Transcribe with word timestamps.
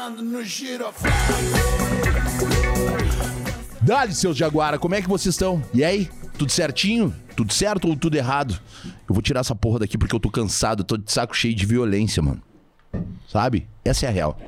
dançando 0.00 0.22
no. 0.22 0.40
Dali, 3.82 4.14
seus 4.14 4.36
Jaguara, 4.36 4.78
como 4.78 4.94
é 4.94 5.02
que 5.02 5.08
vocês 5.08 5.34
estão? 5.34 5.62
E 5.74 5.84
aí? 5.84 6.08
Tudo 6.38 6.50
certinho? 6.50 7.14
Tudo 7.36 7.52
certo 7.52 7.86
ou 7.86 7.96
tudo 7.96 8.16
errado? 8.16 8.58
Eu 9.08 9.14
vou 9.14 9.22
tirar 9.22 9.40
essa 9.40 9.54
porra 9.54 9.80
daqui 9.80 9.98
porque 9.98 10.14
eu 10.14 10.20
tô 10.20 10.30
cansado, 10.30 10.84
tô 10.84 10.96
de 10.96 11.12
saco 11.12 11.36
cheio 11.36 11.54
de 11.54 11.66
violência, 11.66 12.22
mano. 12.22 12.42
Sabe? 13.28 13.66
Essa 13.84 14.06
é 14.06 14.08
a 14.08 14.12
real. 14.12 14.40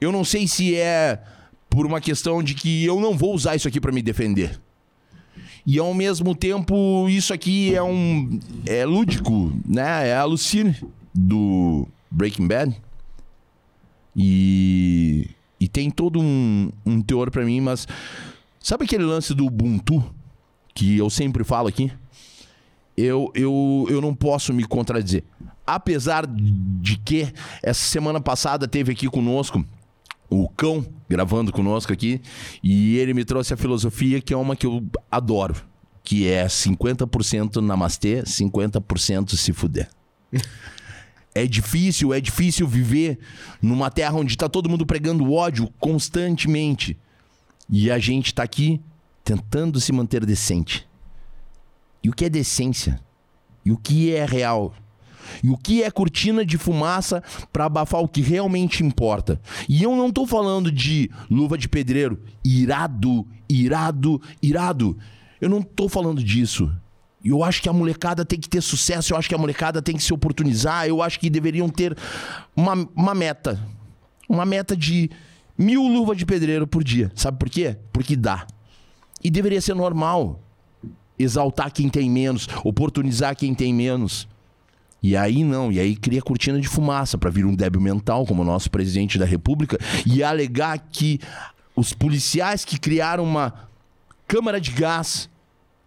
Eu 0.00 0.10
não 0.10 0.24
sei 0.24 0.48
se 0.48 0.74
é 0.74 1.22
por 1.70 1.86
uma 1.86 2.00
questão 2.00 2.42
de 2.42 2.54
que 2.54 2.84
eu 2.84 3.00
não 3.00 3.16
vou 3.16 3.32
usar 3.32 3.54
isso 3.54 3.68
aqui 3.68 3.80
pra 3.80 3.92
me 3.92 4.02
defender. 4.02 4.60
E 5.64 5.78
ao 5.78 5.92
mesmo 5.94 6.34
tempo, 6.34 7.08
isso 7.08 7.32
aqui 7.32 7.74
é 7.74 7.82
um. 7.82 8.40
É 8.64 8.84
lúdico, 8.84 9.52
né? 9.66 10.08
É 10.08 10.16
a 10.16 10.24
Lucine 10.24 10.76
do 11.12 11.88
Breaking 12.10 12.46
Bad. 12.46 12.85
E. 14.16 15.30
E 15.58 15.68
tem 15.68 15.90
todo 15.90 16.20
um, 16.20 16.70
um 16.84 17.00
teor 17.02 17.30
pra 17.30 17.44
mim, 17.44 17.60
mas. 17.60 17.86
Sabe 18.60 18.84
aquele 18.84 19.04
lance 19.04 19.34
do 19.34 19.46
Ubuntu? 19.46 20.02
Que 20.74 20.96
eu 20.98 21.08
sempre 21.08 21.44
falo 21.44 21.68
aqui? 21.68 21.92
Eu, 22.96 23.30
eu, 23.34 23.86
eu 23.90 24.00
não 24.00 24.14
posso 24.14 24.52
me 24.52 24.64
contradizer. 24.64 25.22
Apesar 25.66 26.26
de 26.26 26.96
que 26.96 27.32
essa 27.62 27.84
semana 27.84 28.20
passada 28.20 28.66
teve 28.66 28.92
aqui 28.92 29.08
conosco 29.08 29.64
o 30.28 30.48
Cão 30.48 30.84
gravando 31.08 31.52
conosco 31.52 31.92
aqui 31.92 32.20
e 32.62 32.96
ele 32.96 33.14
me 33.14 33.24
trouxe 33.24 33.54
a 33.54 33.56
filosofia 33.56 34.20
que 34.20 34.34
é 34.34 34.36
uma 34.36 34.56
que 34.56 34.66
eu 34.66 34.84
adoro, 35.10 35.54
que 36.02 36.28
é 36.28 36.46
50% 36.46 37.56
namastê, 37.56 38.22
50% 38.22 39.36
se 39.36 39.52
fuder. 39.52 39.88
É 41.36 41.46
difícil, 41.46 42.14
é 42.14 42.20
difícil 42.20 42.66
viver 42.66 43.18
numa 43.60 43.90
terra 43.90 44.14
onde 44.14 44.38
tá 44.38 44.48
todo 44.48 44.70
mundo 44.70 44.86
pregando 44.86 45.30
ódio 45.30 45.70
constantemente. 45.78 46.96
E 47.68 47.90
a 47.90 47.98
gente 47.98 48.32
tá 48.32 48.42
aqui 48.42 48.80
tentando 49.22 49.78
se 49.78 49.92
manter 49.92 50.24
decente. 50.24 50.88
E 52.02 52.08
o 52.08 52.12
que 52.14 52.24
é 52.24 52.30
decência? 52.30 52.98
E 53.62 53.70
o 53.70 53.76
que 53.76 54.14
é 54.14 54.24
real? 54.24 54.74
E 55.44 55.50
o 55.50 55.58
que 55.58 55.82
é 55.82 55.90
cortina 55.90 56.42
de 56.42 56.56
fumaça 56.56 57.22
para 57.52 57.66
abafar 57.66 58.00
o 58.00 58.08
que 58.08 58.22
realmente 58.22 58.82
importa? 58.82 59.38
E 59.68 59.82
eu 59.82 59.94
não 59.94 60.10
tô 60.10 60.26
falando 60.26 60.72
de 60.72 61.10
luva 61.30 61.58
de 61.58 61.68
pedreiro, 61.68 62.18
irado, 62.42 63.26
irado, 63.46 64.22
irado. 64.40 64.96
Eu 65.38 65.50
não 65.50 65.60
tô 65.60 65.86
falando 65.86 66.24
disso. 66.24 66.72
Eu 67.28 67.42
acho 67.42 67.60
que 67.60 67.68
a 67.68 67.72
molecada 67.72 68.24
tem 68.24 68.38
que 68.38 68.48
ter 68.48 68.60
sucesso, 68.60 69.12
eu 69.12 69.18
acho 69.18 69.28
que 69.28 69.34
a 69.34 69.38
molecada 69.38 69.82
tem 69.82 69.96
que 69.96 70.02
se 70.02 70.14
oportunizar, 70.14 70.86
eu 70.86 71.02
acho 71.02 71.18
que 71.18 71.28
deveriam 71.28 71.68
ter 71.68 71.96
uma, 72.54 72.88
uma 72.94 73.14
meta. 73.14 73.60
Uma 74.28 74.46
meta 74.46 74.76
de 74.76 75.10
mil 75.58 75.82
luvas 75.82 76.16
de 76.16 76.24
pedreiro 76.24 76.66
por 76.66 76.84
dia. 76.84 77.10
Sabe 77.14 77.38
por 77.38 77.50
quê? 77.50 77.76
Porque 77.92 78.14
dá. 78.14 78.46
E 79.22 79.30
deveria 79.30 79.60
ser 79.60 79.74
normal 79.74 80.40
exaltar 81.18 81.72
quem 81.72 81.88
tem 81.88 82.08
menos, 82.08 82.46
oportunizar 82.62 83.34
quem 83.34 83.54
tem 83.54 83.74
menos. 83.74 84.28
E 85.02 85.16
aí 85.16 85.44
não, 85.44 85.70
e 85.72 85.80
aí 85.80 85.96
cria 85.96 86.22
cortina 86.22 86.60
de 86.60 86.68
fumaça 86.68 87.16
para 87.18 87.30
vir 87.30 87.44
um 87.44 87.54
débil 87.54 87.80
mental 87.80 88.24
como 88.26 88.42
o 88.42 88.44
nosso 88.44 88.70
presidente 88.70 89.18
da 89.18 89.24
República 89.24 89.78
e 90.04 90.22
alegar 90.22 90.78
que 90.78 91.20
os 91.74 91.92
policiais 91.92 92.64
que 92.64 92.78
criaram 92.78 93.24
uma 93.24 93.68
câmara 94.26 94.60
de 94.60 94.70
gás 94.70 95.28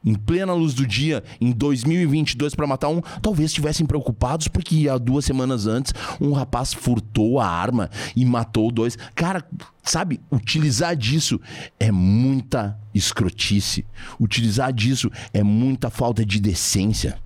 em 0.04 0.16
plena 0.16 0.54
luz 0.54 0.74
do 0.74 0.88
dia 0.88 1.24
em 1.42 1.52
2022 1.52 2.56
para 2.56 2.68
matar 2.68 2.90
um, 2.90 3.02
talvez 3.22 3.50
estivessem 3.50 3.86
preocupados 3.86 4.48
porque 4.48 4.88
há 4.88 4.98
duas 4.98 5.26
semanas 5.26 5.68
antes 5.68 5.94
um 6.20 6.32
rapaz 6.32 6.74
furtou 6.74 7.40
a 7.40 7.48
arma 7.48 7.90
e 8.16 8.26
matou 8.26 8.72
dois. 8.72 8.98
Cara, 9.14 9.44
sabe, 9.84 10.20
utilizar 10.32 10.96
disso 10.96 11.40
é 11.80 11.92
muita 11.92 12.80
escrotice. 12.94 13.86
Utilizar 14.20 14.72
disso 14.72 15.12
é 15.34 15.44
muita 15.44 15.90
falta 15.90 16.26
de 16.26 16.40
decência. 16.40 17.18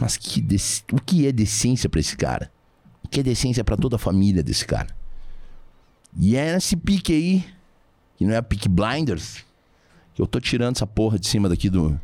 Mas 0.00 0.16
que 0.16 0.40
dec... 0.40 0.82
o 0.92 1.00
que 1.00 1.26
é 1.26 1.32
decência 1.32 1.88
para 1.88 2.00
esse 2.00 2.16
cara? 2.16 2.50
O 3.04 3.08
que 3.08 3.20
é 3.20 3.22
decência 3.22 3.64
para 3.64 3.76
toda 3.76 3.96
a 3.96 3.98
família 3.98 4.42
desse 4.42 4.64
cara? 4.64 4.94
E 6.16 6.36
é 6.36 6.54
nesse 6.54 6.76
pique 6.76 7.12
aí, 7.12 7.44
que 8.16 8.24
não 8.24 8.34
é 8.34 8.42
pique 8.42 8.68
blinders, 8.68 9.44
eu 10.18 10.26
tô 10.26 10.40
tirando 10.40 10.76
essa 10.76 10.86
porra 10.86 11.18
de 11.18 11.26
cima 11.26 11.48
daqui 11.48 11.70
do. 11.70 11.98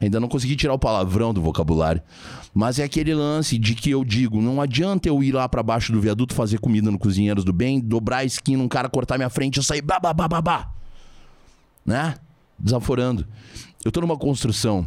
Ainda 0.00 0.18
não 0.18 0.28
consegui 0.28 0.56
tirar 0.56 0.72
o 0.72 0.78
palavrão 0.78 1.34
do 1.34 1.42
vocabulário. 1.42 2.00
Mas 2.54 2.78
é 2.78 2.84
aquele 2.84 3.14
lance 3.14 3.58
de 3.58 3.74
que 3.74 3.90
eu 3.90 4.04
digo: 4.04 4.40
não 4.40 4.60
adianta 4.60 5.08
eu 5.08 5.22
ir 5.22 5.32
lá 5.32 5.48
para 5.48 5.62
baixo 5.62 5.92
do 5.92 6.00
viaduto 6.00 6.34
fazer 6.34 6.58
comida 6.58 6.90
no 6.90 6.98
Cozinheiros 6.98 7.44
do 7.44 7.52
Bem, 7.52 7.80
dobrar 7.80 8.18
a 8.18 8.24
esquina, 8.24 8.62
um 8.62 8.68
cara 8.68 8.88
cortar 8.88 9.18
minha 9.18 9.30
frente 9.30 9.58
eu 9.58 9.62
sair 9.62 9.82
babá, 9.82 10.72
né? 11.84 12.14
Desaforando. 12.58 13.26
Eu 13.84 13.92
tô 13.92 14.00
numa 14.00 14.16
construção 14.16 14.86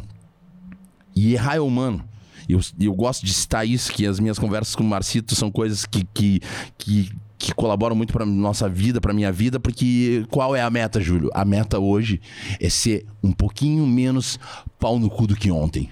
e 1.14 1.34
errar 1.34 1.56
é 1.56 1.60
humano. 1.60 2.04
Eu, 2.48 2.60
eu 2.78 2.94
gosto 2.94 3.24
de 3.24 3.32
citar 3.32 3.66
isso, 3.66 3.92
que 3.92 4.06
as 4.06 4.20
minhas 4.20 4.38
conversas 4.38 4.74
com 4.76 4.82
o 4.82 4.86
Marcito 4.86 5.34
são 5.34 5.50
coisas 5.50 5.86
que, 5.86 6.04
que, 6.12 6.40
que, 6.76 7.10
que 7.44 7.54
colaboram 7.54 7.94
muito 7.94 8.12
para 8.12 8.24
nossa 8.24 8.68
vida, 8.68 9.00
para 9.00 9.12
minha 9.12 9.30
vida, 9.30 9.60
porque 9.60 10.24
qual 10.30 10.56
é 10.56 10.62
a 10.62 10.70
meta, 10.70 11.00
Júlio? 11.00 11.30
A 11.34 11.44
meta 11.44 11.78
hoje 11.78 12.20
é 12.60 12.68
ser 12.68 13.06
um 13.22 13.32
pouquinho 13.32 13.86
menos 13.86 14.38
pau 14.78 14.98
no 14.98 15.10
cu 15.10 15.26
do 15.26 15.36
que 15.36 15.50
ontem. 15.50 15.90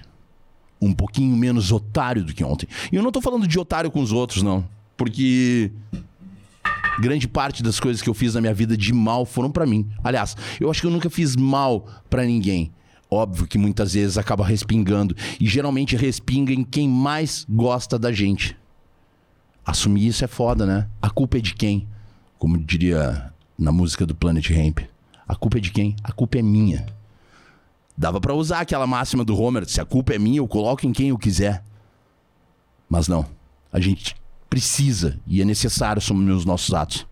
Um 0.81 0.93
pouquinho 0.93 1.35
menos 1.35 1.71
otário 1.71 2.23
do 2.23 2.33
que 2.33 2.43
ontem. 2.43 2.67
E 2.91 2.95
eu 2.95 3.03
não 3.03 3.11
tô 3.11 3.21
falando 3.21 3.47
de 3.47 3.59
otário 3.59 3.89
com 3.91 4.01
os 4.01 4.11
outros, 4.11 4.43
não. 4.43 4.67
Porque 4.97 5.71
grande 6.99 7.27
parte 7.27 7.63
das 7.63 7.79
coisas 7.79 8.01
que 8.01 8.09
eu 8.09 8.13
fiz 8.13 8.33
na 8.33 8.41
minha 8.41 8.53
vida 8.53 8.75
de 8.75 8.93
mal 8.93 9.25
foram 9.25 9.49
para 9.49 9.65
mim. 9.65 9.87
Aliás, 10.03 10.35
eu 10.59 10.69
acho 10.69 10.81
que 10.81 10.87
eu 10.87 10.91
nunca 10.91 11.09
fiz 11.09 11.35
mal 11.35 11.85
para 12.09 12.25
ninguém. 12.25 12.71
Óbvio 13.09 13.47
que 13.47 13.57
muitas 13.57 13.93
vezes 13.93 14.17
acaba 14.17 14.45
respingando. 14.45 15.15
E 15.39 15.47
geralmente 15.47 15.95
respinga 15.95 16.51
em 16.51 16.63
quem 16.63 16.89
mais 16.89 17.45
gosta 17.47 17.97
da 17.97 18.11
gente. 18.11 18.57
Assumir 19.65 20.07
isso 20.07 20.23
é 20.23 20.27
foda, 20.27 20.65
né? 20.65 20.89
A 21.01 21.09
culpa 21.09 21.37
é 21.37 21.41
de 21.41 21.53
quem? 21.53 21.87
Como 22.37 22.57
diria 22.57 23.33
na 23.57 23.71
música 23.71 24.05
do 24.05 24.13
Planet 24.13 24.49
Ramp. 24.49 24.79
A 25.27 25.35
culpa 25.35 25.57
é 25.57 25.61
de 25.61 25.71
quem? 25.71 25.95
A 26.03 26.11
culpa 26.11 26.37
é 26.37 26.41
minha. 26.41 26.85
Dava 27.97 28.19
para 28.19 28.33
usar 28.33 28.61
aquela 28.61 28.85
máxima 28.87 29.23
do 29.23 29.39
Homer: 29.39 29.67
se 29.67 29.79
a 29.79 29.85
culpa 29.85 30.13
é 30.13 30.19
minha, 30.19 30.39
eu 30.39 30.47
coloco 30.47 30.85
em 30.85 30.91
quem 30.91 31.09
eu 31.09 31.17
quiser. 31.17 31.63
Mas 32.89 33.07
não. 33.07 33.25
A 33.71 33.79
gente 33.79 34.15
precisa 34.49 35.19
e 35.25 35.41
é 35.41 35.45
necessário 35.45 35.99
assumir 35.99 36.31
os 36.31 36.45
nossos 36.45 36.73
atos 36.73 37.07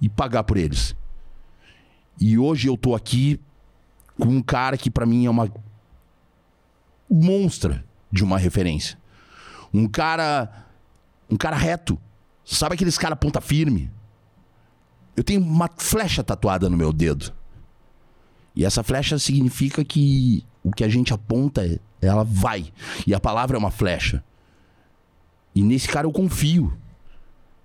e 0.00 0.08
pagar 0.08 0.44
por 0.44 0.56
eles. 0.56 0.94
E 2.20 2.36
hoje 2.36 2.68
eu 2.68 2.76
tô 2.76 2.94
aqui 2.94 3.40
com 4.18 4.28
um 4.28 4.42
cara 4.42 4.76
que 4.76 4.90
para 4.90 5.06
mim 5.06 5.24
é 5.24 5.30
uma 5.30 5.50
monstra 7.08 7.84
de 8.12 8.22
uma 8.22 8.38
referência. 8.38 8.98
Um 9.72 9.88
cara 9.88 10.66
um 11.30 11.36
cara 11.36 11.56
reto. 11.56 11.98
Sabe 12.44 12.74
aqueles 12.74 12.98
cara 12.98 13.14
ponta 13.14 13.40
firme? 13.40 13.90
Eu 15.16 15.22
tenho 15.22 15.40
uma 15.40 15.68
flecha 15.76 16.24
tatuada 16.24 16.68
no 16.68 16.76
meu 16.76 16.92
dedo. 16.92 17.32
E 18.54 18.64
essa 18.64 18.82
flecha 18.82 19.18
significa 19.18 19.84
que 19.84 20.44
o 20.62 20.72
que 20.72 20.84
a 20.84 20.88
gente 20.88 21.12
aponta, 21.12 21.80
ela 22.00 22.24
vai. 22.24 22.72
E 23.06 23.14
a 23.14 23.20
palavra 23.20 23.56
é 23.56 23.58
uma 23.58 23.70
flecha. 23.70 24.24
E 25.54 25.62
nesse 25.62 25.88
cara 25.88 26.06
eu 26.06 26.12
confio. 26.12 26.76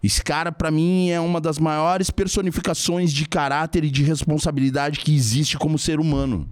Esse 0.04 0.24
cara, 0.24 0.52
para 0.52 0.70
mim, 0.70 1.10
é 1.10 1.20
uma 1.20 1.42
das 1.42 1.58
maiores 1.58 2.12
personificações 2.12 3.12
de 3.12 3.26
caráter 3.28 3.84
e 3.84 3.90
de 3.90 4.04
responsabilidade 4.04 5.00
que 5.00 5.16
existe 5.16 5.58
como 5.58 5.80
ser 5.80 6.00
humano. 6.00 6.48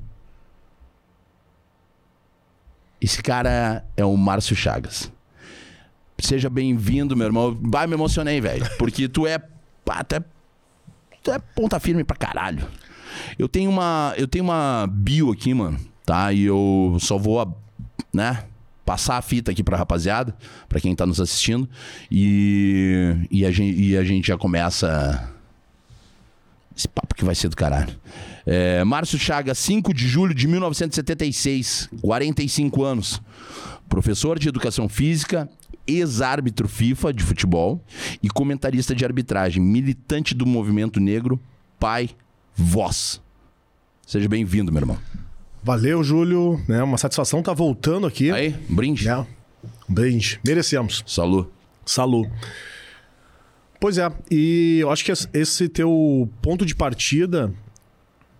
Esse 2.99 3.21
cara 3.21 3.85
é 3.95 4.03
o 4.03 4.15
Márcio 4.17 4.55
Chagas. 4.55 5.11
Seja 6.23 6.49
bem-vindo, 6.49 7.17
meu 7.17 7.27
irmão. 7.27 7.57
Vai, 7.61 7.85
me 7.85 7.95
emocionei, 7.95 8.39
velho. 8.39 8.65
Porque 8.79 9.09
tu 9.09 9.27
é. 9.27 9.37
Pá, 9.83 10.05
tu 10.05 10.15
é. 11.31 11.39
Ponta 11.53 11.81
firme 11.81 12.01
pra 12.05 12.15
caralho. 12.15 12.65
Eu 13.37 13.49
tenho 13.49 13.69
uma. 13.69 14.13
Eu 14.15 14.25
tenho 14.25 14.45
uma 14.45 14.87
bio 14.89 15.31
aqui, 15.31 15.53
mano. 15.53 15.77
Tá? 16.05 16.31
E 16.31 16.43
eu 16.43 16.95
só 17.01 17.17
vou. 17.17 17.61
Né? 18.13 18.45
Passar 18.85 19.17
a 19.17 19.21
fita 19.21 19.51
aqui 19.51 19.61
pra 19.61 19.75
rapaziada, 19.75 20.33
pra 20.69 20.79
quem 20.79 20.95
tá 20.95 21.05
nos 21.05 21.19
assistindo. 21.19 21.67
E. 22.09 23.27
E 23.29 23.45
a 23.45 23.51
gente, 23.51 23.77
e 23.77 23.97
a 23.97 24.03
gente 24.05 24.25
já 24.25 24.37
começa. 24.37 25.29
Esse 26.75 26.87
papo 26.87 27.15
que 27.15 27.25
vai 27.25 27.35
ser 27.35 27.49
do 27.49 27.55
caralho. 27.57 27.93
É, 28.45 28.81
Márcio 28.85 29.19
Chagas, 29.19 29.57
5 29.57 29.93
de 29.93 30.07
julho 30.07 30.33
de 30.33 30.47
1976, 30.47 31.89
45 32.01 32.81
anos. 32.81 33.21
Professor 33.89 34.39
de 34.39 34.47
educação 34.47 34.87
física, 34.87 35.49
ex-árbitro 35.87 36.67
FIFA 36.67 37.13
de 37.13 37.23
futebol 37.23 37.81
e 38.21 38.29
comentarista 38.29 38.95
de 38.95 39.03
arbitragem, 39.05 39.61
militante 39.61 40.33
do 40.33 40.45
movimento 40.45 40.99
negro, 40.99 41.39
pai, 41.79 42.09
voz. 42.55 43.21
Seja 44.05 44.27
bem-vindo, 44.29 44.71
meu 44.71 44.81
irmão. 44.81 44.97
Valeu, 45.63 46.03
Júlio. 46.03 46.61
É 46.69 46.83
uma 46.83 46.97
satisfação 46.97 47.39
estar 47.39 47.53
voltando 47.53 48.05
aqui. 48.05 48.31
Aí, 48.31 48.55
um 48.69 48.75
brinde. 48.75 49.07
É, 49.07 49.17
um 49.17 49.25
brinde. 49.93 50.39
Merecemos. 50.45 51.03
Salu. 51.07 51.51
Salu. 51.85 52.29
Pois 53.79 53.97
é, 53.97 54.09
e 54.31 54.79
eu 54.81 54.89
acho 54.91 55.03
que 55.03 55.11
es- 55.11 55.27
esse 55.33 55.67
teu 55.67 56.29
ponto 56.41 56.65
de 56.65 56.73
partida, 56.73 57.53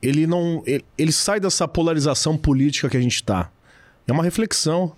ele 0.01 0.25
não. 0.25 0.63
Ele, 0.65 0.85
ele 0.97 1.11
sai 1.11 1.39
dessa 1.39 1.67
polarização 1.67 2.37
política 2.37 2.89
que 2.89 2.95
a 2.97 3.01
gente 3.01 3.21
tá. 3.23 3.49
É 4.07 4.11
uma 4.11 4.23
reflexão. 4.23 4.93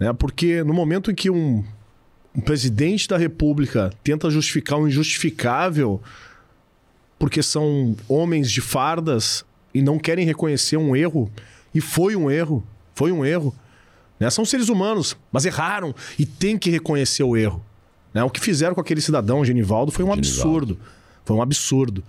Né? 0.00 0.12
Porque 0.14 0.64
no 0.64 0.72
momento 0.72 1.10
em 1.10 1.14
que 1.14 1.30
um, 1.30 1.62
um 2.34 2.40
presidente 2.40 3.06
da 3.06 3.18
república 3.18 3.92
tenta 4.02 4.30
justificar 4.30 4.78
o 4.78 4.88
injustificável 4.88 6.00
porque 7.18 7.42
são 7.42 7.94
homens 8.08 8.50
de 8.50 8.62
fardas 8.62 9.44
e 9.74 9.82
não 9.82 9.98
querem 9.98 10.24
reconhecer 10.24 10.78
um 10.78 10.96
erro, 10.96 11.30
e 11.74 11.80
foi 11.80 12.16
um 12.16 12.30
erro, 12.30 12.64
foi 12.94 13.12
um 13.12 13.24
erro. 13.24 13.54
Né? 14.18 14.30
São 14.30 14.44
seres 14.44 14.70
humanos, 14.70 15.16
mas 15.30 15.44
erraram 15.44 15.94
e 16.18 16.24
tem 16.24 16.56
que 16.56 16.70
reconhecer 16.70 17.22
o 17.22 17.36
erro. 17.36 17.62
Né? 18.14 18.24
O 18.24 18.30
que 18.30 18.40
fizeram 18.40 18.74
com 18.74 18.80
aquele 18.80 19.02
cidadão, 19.02 19.44
Genivaldo, 19.44 19.92
foi 19.92 20.02
um 20.02 20.12
absurdo. 20.12 20.78
Foi 21.26 21.36
um 21.36 21.42
absurdo. 21.42 22.02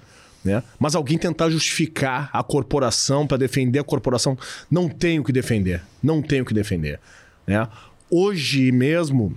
Né? 0.45 0.63
Mas 0.79 0.95
alguém 0.95 1.17
tentar 1.17 1.49
justificar 1.49 2.29
a 2.31 2.41
corporação 2.41 3.27
para 3.27 3.37
defender 3.37 3.79
a 3.79 3.83
corporação, 3.83 4.37
não 4.71 4.87
tem 4.87 5.19
o 5.19 5.23
que 5.25 5.33
defender. 5.33 5.83
Não 6.01 6.21
tem 6.21 6.41
o 6.41 6.45
que 6.45 6.53
defender. 6.53 7.01
Né? 7.47 7.67
Hoje 8.09 8.71
mesmo, 8.71 9.33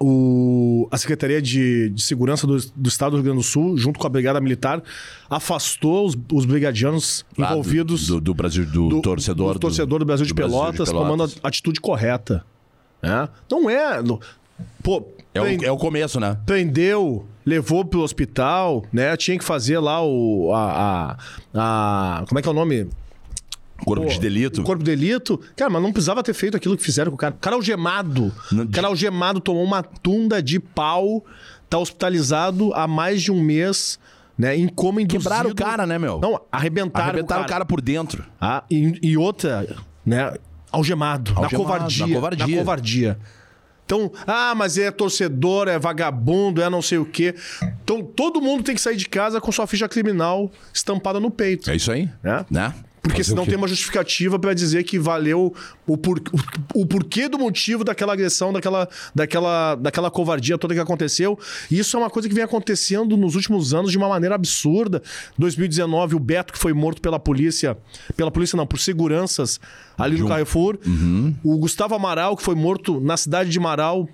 o- 0.00 0.88
a 0.90 0.98
Secretaria 0.98 1.40
de, 1.40 1.88
de 1.90 2.02
Segurança 2.02 2.46
do, 2.46 2.58
do 2.74 2.88
Estado 2.88 3.12
do 3.12 3.16
Rio 3.16 3.24
Grande 3.24 3.38
do 3.38 3.42
Sul, 3.44 3.76
junto 3.78 3.98
com 3.98 4.06
a 4.06 4.10
Brigada 4.10 4.40
Militar, 4.40 4.82
afastou 5.30 6.06
os, 6.06 6.16
os 6.32 6.44
brigadianos 6.44 7.24
do- 7.36 7.44
envolvidos 7.44 8.06
Do, 8.08 8.20
do 8.20 8.34
Brasil, 8.34 8.64
do, 8.66 8.88
do 8.88 9.00
torcedor. 9.02 9.54
do 9.54 9.60
torcedor 9.60 9.98
do 10.00 10.04
Brasil, 10.04 10.26
de, 10.26 10.32
do 10.32 10.36
Pelotas, 10.36 10.90
tomando 10.90 11.24
a 11.42 11.48
atitude 11.48 11.80
correta. 11.80 12.44
né? 13.02 13.28
Não 13.50 13.68
é. 13.70 14.02
no- 14.02 14.20
Pô, 14.82 15.04
É 15.32 15.40
o, 15.40 15.64
é 15.64 15.70
o 15.72 15.76
começo, 15.76 16.20
né? 16.20 16.38
prendeu, 16.46 17.26
levou 17.44 17.84
pro 17.84 18.00
hospital, 18.02 18.84
né? 18.92 19.16
Tinha 19.16 19.36
que 19.36 19.44
fazer 19.44 19.78
lá 19.80 20.00
o. 20.04 20.52
A, 20.54 21.16
a, 21.54 22.18
a- 22.20 22.24
como 22.28 22.38
é 22.38 22.42
que 22.42 22.48
é 22.48 22.50
o 22.50 22.54
nome? 22.54 22.88
Corpo 23.82 24.06
de 24.06 24.14
Pô, 24.14 24.20
delito. 24.20 24.60
o 24.60 24.64
Corpo 24.64 24.82
de 24.84 24.90
delito. 24.90 25.40
Cara, 25.56 25.70
mas 25.70 25.82
não 25.82 25.92
precisava 25.92 26.22
ter 26.22 26.32
feito 26.32 26.56
aquilo 26.56 26.76
que 26.76 26.82
fizeram 26.82 27.10
com 27.10 27.16
o 27.16 27.18
cara. 27.18 27.34
O 27.34 27.38
cara 27.38 27.56
algemado. 27.56 28.32
Não- 28.52 28.64
O 28.64 28.68
cara 28.68 28.86
algemado 28.86 29.40
tomou 29.40 29.64
uma 29.64 29.82
tunda 29.82 30.42
de 30.42 30.60
pau, 30.60 31.24
tá 31.68 31.78
hospitalizado 31.78 32.72
há 32.74 32.86
mais 32.86 33.20
de 33.22 33.32
um 33.32 33.40
mês, 33.42 33.98
né? 34.38 34.56
Em 34.56 34.68
coma 34.68 35.02
induzido. 35.02 35.22
Quebraram 35.24 35.50
o 35.50 35.54
cara, 35.54 35.86
né, 35.86 35.98
meu? 35.98 36.20
Não, 36.20 36.40
arrebentaram, 36.52 37.08
Arrebentaram 37.08 37.42
o 37.42 37.46
cara 37.46 37.64
por 37.64 37.80
dentro. 37.80 38.24
ah, 38.40 38.62
e, 38.70 38.98
e 39.02 39.16
outra, 39.16 39.66
né? 40.06 40.32
Algemado, 40.70 41.32
na 41.34 41.40
Algemado, 41.42 41.64
covardia. 41.64 42.06
na 42.06 42.14
covardia. 42.14 42.46
Na 42.46 42.56
covardia. 42.58 43.18
Então, 43.86 44.10
ah, 44.26 44.54
mas 44.56 44.78
é 44.78 44.90
torcedor, 44.90 45.68
é 45.68 45.78
vagabundo, 45.78 46.62
é 46.62 46.70
não 46.70 46.80
sei 46.80 46.96
o 46.98 47.04
quê. 47.04 47.34
Então, 47.82 48.02
todo 48.02 48.40
mundo 48.40 48.62
tem 48.64 48.74
que 48.74 48.80
sair 48.80 48.96
de 48.96 49.06
casa 49.06 49.40
com 49.42 49.52
sua 49.52 49.66
ficha 49.66 49.86
criminal 49.88 50.50
estampada 50.72 51.20
no 51.20 51.30
peito. 51.30 51.70
É 51.70 51.76
isso 51.76 51.92
aí. 51.92 52.08
Né? 52.22 52.46
Né? 52.50 52.74
Porque 53.04 53.22
Fazer 53.22 53.32
senão 53.32 53.44
tem 53.44 53.54
uma 53.54 53.68
justificativa 53.68 54.38
pra 54.38 54.54
dizer 54.54 54.82
que 54.82 54.98
valeu 54.98 55.54
o, 55.86 55.94
por, 55.94 56.18
o, 56.74 56.80
o 56.80 56.86
porquê 56.86 57.28
do 57.28 57.38
motivo 57.38 57.84
daquela 57.84 58.14
agressão, 58.14 58.50
daquela, 58.50 58.88
daquela, 59.14 59.74
daquela 59.74 60.10
covardia 60.10 60.56
toda 60.56 60.72
que 60.72 60.80
aconteceu. 60.80 61.38
E 61.70 61.78
isso 61.78 61.98
é 61.98 62.00
uma 62.00 62.08
coisa 62.08 62.26
que 62.30 62.34
vem 62.34 62.42
acontecendo 62.42 63.14
nos 63.14 63.34
últimos 63.34 63.74
anos 63.74 63.90
de 63.90 63.98
uma 63.98 64.08
maneira 64.08 64.34
absurda. 64.34 65.02
2019, 65.36 66.16
o 66.16 66.18
Beto, 66.18 66.54
que 66.54 66.58
foi 66.58 66.72
morto 66.72 67.02
pela 67.02 67.18
polícia, 67.18 67.76
pela 68.16 68.30
polícia 68.30 68.56
não, 68.56 68.66
por 68.66 68.78
seguranças 68.78 69.60
ali 69.98 70.18
no 70.18 70.26
um- 70.26 70.28
Carrefour. 70.28 70.78
O 71.42 71.58
Gustavo 71.58 71.94
Amaral, 71.94 72.36
que 72.36 72.42
foi 72.42 72.54
morto 72.54 73.00
na 73.00 73.16
cidade 73.16 73.50
de 73.50 73.58
Amaral 73.58 74.08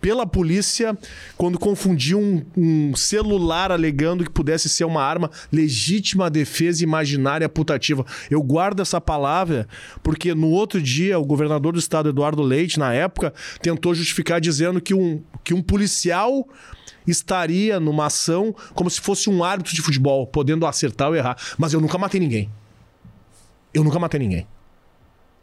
pela 0.00 0.24
polícia 0.24 0.96
quando 1.36 1.58
confundiu 1.58 2.20
um, 2.20 2.44
um 2.56 2.94
celular 2.94 3.72
alegando 3.72 4.22
que 4.22 4.30
pudesse 4.30 4.68
ser 4.68 4.84
uma 4.84 5.02
arma 5.02 5.28
legítima 5.52 6.30
defesa 6.30 6.84
imaginária 6.84 7.48
putativa. 7.48 8.06
Eu 8.30 8.40
guardo 8.40 8.80
essa 8.80 9.00
palavra 9.00 9.66
porque 10.02 10.34
no 10.34 10.50
outro 10.50 10.80
dia 10.80 11.18
o 11.18 11.24
governador 11.24 11.72
do 11.72 11.80
estado, 11.80 12.08
Eduardo 12.10 12.42
Leite, 12.42 12.78
na 12.78 12.92
época, 12.94 13.34
tentou 13.60 13.92
justificar 13.92 14.40
dizendo 14.40 14.80
que 14.80 14.94
um, 14.94 15.20
que 15.42 15.52
um 15.52 15.60
policial 15.60 16.46
estaria 17.04 17.80
numa 17.80 18.06
ação 18.06 18.54
como 18.74 18.88
se 18.88 19.00
fosse 19.00 19.28
um 19.28 19.42
árbitro 19.42 19.74
de 19.74 19.82
futebol, 19.82 20.26
podendo 20.28 20.64
acertar 20.64 21.08
ou 21.08 21.16
errar. 21.16 21.36
Mas 21.58 21.72
eu 21.72 21.80
nunca 21.80 21.98
matei 21.98 22.20
ninguém. 22.20 22.48
Eu 23.74 23.82
nunca 23.82 23.98
matei 23.98 24.20
ninguém. 24.20 24.46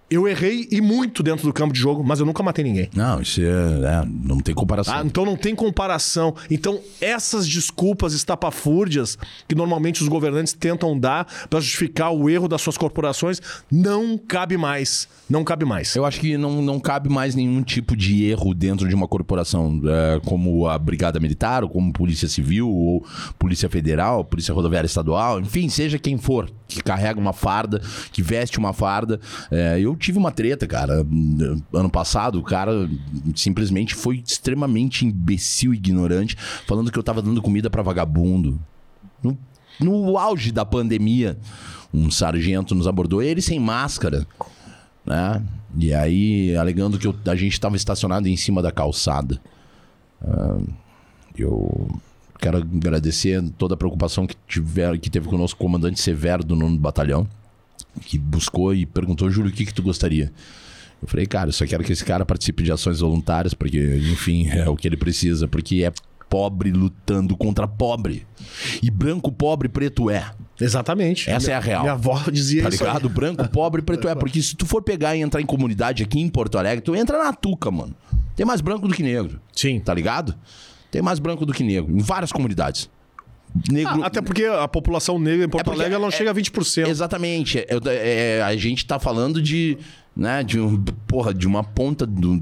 Eu 0.09 0.27
errei 0.27 0.67
e 0.71 0.81
muito 0.81 1.23
dentro 1.23 1.47
do 1.47 1.53
campo 1.53 1.73
de 1.73 1.79
jogo, 1.79 2.03
mas 2.03 2.19
eu 2.19 2.27
nunca 2.27 2.43
matei 2.43 2.63
ninguém. 2.63 2.89
Não, 2.95 3.19
isso 3.21 3.41
é, 3.41 3.45
é, 3.45 4.05
não 4.05 4.39
tem 4.39 4.53
comparação. 4.53 4.93
Ah, 4.93 5.03
então 5.03 5.25
não 5.25 5.35
tem 5.35 5.55
comparação. 5.55 6.35
Então, 6.49 6.79
essas 7.01 7.47
desculpas 7.47 8.13
estapafúrdias 8.13 9.17
que 9.47 9.55
normalmente 9.55 10.03
os 10.03 10.07
governantes 10.07 10.53
tentam 10.53 10.97
dar 10.99 11.25
para 11.49 11.59
justificar 11.59 12.11
o 12.11 12.29
erro 12.29 12.47
das 12.47 12.61
suas 12.61 12.77
corporações, 12.77 13.41
não 13.71 14.15
cabe 14.15 14.57
mais. 14.57 15.07
Não 15.27 15.43
cabe 15.43 15.65
mais. 15.65 15.95
Eu 15.95 16.05
acho 16.05 16.19
que 16.19 16.37
não, 16.37 16.61
não 16.61 16.79
cabe 16.79 17.09
mais 17.09 17.33
nenhum 17.33 17.63
tipo 17.63 17.95
de 17.95 18.25
erro 18.25 18.53
dentro 18.53 18.87
de 18.87 18.93
uma 18.93 19.07
corporação, 19.07 19.81
é, 19.85 20.21
como 20.23 20.67
a 20.67 20.77
Brigada 20.77 21.19
Militar, 21.19 21.63
ou 21.63 21.69
como 21.69 21.91
Polícia 21.91 22.27
Civil, 22.27 22.69
ou 22.69 23.03
Polícia 23.39 23.67
Federal, 23.67 24.23
Polícia 24.23 24.53
Rodoviária 24.53 24.85
Estadual, 24.85 25.39
enfim, 25.39 25.67
seja 25.67 25.97
quem 25.97 26.15
for 26.19 26.51
que 26.67 26.81
carrega 26.81 27.19
uma 27.19 27.33
farda, 27.33 27.81
que 28.11 28.21
veste 28.21 28.57
uma 28.57 28.73
farda. 28.73 29.19
É, 29.51 29.79
eu 29.79 29.94
tive 29.95 30.17
uma 30.17 30.31
treta, 30.31 30.65
cara, 30.67 31.05
ano 31.73 31.89
passado, 31.89 32.39
o 32.39 32.43
cara 32.43 32.89
simplesmente 33.35 33.93
foi 33.95 34.23
extremamente 34.25 35.05
imbecil 35.05 35.73
e 35.73 35.77
ignorante, 35.77 36.35
falando 36.67 36.91
que 36.91 36.97
eu 36.99 37.03
tava 37.03 37.21
dando 37.21 37.41
comida 37.41 37.69
pra 37.69 37.81
vagabundo. 37.81 38.59
No, 39.23 39.37
no 39.79 40.17
auge 40.17 40.51
da 40.51 40.65
pandemia, 40.65 41.37
um 41.93 42.09
sargento 42.11 42.73
nos 42.75 42.87
abordou, 42.87 43.21
ele 43.21 43.41
sem 43.41 43.59
máscara 43.59 44.25
né? 45.05 45.41
E 45.77 45.93
aí, 45.93 46.55
alegando 46.55 46.97
que 46.97 47.05
eu- 47.05 47.15
a 47.27 47.35
gente 47.35 47.53
estava 47.53 47.75
estacionado 47.75 48.27
em 48.27 48.35
cima 48.35 48.59
da 48.61 48.71
calçada. 48.71 49.39
Ah, 50.19 50.57
eu 51.37 51.87
quero 52.39 52.57
agradecer 52.57 53.43
toda 53.57 53.75
a 53.75 53.77
preocupação 53.77 54.25
que, 54.25 54.35
tiver, 54.47 54.97
que 54.97 55.09
teve 55.09 55.27
conosco 55.27 55.59
o 55.59 55.63
comandante 55.63 55.99
Severo 56.01 56.43
do 56.43 56.55
nono 56.55 56.77
batalhão, 56.77 57.27
que 58.01 58.17
buscou 58.17 58.73
e 58.73 58.85
perguntou, 58.85 59.29
Júlio, 59.29 59.51
o 59.51 59.53
que, 59.53 59.65
que 59.65 59.73
tu 59.73 59.83
gostaria? 59.83 60.31
Eu 61.01 61.07
falei, 61.07 61.25
cara, 61.25 61.49
eu 61.49 61.53
só 61.53 61.65
quero 61.65 61.83
que 61.83 61.91
esse 61.93 62.03
cara 62.05 62.25
participe 62.25 62.63
de 62.63 62.71
ações 62.71 62.99
voluntárias, 62.99 63.53
porque, 63.53 63.77
enfim, 64.11 64.47
é 64.53 64.67
o 64.69 64.75
que 64.75 64.87
ele 64.87 64.97
precisa, 64.97 65.47
porque 65.47 65.83
é 65.83 65.91
pobre 66.29 66.71
lutando 66.71 67.37
contra 67.37 67.67
pobre. 67.67 68.25
E 68.81 68.89
branco, 68.89 69.31
pobre, 69.31 69.69
preto 69.69 70.09
é. 70.09 70.31
Exatamente. 70.59 71.29
Essa 71.29 71.47
Minha- 71.47 71.55
é 71.55 71.57
a 71.57 71.61
real. 71.61 71.81
Minha 71.81 71.93
avó 71.93 72.19
dizia 72.31 72.63
Tá 72.63 72.69
isso. 72.69 72.83
aí. 72.83 72.87
ligado? 72.87 73.09
Branco, 73.09 73.47
pobre, 73.49 73.81
preto 73.81 74.07
é. 74.09 74.15
Porque 74.15 74.41
se 74.41 74.55
tu 74.55 74.65
for 74.65 74.81
pegar 74.81 75.15
e 75.15 75.21
entrar 75.21 75.41
em 75.41 75.45
comunidade 75.45 76.01
aqui 76.03 76.19
em 76.19 76.27
Porto 76.29 76.57
Alegre, 76.57 76.81
tu 76.81 76.95
entra 76.95 77.17
na 77.23 77.31
tuca, 77.33 77.69
mano. 77.69 77.95
Tem 78.35 78.45
mais 78.45 78.59
branco 78.61 78.87
do 78.87 78.93
que 78.93 79.03
negro. 79.03 79.39
Sim. 79.55 79.79
Tá 79.79 79.93
ligado? 79.93 80.35
Tem 80.91 81.01
mais 81.01 81.19
branco 81.19 81.45
do 81.45 81.53
que 81.53 81.63
negro. 81.63 81.95
Em 81.95 82.01
várias 82.01 82.31
comunidades. 82.31 82.89
Negro. 83.69 84.03
Ah, 84.03 84.07
até 84.07 84.21
porque 84.21 84.43
a 84.45 84.67
população 84.67 85.17
negra 85.17 85.45
em 85.45 85.49
Porto 85.49 85.61
É 85.61 85.63
porque 85.63 85.79
Alegre 85.79 85.95
ela 85.95 86.01
não 86.01 86.09
é- 86.09 86.11
chega 86.11 86.29
a 86.29 86.33
20%. 86.33 86.87
Exatamente. 86.89 87.65
Eu- 87.69 87.79
é, 87.85 88.41
a 88.41 88.55
gente 88.57 88.85
tá 88.85 88.99
falando 88.99 89.41
de. 89.41 89.77
Né, 90.15 90.43
de 90.43 90.59
um. 90.59 90.81
Porra, 91.07 91.33
de 91.33 91.47
uma 91.47 91.63
ponta 91.63 92.05
do. 92.05 92.41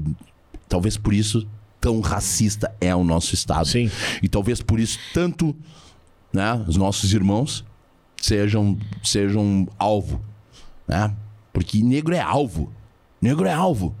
Talvez 0.68 0.96
por 0.96 1.12
isso 1.14 1.46
tão 1.80 2.00
racista 2.00 2.74
é 2.80 2.94
o 2.94 3.04
nosso 3.04 3.34
estado. 3.34 3.66
Sim. 3.68 3.90
E 4.22 4.28
talvez 4.28 4.60
por 4.62 4.80
isso 4.80 4.98
tanto, 5.12 5.54
né, 6.32 6.64
os 6.66 6.76
nossos 6.76 7.12
irmãos 7.12 7.64
sejam 8.20 8.78
sejam 9.02 9.68
alvo, 9.78 10.20
né? 10.88 11.14
Porque 11.52 11.82
negro 11.82 12.14
é 12.14 12.20
alvo. 12.20 12.72
Negro 13.20 13.46
é 13.46 13.52
alvo. 13.52 13.94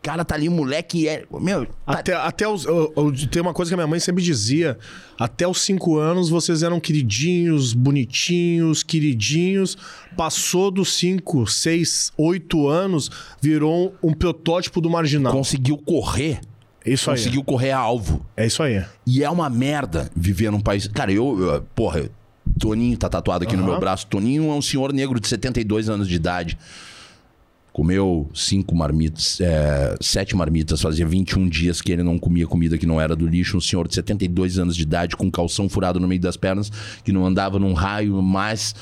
Cara, 0.00 0.24
tá 0.24 0.36
ali 0.36 0.48
um 0.48 0.54
moleque 0.54 1.08
é, 1.08 1.24
meu, 1.40 1.66
tá- 1.66 1.72
Até, 1.86 2.14
até 2.14 2.48
os. 2.48 2.64
eu- 2.64 2.92
eu- 2.96 3.12
tem 3.28 3.42
uma 3.42 3.52
coisa 3.52 3.68
que 3.68 3.74
a 3.74 3.76
minha 3.76 3.86
mãe 3.86 3.98
sempre 3.98 4.22
dizia: 4.22 4.78
até 5.18 5.46
os 5.46 5.60
cinco 5.60 5.98
anos 5.98 6.28
vocês 6.30 6.62
eram 6.62 6.78
queridinhos, 6.80 7.74
bonitinhos, 7.74 8.82
queridinhos. 8.82 9.76
Passou 10.16 10.70
dos 10.70 10.94
cinco, 10.94 11.46
seis, 11.46 12.12
oito 12.16 12.68
anos, 12.68 13.10
virou 13.40 13.94
um 14.02 14.12
protótipo 14.12 14.80
do 14.80 14.88
marginal. 14.88 15.32
conseguiu 15.32 15.76
correr, 15.76 16.40
Isso 16.86 17.10
aí. 17.10 17.16
conseguiu 17.16 17.42
correr 17.44 17.72
a 17.72 17.78
alvo. 17.78 18.24
É 18.36 18.46
isso 18.46 18.62
aí. 18.62 18.84
E 19.06 19.22
é 19.24 19.28
uma 19.30 19.50
merda 19.50 20.10
viver 20.14 20.50
num 20.52 20.60
país. 20.60 20.86
Cara, 20.88 21.12
eu, 21.12 21.38
eu- 21.40 21.62
porra, 21.74 22.08
Toninho 22.58 22.96
tá 22.96 23.08
tatuado 23.08 23.44
aqui 23.44 23.54
no 23.56 23.62
Aham. 23.62 23.72
meu 23.72 23.80
braço. 23.80 24.06
Toninho 24.06 24.44
é 24.50 24.54
um 24.54 24.62
senhor 24.62 24.92
negro 24.92 25.20
de 25.20 25.28
72 25.28 25.88
anos 25.88 26.08
de 26.08 26.14
idade. 26.14 26.56
Comeu 27.78 28.28
cinco 28.34 28.74
marmitas, 28.74 29.40
é, 29.40 29.94
sete 30.00 30.34
marmitas, 30.34 30.82
fazia 30.82 31.06
21 31.06 31.48
dias 31.48 31.80
que 31.80 31.92
ele 31.92 32.02
não 32.02 32.18
comia 32.18 32.44
comida 32.44 32.76
que 32.76 32.84
não 32.84 33.00
era 33.00 33.14
do 33.14 33.24
lixo. 33.24 33.56
Um 33.56 33.60
senhor 33.60 33.86
de 33.86 33.94
72 33.94 34.58
anos 34.58 34.74
de 34.74 34.82
idade, 34.82 35.14
com 35.14 35.30
calção 35.30 35.68
furado 35.68 36.00
no 36.00 36.08
meio 36.08 36.20
das 36.20 36.36
pernas, 36.36 36.72
que 37.04 37.12
não 37.12 37.24
andava 37.24 37.56
num 37.56 37.74
raio 37.74 38.20
mais 38.20 38.74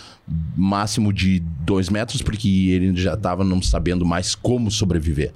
máximo 0.57 1.13
de 1.13 1.41
dois 1.41 1.91
metros, 1.91 2.23
porque 2.23 2.49
ele 2.71 2.97
já 2.97 3.15
tava 3.19 3.45
não 3.45 3.61
sabendo 3.61 4.07
mais 4.07 4.35
como 4.35 4.71
sobreviver. 4.71 5.35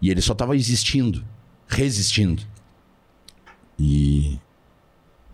E 0.00 0.08
ele 0.08 0.20
só 0.20 0.32
tava 0.32 0.54
existindo, 0.54 1.24
resistindo. 1.66 2.44
E 3.76 4.38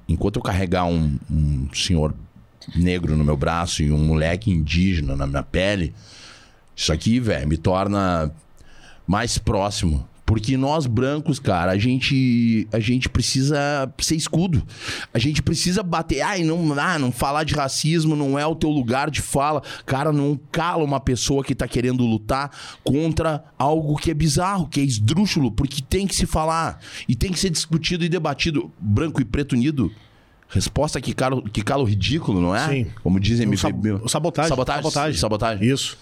enquanto 0.08 0.36
eu 0.36 0.42
carregar 0.42 0.86
um, 0.86 1.18
um 1.30 1.68
senhor 1.74 2.14
negro 2.74 3.18
no 3.18 3.22
meu 3.22 3.36
braço 3.36 3.82
e 3.82 3.92
um 3.92 4.02
moleque 4.02 4.50
indígena 4.50 5.14
na 5.14 5.26
minha 5.26 5.42
pele, 5.42 5.92
isso 6.76 6.92
aqui, 6.92 7.20
velho, 7.20 7.48
me 7.48 7.56
torna 7.56 8.30
mais 9.06 9.38
próximo. 9.38 10.08
Porque 10.26 10.56
nós 10.56 10.86
brancos, 10.86 11.38
cara, 11.38 11.72
a 11.72 11.76
gente 11.76 12.66
a 12.72 12.80
gente 12.80 13.10
precisa 13.10 13.92
ser 13.98 14.16
escudo. 14.16 14.66
A 15.12 15.18
gente 15.18 15.42
precisa 15.42 15.82
bater. 15.82 16.22
Ai, 16.22 16.42
não, 16.42 16.72
ah, 16.80 16.98
não 16.98 17.12
falar 17.12 17.44
de 17.44 17.54
racismo 17.54 18.16
não 18.16 18.38
é 18.38 18.46
o 18.46 18.54
teu 18.54 18.70
lugar 18.70 19.10
de 19.10 19.20
fala. 19.20 19.62
Cara, 19.84 20.10
não 20.12 20.40
cala 20.50 20.82
uma 20.82 20.98
pessoa 20.98 21.44
que 21.44 21.54
tá 21.54 21.68
querendo 21.68 22.06
lutar 22.06 22.50
contra 22.82 23.44
algo 23.58 23.96
que 23.96 24.10
é 24.10 24.14
bizarro, 24.14 24.66
que 24.66 24.80
é 24.80 24.82
esdrúxulo, 24.82 25.52
porque 25.52 25.82
tem 25.82 26.06
que 26.06 26.14
se 26.16 26.24
falar 26.24 26.80
e 27.06 27.14
tem 27.14 27.30
que 27.30 27.38
ser 27.38 27.50
discutido 27.50 28.02
e 28.02 28.08
debatido. 28.08 28.72
Branco 28.80 29.20
e 29.20 29.26
preto 29.26 29.52
unido. 29.52 29.92
Resposta 30.48 31.02
que 31.02 31.12
cala, 31.12 31.42
que 31.50 31.62
cala 31.62 31.82
o 31.82 31.86
ridículo, 31.86 32.40
não 32.40 32.56
é? 32.56 32.66
Sim. 32.66 32.86
Como 33.02 33.20
dizem, 33.20 33.46
me 33.46 33.58
Sab- 33.58 33.74
sabotagem. 34.08 34.48
Sabotagem. 34.48 34.82
Sabotagem. 34.82 35.18
Sabotagem. 35.20 35.68
Isso. 35.68 35.98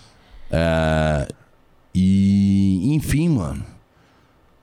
E, 1.95 2.95
enfim, 2.95 3.29
mano. 3.29 3.65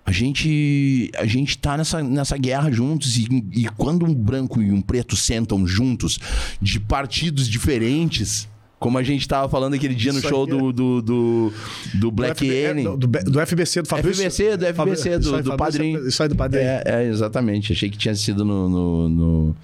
A 0.06 0.12
gente, 0.12 1.12
a 1.16 1.26
gente 1.26 1.56
tá 1.60 1.78
nessa, 1.78 2.02
nessa 2.02 2.36
guerra 2.36 2.72
juntos 2.72 3.16
e, 3.16 3.28
e 3.54 3.70
quando 3.78 4.08
um 4.08 4.14
branco 4.14 4.60
e 4.60 4.72
um 4.72 4.82
preto 4.82 5.16
sentam 5.16 5.68
juntos 5.68 6.18
de 6.60 6.80
partidos 6.80 7.48
diferentes, 7.48 8.50
como 8.80 8.98
a 8.98 9.04
gente 9.04 9.28
tava 9.28 9.48
falando 9.48 9.76
aquele 9.76 9.94
dia 9.94 10.12
no 10.12 10.18
Isso 10.18 10.28
show 10.28 10.46
é- 10.46 10.48
do, 10.48 10.74
do, 10.74 11.02
do, 11.04 11.54
do 11.94 12.12
Black 12.12 12.44
do, 12.44 12.52
N. 12.52 12.84
do, 12.84 12.98
do, 12.98 13.08
do 13.08 13.40
FBC, 13.40 13.84
do 13.84 13.88
Fabrício. 13.88 14.24
FBC, 14.24 14.58
do 14.58 14.66
FBC, 14.66 15.20
do, 15.20 15.44
do 15.44 15.58
padrinho. 15.58 16.08
Isso 16.08 16.24
aí 16.24 16.30
do 16.30 16.36
padrinho. 16.36 16.66
É, 16.66 16.84
é, 16.86 17.04
exatamente. 17.04 17.74
Achei 17.74 17.88
que 17.88 17.98
tinha 17.98 18.16
sido 18.16 18.44
no, 18.44 18.68
no, 18.68 19.10
no, 19.10 19.56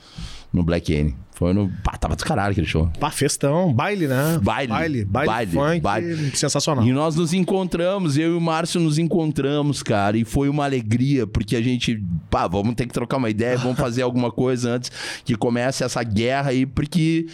no 0.54 0.64
Black 0.64 0.94
N. 0.94 1.16
Foi 1.36 1.54
no. 1.54 1.70
Pá, 1.84 1.98
tava 1.98 2.16
do 2.16 2.24
caralho 2.24 2.52
aquele 2.54 2.66
show. 2.66 2.90
Pá, 3.00 3.12
festão, 3.12 3.74
baile, 3.74 4.08
né? 4.08 4.40
Baile, 4.42 4.70
Baile, 4.72 5.06
baile, 5.06 5.28
baile, 5.28 5.52
funk, 5.52 5.82
baile. 5.82 6.32
sensacional. 6.36 6.84
E 6.86 6.92
nós 6.94 7.16
nos 7.16 7.34
encontramos, 7.34 8.18
eu 8.18 8.32
e 8.34 8.38
o 8.38 8.42
Márcio 8.42 8.80
nos 8.80 8.98
encontramos, 8.98 9.84
cara, 9.84 10.18
e 10.18 10.24
foi 10.24 10.48
uma 10.50 10.64
alegria, 10.64 11.28
porque 11.28 11.56
a 11.56 11.62
gente, 11.62 12.02
pá, 12.30 12.48
vamos 12.48 12.74
ter 12.76 12.88
que 12.88 12.94
trocar 12.94 13.18
uma 13.18 13.30
ideia, 13.30 13.58
vamos 13.58 13.78
fazer 13.78 14.02
alguma 14.04 14.32
coisa 14.32 14.72
antes 14.72 14.92
que 15.26 15.36
comece 15.36 15.84
essa 15.84 16.02
guerra 16.04 16.52
aí, 16.52 16.66
porque 16.66 17.28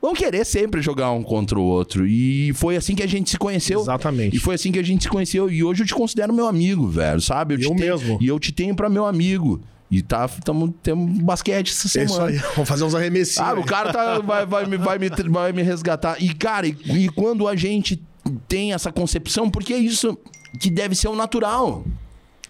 vão 0.00 0.14
querer 0.14 0.46
sempre 0.46 0.80
jogar 0.80 1.10
um 1.10 1.24
contra 1.24 1.58
o 1.58 1.62
outro. 1.64 2.06
E 2.06 2.52
foi 2.54 2.76
assim 2.76 2.94
que 2.94 3.02
a 3.02 3.08
gente 3.08 3.28
se 3.28 3.38
conheceu. 3.38 3.80
Exatamente. 3.80 4.36
E 4.36 4.38
foi 4.38 4.54
assim 4.54 4.70
que 4.70 4.78
a 4.78 4.84
gente 4.84 5.02
se 5.02 5.08
conheceu. 5.08 5.50
E 5.50 5.64
hoje 5.64 5.82
eu 5.82 5.86
te 5.86 5.94
considero 5.94 6.32
meu 6.32 6.46
amigo, 6.46 6.86
velho, 6.88 7.20
sabe? 7.20 7.54
Eu 7.54 7.58
te 7.58 7.64
tenho- 7.66 7.78
mesmo. 7.78 8.18
E 8.20 8.28
eu 8.28 8.38
te 8.38 8.52
tenho 8.52 8.74
pra 8.76 8.88
meu 8.88 9.04
amigo. 9.04 9.60
E 9.90 10.02
tá, 10.02 10.28
tamo, 10.44 10.68
temos 10.82 11.18
basquete 11.20 11.70
essa 11.70 11.86
É 11.86 12.06
semana. 12.06 12.30
isso 12.30 12.44
aí. 12.44 12.50
Vamos 12.54 12.68
fazer 12.68 12.84
uns 12.84 12.94
arremessinhos. 12.94 13.48
Ah, 13.48 13.54
o 13.54 13.64
cara 13.64 13.92
tá, 13.92 14.18
vai, 14.18 14.44
vai, 14.44 14.66
me, 14.66 14.76
vai, 14.76 14.98
me, 14.98 15.08
vai 15.08 15.52
me 15.52 15.62
resgatar. 15.62 16.22
E, 16.22 16.34
cara, 16.34 16.66
e, 16.66 16.76
e 16.86 17.08
quando 17.08 17.48
a 17.48 17.56
gente 17.56 18.02
tem 18.46 18.74
essa 18.74 18.92
concepção, 18.92 19.48
porque 19.48 19.72
é 19.72 19.78
isso 19.78 20.16
que 20.60 20.70
deve 20.70 20.94
ser 20.94 21.08
o 21.08 21.14
natural. 21.16 21.84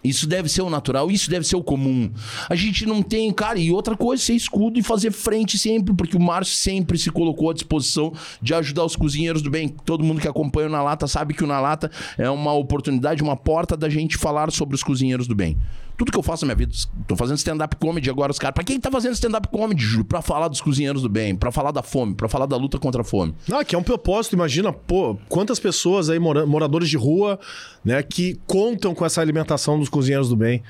Isso 0.03 0.29
deve 0.29 0.49
ser 0.49 0.63
o 0.63 0.71
natural, 0.71 1.11
isso 1.11 1.29
deve 1.29 1.45
ser 1.45 1.57
o 1.57 1.63
comum. 1.63 2.11
A 2.49 2.55
gente 2.55 2.87
não 2.87 3.03
tem, 3.03 3.33
cara, 3.33 3.59
e 3.59 3.71
outra 3.73 3.97
coisa, 3.97 4.23
ser 4.23 4.35
escudo 4.35 4.79
e 4.79 4.83
fazer 4.83 5.11
frente 5.11 5.59
sempre, 5.59 5.93
porque 5.93 6.17
o 6.17 6.21
Márcio 6.21 6.55
sempre 6.57 6.97
se 6.97 7.11
colocou 7.11 7.51
à 7.51 7.53
disposição 7.55 8.13
de 8.41 8.55
ajudar 8.55 8.85
os 8.85 8.95
cozinheiros 8.95 9.43
do 9.43 9.51
bem. 9.51 9.69
Todo 9.69 10.05
mundo 10.05 10.21
que 10.21 10.29
acompanha 10.29 10.69
o 10.69 10.71
Na 10.71 10.83
Lata 10.83 11.09
sabe 11.09 11.35
que 11.35 11.43
o 11.43 11.49
Na 11.49 11.61
Lata 11.61 11.91
é 12.17 12.31
uma 12.31 12.53
oportunidade, 12.53 13.23
uma 13.23 13.37
porta 13.37 13.77
da 13.77 13.89
gente 13.89 14.17
falar 14.17 14.53
sobre 14.53 14.77
os 14.77 14.85
cozinheiros 14.85 15.27
do 15.27 15.35
bem. 15.35 15.57
Tudo 15.99 16.13
que 16.13 16.17
eu 16.19 16.23
faço 16.23 16.47
na 16.47 16.55
minha 16.55 16.67
vida, 16.67 16.73
tô 17.09 17.17
fazendo 17.17 17.37
stand-up 17.39 17.75
comedy 17.77 18.09
agora, 18.09 18.31
os 18.31 18.39
caras. 18.39 18.55
Pra 18.55 18.63
quem 18.63 18.79
tá 18.79 18.89
fazendo 18.89 19.15
stand-up 19.15 19.49
comedy, 19.49 19.83
Júlio? 19.83 20.05
Pra 20.05 20.23
falar 20.23 20.47
dos 20.47 20.61
cozinheiros 20.61 21.03
do 21.03 21.09
bem, 21.09 21.35
pra 21.35 21.51
falar 21.51 21.73
da 21.73 21.83
fome, 21.83 22.15
pra 22.15 22.29
falar 22.29 22.47
da 22.47 22.57
luta 22.57 22.79
contra 22.79 23.01
a 23.03 23.05
fome. 23.05 23.35
Não, 23.49 23.65
que 23.65 23.75
é 23.75 23.79
um 23.79 23.83
propósito, 23.83 24.35
imagina, 24.35 24.73
pô, 24.73 25.19
quantas 25.29 25.59
pessoas 25.59 26.09
aí, 26.09 26.19
mora- 26.21 26.47
moradores 26.47 26.89
de 26.89 26.97
rua, 26.97 27.39
né, 27.85 28.01
que 28.03 28.39
contam 28.47 28.95
com 28.95 29.05
essa 29.05 29.21
alimentação 29.21 29.77
dos 29.77 29.89
cozinheiros 29.89 30.29
do 30.29 30.37
bem. 30.37 30.63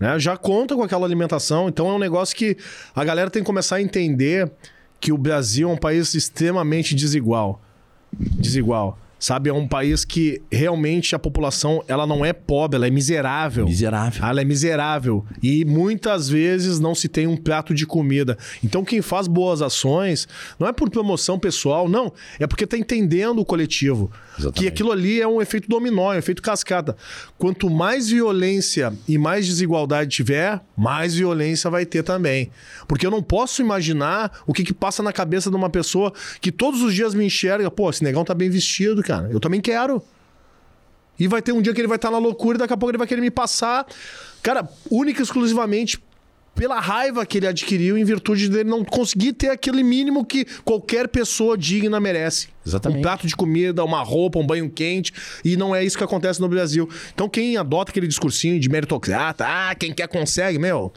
Né? 0.00 0.18
Já 0.18 0.36
contam 0.38 0.78
com 0.78 0.82
aquela 0.82 1.04
alimentação, 1.06 1.68
então 1.68 1.86
é 1.88 1.92
um 1.92 1.98
negócio 1.98 2.34
que 2.34 2.56
a 2.96 3.04
galera 3.04 3.30
tem 3.30 3.42
que 3.42 3.46
começar 3.46 3.76
a 3.76 3.82
entender 3.82 4.50
que 4.98 5.12
o 5.12 5.18
Brasil 5.18 5.68
é 5.68 5.72
um 5.72 5.76
país 5.76 6.14
extremamente 6.14 6.94
desigual. 6.94 7.60
Desigual. 8.12 8.98
Sabe, 9.22 9.48
é 9.48 9.52
um 9.52 9.68
país 9.68 10.04
que 10.04 10.42
realmente 10.50 11.14
a 11.14 11.18
população, 11.18 11.80
ela 11.86 12.04
não 12.04 12.24
é 12.24 12.32
pobre, 12.32 12.74
ela 12.74 12.88
é 12.88 12.90
miserável. 12.90 13.66
Miserável. 13.66 14.26
Ela 14.26 14.40
é 14.40 14.44
miserável. 14.44 15.24
E 15.40 15.64
muitas 15.64 16.28
vezes 16.28 16.80
não 16.80 16.92
se 16.92 17.06
tem 17.08 17.28
um 17.28 17.36
prato 17.36 17.72
de 17.72 17.86
comida. 17.86 18.36
Então, 18.64 18.84
quem 18.84 19.00
faz 19.00 19.28
boas 19.28 19.62
ações 19.62 20.26
não 20.58 20.66
é 20.66 20.72
por 20.72 20.90
promoção 20.90 21.38
pessoal, 21.38 21.88
não. 21.88 22.12
É 22.40 22.48
porque 22.48 22.66
tá 22.66 22.76
entendendo 22.76 23.38
o 23.38 23.44
coletivo. 23.44 24.10
Exatamente. 24.36 24.58
Que 24.58 24.66
aquilo 24.66 24.90
ali 24.90 25.20
é 25.20 25.28
um 25.28 25.40
efeito 25.40 25.68
dominó, 25.68 26.12
é 26.12 26.16
um 26.16 26.18
efeito 26.18 26.42
cascata. 26.42 26.96
Quanto 27.38 27.70
mais 27.70 28.08
violência 28.08 28.92
e 29.06 29.18
mais 29.18 29.46
desigualdade 29.46 30.10
tiver, 30.10 30.60
mais 30.76 31.14
violência 31.14 31.70
vai 31.70 31.86
ter 31.86 32.02
também. 32.02 32.50
Porque 32.88 33.06
eu 33.06 33.10
não 33.10 33.22
posso 33.22 33.62
imaginar 33.62 34.32
o 34.48 34.52
que, 34.52 34.64
que 34.64 34.74
passa 34.74 35.00
na 35.00 35.12
cabeça 35.12 35.48
de 35.48 35.54
uma 35.54 35.70
pessoa 35.70 36.12
que 36.40 36.50
todos 36.50 36.82
os 36.82 36.92
dias 36.92 37.14
me 37.14 37.26
enxerga, 37.26 37.70
pô, 37.70 37.88
esse 37.88 38.02
negão 38.02 38.24
tá 38.24 38.34
bem 38.34 38.50
vestido, 38.50 39.00
cara. 39.00 39.11
Eu 39.30 39.40
também 39.40 39.60
quero. 39.60 40.02
E 41.18 41.28
vai 41.28 41.42
ter 41.42 41.52
um 41.52 41.62
dia 41.62 41.72
que 41.74 41.80
ele 41.80 41.88
vai 41.88 41.96
estar 41.96 42.10
na 42.10 42.18
loucura 42.18 42.56
e 42.56 42.58
daqui 42.58 42.72
a 42.72 42.76
pouco 42.76 42.90
ele 42.90 42.98
vai 42.98 43.06
querer 43.06 43.20
me 43.20 43.30
passar. 43.30 43.86
Cara, 44.42 44.68
única 44.90 45.20
e 45.20 45.22
exclusivamente 45.22 46.02
pela 46.54 46.78
raiva 46.80 47.24
que 47.24 47.38
ele 47.38 47.46
adquiriu 47.46 47.96
em 47.96 48.04
virtude 48.04 48.48
dele 48.48 48.68
não 48.68 48.84
conseguir 48.84 49.32
ter 49.32 49.48
aquele 49.48 49.82
mínimo 49.82 50.24
que 50.24 50.44
qualquer 50.64 51.08
pessoa 51.08 51.56
digna 51.56 51.98
merece. 51.98 52.48
Exatamente. 52.66 52.98
Um 52.98 53.02
prato 53.02 53.26
de 53.26 53.34
comida, 53.34 53.84
uma 53.84 54.02
roupa, 54.02 54.38
um 54.38 54.46
banho 54.46 54.68
quente. 54.70 55.12
E 55.44 55.56
não 55.56 55.74
é 55.74 55.84
isso 55.84 55.96
que 55.96 56.04
acontece 56.04 56.40
no 56.40 56.48
Brasil. 56.48 56.88
Então 57.14 57.28
quem 57.28 57.56
adota 57.56 57.90
aquele 57.90 58.06
discursinho 58.06 58.60
de 58.60 58.68
meritocrata, 58.68 59.46
ah, 59.46 59.74
quem 59.74 59.92
quer 59.92 60.08
consegue, 60.08 60.58
meu. 60.58 60.92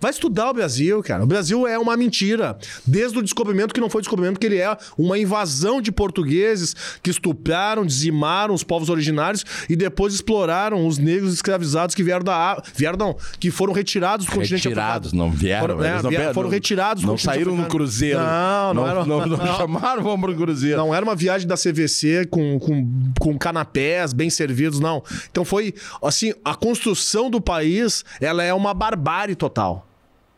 Vai 0.00 0.10
estudar 0.10 0.50
o 0.50 0.54
Brasil, 0.54 1.02
cara. 1.02 1.24
O 1.24 1.26
Brasil 1.26 1.66
é 1.66 1.78
uma 1.78 1.96
mentira. 1.96 2.58
Desde 2.86 3.18
o 3.18 3.22
descobrimento 3.22 3.72
que 3.72 3.80
não 3.80 3.88
foi 3.88 4.02
descobrimento, 4.02 4.38
que 4.38 4.46
ele 4.46 4.58
é 4.58 4.76
uma 4.98 5.18
invasão 5.18 5.80
de 5.80 5.90
portugueses 5.90 6.74
que 7.02 7.10
estupraram, 7.10 7.86
dizimaram 7.86 8.52
os 8.54 8.62
povos 8.62 8.90
originários 8.90 9.44
e 9.68 9.74
depois 9.74 10.12
exploraram 10.14 10.86
os 10.86 10.98
negros 10.98 11.32
escravizados 11.32 11.94
que 11.94 12.02
vieram 12.02 12.22
da 12.24 12.62
vieram 12.74 12.98
não, 12.98 13.16
que 13.40 13.50
foram 13.50 13.72
retirados 13.72 14.26
do 14.26 14.32
continente 14.32 14.68
Retirados, 14.68 15.08
africano. 15.08 15.30
não 15.30 15.36
vieram. 15.36 15.60
Foram, 15.66 15.84
é, 15.84 16.02
não 16.02 16.10
vieram- 16.10 16.34
foram 16.34 16.48
retirados 16.50 17.02
do 17.02 17.06
Não 17.06 17.14
continente 17.14 17.34
saíram 17.36 17.56
no 17.56 17.66
cruzeiro. 17.66 18.18
Não, 18.20 18.74
não 18.74 18.86
era- 18.88 19.04
Não, 19.06 19.24
não 19.26 19.56
chamaram, 19.56 20.02
vamos 20.02 20.20
pro 20.20 20.36
cruzeiro. 20.36 20.76
Não 20.76 20.94
era 20.94 21.04
uma 21.04 21.16
viagem 21.16 21.48
da 21.48 21.56
CVC 21.56 22.26
com, 22.30 22.58
com, 22.58 23.12
com 23.18 23.38
canapés 23.38 24.12
bem 24.12 24.28
servidos, 24.28 24.80
não. 24.80 25.02
Então 25.30 25.44
foi, 25.44 25.72
assim, 26.02 26.34
a 26.44 26.54
construção 26.54 27.30
do 27.30 27.40
país, 27.40 28.04
ela 28.20 28.42
é 28.42 28.52
uma 28.52 28.74
barbárie 28.74 29.34
total. 29.34 29.86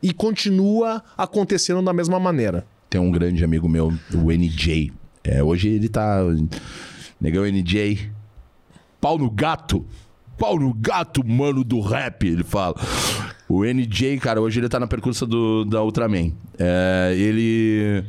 E 0.03 0.12
continua 0.12 1.03
acontecendo 1.17 1.83
da 1.83 1.93
mesma 1.93 2.21
maneira. 2.21 2.67
Tem 2.88 3.00
um 3.00 3.11
grande 3.11 3.45
amigo 3.45 3.69
meu, 3.69 3.93
o 4.15 4.31
NJ. 4.31 4.93
É, 5.25 5.43
hoje 5.43 5.69
ele 5.69 5.88
tá. 5.88 6.19
Negão 7.21 7.45
NJ. 7.45 8.11
Pau 9.00 9.19
no 9.19 9.31
gato. 9.31 9.85
Pau 10.38 10.59
no 10.59 10.73
gato, 10.73 11.26
mano 11.26 11.65
do 11.65 11.81
rap, 11.81 12.26
ele 12.26 12.45
fala. 12.45 12.75
O 13.49 13.65
NJ, 13.65 14.19
cara, 14.19 14.41
hoje 14.41 14.61
ele 14.61 14.69
tá 14.69 14.79
na 14.79 14.87
percurso 14.87 15.26
do, 15.26 15.65
da 15.65 15.83
Ultraman. 15.83 16.33
É, 16.59 17.15
ele. 17.17 18.05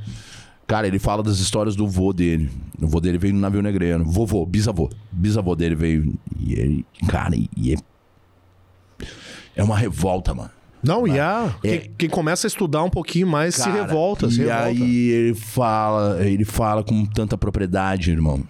Cara, 0.66 0.86
ele 0.88 1.00
fala 1.00 1.24
das 1.24 1.40
histórias 1.40 1.76
do 1.76 1.88
vô 1.88 2.12
dele. 2.12 2.50
O 2.82 2.88
vô 2.88 3.00
dele 3.00 3.18
veio 3.18 3.34
no 3.34 3.40
navio 3.40 3.62
negreiro. 3.62 4.04
Vovô, 4.04 4.46
bisavô. 4.46 4.90
Bisavô 5.12 5.56
dele 5.56 5.76
veio. 5.76 6.14
E 6.38 6.54
ele. 6.54 6.86
Cara, 7.08 7.36
e 7.36 7.74
é. 7.74 7.78
É 9.56 9.64
uma 9.64 9.78
revolta, 9.78 10.34
mano. 10.34 10.52
Não, 10.84 11.08
e 11.08 11.20
a, 11.20 11.56
É. 11.64 11.78
quem, 11.78 11.92
quem 11.98 12.10
começa 12.10 12.48
a 12.48 12.50
estudar 12.50 12.84
um 12.84 12.90
pouquinho 12.90 13.28
mais 13.28 13.56
se 13.56 13.64
Cara, 13.64 13.84
revolta, 13.84 14.30
se 14.30 14.42
e 14.42 14.46
revolta. 14.46 14.64
aí 14.66 15.10
ele 15.10 15.34
fala, 15.36 16.26
ele 16.26 16.46
fala 16.46 16.84
com 16.84 17.06
tanta 17.06 17.38
propriedade, 17.38 18.12
irmão. 18.12 18.44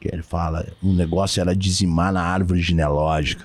Que 0.00 0.08
ele 0.12 0.22
fala, 0.22 0.66
o 0.82 0.92
negócio 0.92 1.40
era 1.40 1.54
dizimar 1.54 2.12
na 2.12 2.22
árvore 2.22 2.60
genealógica. 2.60 3.44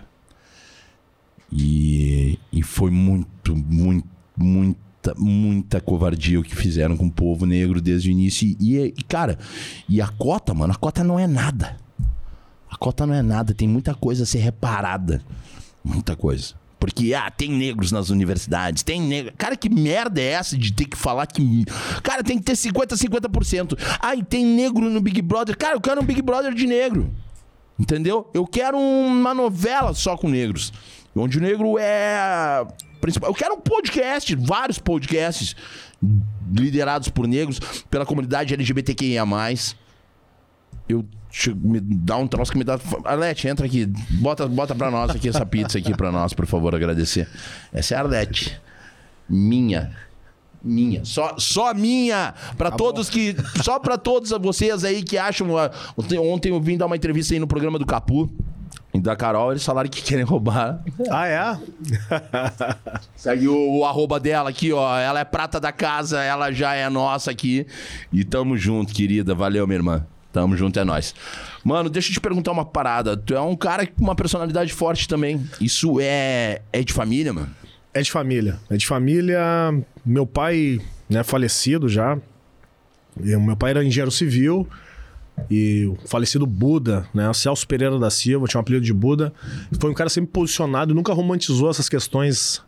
E, 1.51 2.39
e 2.51 2.63
foi 2.63 2.92
muito, 2.92 3.56
muito, 3.56 4.08
muita, 4.38 5.13
muita 5.18 5.80
covardia 5.82 6.39
o 6.39 6.44
que 6.44 6.56
fizeram 6.56 6.98
com 6.98 7.06
o 7.08 7.12
povo 7.12 7.46
negro 7.46 7.82
desde 7.82 8.10
o 8.10 8.12
início. 8.12 8.56
E, 8.60 8.77
e, 8.77 8.92
cara, 9.08 9.38
e 9.88 10.01
a 10.01 10.08
cota, 10.08 10.54
mano, 10.54 10.74
a 10.74 10.75
cota 10.75 11.04
não 11.04 11.20
é 11.20 11.27
nada. 11.27 11.77
A 12.70 12.75
cota 12.77 13.06
não 13.06 13.13
é 13.13 13.22
nada, 13.22 13.54
tem 13.54 13.68
muita 13.68 13.94
coisa 13.94 14.24
a 14.24 14.25
ser 14.25 14.39
reparada. 14.39 15.22
Muita 15.84 16.15
coisa. 16.15 16.56
Porque, 16.86 17.15
ah, 17.15 17.32
tem 17.32 17.50
negros 17.50 17.92
nas 17.92 18.12
universidades, 18.12 18.84
tem 18.84 19.01
negros. 19.01 19.34
Cara, 19.39 19.58
que 19.58 19.68
merda 19.68 20.22
é 20.22 20.34
essa 20.34 20.56
de 20.56 20.72
ter 20.72 20.86
que 20.86 20.96
falar 20.96 21.25
que. 21.25 21.65
Cara, 22.04 22.24
tem 22.24 22.38
que 22.38 22.44
ter 22.44 22.54
50%, 22.54 22.96
50%. 22.96 23.75
Ai, 24.00 24.22
tem 24.22 24.46
negro 24.46 24.88
no 24.88 25.01
Big 25.01 25.20
Brother. 25.20 25.58
Cara, 25.58 25.75
eu 25.75 25.82
quero 25.82 26.00
um 26.00 26.06
Big 26.06 26.22
Brother 26.22 26.54
de 26.54 26.68
negro. 26.68 27.12
Entendeu? 27.80 28.30
Eu 28.36 28.46
quero 28.46 28.77
uma 28.77 29.34
novela 29.34 29.96
só 29.96 30.15
com 30.15 30.30
negros. 30.30 30.72
Onde 31.15 31.39
o 31.39 31.42
negro 31.42 31.75
é 31.80 32.63
principal. 33.01 33.32
Eu 33.32 33.34
quero 33.34 33.56
um 33.56 33.60
podcast, 33.60 34.36
vários 34.36 34.77
podcasts 34.77 35.56
liderados 36.56 37.10
por 37.10 37.27
negros, 37.27 37.60
pela 37.89 38.06
comunidade 38.06 38.54
LGBTQIA. 38.54 39.24
Eu 40.88 41.04
me 41.56 41.80
dá 41.80 42.18
um 42.18 42.27
troço 42.27 42.51
que 42.51 42.58
me 42.58 42.63
dá. 42.63 42.80
Arlete, 43.04 43.48
entra 43.48 43.65
aqui. 43.65 43.86
Bota, 43.86 44.48
bota 44.48 44.74
pra 44.74 44.89
nós 44.89 45.12
aqui 45.12 45.30
essa 45.30 45.46
pizza 45.46 45.77
aqui 45.77 45.96
pra 45.96 46.12
nós, 46.12 46.34
por 46.34 46.46
favor, 46.46 46.74
agradecer. 46.74 47.27
Essa 47.74 47.96
é 47.96 47.98
a 47.98 48.01
Arlete. 48.01 48.60
Minha. 49.30 49.92
Minha. 50.63 51.06
Só, 51.06 51.36
só 51.38 51.74
minha. 51.74 52.34
Para 52.58 52.72
tá 52.72 52.77
todos 52.77 53.08
bom. 53.08 53.13
que. 53.13 53.36
Só 53.62 53.80
para 53.80 53.98
todos 53.98 54.32
vocês 54.32 54.84
aí 54.84 55.04
que 55.04 55.18
acham. 55.18 55.48
Ontem 55.98 56.50
eu 56.51 56.62
vim 56.62 56.77
dar 56.77 56.88
uma 56.88 56.96
entrevista 56.96 57.34
aí 57.34 57.39
no 57.39 57.48
programa 57.48 57.77
do 57.77 57.86
Capu. 57.86 58.30
E 58.94 59.00
da 59.00 59.13
Carol, 59.13 59.51
eles 59.51 59.65
falaram 59.65 59.89
que 59.89 60.01
querem 60.01 60.24
roubar. 60.24 60.82
Ah, 61.12 61.27
é? 61.27 61.60
Segue 63.13 63.50
o, 63.50 63.80
o, 63.80 63.86
arroba 63.86 64.22
dela 64.22 64.50
aqui, 64.50 64.72
ó. 64.72 64.98
Ela 64.98 65.20
é 65.20 65.25
prata 65.25 65.60
da 65.60 65.72
casa, 65.72 66.24
ela 66.24 66.50
já 66.51 66.74
é 66.74 66.89
nossa 66.89 67.30
aqui. 67.30 67.68
E 68.12 68.24
tamo 68.24 68.58
junto, 68.58 68.94
querida. 68.94 69.36
Valeu, 69.36 69.68
minha 69.68 69.80
irmã. 69.80 70.08
Tamo 70.36 70.58
junto, 70.58 70.77
é 70.77 70.84
nós. 70.84 71.15
Mano, 71.63 71.89
deixa 71.89 72.10
eu 72.10 72.13
te 72.15 72.20
perguntar 72.20 72.51
uma 72.51 72.65
parada. 72.65 73.15
Tu 73.15 73.34
é 73.34 73.39
um 73.39 73.56
cara 73.56 73.88
com 73.88 74.04
uma 74.04 74.13
personalidade 74.13 74.74
forte 74.74 75.08
também. 75.08 75.42
Isso 75.62 75.98
é, 76.01 76.62
é 76.74 76.84
de 76.84 76.92
família, 76.92 77.32
mano? 77.32 77.50
É 77.94 78.01
de 78.01 78.12
família. 78.12 78.60
É 78.70 78.75
de 78.75 78.86
família. 78.86 79.39
Meu 80.06 80.27
pai, 80.27 80.82
né, 81.10 81.24
falecido 81.24 81.88
já. 81.88 82.18
E 83.18 83.34
meu 83.38 83.56
pai 83.56 83.70
era 83.70 83.82
engenheiro 83.82 84.12
civil. 84.12 84.68
E 85.50 85.86
o 85.86 85.96
falecido 86.06 86.46
Buda, 86.46 87.08
né? 87.13 87.32
Celso 87.32 87.65
Pereira 87.65 87.98
da 87.98 88.10
Silva, 88.10 88.46
tinha 88.46 88.60
um 88.60 88.62
apelido 88.62 88.84
de 88.84 88.94
Buda. 88.94 89.32
Foi 89.80 89.89
um 89.89 89.94
cara 89.94 90.10
sempre 90.10 90.32
posicionado 90.32 90.94
nunca 90.94 91.13
romantizou 91.13 91.70
essas 91.70 91.88
questões, 91.88 92.62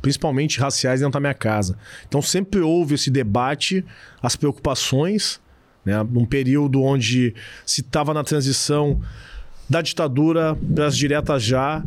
principalmente 0.00 0.58
raciais, 0.58 0.98
dentro 0.98 1.12
da 1.12 1.20
minha 1.20 1.34
casa. 1.34 1.78
Então 2.08 2.20
sempre 2.20 2.58
houve 2.62 2.96
esse 2.96 3.12
debate, 3.12 3.84
as 4.20 4.34
preocupações, 4.34 5.40
né? 5.84 6.02
Num 6.10 6.24
período 6.24 6.82
onde 6.82 7.34
se 7.64 7.80
estava 7.80 8.14
na 8.14 8.24
transição 8.24 9.00
da 9.68 9.80
ditadura 9.80 10.56
para 10.74 10.86
as 10.86 10.96
diretas 10.96 11.42
já. 11.42 11.82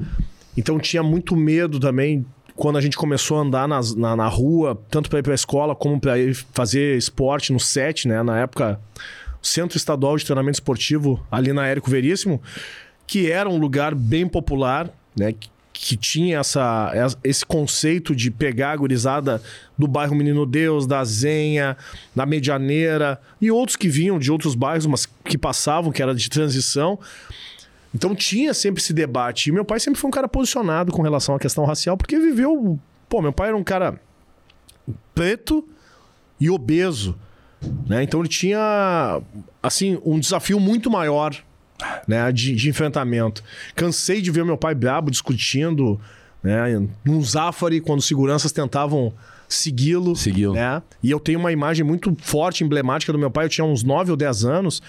Então 0.58 0.80
tinha 0.80 1.04
muito 1.04 1.36
medo 1.36 1.80
também 1.80 2.26
quando 2.56 2.78
a 2.78 2.82
gente 2.82 2.96
começou 2.96 3.38
a 3.38 3.42
andar 3.42 3.68
nas, 3.68 3.94
na, 3.94 4.16
na 4.16 4.28
rua, 4.28 4.82
tanto 4.90 5.10
para 5.10 5.20
ir 5.20 5.24
para 5.24 5.34
a 5.34 5.36
escola 5.36 5.76
como 5.76 6.00
para 6.00 6.18
ir 6.18 6.34
fazer 6.34 6.98
esporte 6.98 7.52
no 7.52 7.60
SET, 7.60 8.08
né? 8.08 8.24
Na 8.24 8.40
época, 8.40 8.80
Centro 9.42 9.78
Estadual 9.78 10.16
de 10.18 10.26
Treinamento 10.26 10.56
Esportivo, 10.56 11.26
ali 11.30 11.52
na 11.52 11.68
Érico 11.68 11.90
Veríssimo, 11.90 12.42
que 13.06 13.30
era 13.30 13.50
um 13.50 13.58
lugar 13.58 13.94
bem 13.94 14.28
popular, 14.28 14.90
né? 15.16 15.34
Que, 15.78 15.98
tinha 15.98 16.40
essa, 16.40 17.18
esse 17.22 17.46
conceito 17.46 18.16
de 18.16 18.32
pegar 18.32 18.72
a 18.72 18.76
gurizada 18.78 19.42
do 19.78 19.88
bairro 19.88 20.16
Menino 20.16 20.46
Deus, 20.46 20.88
da 20.88 21.04
Zenha, 21.04 21.76
da 22.16 22.26
Medianeira 22.26 23.20
e 23.42 23.52
outros 23.52 23.76
que 23.76 23.90
vinham 23.90 24.18
de 24.18 24.32
outros 24.32 24.56
bairros, 24.56 24.86
mas 24.86 25.06
que 25.26 25.38
passavam, 25.38 25.92
que 25.92 26.02
era 26.02 26.16
de 26.16 26.30
transição. 26.30 26.98
Então 27.94 28.16
tinha 28.16 28.54
sempre 28.54 28.82
esse 28.82 28.94
debate. 28.94 29.50
E 29.50 29.52
meu 29.52 29.66
pai 29.66 29.80
sempre 29.80 30.00
foi 30.00 30.08
um 30.08 30.12
cara 30.12 30.30
posicionado 30.30 30.94
com 30.94 31.02
relação 31.02 31.36
à 31.36 31.40
questão 31.40 31.66
racial, 31.66 31.98
porque 31.98 32.18
viveu. 32.18 32.80
Pô, 33.10 33.22
meu 33.22 33.34
pai 33.34 33.50
era 33.50 33.58
um 33.58 33.64
cara 33.64 34.00
preto 35.14 35.68
e 36.40 36.50
obeso. 36.50 37.18
Né? 37.86 38.04
Então 38.04 38.22
ele 38.22 38.30
tinha 38.30 39.22
assim 39.62 40.00
um 40.06 40.20
desafio 40.20 40.60
muito 40.60 40.90
maior 40.90 41.36
né? 42.08 42.32
de, 42.32 42.56
de 42.56 42.70
enfrentamento. 42.70 43.44
Cansei 43.76 44.22
de 44.22 44.32
ver 44.32 44.46
meu 44.46 44.58
pai 44.58 44.76
brabo 44.76 45.12
discutindo 45.12 46.00
né? 46.44 46.88
num 47.04 47.22
Zafari, 47.22 47.82
quando 47.82 48.02
seguranças 48.02 48.52
tentavam 48.52 49.14
segui-lo. 49.48 50.16
Segui 50.16 50.48
né? 50.48 50.82
E 51.02 51.10
eu 51.12 51.20
tenho 51.20 51.40
uma 51.40 51.52
imagem 51.52 51.86
muito 51.86 52.16
forte, 52.22 52.64
emblemática 52.64 53.12
do 53.12 53.20
meu 53.20 53.32
pai. 53.32 53.46
Eu 53.46 53.50
tinha 53.50 53.66
uns 53.66 53.84
9 53.84 54.12
ou 54.12 54.18
10 54.18 54.46
anos. 54.46 54.82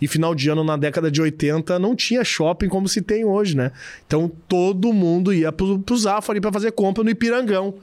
E 0.00 0.06
final 0.06 0.34
de 0.34 0.50
ano, 0.50 0.62
na 0.62 0.76
década 0.76 1.10
de 1.10 1.22
80, 1.22 1.78
não 1.78 1.96
tinha 1.96 2.22
shopping 2.22 2.68
como 2.68 2.86
se 2.86 3.00
tem 3.00 3.24
hoje, 3.24 3.56
né? 3.56 3.72
Então 4.06 4.30
todo 4.46 4.92
mundo 4.92 5.32
ia 5.32 5.50
pro, 5.50 5.78
pro 5.78 5.96
Zafari 5.96 6.38
para 6.38 6.52
fazer 6.52 6.72
compra 6.72 7.02
no 7.02 7.08
Ipirangão. 7.08 7.74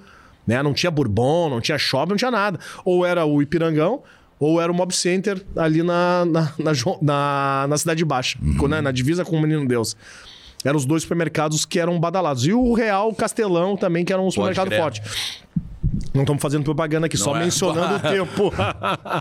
Né? 0.46 0.62
Não 0.62 0.74
tinha 0.74 0.92
Bourbon, 0.92 1.50
não 1.50 1.60
tinha 1.60 1.78
shopping, 1.78 2.12
não 2.12 2.18
tinha 2.18 2.30
nada. 2.30 2.60
Ou 2.86 3.04
era 3.04 3.26
o 3.26 3.42
Ipirangão, 3.42 4.04
ou 4.44 4.60
era 4.60 4.70
o 4.70 4.76
Mob 4.76 4.94
Center 4.94 5.42
ali 5.56 5.82
na, 5.82 6.26
na, 6.26 6.42
na, 6.60 6.72
na, 7.02 7.66
na 7.70 7.78
Cidade 7.78 8.04
Baixa, 8.04 8.38
uhum. 8.42 8.68
né? 8.68 8.82
na 8.82 8.92
divisa 8.92 9.24
com 9.24 9.38
o 9.38 9.42
Menino 9.42 9.66
Deus. 9.66 9.96
Eram 10.66 10.76
os 10.76 10.86
dois 10.86 11.04
supermercados 11.04 11.64
que 11.64 11.80
eram 11.80 11.98
badalados. 11.98 12.46
E 12.46 12.54
o 12.54 12.74
Real 12.74 13.14
Castelão 13.14 13.78
também, 13.78 14.04
que 14.04 14.12
era 14.12 14.22
um 14.22 14.30
supermercado 14.30 14.70
forte. 14.76 15.02
Não 16.14 16.24
estamos 16.24 16.42
fazendo 16.42 16.64
propaganda 16.64 17.06
aqui, 17.06 17.18
Não 17.18 17.24
só 17.24 17.38
é. 17.38 17.40
mencionando 17.40 17.96
o 17.96 18.00
tempo. 18.12 18.54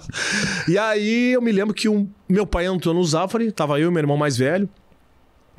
e 0.69 0.77
aí 0.77 1.33
eu 1.35 1.41
me 1.43 1.53
lembro 1.53 1.73
que 1.73 1.89
um, 1.89 2.09
meu 2.29 2.45
pai 2.45 2.67
entrou 2.67 2.93
no 2.93 3.05
Zafari, 3.05 3.53
tava 3.53 3.79
eu 3.79 3.91
e 3.91 3.93
meu 3.93 4.01
irmão 4.01 4.17
mais 4.17 4.37
velho. 4.37 4.69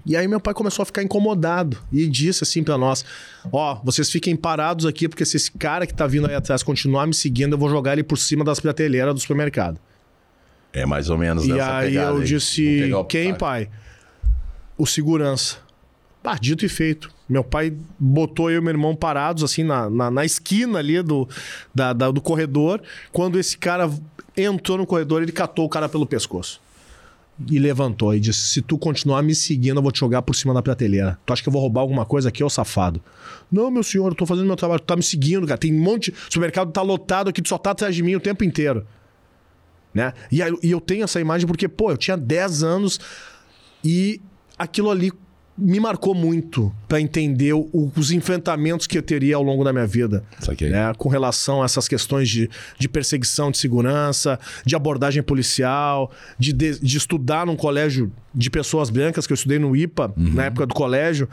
E 0.06 0.18
aí 0.18 0.28
meu 0.28 0.40
pai 0.40 0.54
começou 0.54 0.84
a 0.84 0.86
ficar 0.86 1.02
incomodado 1.02 1.78
e 1.92 2.08
disse 2.08 2.44
assim 2.44 2.64
para 2.64 2.78
nós: 2.78 3.06
"Ó, 3.52 3.74
oh, 3.74 3.86
vocês 3.86 4.10
fiquem 4.10 4.36
parados 4.36 4.86
aqui 4.86 5.08
porque 5.08 5.24
se 5.26 5.38
esse 5.38 5.52
cara 5.52 5.88
que 5.88 5.94
tá 5.94 6.06
vindo 6.06 6.28
aí 6.28 6.36
atrás 6.36 6.62
continuar 6.62 7.08
me 7.08 7.14
seguindo, 7.14 7.54
eu 7.54 7.58
vou 7.58 7.70
jogar 7.70 7.94
ele 7.94 8.04
por 8.04 8.18
cima 8.18 8.44
das 8.44 8.60
prateleiras 8.60 9.14
do 9.14 9.20
supermercado". 9.20 9.80
É 10.74 10.86
mais 10.86 11.10
ou 11.10 11.18
menos 11.18 11.46
E 11.46 11.60
aí 11.60 11.96
eu 11.96 12.18
aí. 12.18 12.24
disse: 12.24 12.90
"Quem, 13.08 13.34
pai?" 13.34 13.70
O 14.78 14.86
segurança. 14.86 15.58
Ah, 16.24 16.38
dito 16.40 16.66
e 16.66 16.70
feito. 16.70 17.12
Meu 17.28 17.44
pai 17.44 17.74
botou 18.00 18.50
eu 18.50 18.60
e 18.60 18.62
meu 18.62 18.72
irmão 18.72 18.96
parados, 18.96 19.44
assim, 19.44 19.64
na, 19.64 19.90
na, 19.90 20.10
na 20.10 20.26
esquina 20.26 20.80
ali 20.80 21.02
do, 21.02 21.28
da, 21.76 21.92
da, 21.94 22.10
do 22.12 22.22
corredor. 22.22 22.82
Quando 23.12 23.38
esse 23.38 23.58
cara 23.58 23.90
entrou 24.36 24.78
no 24.78 24.86
corredor, 24.86 25.22
ele 25.22 25.32
catou 25.32 25.66
o 25.66 25.70
cara 25.70 25.90
pelo 25.90 26.06
pescoço. 26.06 26.62
E 27.48 27.58
levantou 27.58 28.14
e 28.14 28.20
disse: 28.20 28.40
Se 28.40 28.62
tu 28.62 28.78
continuar 28.78 29.24
me 29.24 29.34
seguindo, 29.34 29.78
eu 29.78 29.82
vou 29.82 29.92
te 29.92 30.00
jogar 30.00 30.22
por 30.22 30.36
cima 30.36 30.54
da 30.54 30.62
prateleira. 30.62 31.18
Tu 31.26 31.34
acha 31.34 31.42
que 31.42 31.50
eu 31.50 31.54
vou 31.54 31.62
roubar 31.62 31.82
alguma 31.82 32.06
coisa 32.06 32.30
aqui, 32.30 32.44
ô 32.44 32.50
safado? 32.50 33.02
Não, 33.52 33.72
meu 33.72 33.82
senhor, 33.84 34.12
eu 34.12 34.16
tô 34.16 34.26
fazendo 34.26 34.46
meu 34.46 34.56
trabalho. 34.56 34.80
Tu 34.80 34.86
tá 34.86 34.96
me 34.96 35.04
seguindo, 35.04 35.48
cara. 35.48 35.58
Tem 35.58 35.74
um 35.74 35.82
monte. 35.82 36.12
O 36.12 36.16
supermercado 36.26 36.72
tá 36.72 36.82
lotado 36.82 37.30
aqui, 37.30 37.42
tu 37.42 37.50
só 37.50 37.58
tá 37.58 37.72
atrás 37.72 37.96
de 37.96 38.04
mim 38.04 38.16
o 38.16 38.20
tempo 38.20 38.44
inteiro. 38.44 38.86
Né? 39.94 40.14
E, 40.32 40.42
aí, 40.42 40.52
e 40.62 40.72
eu 40.72 40.80
tenho 40.80 41.04
essa 41.04 41.20
imagem 41.20 41.48
porque, 41.48 41.68
pô, 41.68 41.92
eu 41.92 41.98
tinha 41.98 42.18
10 42.18 42.64
anos 42.64 43.00
e 43.84 44.22
aquilo 44.58 44.90
ali 44.90 45.12
me 45.58 45.80
marcou 45.80 46.16
muito 46.16 46.74
para 46.88 47.00
entender 47.00 47.54
o, 47.54 47.92
os 47.96 48.12
enfrentamentos 48.12 48.88
que 48.88 48.98
eu 48.98 49.04
teria 49.04 49.36
ao 49.36 49.44
longo 49.44 49.64
da 49.64 49.72
minha 49.72 49.86
vida. 49.86 50.24
Né? 50.72 50.94
Com 50.98 51.10
relação 51.10 51.62
a 51.62 51.66
essas 51.66 51.88
questões 51.88 52.28
de, 52.28 52.50
de 52.78 52.90
perseguição 52.90 53.52
de 53.52 53.58
segurança, 53.58 54.40
de 54.66 54.76
abordagem 54.76 55.22
policial, 55.22 56.12
de, 56.40 56.54
de, 56.54 56.80
de, 56.80 56.98
estudar 56.98 57.46
num 57.46 57.56
colégio 57.56 58.12
de 58.34 58.50
pessoas 58.50 58.90
brancas, 58.90 59.28
que 59.28 59.34
eu 59.34 59.36
estudei 59.36 59.60
no 59.60 59.76
IPA, 59.76 60.14
uhum. 60.18 60.34
na 60.34 60.46
época 60.46 60.66
do 60.66 60.74
colégio, 60.74 61.30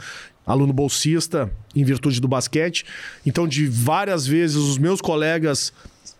aluno 0.47 0.73
bolsista, 0.73 1.51
em 1.75 1.85
virtude 1.85 2.21
do 2.21 2.29
basquete. 2.29 2.85
Então, 3.25 3.49
de 3.49 3.67
várias 3.67 4.27
vezes, 4.27 4.57
os 4.57 4.77
meus 4.77 5.01
colegas 5.01 5.73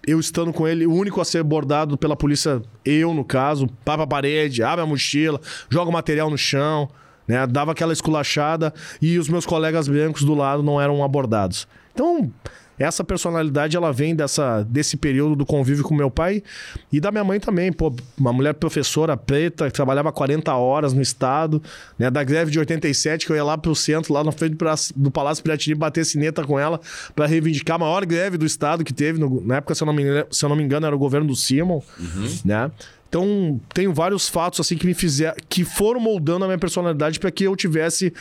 eu 0.07 0.19
estando 0.19 0.53
com 0.53 0.67
ele, 0.67 0.87
o 0.87 0.95
único 0.95 1.21
a 1.21 1.25
ser 1.25 1.39
abordado 1.39 1.97
pela 1.99 2.17
polícia, 2.17 2.63
eu 2.85 3.13
no 3.13 3.23
caso, 3.23 3.69
vai 3.85 3.97
pra 3.97 4.07
parede, 4.07 4.63
abre 4.63 4.83
a 4.83 4.87
mochila, 4.87 5.39
joga 5.69 5.91
o 5.91 5.93
material 5.93 6.31
no 6.31 6.39
chão. 6.39 6.89
Né? 7.31 7.47
Dava 7.47 7.71
aquela 7.71 7.93
esculachada 7.93 8.75
e 9.01 9.17
os 9.17 9.29
meus 9.29 9.47
colegas 9.47 9.87
brancos 9.87 10.25
do 10.25 10.35
lado 10.35 10.65
não 10.65 10.81
eram 10.81 11.05
abordados. 11.05 11.69
Então, 11.95 12.29
essa 12.77 13.05
personalidade 13.05 13.77
ela 13.77 13.93
vem 13.93 14.17
dessa, 14.17 14.65
desse 14.65 14.97
período 14.97 15.37
do 15.37 15.47
convívio 15.47 15.85
com 15.85 15.95
meu 15.95 16.11
pai 16.11 16.43
e 16.91 16.99
da 16.99 17.13
minha 17.13 17.23
mãe 17.23 17.39
também. 17.39 17.71
Pô, 17.73 17.95
uma 18.19 18.33
mulher 18.33 18.55
professora 18.55 19.17
preta 19.17 19.67
que 19.67 19.73
trabalhava 19.73 20.11
40 20.11 20.53
horas 20.55 20.93
no 20.93 21.01
estado, 21.01 21.63
né? 21.97 22.11
Da 22.11 22.25
greve 22.25 22.51
de 22.51 22.59
87, 22.59 23.27
que 23.27 23.33
eu 23.33 23.37
ia 23.37 23.45
lá 23.45 23.57
pro 23.57 23.77
centro, 23.77 24.13
lá 24.13 24.25
na 24.25 24.33
frente 24.33 24.57
do 24.97 25.11
Palácio 25.11 25.45
Piratini, 25.45 25.77
bater 25.77 26.05
sineta 26.05 26.43
com 26.43 26.59
ela 26.59 26.81
para 27.15 27.27
reivindicar 27.27 27.77
a 27.77 27.79
maior 27.79 28.05
greve 28.05 28.37
do 28.37 28.45
estado 28.45 28.83
que 28.83 28.93
teve. 28.93 29.21
No, 29.21 29.41
na 29.47 29.59
época, 29.59 29.75
se 29.75 29.83
eu, 29.85 29.87
não 29.87 29.93
me, 29.93 30.03
se 30.31 30.45
eu 30.45 30.49
não 30.49 30.57
me 30.57 30.65
engano, 30.65 30.85
era 30.85 30.97
o 30.97 30.99
governo 30.99 31.29
do 31.29 31.37
Simon, 31.37 31.81
uhum. 31.99 32.39
né? 32.45 32.71
Então, 33.11 33.61
tenho 33.75 33.93
vários 33.93 34.29
fatos 34.29 34.61
assim 34.61 34.77
que 34.77 34.87
me 34.87 34.95
fizeram, 34.95 35.35
que 35.49 35.65
foram 35.65 36.01
moldando 36.01 36.45
a 36.45 36.47
minha 36.49 36.59
personalidade 36.59 37.19
para 37.19 37.29
que 37.33 37.43
eu 37.43 37.57
tivesse 37.57 38.13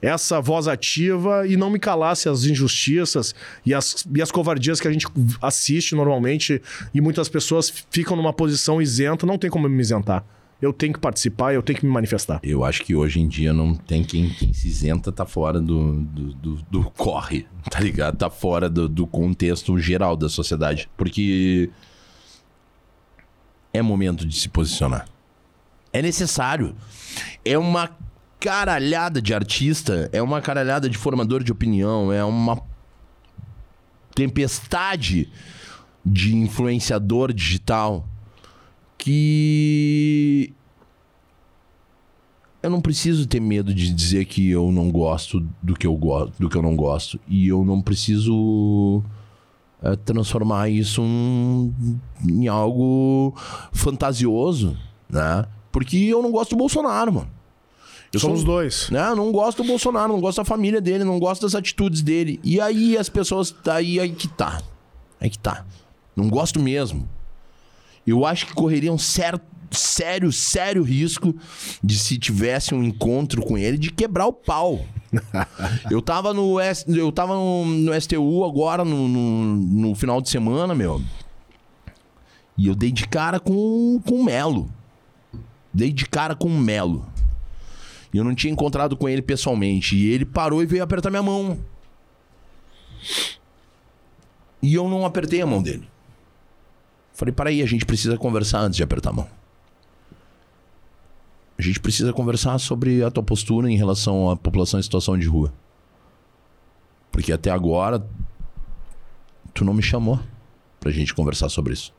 essa 0.00 0.40
voz 0.40 0.66
ativa 0.66 1.46
e 1.46 1.58
não 1.58 1.68
me 1.68 1.78
calasse 1.78 2.26
as 2.26 2.44
injustiças 2.44 3.34
e 3.66 3.74
as, 3.74 4.06
e 4.14 4.22
as 4.22 4.32
covardias 4.32 4.80
que 4.80 4.88
a 4.88 4.92
gente 4.92 5.06
assiste 5.42 5.94
normalmente 5.94 6.62
e 6.94 7.02
muitas 7.02 7.28
pessoas 7.28 7.70
ficam 7.90 8.16
numa 8.16 8.32
posição 8.32 8.80
isenta, 8.80 9.26
não 9.26 9.36
tem 9.36 9.50
como 9.50 9.68
me 9.68 9.78
isentar. 9.78 10.24
Eu 10.60 10.72
tenho 10.72 10.94
que 10.94 11.00
participar, 11.00 11.52
eu 11.52 11.62
tenho 11.62 11.78
que 11.78 11.86
me 11.86 11.92
manifestar. 11.92 12.40
Eu 12.42 12.64
acho 12.64 12.82
que 12.82 12.94
hoje 12.94 13.20
em 13.20 13.28
dia 13.28 13.52
não 13.52 13.74
tem 13.74 14.02
quem, 14.02 14.30
quem 14.30 14.54
se 14.54 14.68
isenta, 14.68 15.12
tá 15.12 15.26
fora 15.26 15.60
do, 15.60 16.00
do, 16.00 16.34
do, 16.34 16.54
do 16.70 16.84
corre, 16.90 17.46
tá 17.70 17.78
ligado? 17.80 18.16
Tá 18.16 18.30
fora 18.30 18.70
do, 18.70 18.88
do 18.88 19.06
contexto 19.06 19.78
geral 19.78 20.16
da 20.16 20.30
sociedade. 20.30 20.88
Porque 20.96 21.70
é 23.72 23.82
momento 23.82 24.26
de 24.26 24.36
se 24.36 24.48
posicionar. 24.48 25.06
É 25.92 26.00
necessário. 26.02 26.74
É 27.44 27.58
uma 27.58 27.90
caralhada 28.38 29.20
de 29.20 29.34
artista, 29.34 30.08
é 30.12 30.22
uma 30.22 30.40
caralhada 30.40 30.88
de 30.88 30.96
formador 30.96 31.44
de 31.44 31.52
opinião, 31.52 32.12
é 32.12 32.24
uma 32.24 32.62
tempestade 34.14 35.30
de 36.04 36.34
influenciador 36.34 37.32
digital 37.32 38.06
que 38.96 40.52
eu 42.62 42.70
não 42.70 42.80
preciso 42.80 43.26
ter 43.26 43.40
medo 43.40 43.74
de 43.74 43.92
dizer 43.92 44.26
que 44.26 44.50
eu 44.50 44.70
não 44.70 44.90
gosto 44.90 45.46
do 45.62 45.74
que 45.74 45.86
eu 45.86 45.94
gosto, 45.96 46.34
do 46.38 46.48
que 46.48 46.56
eu 46.56 46.62
não 46.62 46.76
gosto, 46.76 47.18
e 47.26 47.48
eu 47.48 47.64
não 47.64 47.80
preciso 47.80 49.02
é, 49.82 49.96
transformar 49.96 50.68
isso 50.68 51.02
um, 51.02 51.72
em 52.26 52.48
algo 52.48 53.34
fantasioso, 53.72 54.76
né? 55.08 55.46
Porque 55.72 55.96
eu 55.96 56.22
não 56.22 56.30
gosto 56.30 56.50
do 56.50 56.56
Bolsonaro, 56.56 57.12
mano. 57.12 57.30
Eu 58.12 58.18
Somos 58.18 58.40
sou, 58.40 58.46
dois. 58.46 58.90
Né? 58.90 59.08
Eu 59.08 59.16
não 59.16 59.30
gosto 59.30 59.62
do 59.62 59.68
Bolsonaro, 59.68 60.12
não 60.12 60.20
gosto 60.20 60.38
da 60.38 60.44
família 60.44 60.80
dele, 60.80 61.04
não 61.04 61.18
gosto 61.18 61.42
das 61.42 61.54
atitudes 61.54 62.02
dele. 62.02 62.40
E 62.42 62.60
aí 62.60 62.98
as 62.98 63.08
pessoas. 63.08 63.54
Aí, 63.66 64.00
aí 64.00 64.10
que 64.10 64.26
tá. 64.26 64.60
Aí 65.20 65.30
que 65.30 65.38
tá. 65.38 65.64
Não 66.16 66.28
gosto 66.28 66.58
mesmo. 66.58 67.08
Eu 68.06 68.26
acho 68.26 68.46
que 68.46 68.54
correria 68.54 68.92
um 68.92 68.98
certo, 68.98 69.44
sério, 69.70 70.32
sério 70.32 70.82
risco 70.82 71.34
de 71.82 71.96
se 71.96 72.18
tivesse 72.18 72.74
um 72.74 72.82
encontro 72.82 73.42
com 73.42 73.56
ele 73.56 73.78
de 73.78 73.92
quebrar 73.92 74.26
o 74.26 74.32
pau. 74.32 74.84
eu 75.90 76.00
tava 76.00 76.32
no, 76.32 76.58
eu 76.88 77.12
tava 77.12 77.34
no, 77.34 77.64
no 77.66 78.00
STU 78.00 78.44
agora, 78.44 78.84
no, 78.84 79.08
no, 79.08 79.44
no, 79.56 79.94
final 79.94 80.20
de 80.20 80.28
semana, 80.28 80.74
meu. 80.74 81.02
E 82.56 82.66
eu 82.66 82.74
dei 82.74 82.92
de 82.92 83.06
cara 83.06 83.40
com, 83.40 84.00
com 84.06 84.20
o 84.20 84.24
Melo. 84.24 84.70
Dei 85.72 85.92
de 85.92 86.06
cara 86.06 86.34
com 86.34 86.48
o 86.48 86.58
Melo. 86.58 87.06
E 88.12 88.18
eu 88.18 88.24
não 88.24 88.34
tinha 88.34 88.52
encontrado 88.52 88.96
com 88.96 89.08
ele 89.08 89.22
pessoalmente. 89.22 89.96
E 89.96 90.10
ele 90.10 90.24
parou 90.24 90.62
e 90.62 90.66
veio 90.66 90.82
apertar 90.82 91.10
minha 91.10 91.22
mão. 91.22 91.58
E 94.62 94.74
eu 94.74 94.88
não 94.88 95.06
apertei 95.06 95.40
a 95.40 95.46
mão 95.46 95.62
dele. 95.62 95.88
Falei, 97.12 97.32
para 97.32 97.50
aí, 97.50 97.62
a 97.62 97.66
gente 97.66 97.86
precisa 97.86 98.16
conversar 98.16 98.60
antes 98.60 98.76
de 98.76 98.82
apertar 98.82 99.10
a 99.10 99.14
mão. 99.14 99.39
A 101.60 101.62
gente 101.62 101.78
precisa 101.78 102.10
conversar 102.10 102.58
sobre 102.58 103.04
a 103.04 103.10
tua 103.10 103.22
postura 103.22 103.70
em 103.70 103.76
relação 103.76 104.30
à 104.30 104.34
população 104.34 104.80
em 104.80 104.82
situação 104.82 105.18
de 105.18 105.26
rua. 105.26 105.52
Porque 107.12 107.30
até 107.30 107.50
agora 107.50 108.02
tu 109.52 109.62
não 109.62 109.74
me 109.74 109.82
chamou 109.82 110.18
pra 110.80 110.90
gente 110.90 111.14
conversar 111.14 111.50
sobre 111.50 111.74
isso. 111.74 111.92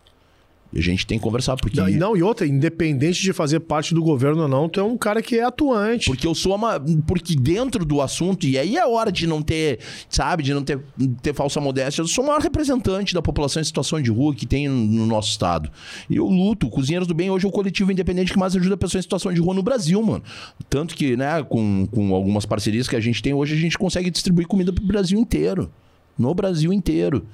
E 0.73 0.79
a 0.79 0.81
gente 0.81 1.05
tem 1.05 1.17
que 1.17 1.23
conversar, 1.23 1.57
porque. 1.57 1.79
Não, 1.79 1.89
não, 1.89 2.17
e 2.17 2.23
outra, 2.23 2.47
independente 2.47 3.21
de 3.21 3.33
fazer 3.33 3.59
parte 3.59 3.93
do 3.93 4.01
governo 4.01 4.43
ou 4.43 4.47
não, 4.47 4.69
tu 4.69 4.79
é 4.79 4.83
um 4.83 4.97
cara 4.97 5.21
que 5.21 5.35
é 5.35 5.43
atuante. 5.43 6.05
Porque 6.05 6.25
eu 6.25 6.33
sou 6.33 6.55
uma. 6.55 6.79
Porque 7.05 7.35
dentro 7.35 7.83
do 7.83 8.01
assunto, 8.01 8.45
e 8.47 8.57
aí 8.57 8.77
é 8.77 8.87
hora 8.87 9.11
de 9.11 9.27
não 9.27 9.41
ter, 9.41 9.79
sabe, 10.09 10.43
de 10.43 10.53
não 10.53 10.63
ter, 10.63 10.79
ter 11.21 11.33
falsa 11.33 11.59
modéstia, 11.59 12.01
eu 12.01 12.07
sou 12.07 12.23
o 12.23 12.27
maior 12.27 12.41
representante 12.41 13.13
da 13.13 13.21
população 13.21 13.61
em 13.61 13.65
situação 13.65 14.01
de 14.01 14.09
rua 14.09 14.33
que 14.33 14.45
tem 14.45 14.69
no 14.69 15.05
nosso 15.05 15.29
estado. 15.29 15.69
E 16.09 16.15
eu 16.15 16.25
luto. 16.25 16.69
Cozinheiros 16.69 17.07
do 17.07 17.13
Bem 17.13 17.29
hoje 17.29 17.45
é 17.45 17.49
o 17.49 17.51
coletivo 17.51 17.91
independente 17.91 18.31
que 18.31 18.39
mais 18.39 18.55
ajuda 18.55 18.75
a 18.75 18.77
pessoa 18.77 18.99
em 18.99 19.01
situação 19.01 19.33
de 19.33 19.41
rua 19.41 19.53
no 19.53 19.61
Brasil, 19.61 20.01
mano. 20.01 20.23
Tanto 20.69 20.95
que, 20.95 21.17
né, 21.17 21.43
com, 21.43 21.85
com 21.91 22.15
algumas 22.15 22.45
parcerias 22.45 22.87
que 22.87 22.95
a 22.95 22.99
gente 22.99 23.21
tem 23.21 23.33
hoje, 23.33 23.55
a 23.55 23.57
gente 23.57 23.77
consegue 23.77 24.09
distribuir 24.09 24.47
comida 24.47 24.71
pro 24.71 24.85
Brasil 24.85 25.19
inteiro. 25.19 25.69
No 26.17 26.33
Brasil 26.33 26.71
inteiro. 26.71 27.25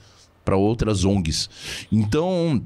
para 0.43 0.55
outras 0.55 1.03
ONGs. 1.03 1.49
Então 1.91 2.63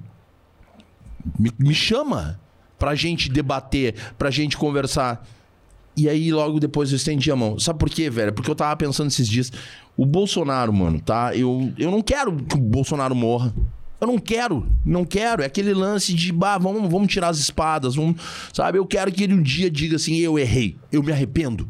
me, 1.38 1.51
me 1.57 1.73
chama 1.73 2.39
pra 2.77 2.95
gente 2.95 3.29
debater, 3.29 3.95
pra 4.17 4.31
gente 4.31 4.57
conversar. 4.57 5.27
E 5.95 6.07
aí, 6.10 6.31
logo 6.31 6.60
depois, 6.60 6.91
eu 6.91 6.95
estendi 6.95 7.29
a 7.31 7.36
mão. 7.36 7.60
Sabe 7.60 7.77
por 7.77 7.89
quê, 7.89 8.10
velho? 8.10 8.34
Porque 8.34 8.49
eu 8.49 8.55
tava 8.55 8.75
pensando 8.75 9.07
esses 9.10 9.27
dias. 9.27 9.51
O 9.95 10.05
Bolsonaro, 10.05 10.71
mano, 10.71 10.99
tá? 10.99 11.36
Eu, 11.36 11.71
eu 11.77 11.91
não 11.91 12.01
quero 12.01 12.36
que 12.38 12.55
o 12.55 12.60
Bolsonaro 12.60 13.13
morra. 13.13 13.53
Eu 13.99 14.07
não 14.07 14.17
quero, 14.17 14.67
não 14.84 15.05
quero. 15.05 15.43
É 15.43 15.45
aquele 15.45 15.75
lance 15.75 16.12
de, 16.15 16.31
bah, 16.31 16.57
vamos, 16.57 16.89
vamos 16.89 17.07
tirar 17.13 17.29
as 17.29 17.38
espadas, 17.38 17.93
vamos, 17.93 18.19
sabe? 18.51 18.79
Eu 18.79 18.86
quero 18.88 19.12
que 19.12 19.23
ele 19.23 19.36
um 19.36 19.43
dia 19.43 19.69
diga 19.69 19.97
assim: 19.97 20.15
eu 20.15 20.39
errei, 20.39 20.75
eu 20.91 21.03
me 21.03 21.12
arrependo. 21.12 21.69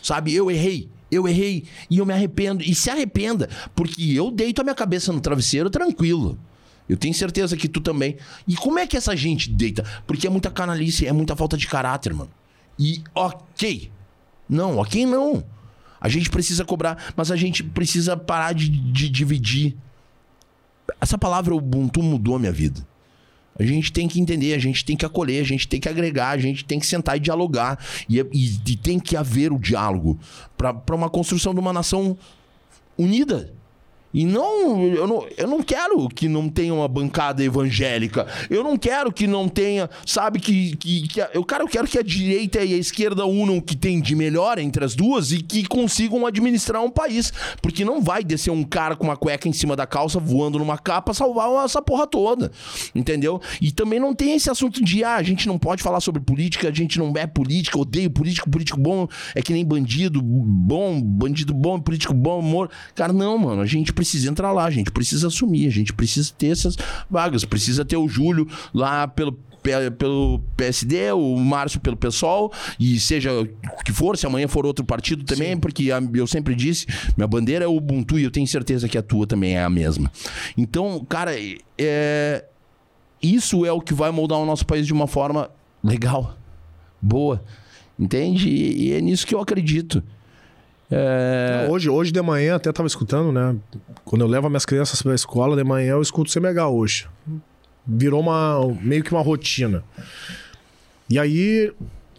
Sabe? 0.00 0.32
Eu 0.32 0.48
errei, 0.52 0.88
eu 1.10 1.26
errei 1.26 1.64
e 1.90 1.98
eu 1.98 2.06
me 2.06 2.12
arrependo. 2.12 2.62
E 2.62 2.76
se 2.76 2.90
arrependa, 2.90 3.48
porque 3.74 4.12
eu 4.12 4.30
deito 4.30 4.60
a 4.60 4.64
minha 4.64 4.74
cabeça 4.74 5.12
no 5.12 5.20
travesseiro 5.20 5.68
tranquilo. 5.68 6.38
Eu 6.88 6.96
tenho 6.96 7.14
certeza 7.14 7.56
que 7.56 7.68
tu 7.68 7.80
também. 7.80 8.16
E 8.46 8.56
como 8.56 8.78
é 8.78 8.86
que 8.86 8.96
essa 8.96 9.16
gente 9.16 9.48
deita? 9.50 9.84
Porque 10.06 10.26
é 10.26 10.30
muita 10.30 10.50
canalice, 10.50 11.06
é 11.06 11.12
muita 11.12 11.34
falta 11.34 11.56
de 11.56 11.66
caráter, 11.66 12.12
mano. 12.12 12.30
E 12.78 13.02
ok. 13.14 13.90
Não, 14.48 14.78
ok 14.78 15.06
não. 15.06 15.44
A 16.00 16.08
gente 16.08 16.28
precisa 16.28 16.64
cobrar, 16.64 17.12
mas 17.16 17.30
a 17.30 17.36
gente 17.36 17.62
precisa 17.62 18.16
parar 18.16 18.52
de, 18.52 18.68
de 18.68 19.08
dividir. 19.08 19.74
Essa 21.00 21.16
palavra 21.16 21.54
Ubuntu 21.54 22.02
mudou 22.02 22.36
a 22.36 22.38
minha 22.38 22.52
vida. 22.52 22.86
A 23.58 23.62
gente 23.62 23.92
tem 23.92 24.08
que 24.08 24.20
entender, 24.20 24.52
a 24.52 24.58
gente 24.58 24.84
tem 24.84 24.96
que 24.96 25.06
acolher, 25.06 25.40
a 25.40 25.46
gente 25.46 25.66
tem 25.66 25.80
que 25.80 25.88
agregar, 25.88 26.30
a 26.30 26.38
gente 26.38 26.64
tem 26.64 26.78
que 26.78 26.86
sentar 26.86 27.16
e 27.16 27.20
dialogar. 27.20 27.78
E, 28.08 28.18
e, 28.18 28.60
e 28.66 28.76
tem 28.76 28.98
que 28.98 29.16
haver 29.16 29.52
o 29.52 29.58
diálogo 29.58 30.18
para 30.56 30.94
uma 30.94 31.08
construção 31.08 31.54
de 31.54 31.60
uma 31.60 31.72
nação 31.72 32.18
unida. 32.98 33.54
E 34.14 34.24
não 34.24 34.86
eu, 34.86 35.08
não, 35.08 35.26
eu 35.36 35.48
não 35.48 35.60
quero 35.60 36.08
que 36.08 36.28
não 36.28 36.48
tenha 36.48 36.72
uma 36.72 36.86
bancada 36.86 37.42
evangélica. 37.42 38.26
Eu 38.48 38.62
não 38.62 38.78
quero 38.78 39.12
que 39.12 39.26
não 39.26 39.48
tenha, 39.48 39.90
sabe, 40.06 40.38
que. 40.38 40.76
que, 40.76 41.08
que 41.08 41.20
a, 41.20 41.30
eu, 41.34 41.44
cara, 41.44 41.64
eu 41.64 41.68
quero 41.68 41.88
que 41.88 41.98
a 41.98 42.02
direita 42.02 42.62
e 42.62 42.74
a 42.74 42.78
esquerda 42.78 43.26
unam 43.26 43.58
o 43.58 43.62
que 43.62 43.76
tem 43.76 44.00
de 44.00 44.14
melhor 44.14 44.58
entre 44.58 44.84
as 44.84 44.94
duas 44.94 45.32
e 45.32 45.42
que 45.42 45.66
consigam 45.66 46.24
administrar 46.24 46.80
um 46.80 46.90
país. 46.90 47.32
Porque 47.60 47.84
não 47.84 48.00
vai 48.00 48.22
descer 48.22 48.52
um 48.52 48.62
cara 48.62 48.94
com 48.94 49.04
uma 49.04 49.16
cueca 49.16 49.48
em 49.48 49.52
cima 49.52 49.74
da 49.74 49.86
calça 49.86 50.20
voando 50.20 50.60
numa 50.60 50.78
capa 50.78 51.12
salvar 51.12 51.64
essa 51.64 51.82
porra 51.82 52.06
toda. 52.06 52.52
Entendeu? 52.94 53.40
E 53.60 53.72
também 53.72 53.98
não 53.98 54.14
tem 54.14 54.34
esse 54.34 54.48
assunto 54.48 54.82
de, 54.82 55.02
ah, 55.02 55.16
a 55.16 55.22
gente 55.24 55.48
não 55.48 55.58
pode 55.58 55.82
falar 55.82 55.98
sobre 55.98 56.22
política, 56.22 56.68
a 56.68 56.72
gente 56.72 57.00
não 57.00 57.12
é 57.16 57.26
política, 57.26 57.76
odeio 57.78 58.10
político, 58.10 58.48
político 58.48 58.78
bom 58.78 59.08
é 59.34 59.42
que 59.42 59.52
nem 59.52 59.64
bandido 59.64 60.22
bom, 60.22 61.00
bandido 61.00 61.52
bom, 61.52 61.80
político 61.80 62.14
bom, 62.14 62.38
amor. 62.38 62.70
Cara, 62.94 63.12
não, 63.12 63.36
mano, 63.36 63.60
a 63.60 63.66
gente 63.66 63.92
precisa 63.92 64.03
precisa 64.04 64.30
entrar 64.30 64.52
lá, 64.52 64.64
a 64.64 64.70
gente 64.70 64.90
precisa 64.90 65.26
assumir, 65.26 65.66
a 65.66 65.70
gente 65.70 65.92
precisa 65.92 66.32
ter 66.36 66.48
essas 66.48 66.76
vagas, 67.10 67.44
precisa 67.44 67.84
ter 67.84 67.96
o 67.96 68.06
Júlio 68.06 68.46
lá 68.72 69.08
pelo 69.08 69.38
pelo 69.96 70.40
PSD, 70.58 71.10
o 71.12 71.38
Márcio 71.38 71.80
pelo 71.80 71.96
PSOL, 71.96 72.52
e 72.78 73.00
seja 73.00 73.32
o 73.32 73.82
que 73.82 73.92
for, 73.94 74.14
se 74.14 74.26
amanhã 74.26 74.46
for 74.46 74.66
outro 74.66 74.84
partido 74.84 75.24
também, 75.24 75.54
Sim. 75.54 75.58
porque 75.58 75.88
eu 76.12 76.26
sempre 76.26 76.54
disse, 76.54 76.86
minha 77.16 77.26
bandeira 77.26 77.64
é 77.64 77.66
o 77.66 77.74
Ubuntu 77.74 78.18
e 78.18 78.24
eu 78.24 78.30
tenho 78.30 78.46
certeza 78.46 78.90
que 78.90 78.98
a 78.98 79.02
tua 79.02 79.26
também 79.26 79.56
é 79.56 79.64
a 79.64 79.70
mesma. 79.70 80.12
Então, 80.54 81.02
cara, 81.08 81.32
é... 81.78 82.44
isso 83.22 83.64
é 83.64 83.72
o 83.72 83.80
que 83.80 83.94
vai 83.94 84.10
moldar 84.10 84.38
o 84.38 84.44
nosso 84.44 84.66
país 84.66 84.86
de 84.86 84.92
uma 84.92 85.06
forma 85.06 85.50
legal, 85.82 86.36
boa, 87.00 87.42
entende? 87.98 88.50
E 88.50 88.92
é 88.92 89.00
nisso 89.00 89.26
que 89.26 89.34
eu 89.34 89.40
acredito. 89.40 90.02
É... 90.96 91.66
Hoje, 91.68 91.90
hoje 91.90 92.12
de 92.12 92.22
manhã, 92.22 92.54
até 92.54 92.70
estava 92.70 92.86
escutando, 92.86 93.32
né? 93.32 93.56
Quando 94.04 94.22
eu 94.22 94.28
levo 94.28 94.48
minhas 94.48 94.64
crianças 94.64 95.02
para 95.02 95.10
a 95.10 95.14
escola, 95.14 95.56
de 95.56 95.64
manhã 95.64 95.92
eu 95.92 96.02
escuto 96.02 96.30
Senegal 96.30 96.74
hoje. 96.74 97.08
Virou 97.84 98.20
uma, 98.20 98.60
meio 98.80 99.02
que 99.02 99.10
uma 99.10 99.22
rotina. 99.22 99.82
E 101.10 101.18
aí, 101.18 101.72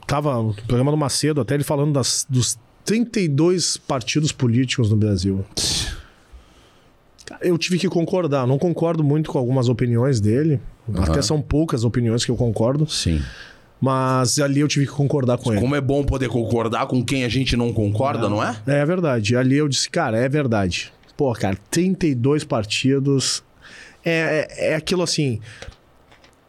tava 0.05 0.43
no 0.43 0.53
programa 0.53 0.91
do 0.91 0.97
Macedo, 0.97 1.39
até 1.39 1.53
ele 1.53 1.63
falando 1.63 1.93
das, 1.93 2.25
dos 2.29 2.57
32 2.83 3.77
partidos 3.77 4.33
políticos 4.33 4.89
no 4.89 4.97
Brasil. 4.97 5.45
Eu 7.41 7.57
tive 7.57 7.79
que 7.79 7.87
concordar. 7.87 8.45
Não 8.45 8.59
concordo 8.59 9.03
muito 9.03 9.31
com 9.31 9.39
algumas 9.39 9.69
opiniões 9.69 10.19
dele. 10.19 10.59
Uhum. 10.87 11.01
Até 11.01 11.21
são 11.21 11.41
poucas 11.41 11.83
opiniões 11.83 12.23
que 12.23 12.29
eu 12.29 12.35
concordo. 12.35 12.87
Sim. 12.87 13.21
Mas 13.85 14.39
ali 14.39 14.61
eu 14.61 14.67
tive 14.67 14.87
que 14.87 14.91
concordar 14.91 15.37
com 15.37 15.51
ele. 15.51 15.61
Como 15.61 15.75
é 15.75 15.79
bom 15.79 16.03
poder 16.03 16.27
concordar 16.27 16.87
com 16.87 17.05
quem 17.05 17.23
a 17.23 17.29
gente 17.29 17.55
não 17.55 17.71
concorda, 17.71 18.23
não, 18.23 18.37
não 18.37 18.43
é? 18.43 18.59
É 18.65 18.83
verdade. 18.83 19.37
Ali 19.37 19.57
eu 19.57 19.67
disse, 19.67 19.87
cara, 19.87 20.17
é 20.17 20.27
verdade. 20.27 20.91
Pô, 21.15 21.31
cara, 21.33 21.55
32 21.69 22.43
partidos. 22.43 23.43
É, 24.03 24.47
é, 24.49 24.71
é 24.71 24.75
aquilo 24.75 25.03
assim. 25.03 25.39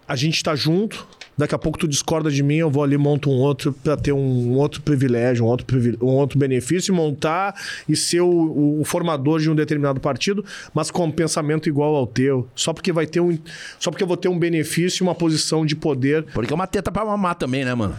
A 0.08 0.16
gente 0.16 0.42
tá 0.42 0.56
junto, 0.56 1.06
daqui 1.36 1.54
a 1.54 1.58
pouco 1.58 1.78
tu 1.78 1.86
discorda 1.86 2.30
de 2.30 2.42
mim, 2.42 2.56
eu 2.56 2.70
vou 2.70 2.82
ali 2.82 2.96
monto 2.96 3.30
um 3.30 3.34
outro 3.34 3.72
para 3.72 3.96
ter 3.96 4.12
um 4.12 4.54
outro 4.54 4.80
privilégio, 4.80 5.44
um 5.44 5.48
outro, 5.48 5.66
um 6.02 6.14
outro 6.14 6.38
benefício, 6.38 6.94
montar 6.94 7.54
e 7.88 7.94
ser 7.94 8.20
o, 8.20 8.80
o, 8.80 8.84
formador 8.84 9.40
de 9.40 9.50
um 9.50 9.54
determinado 9.54 10.00
partido, 10.00 10.44
mas 10.72 10.90
com 10.90 11.04
um 11.04 11.10
pensamento 11.10 11.68
igual 11.68 11.94
ao 11.94 12.06
teu, 12.06 12.48
só 12.54 12.72
porque 12.72 12.92
vai 12.92 13.06
ter 13.06 13.20
um, 13.20 13.38
só 13.78 13.90
porque 13.90 14.02
eu 14.02 14.08
vou 14.08 14.16
ter 14.16 14.28
um 14.28 14.38
benefício 14.38 15.02
e 15.02 15.04
uma 15.04 15.14
posição 15.14 15.66
de 15.66 15.76
poder. 15.76 16.24
Porque 16.32 16.52
é 16.52 16.56
uma 16.56 16.66
teta 16.66 16.90
para 16.90 17.04
mamar 17.04 17.34
também, 17.34 17.64
né, 17.64 17.74
mano? 17.74 17.94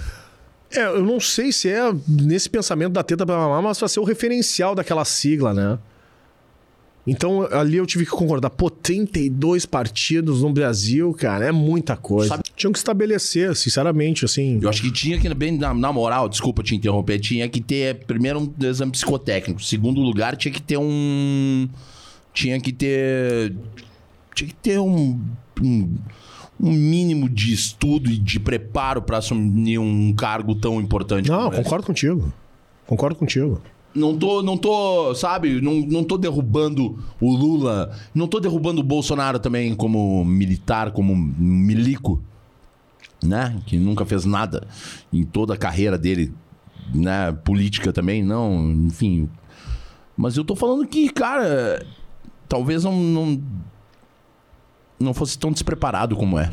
É, 0.72 0.86
eu 0.86 1.04
não 1.04 1.20
sei 1.20 1.52
se 1.52 1.70
é 1.70 1.94
nesse 2.08 2.50
pensamento 2.50 2.94
da 2.94 3.04
teta 3.04 3.26
para 3.26 3.38
mamar, 3.38 3.62
mas 3.62 3.80
vai 3.80 3.88
ser 3.88 4.00
o 4.00 4.04
referencial 4.04 4.76
daquela 4.76 5.06
sigla, 5.06 5.54
né? 5.54 5.78
Então 7.08 7.48
ali 7.52 7.78
eu 7.78 7.86
tive 7.86 8.04
que 8.04 8.12
concordar. 8.12 8.50
Pô, 8.50 8.70
32 8.70 9.66
partidos 9.66 10.42
no 10.42 10.52
Brasil, 10.52 11.14
cara, 11.14 11.46
é 11.46 11.52
muita 11.54 11.96
coisa. 11.96 12.30
Sabe? 12.30 12.44
Tinham 12.54 12.74
que 12.74 12.78
estabelecer, 12.78 13.56
sinceramente, 13.56 14.26
assim. 14.26 14.60
Eu 14.62 14.68
acho 14.68 14.82
que 14.82 14.92
tinha 14.92 15.18
que, 15.18 15.34
bem 15.34 15.58
na, 15.58 15.74
na, 15.74 15.94
moral, 15.94 16.28
desculpa 16.28 16.62
te 16.62 16.76
interromper, 16.76 17.18
tinha 17.20 17.48
que 17.48 17.62
ter 17.62 18.06
primeiro 18.06 18.40
um 18.42 18.66
exame 18.66 18.92
psicotécnico. 18.92 19.64
Segundo 19.64 20.02
lugar, 20.02 20.36
tinha 20.36 20.52
que 20.52 20.62
ter 20.62 20.78
um. 20.78 21.70
tinha 22.34 22.60
que 22.60 22.74
ter. 22.74 23.56
Tinha 24.36 24.50
que 24.50 24.56
ter 24.56 24.78
um, 24.78 25.20
um, 25.62 25.98
um 26.60 26.72
mínimo 26.72 27.30
de 27.30 27.54
estudo 27.54 28.10
e 28.10 28.18
de 28.18 28.40
preparo 28.40 29.02
para 29.02 29.18
assumir 29.18 29.80
um 29.80 30.14
cargo 30.14 30.54
tão 30.54 30.82
importante. 30.82 31.30
Não, 31.30 31.50
concordo 31.50 31.86
contigo. 31.86 32.34
Concordo 32.86 33.16
contigo. 33.16 33.62
Não 33.98 34.16
tô, 34.16 34.44
não 34.44 34.56
tô, 34.56 35.16
sabe, 35.16 35.60
não, 35.60 35.82
não 35.82 36.04
tô 36.04 36.20
derrubando 36.20 37.04
o 37.20 37.36
Lula, 37.36 37.92
não 38.14 38.28
tô 38.28 38.40
derrubando 38.40 38.82
o 38.82 38.84
Bolsonaro 38.84 39.40
também 39.40 39.74
como 39.74 40.24
militar, 40.24 40.92
como 40.92 41.16
milico, 41.16 42.22
né? 43.24 43.60
Que 43.66 43.78
nunca 43.78 44.06
fez 44.06 44.24
nada 44.24 44.68
em 45.12 45.24
toda 45.24 45.56
a 45.56 45.58
carreira 45.58 45.98
dele, 45.98 46.32
né? 46.94 47.32
Política 47.44 47.92
também, 47.92 48.22
não, 48.22 48.72
enfim. 48.72 49.28
Mas 50.16 50.38
eu 50.38 50.46
tô 50.46 50.56
falando 50.56 50.86
que, 50.86 51.10
cara, 51.10 51.84
talvez 52.48 52.84
não, 52.84 52.96
não, 52.96 53.42
não 55.00 55.14
fosse 55.14 55.40
tão 55.40 55.52
despreparado 55.52 56.16
como 56.16 56.38
é. 56.38 56.52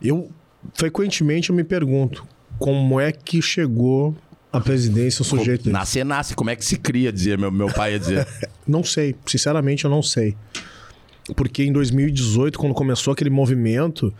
Eu, 0.00 0.30
frequentemente, 0.74 1.48
eu 1.48 1.56
me 1.56 1.64
pergunto 1.64 2.26
como 2.58 3.00
é 3.00 3.12
que 3.12 3.40
chegou 3.40 4.14
à 4.52 4.60
presidência 4.60 5.22
o 5.22 5.24
sujeito 5.24 5.64
desse? 5.64 5.72
Nascer, 5.72 6.04
nasce, 6.04 6.34
como 6.34 6.50
é 6.50 6.56
que 6.56 6.64
se 6.64 6.76
cria, 6.76 7.12
dizia 7.12 7.36
meu, 7.36 7.50
meu 7.50 7.68
pai 7.68 7.92
ia 7.92 7.98
dizer. 7.98 8.26
Não 8.66 8.82
sei, 8.84 9.14
sinceramente 9.24 9.84
eu 9.84 9.90
não 9.90 10.02
sei. 10.02 10.36
Porque 11.34 11.62
em 11.62 11.72
2018, 11.72 12.58
quando 12.58 12.74
começou 12.74 13.12
aquele 13.12 13.30
movimento, 13.30 14.12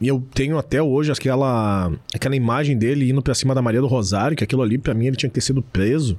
e 0.00 0.08
eu 0.08 0.24
tenho 0.32 0.58
até 0.58 0.82
hoje 0.82 1.10
aquela, 1.12 1.92
aquela 2.12 2.36
imagem 2.36 2.76
dele 2.76 3.10
indo 3.10 3.22
pra 3.22 3.34
cima 3.34 3.54
da 3.54 3.62
Maria 3.62 3.80
do 3.80 3.86
Rosário, 3.86 4.36
que 4.36 4.44
aquilo 4.44 4.62
ali 4.62 4.78
pra 4.78 4.94
mim 4.94 5.06
ele 5.06 5.16
tinha 5.16 5.28
que 5.28 5.34
ter 5.34 5.40
sido 5.40 5.62
preso. 5.62 6.18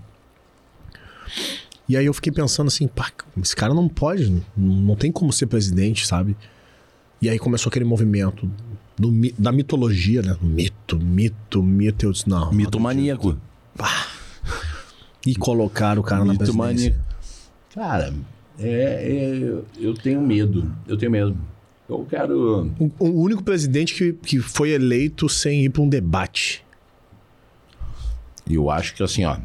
E 1.88 1.96
aí 1.96 2.06
eu 2.06 2.14
fiquei 2.14 2.32
pensando 2.32 2.68
assim, 2.68 2.88
pá, 2.88 3.12
esse 3.42 3.56
cara 3.56 3.74
não 3.74 3.88
pode, 3.88 4.44
não, 4.58 4.96
tem 4.96 5.12
como 5.12 5.32
ser 5.32 5.48
presidente, 5.48 6.08
sabe? 6.08 6.36
E 7.22 7.30
aí 7.30 7.38
começou 7.38 7.70
aquele 7.70 7.86
movimento 7.86 8.50
do 8.98 9.12
da 9.38 9.52
mitologia, 9.52 10.22
né? 10.22 10.36
Mito, 10.42 10.75
mito, 11.00 11.64
mito. 11.64 12.06
Eu 12.06 12.12
disse, 12.12 12.30
não. 12.30 12.52
Mito 12.52 12.80
maníaco. 12.80 13.38
E 15.26 15.36
colocaram 15.36 16.02
o 16.02 16.04
cara 16.06 16.24
na 16.24 16.34
Mito 16.34 16.46
presidência. 16.46 16.92
maníaco. 16.92 17.06
Cara, 17.74 18.14
é, 18.60 18.70
é- 18.70 19.62
eu 19.80 19.94
tenho 19.96 20.22
medo. 20.22 20.72
Eu 20.88 20.96
tenho 20.98 21.12
medo. 21.12 21.36
Eu 21.90 22.06
quero. 22.10 22.72
O, 22.80 22.92
o 23.00 23.22
único 23.22 23.44
presidente 23.44 23.94
que, 23.94 24.14
que 24.14 24.40
foi 24.40 24.72
eleito 24.72 25.28
sem 25.30 25.66
ir 25.66 25.70
pra 25.70 25.82
um 25.82 25.90
debate. 25.90 26.64
Eu 28.50 28.70
acho 28.70 28.94
que 28.96 29.02
assim, 29.04 29.24
ó. 29.26 29.38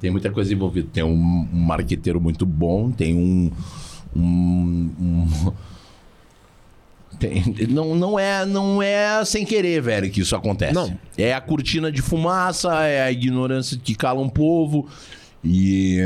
Tem 0.00 0.10
muita 0.10 0.30
coisa 0.30 0.52
envolvida. 0.54 0.88
Tem 0.92 1.02
um, 1.02 1.12
um 1.52 1.58
marqueteiro 1.60 2.20
muito 2.20 2.46
bom, 2.46 2.90
tem 2.90 3.14
um. 3.16 3.50
um- 4.14 4.90
um- 5.00 5.52
tem- 7.18 7.42
não, 7.68 7.94
não, 7.94 8.18
é, 8.18 8.44
não 8.44 8.82
é 8.82 9.24
sem 9.24 9.44
querer, 9.44 9.80
velho, 9.82 10.10
que 10.10 10.20
isso 10.20 10.34
acontece. 10.36 10.74
Não. 10.74 10.96
É 11.16 11.32
a 11.34 11.40
cortina 11.40 11.90
de 11.90 12.02
fumaça, 12.02 12.84
é 12.84 13.02
a 13.02 13.12
ignorância 13.12 13.78
que 13.82 13.94
cala 13.94 14.20
um 14.20 14.28
povo. 14.28 14.88
E. 15.44 15.98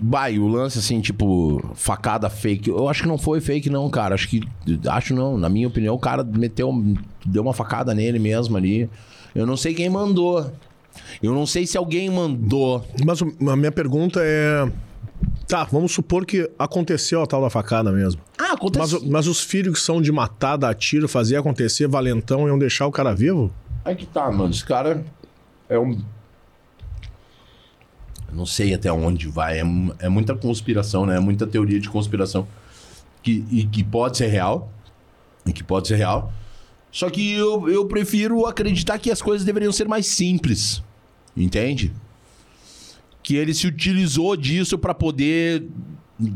Vai, 0.00 0.38
o 0.38 0.46
lance 0.46 0.78
assim, 0.78 1.00
tipo, 1.00 1.60
facada 1.74 2.30
fake. 2.30 2.70
Eu 2.70 2.88
acho 2.88 3.02
que 3.02 3.08
não 3.08 3.18
foi 3.18 3.40
fake, 3.40 3.68
não, 3.68 3.90
cara. 3.90 4.14
Acho 4.14 4.28
que. 4.28 4.42
Acho 4.88 5.12
não. 5.12 5.36
Na 5.36 5.48
minha 5.48 5.66
opinião, 5.66 5.94
o 5.94 5.98
cara 5.98 6.22
meteu. 6.22 6.72
Deu 7.26 7.42
uma 7.42 7.52
facada 7.52 7.92
nele 7.92 8.18
mesmo 8.18 8.56
ali. 8.56 8.88
Eu 9.34 9.44
não 9.44 9.56
sei 9.56 9.74
quem 9.74 9.90
mandou. 9.90 10.52
Eu 11.22 11.32
não 11.32 11.46
sei 11.46 11.66
se 11.66 11.76
alguém 11.76 12.08
mandou. 12.10 12.84
Mas 13.04 13.20
a 13.22 13.56
minha 13.56 13.72
pergunta 13.72 14.20
é. 14.22 14.70
Tá, 15.48 15.64
vamos 15.64 15.92
supor 15.92 16.26
que 16.26 16.48
aconteceu 16.58 17.22
a 17.22 17.26
tal 17.26 17.40
da 17.40 17.48
facada 17.48 17.90
mesmo. 17.90 18.20
Ah, 18.38 18.52
aconteceu. 18.52 19.00
Mas, 19.00 19.10
mas 19.10 19.26
os 19.26 19.40
filhos 19.40 19.78
que 19.78 19.80
são 19.80 20.02
de 20.02 20.12
matar, 20.12 20.58
dar 20.58 20.74
tiro, 20.74 21.08
fazer 21.08 21.36
acontecer, 21.36 21.88
valentão, 21.88 22.46
iam 22.46 22.58
deixar 22.58 22.86
o 22.86 22.92
cara 22.92 23.14
vivo? 23.14 23.50
Aí 23.82 23.96
que 23.96 24.04
tá, 24.04 24.30
mano. 24.30 24.50
Esse 24.50 24.62
cara 24.62 25.02
é 25.66 25.78
um. 25.78 25.92
Eu 28.28 28.34
não 28.34 28.44
sei 28.44 28.74
até 28.74 28.92
onde 28.92 29.26
vai. 29.26 29.58
É, 29.58 29.64
é 30.00 30.08
muita 30.10 30.34
conspiração, 30.34 31.06
né? 31.06 31.16
É 31.16 31.20
muita 31.20 31.46
teoria 31.46 31.80
de 31.80 31.88
conspiração. 31.88 32.46
Que, 33.22 33.42
e 33.50 33.64
que 33.64 33.82
pode 33.82 34.18
ser 34.18 34.26
real. 34.26 34.70
E 35.46 35.52
que 35.52 35.64
pode 35.64 35.88
ser 35.88 35.96
real. 35.96 36.30
Só 36.92 37.08
que 37.08 37.32
eu, 37.32 37.70
eu 37.70 37.86
prefiro 37.86 38.44
acreditar 38.44 38.98
que 38.98 39.10
as 39.10 39.22
coisas 39.22 39.46
deveriam 39.46 39.72
ser 39.72 39.88
mais 39.88 40.06
simples. 40.06 40.82
Entende? 41.34 41.90
Que 43.28 43.36
ele 43.36 43.52
se 43.52 43.66
utilizou 43.66 44.34
disso 44.34 44.78
pra 44.78 44.94
poder 44.94 45.68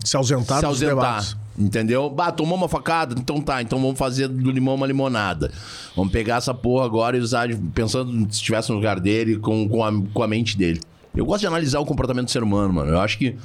Se 0.04 0.14
ausentar 0.14 0.58
se 0.58 0.66
ausentar. 0.66 1.24
Entendeu? 1.58 2.10
Bah, 2.10 2.30
tomou 2.30 2.54
uma 2.54 2.68
facada? 2.68 3.14
Então 3.18 3.40
tá, 3.40 3.62
então 3.62 3.80
vamos 3.80 3.98
fazer 3.98 4.28
do 4.28 4.50
limão 4.50 4.74
uma 4.74 4.86
limonada. 4.86 5.50
Vamos 5.96 6.12
pegar 6.12 6.36
essa 6.36 6.52
porra 6.52 6.84
agora 6.84 7.16
e 7.16 7.20
usar, 7.20 7.48
pensando 7.72 8.12
se 8.30 8.36
estivesse 8.36 8.68
no 8.68 8.74
lugar 8.74 9.00
dele, 9.00 9.38
com, 9.38 9.66
com, 9.70 9.82
a, 9.82 9.90
com 10.12 10.22
a 10.22 10.28
mente 10.28 10.54
dele. 10.54 10.82
Eu 11.16 11.24
gosto 11.24 11.40
de 11.40 11.46
analisar 11.46 11.80
o 11.80 11.86
comportamento 11.86 12.26
do 12.26 12.30
ser 12.30 12.42
humano, 12.42 12.74
mano. 12.74 12.90
Eu 12.90 13.00
acho 13.00 13.16
que. 13.16 13.38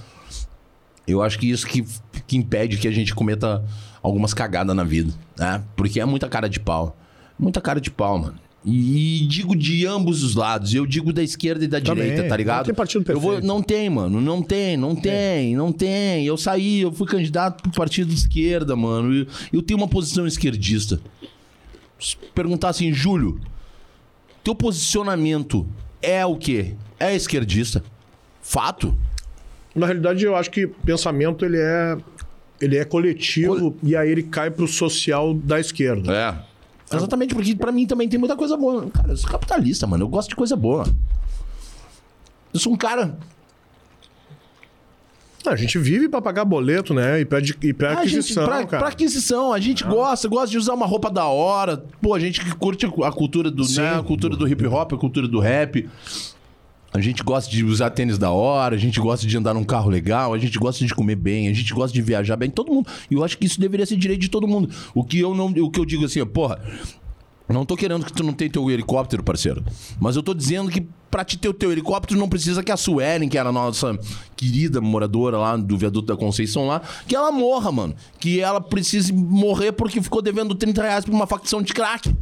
Eu 1.08 1.24
acho 1.24 1.40
que 1.40 1.50
isso 1.50 1.66
que, 1.66 1.86
que 2.28 2.36
impede 2.36 2.76
que 2.76 2.88
a 2.90 2.92
gente 2.92 3.16
cometa 3.16 3.64
algumas 4.04 4.34
cagadas 4.34 4.76
na 4.76 4.84
vida, 4.84 5.14
né? 5.40 5.64
Porque 5.74 6.02
é 6.02 6.06
muita 6.06 6.28
cara 6.28 6.50
de 6.50 6.60
pau. 6.60 6.98
Muita 7.40 7.62
cara 7.62 7.80
de 7.80 7.90
pau, 7.90 8.20
mano. 8.20 8.36
E, 8.70 9.26
digo 9.28 9.56
de 9.56 9.86
ambos 9.86 10.24
os 10.24 10.36
lados. 10.36 10.74
Eu 10.74 10.86
digo 10.86 11.14
da 11.14 11.24
esquerda 11.24 11.64
e 11.64 11.68
da 11.68 11.80
Também. 11.80 12.10
direita, 12.10 12.28
tá 12.28 12.36
ligado? 12.36 12.58
Não 12.58 12.66
tem 12.66 12.76
partido 12.76 13.10
eu 13.10 13.20
vou, 13.20 13.32
perfeito. 13.32 13.48
Não 13.48 13.64
tem, 13.64 13.90
mano. 13.90 14.20
Não 14.20 14.42
tem, 14.42 14.76
não 14.76 14.94
tem, 14.94 15.56
não 15.56 15.72
tem. 15.72 16.26
Eu 16.26 16.36
saí, 16.36 16.82
eu 16.82 16.92
fui 16.92 17.08
candidato 17.08 17.62
pro 17.62 17.72
partido 17.72 18.10
de 18.10 18.16
esquerda, 18.16 18.76
mano. 18.76 19.14
E 19.14 19.28
eu 19.54 19.62
tenho 19.62 19.80
uma 19.80 19.88
posição 19.88 20.28
esquerdista. 20.28 21.00
Se 21.98 22.18
Perguntar 22.36 22.70
assim, 22.70 22.92
Júlio, 22.92 23.40
teu 24.44 24.54
posicionamento 24.54 25.66
é 26.02 26.26
o 26.26 26.36
quê? 26.36 26.76
É 27.00 27.16
esquerdista. 27.16 27.82
Fato. 28.42 28.94
Na 29.74 29.86
realidade, 29.86 30.26
eu 30.26 30.36
acho 30.36 30.52
que 30.52 30.68
pensamento 30.68 31.46
ele 31.46 31.58
é, 31.58 31.98
ele 32.60 32.78
é 32.78 32.84
coletivo 32.84 33.78
e 33.82 33.96
aí 33.96 34.10
ele 34.12 34.24
cai 34.24 34.52
pro 34.52 34.68
social 34.68 35.34
da 35.34 35.58
esquerda. 35.58 36.14
É. 36.14 36.57
Exatamente, 36.92 37.36
porque 37.36 37.56
pra 37.56 37.72
mim 37.72 37.86
também 37.86 38.08
tem 38.08 38.20
muita 38.20 38.36
coisa 38.36 38.56
boa. 38.56 38.90
Cara, 38.90 39.10
eu 39.10 39.18
sou 39.18 39.30
capitalista, 39.30 39.86
mano. 39.86 40.06
Eu 40.06 40.08
gosto 40.10 40.30
de 40.30 40.36
coisa 40.36 40.56
boa. 40.56 40.86
Eu 42.54 42.60
sou 42.60 42.72
um 42.74 42.78
cara. 42.78 43.18
Ah, 45.46 45.52
A 45.52 45.56
gente 45.56 45.78
vive 45.78 46.10
pra 46.10 46.22
pagar 46.22 46.44
boleto, 46.44 46.94
né? 46.94 47.22
E 47.22 47.26
pra, 47.26 47.40
e 47.62 47.74
pra 47.74 47.90
Ah, 47.92 48.06
gente, 48.06 48.16
aquisição, 48.20 48.46
pra, 48.46 48.66
cara. 48.66 48.78
pra 48.84 48.88
aquisição, 48.90 49.54
a 49.54 49.60
gente 49.60 49.84
gosta, 49.84 50.28
gosta 50.28 50.48
de 50.50 50.58
usar 50.58 50.74
uma 50.74 50.86
roupa 50.86 51.10
da 51.10 51.26
hora. 51.26 51.86
Pô, 52.02 52.14
a 52.14 52.20
gente 52.20 52.44
que 52.44 52.54
curte 52.56 52.86
a 52.86 53.12
cultura 53.12 53.50
do, 53.50 53.64
Sim. 53.64 53.82
né, 53.82 53.96
a 53.98 54.04
cultura 54.04 54.36
do 54.36 54.46
hip 54.48 54.66
hop, 54.68 54.94
a 54.94 54.98
cultura 54.98 55.26
do 55.28 55.40
rap. 55.40 55.90
A 56.94 57.02
gente 57.02 57.22
gosta 57.22 57.52
de 57.52 57.64
usar 57.64 57.90
tênis 57.90 58.18
da 58.18 58.32
hora, 58.32 58.76
a 58.76 58.80
gente 58.80 59.00
gosta 59.00 59.28
de 59.28 59.38
andar 59.38 59.54
num 59.54 59.64
carro 59.64 59.90
legal, 59.90 60.34
a 60.34 60.38
gente 60.38 60.58
gosta 60.58 60.86
de 60.86 60.96
comer 60.96 61.16
bem, 61.16 61.48
a 61.48 61.54
gente 61.54 61.74
gosta 61.74 61.94
de 61.94 62.02
viajar 62.02 62.36
bem, 62.36 62.50
todo 62.50 62.74
mundo. 62.74 62.88
E 63.12 63.14
eu 63.14 63.24
acho 63.24 63.38
que 63.38 63.46
isso 63.46 63.60
deveria 63.60 63.86
ser 63.86 63.98
direito 63.98 64.22
de 64.22 64.30
todo 64.30 64.48
mundo. 64.48 64.70
O 64.96 65.04
que 65.04 65.20
eu 65.20 65.36
não, 65.36 65.48
o 65.48 65.70
que 65.70 65.80
eu 65.80 65.86
digo 65.86 66.06
assim, 66.06 66.26
porra, 66.26 66.60
não 67.50 67.66
tô 67.66 67.78
querendo 67.78 68.06
que 68.06 68.12
tu 68.12 68.24
não 68.24 68.34
tenha 68.34 68.50
teu 68.50 68.70
helicóptero, 68.70 69.24
parceiro. 69.24 69.64
Mas 70.00 70.16
eu 70.16 70.24
tô 70.24 70.34
dizendo 70.34 70.70
que 70.70 70.86
pra 71.10 71.24
te 71.24 71.38
ter 71.38 71.48
o 71.48 71.54
teu 71.54 71.72
helicóptero 71.72 72.20
não 72.20 72.28
precisa 72.28 72.62
que 72.62 72.72
a 72.72 72.78
Suelen, 72.78 73.30
que 73.30 73.38
era 73.38 73.50
a 73.50 73.52
nossa 73.54 73.98
querida 74.36 74.82
moradora 74.82 75.38
lá 75.38 75.56
do 75.56 75.78
viaduto 75.78 76.08
da 76.08 76.18
Conceição 76.18 76.68
lá, 76.68 76.82
que 77.08 77.16
ela 77.16 77.32
morra, 77.32 77.72
mano. 77.72 77.96
Que 78.20 78.42
ela 78.42 78.60
precise 78.60 79.14
morrer 79.14 79.72
porque 79.72 80.02
ficou 80.02 80.22
devendo 80.22 80.56
30 80.56 80.82
reais 80.82 81.06
pra 81.06 81.14
uma 81.14 81.26
facção 81.26 81.62
de 81.62 81.74
crack. 81.74 82.14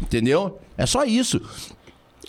Entendeu? 0.00 0.58
É 0.78 0.86
só 0.86 1.04
isso. 1.04 1.42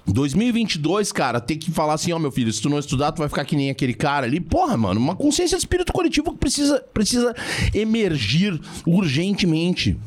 2022, 0.08 1.12
cara, 1.12 1.40
tem 1.40 1.58
que 1.58 1.72
falar 1.72 1.94
assim, 1.94 2.12
ó, 2.12 2.20
meu 2.20 2.32
filho, 2.32 2.52
se 2.52 2.62
tu 2.62 2.70
não 2.70 2.80
estudar, 2.80 3.12
tu 3.12 3.20
vai 3.20 3.30
ficar 3.30 3.46
que 3.46 3.56
nem 3.56 3.70
aquele 3.70 3.94
cara 3.94 4.26
ali. 4.26 4.40
Porra, 4.40 4.76
mano, 4.76 5.00
uma 5.00 5.16
consciência 5.16 5.56
de 5.58 5.62
espírito 5.64 5.94
coletivo 5.94 6.32
que 6.32 6.38
precisa, 6.38 6.84
precisa 6.94 7.36
emergir 7.74 8.60
urgentemente. 8.86 9.98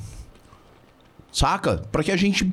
Saca? 1.32 1.78
Pra 1.90 2.02
que 2.04 2.12
a 2.12 2.16
gente 2.16 2.52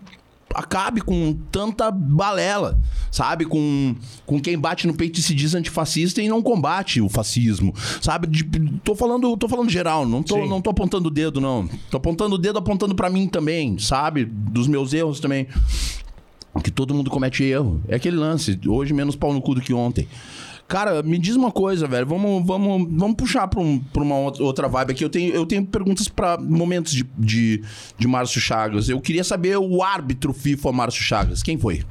acabe 0.54 1.00
com 1.02 1.34
tanta 1.50 1.90
balela, 1.90 2.78
sabe? 3.10 3.46
Com, 3.46 3.96
com 4.26 4.40
quem 4.40 4.58
bate 4.60 4.86
no 4.86 4.94
peito 4.94 5.18
e 5.20 5.24
se 5.24 5.34
diz 5.34 5.56
antifascista 5.56 6.22
e 6.22 6.28
não 6.28 6.42
combate 6.42 7.00
o 7.00 7.08
fascismo, 7.08 7.74
sabe? 8.02 8.28
De- 8.28 8.44
tô 8.84 8.94
falando, 8.96 9.38
tô 9.38 9.48
falando 9.48 9.70
geral, 9.70 10.06
não 10.06 10.22
tô, 10.22 10.36
Sim. 10.36 10.50
não 10.50 10.60
tô 10.62 10.70
apontando 10.72 11.08
o 11.08 11.12
dedo 11.12 11.40
não. 11.40 11.70
Tô 11.90 11.98
apontando 11.98 12.36
o 12.36 12.38
dedo 12.38 12.60
apontando 12.60 12.94
pra 12.96 13.10
mim 13.10 13.28
também, 13.28 13.78
sabe? 13.80 14.26
Dos 14.26 14.68
meus 14.68 14.94
erros 14.94 15.20
também. 15.22 15.48
Que 16.64 16.70
todo 16.72 16.94
mundo 16.94 17.10
comete 17.10 17.44
erro. 17.44 17.82
É 17.88 17.96
aquele 17.96 18.18
lance, 18.18 18.60
hoje 18.68 18.94
menos 18.94 19.16
pau 19.16 19.34
no 19.34 19.42
cu 19.42 19.56
do 19.56 19.62
que 19.62 19.74
ontem. 19.74 20.08
Cara, 20.68 21.04
me 21.04 21.18
diz 21.18 21.36
uma 21.36 21.52
coisa, 21.52 21.86
velho. 21.88 22.06
Vamos, 22.06 22.46
vamos, 22.46 22.88
vamos 22.92 23.16
puxar 23.18 23.48
pra, 23.48 23.60
um, 23.60 23.82
uma 23.98 24.16
outra- 24.40 24.68
vibe 24.70 24.92
aqui. 24.92 25.04
Eu 25.04 25.10
tenho, 25.10 25.34
eu 25.34 25.46
tenho 25.46 25.66
perguntas 25.66 26.08
pra 26.08 26.38
momentos 26.38 26.94
de, 26.94 27.06
de, 27.18 27.62
de 27.98 28.08
Márcio 28.08 28.40
Chagas. 28.40 28.88
Eu 28.88 29.00
queria 29.02 29.24
saber 29.24 29.58
o 29.58 29.84
árbitro 29.84 30.32
FIFA 30.34 30.72
Márcio 30.72 31.04
Chagas. 31.04 31.44
Quem 31.44 31.58
foi? 31.58 31.84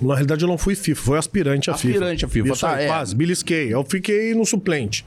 Na 0.00 0.14
realidade, 0.14 0.42
eu 0.42 0.48
não 0.48 0.56
fui 0.56 0.74
FIFA, 0.74 1.02
foi 1.02 1.18
aspirante 1.18 1.70
a 1.70 1.74
FIFA. 1.74 1.94
Aspirante 1.94 2.24
a 2.24 2.28
FIFA, 2.28 2.48
Isso 2.48 2.60
tá, 2.62 2.74
aí, 2.76 2.84
é. 2.84 2.86
quase, 2.88 3.14
belisquei. 3.14 3.72
Eu 3.74 3.84
fiquei 3.84 4.34
no 4.34 4.44
suplente. 4.46 5.04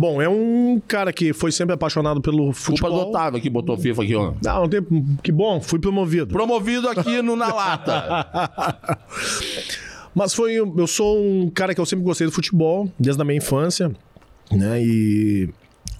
Bom, 0.00 0.22
é 0.22 0.26
um 0.30 0.80
cara 0.88 1.12
que 1.12 1.34
foi 1.34 1.52
sempre 1.52 1.74
apaixonado 1.74 2.22
pelo 2.22 2.44
Culpa 2.44 2.58
futebol. 2.58 2.90
do 2.90 3.10
Otávio 3.10 3.38
que 3.38 3.50
botou 3.50 3.76
FIFA 3.76 4.02
aqui, 4.02 4.14
ó. 4.14 4.32
Não, 4.42 4.66
tem... 4.66 4.80
Que 5.22 5.30
bom, 5.30 5.60
fui 5.60 5.78
promovido. 5.78 6.28
Promovido 6.28 6.88
aqui 6.88 7.20
no 7.20 7.36
Na 7.36 7.52
Lata. 7.52 8.96
Mas 10.16 10.32
foi. 10.32 10.54
Eu 10.54 10.86
sou 10.86 11.22
um 11.22 11.50
cara 11.50 11.74
que 11.74 11.80
eu 11.82 11.84
sempre 11.84 12.02
gostei 12.02 12.26
do 12.26 12.32
futebol, 12.32 12.90
desde 12.98 13.20
a 13.20 13.24
minha 13.26 13.36
infância, 13.36 13.92
né? 14.50 14.82
E. 14.82 15.50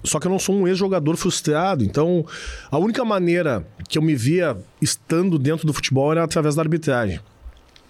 Só 0.02 0.18
que 0.18 0.26
eu 0.26 0.30
não 0.30 0.38
sou 0.38 0.54
um 0.54 0.66
ex-jogador 0.66 1.14
frustrado. 1.18 1.84
Então, 1.84 2.24
a 2.70 2.78
única 2.78 3.04
maneira 3.04 3.66
que 3.86 3.98
eu 3.98 4.02
me 4.02 4.14
via 4.14 4.56
estando 4.80 5.38
dentro 5.38 5.66
do 5.66 5.74
futebol 5.74 6.10
era 6.10 6.24
através 6.24 6.54
da 6.54 6.62
arbitragem. 6.62 7.20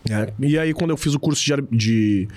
né? 0.09 0.33
E 0.41 0.59
aí, 0.59 0.75
quando 0.75 0.91
eu 0.91 0.97
fiz 0.97 1.15
o 1.15 1.21
curso 1.21 1.41
de, 1.41 1.55
de, 1.71 2.29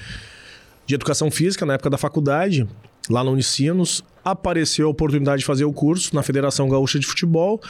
de 0.85 0.93
educação 0.93 1.31
física, 1.31 1.65
na 1.65 1.73
época 1.73 1.89
da 1.89 1.97
faculdade, 1.97 2.67
lá 3.09 3.23
no 3.23 3.31
Unicinos, 3.31 4.03
apareceu 4.23 4.87
a 4.87 4.89
oportunidade 4.89 5.39
de 5.39 5.45
fazer 5.45 5.65
o 5.65 5.73
curso 5.73 6.15
na 6.15 6.23
Federação 6.23 6.69
Gaúcha 6.69 6.99
de 6.99 7.05
Futebol. 7.05 7.61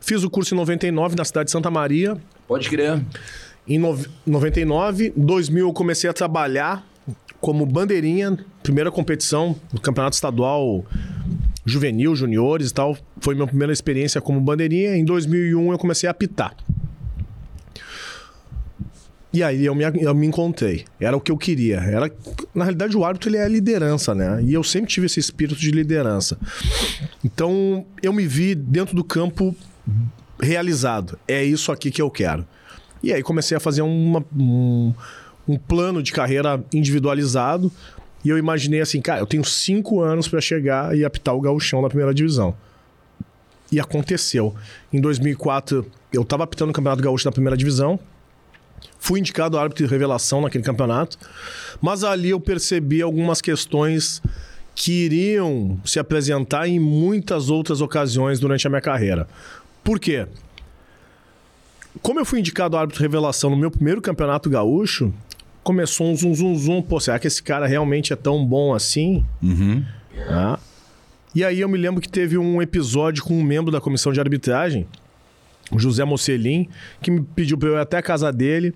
Fiz 0.00 0.22
o 0.22 0.30
curso 0.30 0.54
em 0.54 0.56
99 0.58 1.16
na 1.16 1.24
cidade 1.24 1.46
de 1.46 1.52
Santa 1.52 1.70
Maria. 1.70 2.16
Pode 2.46 2.68
crer. 2.68 3.02
Em 3.66 3.78
nove- 3.78 4.08
99, 4.26 5.12
2000 5.16 5.66
eu 5.68 5.72
comecei 5.72 6.08
a 6.08 6.12
trabalhar 6.12 6.86
como 7.40 7.64
bandeirinha, 7.66 8.38
primeira 8.62 8.90
competição 8.90 9.56
do 9.72 9.80
Campeonato 9.80 10.14
Estadual 10.14 10.84
Juvenil, 11.66 12.14
Juniores 12.14 12.70
e 12.70 12.74
tal. 12.74 12.96
Foi 13.20 13.34
minha 13.34 13.46
primeira 13.46 13.72
experiência 13.72 14.20
como 14.20 14.40
bandeirinha. 14.40 14.96
Em 14.96 15.04
2001 15.04 15.72
eu 15.72 15.78
comecei 15.78 16.06
a 16.08 16.10
apitar. 16.12 16.54
E 19.34 19.42
aí 19.42 19.66
eu 19.66 19.74
me, 19.74 19.82
eu 20.00 20.14
me 20.14 20.26
encontrei. 20.28 20.84
Era 21.00 21.16
o 21.16 21.20
que 21.20 21.32
eu 21.32 21.36
queria. 21.36 21.78
Era, 21.78 22.08
na 22.54 22.62
realidade, 22.64 22.96
o 22.96 23.04
árbitro 23.04 23.28
ele 23.28 23.36
é 23.36 23.42
a 23.44 23.48
liderança, 23.48 24.14
né? 24.14 24.40
E 24.44 24.54
eu 24.54 24.62
sempre 24.62 24.88
tive 24.88 25.06
esse 25.06 25.18
espírito 25.18 25.58
de 25.60 25.72
liderança. 25.72 26.38
Então 27.24 27.84
eu 28.00 28.12
me 28.12 28.26
vi 28.28 28.54
dentro 28.54 28.94
do 28.94 29.02
campo 29.02 29.54
realizado. 30.40 31.18
É 31.26 31.42
isso 31.44 31.72
aqui 31.72 31.90
que 31.90 32.00
eu 32.00 32.10
quero. 32.10 32.46
E 33.02 33.12
aí 33.12 33.22
comecei 33.24 33.56
a 33.56 33.60
fazer 33.60 33.82
uma- 33.82 34.24
um, 34.36 34.94
um 35.48 35.58
plano 35.58 36.00
de 36.02 36.12
carreira 36.12 36.62
individualizado. 36.72 37.72
E 38.24 38.28
eu 38.28 38.38
imaginei 38.38 38.80
assim, 38.80 39.00
cara, 39.02 39.20
eu 39.20 39.26
tenho 39.26 39.44
cinco 39.44 40.00
anos 40.00 40.28
para 40.28 40.40
chegar 40.40 40.96
e 40.96 41.04
apitar 41.04 41.34
o 41.34 41.40
gauchão 41.40 41.82
na 41.82 41.88
primeira 41.88 42.14
divisão. 42.14 42.54
E 43.72 43.80
aconteceu. 43.80 44.54
Em 44.92 45.00
2004, 45.00 45.84
eu 46.12 46.22
estava 46.22 46.44
apitando 46.44 46.70
o 46.70 46.72
Campeonato 46.72 47.02
Gaúcho 47.02 47.24
da 47.24 47.32
primeira 47.32 47.56
divisão. 47.56 47.98
Fui 48.98 49.20
indicado 49.20 49.58
árbitro 49.58 49.84
de 49.84 49.90
revelação 49.90 50.40
naquele 50.40 50.64
campeonato. 50.64 51.18
Mas 51.80 52.04
ali 52.04 52.30
eu 52.30 52.40
percebi 52.40 53.02
algumas 53.02 53.40
questões 53.40 54.22
que 54.74 55.04
iriam 55.04 55.78
se 55.84 55.98
apresentar 55.98 56.66
em 56.66 56.78
muitas 56.78 57.48
outras 57.48 57.80
ocasiões 57.80 58.40
durante 58.40 58.66
a 58.66 58.70
minha 58.70 58.82
carreira. 58.82 59.28
Por 59.82 60.00
quê? 60.00 60.26
Como 62.02 62.18
eu 62.18 62.24
fui 62.24 62.40
indicado 62.40 62.76
árbitro 62.76 63.02
revelação 63.02 63.50
no 63.50 63.56
meu 63.56 63.70
primeiro 63.70 64.02
campeonato 64.02 64.50
gaúcho, 64.50 65.12
começou 65.62 66.08
um 66.08 66.16
zum 66.16 66.34
zum 66.34 66.56
zum. 66.56 66.82
Pô, 66.82 66.98
será 66.98 67.18
que 67.18 67.26
esse 67.26 67.42
cara 67.42 67.66
realmente 67.66 68.12
é 68.12 68.16
tão 68.16 68.44
bom 68.44 68.74
assim? 68.74 69.24
Ah. 70.28 70.58
E 71.34 71.44
aí 71.44 71.60
eu 71.60 71.68
me 71.68 71.78
lembro 71.78 72.00
que 72.00 72.08
teve 72.08 72.38
um 72.38 72.62
episódio 72.62 73.24
com 73.24 73.36
um 73.36 73.42
membro 73.42 73.72
da 73.72 73.80
comissão 73.80 74.12
de 74.12 74.20
arbitragem, 74.20 74.86
o 75.70 75.78
José 75.78 76.04
Mocelin, 76.04 76.68
que 77.00 77.10
me 77.10 77.22
pediu 77.22 77.56
para 77.56 77.68
eu 77.68 77.74
ir 77.74 77.80
até 77.80 77.98
a 77.98 78.02
casa 78.02 78.32
dele 78.32 78.74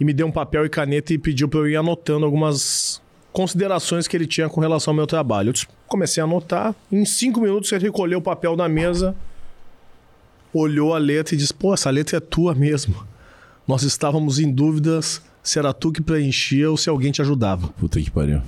e 0.00 0.04
me 0.04 0.12
deu 0.12 0.26
um 0.26 0.32
papel 0.32 0.64
e 0.64 0.68
caneta 0.68 1.12
e 1.12 1.18
pediu 1.18 1.48
para 1.48 1.60
eu 1.60 1.68
ir 1.68 1.76
anotando 1.76 2.24
algumas 2.24 3.00
considerações 3.32 4.08
que 4.08 4.16
ele 4.16 4.26
tinha 4.26 4.48
com 4.48 4.60
relação 4.60 4.92
ao 4.92 4.96
meu 4.96 5.06
trabalho. 5.06 5.50
Eu 5.50 5.54
comecei 5.86 6.20
a 6.20 6.24
anotar, 6.24 6.74
em 6.90 7.04
cinco 7.04 7.40
minutos 7.40 7.70
ele 7.72 7.84
recolheu 7.84 8.18
o 8.18 8.22
papel 8.22 8.56
da 8.56 8.68
mesa, 8.68 9.14
olhou 10.52 10.94
a 10.94 10.98
letra 10.98 11.34
e 11.34 11.38
disse: 11.38 11.54
Pô, 11.54 11.74
essa 11.74 11.90
letra 11.90 12.16
é 12.16 12.20
tua 12.20 12.54
mesmo. 12.54 13.06
Nós 13.66 13.82
estávamos 13.82 14.38
em 14.38 14.50
dúvidas 14.50 15.22
se 15.42 15.58
era 15.58 15.72
tu 15.72 15.92
que 15.92 16.00
preenchia 16.00 16.70
ou 16.70 16.76
se 16.76 16.88
alguém 16.88 17.12
te 17.12 17.20
ajudava. 17.22 17.68
Puta 17.68 18.00
que 18.00 18.10
pariu. 18.10 18.40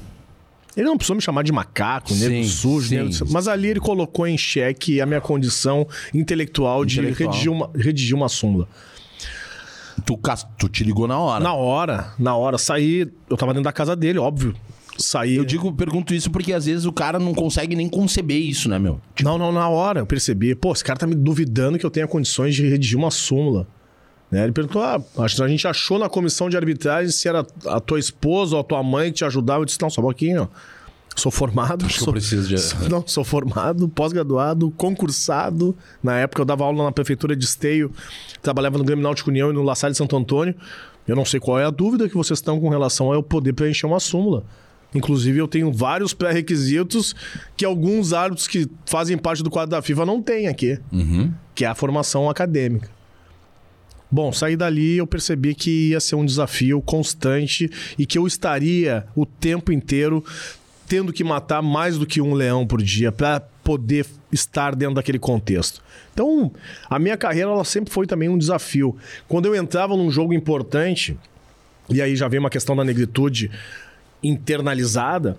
Ele 0.76 0.87
não 0.87 0.96
precisou 0.96 1.16
me 1.16 1.22
chamar 1.22 1.42
de 1.42 1.52
macaco, 1.52 2.12
Sim, 2.12 2.28
negro 2.28 2.48
sujo, 2.48 2.88
sim. 2.88 2.96
negro... 2.96 3.26
mas 3.30 3.48
ali 3.48 3.68
ele 3.68 3.80
colocou 3.80 4.26
em 4.26 4.38
xeque 4.38 5.00
a 5.00 5.06
minha 5.06 5.20
condição 5.20 5.87
intelectual, 6.14 6.85
Intelectual. 6.85 6.85
de 6.85 7.24
redigir 7.24 7.52
uma, 7.52 7.70
redigir 7.74 8.14
uma 8.16 8.28
súmula. 8.28 8.68
Tu, 10.06 10.18
tu 10.56 10.68
te 10.68 10.85
ligou 10.85 11.06
na 11.06 11.18
hora. 11.18 11.42
Na 11.42 11.54
hora, 11.54 12.12
na 12.18 12.37
hora, 12.37 12.56
saí, 12.56 13.06
eu 13.28 13.37
tava 13.37 13.52
dentro 13.52 13.64
da 13.64 13.72
casa 13.72 13.94
dele, 13.94 14.18
óbvio. 14.18 14.54
Saí. 14.96 15.35
Eu 15.37 15.44
digo, 15.44 15.72
pergunto 15.72 16.14
isso 16.14 16.30
porque 16.30 16.52
às 16.52 16.66
vezes 16.66 16.85
o 16.85 16.92
cara 16.92 17.18
não 17.18 17.35
consegue 17.35 17.74
nem 17.74 17.88
conceber 17.88 18.38
isso, 18.38 18.68
né, 18.68 18.78
meu? 18.78 19.00
Não, 19.22 19.38
não, 19.38 19.50
na 19.50 19.68
hora 19.68 20.00
eu 20.00 20.06
percebi. 20.06 20.54
Pô, 20.54 20.72
esse 20.72 20.85
cara 20.85 20.98
tá 20.98 21.06
me 21.06 21.14
duvidando 21.14 21.78
que 21.78 21.87
eu 21.87 21.90
tenha 21.90 22.06
condições 22.06 22.54
de 22.54 22.68
redigir 22.68 22.98
uma 22.98 23.11
súmula. 23.11 23.66
Né? 24.30 24.44
Ele 24.44 24.52
perguntou: 24.52 24.82
ah, 24.82 25.00
a 25.18 25.48
gente 25.48 25.66
achou 25.66 25.98
na 25.98 26.08
comissão 26.08 26.48
de 26.48 26.56
arbitragem 26.56 27.10
se 27.10 27.28
era 27.28 27.44
a 27.66 27.80
tua 27.80 27.98
esposa 27.98 28.54
ou 28.54 28.60
a 28.60 28.64
tua 28.64 28.82
mãe 28.82 29.10
que 29.10 29.18
te 29.18 29.24
ajudava. 29.24 29.60
Eu 29.62 29.64
disse: 29.64 29.80
não, 29.80 29.90
só 29.90 30.00
um 30.00 30.04
pouquinho. 30.04 30.48
Sou 31.16 31.32
formado. 31.32 31.84
Acho 31.84 31.96
que 31.96 32.00
eu 32.00 32.04
sou, 32.04 32.12
preciso 32.12 32.48
de- 32.48 32.58
sou- 32.58 32.78
não, 32.88 33.04
sou 33.06 33.24
formado, 33.24 33.88
pós-graduado, 33.88 34.70
concursado. 34.76 35.76
Na 36.02 36.16
época 36.18 36.40
eu 36.42 36.46
dava 36.46 36.64
aula 36.64 36.84
na 36.84 36.92
prefeitura 36.92 37.34
de 37.34 37.44
Esteio, 37.44 37.90
trabalhava 38.40 38.78
no 38.78 38.84
Grêmio 38.84 39.02
Náutico 39.02 39.28
União 39.28 39.50
e 39.50 39.52
no 39.52 39.62
La 39.62 39.74
Salle 39.74 39.92
de 39.92 39.98
Santo 39.98 40.16
Antônio. 40.16 40.54
Eu 41.08 41.16
não 41.16 41.24
sei 41.24 41.40
qual 41.40 41.58
é 41.58 41.64
a 41.64 41.70
dúvida 41.70 42.08
que 42.08 42.14
vocês 42.14 42.38
estão 42.38 42.60
com 42.60 42.68
relação 42.68 43.10
a 43.10 43.16
eu 43.16 43.22
poder 43.22 43.52
preencher 43.52 43.86
uma 43.86 43.98
súmula. 43.98 44.44
Inclusive, 44.94 45.38
eu 45.38 45.48
tenho 45.48 45.72
vários 45.72 46.14
pré-requisitos 46.14 47.14
que 47.56 47.64
alguns 47.64 48.12
árbitros 48.12 48.46
que 48.46 48.68
fazem 48.86 49.18
parte 49.18 49.42
do 49.42 49.50
quadro 49.50 49.70
da 49.70 49.82
FIFA 49.82 50.06
não 50.06 50.22
têm 50.22 50.46
aqui, 50.48 50.78
que 51.54 51.64
é 51.64 51.68
a 51.68 51.74
formação 51.74 52.30
acadêmica. 52.30 52.88
Bom, 54.10 54.32
saí 54.32 54.56
dali 54.56 54.96
eu 54.96 55.06
percebi 55.06 55.54
que 55.54 55.90
ia 55.90 56.00
ser 56.00 56.16
um 56.16 56.24
desafio 56.24 56.82
constante 56.82 57.70
e 57.98 58.04
que 58.04 58.18
eu 58.18 58.26
estaria 58.26 59.06
o 59.14 59.24
tempo 59.24 59.70
inteiro 59.70 60.24
tendo 60.88 61.12
que 61.12 61.22
matar 61.22 61.62
mais 61.62 61.96
do 61.96 62.04
que 62.04 62.20
um 62.20 62.34
leão 62.34 62.66
por 62.66 62.82
dia 62.82 63.12
para 63.12 63.38
poder 63.62 64.04
estar 64.32 64.74
dentro 64.74 64.96
daquele 64.96 65.20
contexto. 65.20 65.80
Então, 66.12 66.50
a 66.88 66.98
minha 66.98 67.16
carreira 67.16 67.50
ela 67.50 67.64
sempre 67.64 67.92
foi 67.92 68.08
também 68.08 68.28
um 68.28 68.36
desafio. 68.36 68.96
Quando 69.28 69.46
eu 69.46 69.54
entrava 69.54 69.96
num 69.96 70.10
jogo 70.10 70.32
importante, 70.32 71.16
e 71.88 72.02
aí 72.02 72.16
já 72.16 72.26
vem 72.26 72.40
uma 72.40 72.50
questão 72.50 72.74
da 72.74 72.84
negritude 72.84 73.52
internalizada, 74.20 75.38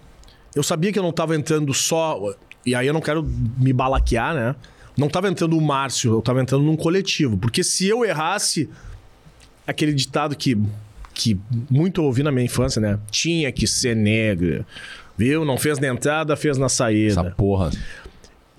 eu 0.56 0.64
sabia 0.64 0.94
que 0.94 1.00
eu 1.00 1.04
não 1.04 1.10
estava 1.10 1.36
entrando 1.36 1.74
só. 1.74 2.34
E 2.66 2.74
aí 2.74 2.88
eu 2.88 2.94
não 2.94 3.02
quero 3.02 3.22
me 3.58 3.74
balaquear, 3.74 4.34
né? 4.34 4.56
Não 4.98 5.08
estava 5.08 5.28
entrando 5.28 5.58
o 5.58 5.62
Márcio, 5.62 6.14
eu 6.14 6.20
estava 6.20 6.42
entrando 6.42 6.64
num 6.64 6.76
coletivo. 6.76 7.38
Porque 7.38 7.64
se 7.64 7.88
eu 7.88 8.04
errasse, 8.04 8.70
aquele 9.66 9.94
ditado 9.94 10.36
que, 10.36 10.58
que 11.14 11.40
muito 11.70 12.04
ouvi 12.04 12.24
na 12.24 12.32
minha 12.32 12.46
infância, 12.46 12.82
né? 12.82 13.00
Tinha 13.10 13.52
que 13.52 13.66
ser 13.68 13.96
negra. 13.96 14.66
Viu? 15.18 15.46
Não 15.46 15.58
fez 15.58 15.80
na 15.80 15.88
entrada, 15.88 16.36
fez 16.36 16.58
na 16.58 16.70
saída. 16.70 17.22
Essa 17.22 17.32
porra. 17.32 17.72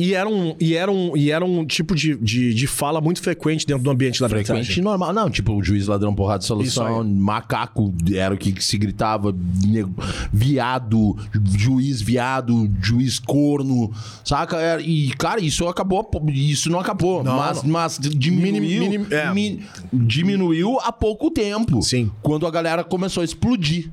E 0.05 0.15
era 0.15 0.29
um, 0.29 0.57
e 0.59 0.75
era 0.75 0.91
um, 0.91 1.17
e 1.17 1.31
era 1.31 1.45
um 1.45 1.65
tipo 1.65 1.95
de, 1.95 2.17
de, 2.17 2.53
de 2.53 2.67
fala 2.67 3.01
muito 3.01 3.23
frequente 3.23 3.65
dentro 3.65 3.85
do 3.85 3.91
ambiente 3.91 4.21
da 4.21 4.29
Frequente 4.29 4.51
arbitragem. 4.51 4.83
normal. 4.83 5.13
Não, 5.13 5.31
tipo, 5.31 5.53
o 5.53 5.63
juiz 5.63 5.87
ladrão 5.87 6.13
porrada 6.15 6.41
de 6.41 6.47
solução, 6.47 7.05
macaco 7.05 7.95
era 8.13 8.35
o 8.35 8.37
que 8.39 8.61
se 8.63 8.77
gritava, 8.79 9.33
nego- 9.65 9.95
viado, 10.33 11.17
juiz 11.57 12.01
viado, 12.01 12.69
juiz 12.83 13.19
corno, 13.21 13.93
saca? 14.25 14.57
Era- 14.57 14.83
E, 14.83 15.11
cara, 15.17 15.41
isso 15.41 15.69
acabou, 15.69 16.11
isso 16.33 16.69
não 16.69 16.81
acabou, 16.81 17.23
Não, 17.23 17.37
mas, 17.37 17.63
não. 17.63 17.71
mas 17.71 17.99
diminuiu, 18.01 18.81
Minim- 18.83 18.99
minim- 18.99 19.07
é. 19.15 19.33
mi- 19.33 19.61
diminuiu 19.93 20.79
há 20.81 20.91
pouco 20.91 21.31
tempo. 21.31 21.81
Sim. 21.83 22.11
Quando 22.23 22.47
a 22.47 22.51
galera 22.51 22.83
começou 22.83 23.21
a 23.21 23.25
explodir. 23.25 23.91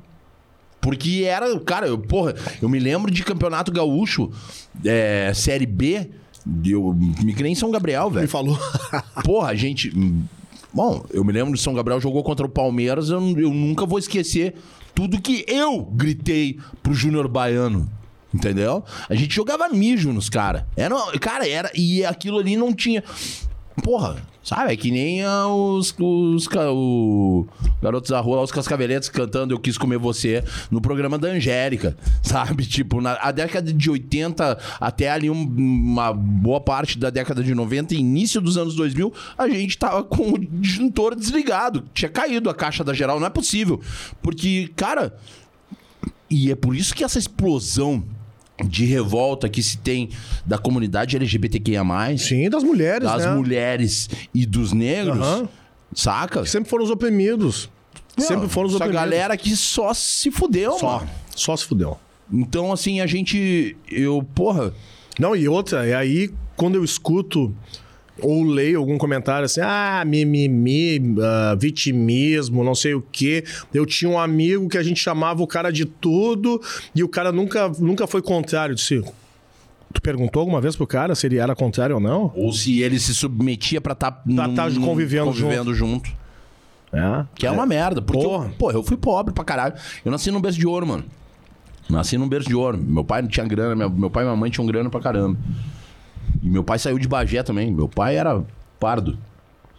Porque 0.80 1.24
era, 1.26 1.58
cara, 1.60 1.86
eu, 1.86 1.98
porra, 1.98 2.34
eu 2.60 2.68
me 2.68 2.78
lembro 2.78 3.10
de 3.10 3.22
campeonato 3.22 3.70
gaúcho, 3.70 4.30
é, 4.84 5.30
Série 5.34 5.66
B, 5.66 6.10
eu 6.64 6.94
me 6.94 7.34
criei 7.34 7.52
em 7.52 7.54
São 7.54 7.70
Gabriel, 7.70 8.10
velho. 8.10 8.22
Me 8.22 8.28
falou. 8.28 8.58
Porra, 9.24 9.50
a 9.50 9.54
gente. 9.54 9.92
Bom, 10.72 11.04
eu 11.10 11.22
me 11.24 11.32
lembro 11.32 11.52
de 11.54 11.60
São 11.60 11.74
Gabriel 11.74 12.00
jogou 12.00 12.22
contra 12.22 12.46
o 12.46 12.48
Palmeiras, 12.48 13.10
eu, 13.10 13.20
eu 13.38 13.50
nunca 13.50 13.84
vou 13.84 13.98
esquecer 13.98 14.54
tudo 14.94 15.20
que 15.20 15.44
eu 15.46 15.82
gritei 15.82 16.58
pro 16.82 16.94
Júnior 16.94 17.28
Baiano. 17.28 17.90
Entendeu? 18.32 18.84
A 19.08 19.14
gente 19.16 19.34
jogava 19.34 19.68
mijo 19.68 20.12
nos 20.12 20.28
caras. 20.28 20.62
Era, 20.76 20.94
cara, 21.18 21.48
era. 21.48 21.70
E 21.74 22.04
aquilo 22.04 22.38
ali 22.38 22.56
não 22.56 22.72
tinha. 22.72 23.02
Porra, 23.82 24.22
Sabe? 24.42 24.72
É 24.72 24.76
que 24.76 24.90
nem 24.90 25.22
ah, 25.22 25.46
os, 25.48 25.94
os 25.98 26.46
o 26.72 27.46
Garotos 27.82 28.10
da 28.10 28.20
Rua, 28.20 28.40
os 28.40 28.50
Cascaveletes 28.50 29.08
cantando 29.10 29.52
Eu 29.52 29.58
Quis 29.58 29.76
Comer 29.76 29.98
Você 29.98 30.42
no 30.70 30.80
programa 30.80 31.18
da 31.18 31.28
Angélica. 31.28 31.94
Sabe? 32.22 32.64
Tipo, 32.64 33.00
na 33.02 33.18
a 33.20 33.30
década 33.32 33.70
de 33.72 33.90
80 33.90 34.58
até 34.80 35.10
ali 35.10 35.28
um- 35.28 35.34
uma 35.44 36.12
boa 36.12 36.60
parte 36.60 36.98
da 36.98 37.10
década 37.10 37.44
de 37.44 37.54
90 37.54 37.94
e 37.94 37.98
início 37.98 38.40
dos 38.40 38.56
anos 38.56 38.74
2000, 38.74 39.12
a 39.36 39.48
gente 39.48 39.76
tava 39.76 40.02
com 40.02 40.30
o 40.32 40.38
disjuntor 40.38 41.14
desligado. 41.14 41.84
Tinha 41.92 42.08
caído 42.08 42.48
a 42.48 42.54
caixa 42.54 42.82
da 42.82 42.94
geral. 42.94 43.20
Não 43.20 43.26
é 43.26 43.30
possível. 43.30 43.78
Porque, 44.22 44.70
cara, 44.74 45.14
e 46.30 46.50
é 46.50 46.54
por 46.54 46.74
isso 46.74 46.94
que 46.94 47.04
essa 47.04 47.18
explosão 47.18 48.02
de 48.64 48.84
revolta 48.84 49.48
que 49.48 49.62
se 49.62 49.78
tem 49.78 50.10
da 50.44 50.58
comunidade 50.58 51.16
LGBTQIA+, 51.16 51.82
Sim, 52.18 52.48
das 52.50 52.62
mulheres, 52.62 53.08
das 53.08 53.24
né? 53.24 53.34
mulheres 53.34 54.08
e 54.34 54.44
dos 54.46 54.72
negros, 54.72 55.18
Aham. 55.18 55.48
saca? 55.94 56.42
Que 56.42 56.50
sempre 56.50 56.68
foram 56.70 56.84
os 56.84 56.90
oprimidos. 56.90 57.68
sempre 58.18 58.48
foram 58.48 58.68
os 58.68 58.74
Essa 58.74 58.84
oprimidos. 58.84 59.10
galera 59.10 59.36
que 59.36 59.54
só 59.56 59.94
se 59.94 60.30
fudeu, 60.30 60.72
Só. 60.78 60.98
mano. 60.98 61.10
Só 61.34 61.56
se 61.56 61.64
fudeu. 61.64 61.98
Então, 62.32 62.72
assim, 62.72 63.00
a 63.00 63.06
gente... 63.06 63.76
Eu, 63.90 64.22
porra... 64.34 64.72
Não, 65.18 65.34
e 65.36 65.48
outra, 65.48 65.86
é 65.86 65.94
aí 65.94 66.30
quando 66.56 66.76
eu 66.76 66.84
escuto 66.84 67.54
ou 68.22 68.42
leio 68.44 68.78
algum 68.78 68.98
comentário 68.98 69.44
assim, 69.44 69.60
ah, 69.62 70.02
mimimi, 70.06 71.00
ah, 71.20 71.56
vitimismo, 71.58 72.64
não 72.64 72.74
sei 72.74 72.94
o 72.94 73.02
quê. 73.12 73.44
Eu 73.72 73.86
tinha 73.86 74.10
um 74.10 74.18
amigo 74.18 74.68
que 74.68 74.78
a 74.78 74.82
gente 74.82 75.00
chamava 75.00 75.42
o 75.42 75.46
cara 75.46 75.70
de 75.70 75.84
tudo 75.84 76.60
e 76.94 77.02
o 77.02 77.08
cara 77.08 77.32
nunca, 77.32 77.68
nunca 77.78 78.06
foi 78.06 78.22
contrário. 78.22 78.72
Eu 78.72 78.76
disse, 78.76 79.02
tu 79.92 80.00
perguntou 80.02 80.40
alguma 80.40 80.60
vez 80.60 80.76
pro 80.76 80.86
cara 80.86 81.14
se 81.14 81.26
ele 81.26 81.38
era 81.38 81.54
contrário 81.54 81.96
ou 81.96 82.00
não? 82.00 82.32
Ou 82.34 82.52
se 82.52 82.80
ele 82.80 82.98
se 82.98 83.14
submetia 83.14 83.80
pra 83.80 83.92
estar 83.92 84.12
Pra 84.12 84.48
tá 84.48 84.70
convivendo 84.70 85.26
convivendo 85.26 85.74
junto. 85.74 86.10
É. 86.92 87.24
Que 87.34 87.46
é, 87.46 87.50
uma 87.50 87.66
merda. 87.66 88.02
Porque, 88.02 88.24
Porra. 88.24 88.46
eu, 88.46 88.54
pô, 88.58 88.70
eu 88.72 88.82
fui 88.82 88.96
pobre 88.96 89.32
pra 89.32 89.44
caralho. 89.44 89.74
Eu 90.04 90.10
nasci 90.10 90.30
num 90.30 90.40
berço 90.40 90.58
de 90.58 90.66
ouro, 90.66 90.86
mano. 90.86 91.04
Nasci 91.88 92.16
num 92.16 92.28
berço 92.28 92.48
de 92.48 92.54
ouro. 92.54 92.78
Meu 92.78 93.04
pai 93.04 93.22
não 93.22 93.28
tinha 93.28 93.46
grana, 93.46 93.74
meu, 93.74 93.90
meu 93.90 94.10
pai 94.10 94.24
e 94.24 94.26
minha 94.26 94.36
mãe 94.36 94.50
tinham 94.50 94.66
grana 94.66 94.90
pra 94.90 95.00
caramba. 95.00 95.38
E 96.42 96.48
meu 96.48 96.64
pai 96.64 96.78
saiu 96.78 96.98
de 96.98 97.06
Bagé 97.08 97.42
também. 97.42 97.70
Meu 97.72 97.88
pai 97.88 98.16
era 98.16 98.42
pardo. 98.78 99.18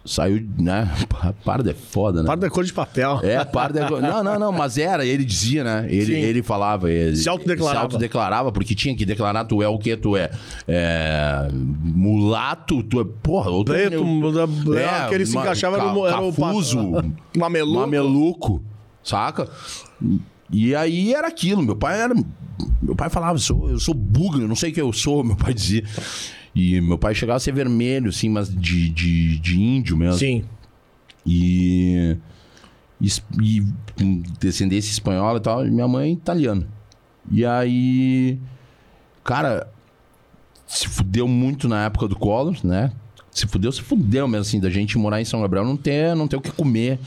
Saiu, 0.04 0.44
né? 0.58 0.90
Pardo 1.44 1.70
é 1.70 1.74
foda, 1.74 2.22
né? 2.22 2.26
Para 2.26 2.40
da 2.40 2.50
cor 2.50 2.64
de 2.64 2.72
papel. 2.72 3.20
É, 3.22 3.44
pardo 3.44 3.78
é... 3.78 3.88
Não, 4.00 4.24
não, 4.24 4.36
não, 4.36 4.50
mas 4.50 4.76
era, 4.76 5.06
ele 5.06 5.24
dizia, 5.24 5.62
né? 5.62 5.86
Ele, 5.88 6.06
Sim. 6.06 6.12
ele 6.20 6.42
falava. 6.42 6.90
Ele, 6.90 7.14
Se 7.16 7.28
autodeclarava. 7.28 7.78
Se 7.78 7.84
autodeclarava, 7.94 8.50
porque 8.50 8.74
tinha 8.74 8.96
que 8.96 9.06
declarar, 9.06 9.44
tu 9.44 9.62
é 9.62 9.68
o 9.68 9.78
quê? 9.78 9.96
Tu 9.96 10.16
é, 10.16 10.28
é 10.66 11.48
mulato, 11.52 12.82
tu 12.82 13.00
é, 13.00 13.04
porra, 13.22 13.50
outro 13.50 13.74
Preto, 13.74 14.04
muda- 14.04 14.48
é, 14.76 15.04
É, 15.04 15.08
que 15.08 15.14
ele 15.14 15.24
se 15.26 15.36
encaixava 15.38 15.76
ca- 15.76 15.92
no 15.92 16.04
era 16.04 16.20
o 16.20 16.32
cafuso, 16.32 16.78
mameluco. 17.36 17.78
mameluco, 17.80 18.62
saca? 19.04 19.48
E 20.50 20.74
aí 20.74 21.14
era 21.14 21.28
aquilo, 21.28 21.62
meu 21.62 21.76
pai 21.76 22.00
era. 22.00 22.14
Meu 22.82 22.96
pai 22.96 23.08
falava, 23.08 23.34
eu 23.34 23.40
sou, 23.40 23.70
eu 23.70 23.78
sou 23.78 23.94
bugre, 23.94 24.42
eu 24.42 24.48
não 24.48 24.56
sei 24.56 24.70
o 24.70 24.74
que 24.74 24.80
eu 24.80 24.92
sou, 24.92 25.22
meu 25.24 25.36
pai 25.36 25.54
dizia. 25.54 25.84
E 26.54 26.80
meu 26.80 26.98
pai 26.98 27.14
chegava 27.14 27.38
a 27.38 27.40
ser 27.40 27.52
vermelho, 27.52 28.10
assim, 28.10 28.28
mas 28.28 28.54
de, 28.54 28.88
de, 28.90 29.38
de 29.38 29.60
índio 29.60 29.96
mesmo. 29.96 30.18
Sim. 30.18 30.44
E, 31.24 32.16
e, 33.00 33.08
e 33.40 33.64
descendência 34.38 34.90
espanhola 34.90 35.38
e 35.38 35.42
tal, 35.42 35.66
e 35.66 35.70
minha 35.70 35.88
mãe 35.88 36.10
é 36.10 36.12
italiana. 36.12 36.66
E 37.30 37.44
aí, 37.44 38.38
cara, 39.24 39.68
se 40.66 40.88
fudeu 40.88 41.26
muito 41.26 41.68
na 41.68 41.84
época 41.84 42.08
do 42.08 42.16
Collor, 42.16 42.56
né? 42.64 42.92
Se 43.30 43.46
fudeu, 43.46 43.72
se 43.72 43.80
fudeu 43.80 44.28
mesmo, 44.28 44.42
assim, 44.42 44.60
da 44.60 44.68
gente 44.68 44.98
morar 44.98 45.20
em 45.20 45.24
São 45.24 45.40
Gabriel, 45.40 45.64
não 45.64 45.76
ter, 45.76 46.14
não 46.14 46.28
ter 46.28 46.36
o 46.36 46.40
que 46.40 46.50
comer. 46.50 46.98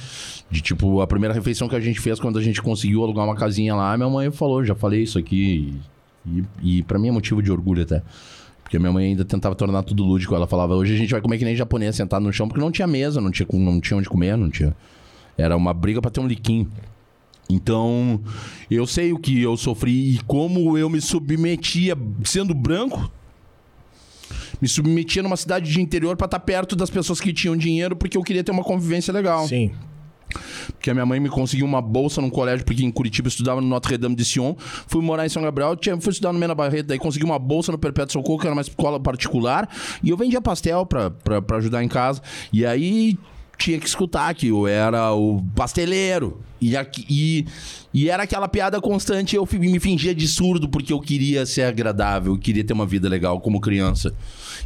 De 0.49 0.61
tipo, 0.61 1.01
a 1.01 1.07
primeira 1.07 1.33
refeição 1.33 1.67
que 1.67 1.75
a 1.75 1.79
gente 1.79 1.99
fez 1.99 2.19
quando 2.19 2.39
a 2.39 2.41
gente 2.41 2.61
conseguiu 2.61 3.03
alugar 3.03 3.25
uma 3.25 3.35
casinha 3.35 3.75
lá, 3.75 3.95
minha 3.95 4.09
mãe 4.09 4.31
falou, 4.31 4.63
já 4.63 4.73
falei 4.73 5.03
isso 5.03 5.19
aqui. 5.19 5.79
E, 6.25 6.43
e 6.63 6.83
para 6.83 6.97
mim 6.97 7.09
é 7.09 7.11
motivo 7.11 7.43
de 7.43 7.51
orgulho 7.51 7.83
até. 7.83 8.01
Porque 8.65 8.79
minha 8.79 8.91
mãe 8.91 9.09
ainda 9.09 9.23
tentava 9.23 9.53
tornar 9.53 9.83
tudo 9.83 10.03
lúdico. 10.03 10.33
Ela 10.33 10.47
falava, 10.47 10.73
hoje 10.73 10.95
a 10.95 10.97
gente 10.97 11.11
vai 11.11 11.21
comer 11.21 11.37
que 11.37 11.45
nem 11.45 11.55
japonês, 11.55 11.95
sentado 11.95 12.23
no 12.23 12.33
chão, 12.33 12.47
porque 12.47 12.59
não 12.59 12.71
tinha 12.71 12.87
mesa, 12.87 13.21
não 13.21 13.29
tinha, 13.29 13.47
não 13.53 13.79
tinha 13.79 13.95
onde 13.95 14.09
comer, 14.09 14.35
não 14.35 14.49
tinha. 14.49 14.75
Era 15.37 15.55
uma 15.55 15.71
briga 15.71 16.01
pra 16.01 16.09
ter 16.09 16.19
um 16.19 16.25
liquinho. 16.25 16.67
Então, 17.47 18.19
eu 18.69 18.87
sei 18.87 19.13
o 19.13 19.19
que 19.19 19.39
eu 19.39 19.55
sofri 19.55 20.15
e 20.15 20.19
como 20.23 20.75
eu 20.79 20.89
me 20.89 20.99
submetia, 20.99 21.95
sendo 22.23 22.55
branco, 22.55 23.11
me 24.59 24.67
submetia 24.67 25.21
numa 25.21 25.37
cidade 25.37 25.71
de 25.71 25.79
interior 25.79 26.17
pra 26.17 26.25
estar 26.25 26.39
perto 26.39 26.75
das 26.75 26.89
pessoas 26.89 27.21
que 27.21 27.31
tinham 27.31 27.55
dinheiro, 27.55 27.95
porque 27.95 28.17
eu 28.17 28.23
queria 28.23 28.43
ter 28.43 28.51
uma 28.51 28.63
convivência 28.63 29.13
legal. 29.13 29.47
Sim. 29.47 29.71
Porque 30.71 30.89
a 30.89 30.93
minha 30.93 31.05
mãe 31.05 31.19
me 31.19 31.29
conseguiu 31.29 31.65
uma 31.65 31.81
bolsa 31.81 32.21
num 32.21 32.29
colégio, 32.29 32.65
porque 32.65 32.83
em 32.83 32.91
Curitiba 32.91 33.27
eu 33.27 33.29
estudava 33.29 33.61
no 33.61 33.67
Notre 33.67 33.97
Dame 33.97 34.15
de 34.15 34.25
Sion. 34.25 34.55
Fui 34.57 35.01
morar 35.01 35.25
em 35.25 35.29
São 35.29 35.41
Gabriel, 35.41 35.75
tinha, 35.75 35.99
fui 35.99 36.11
estudar 36.11 36.33
no 36.33 36.39
Mena 36.39 36.55
Barreto, 36.55 36.87
daí 36.87 36.99
consegui 36.99 37.25
uma 37.25 37.39
bolsa 37.39 37.71
no 37.71 37.77
Perpétuo 37.77 38.13
Socorro, 38.13 38.39
que 38.39 38.47
era 38.47 38.53
uma 38.53 38.61
escola 38.61 38.99
particular. 38.99 39.69
E 40.03 40.09
eu 40.09 40.17
vendia 40.17 40.41
pastel 40.41 40.85
pra, 40.85 41.11
ajudar 41.57 41.83
em 41.83 41.87
casa. 41.87 42.21
E 42.51 42.65
aí 42.65 43.17
tinha 43.57 43.79
que 43.79 43.87
escutar 43.87 44.33
que 44.33 44.47
eu 44.47 44.67
era 44.67 45.13
o 45.13 45.41
pasteleiro. 45.55 46.41
E, 46.61 46.73
e, 47.09 47.45
e 47.93 48.09
era 48.09 48.23
aquela 48.23 48.47
piada 48.47 48.81
constante, 48.81 49.35
eu 49.35 49.47
me 49.53 49.79
fingia 49.79 50.15
de 50.15 50.27
surdo 50.27 50.67
porque 50.67 50.91
eu 50.91 50.99
queria 50.99 51.45
ser 51.45 51.63
agradável, 51.63 52.33
eu 52.33 52.39
queria 52.39 52.63
ter 52.63 52.73
uma 52.73 52.85
vida 52.85 53.07
legal 53.07 53.39
como 53.39 53.61
criança. 53.61 54.13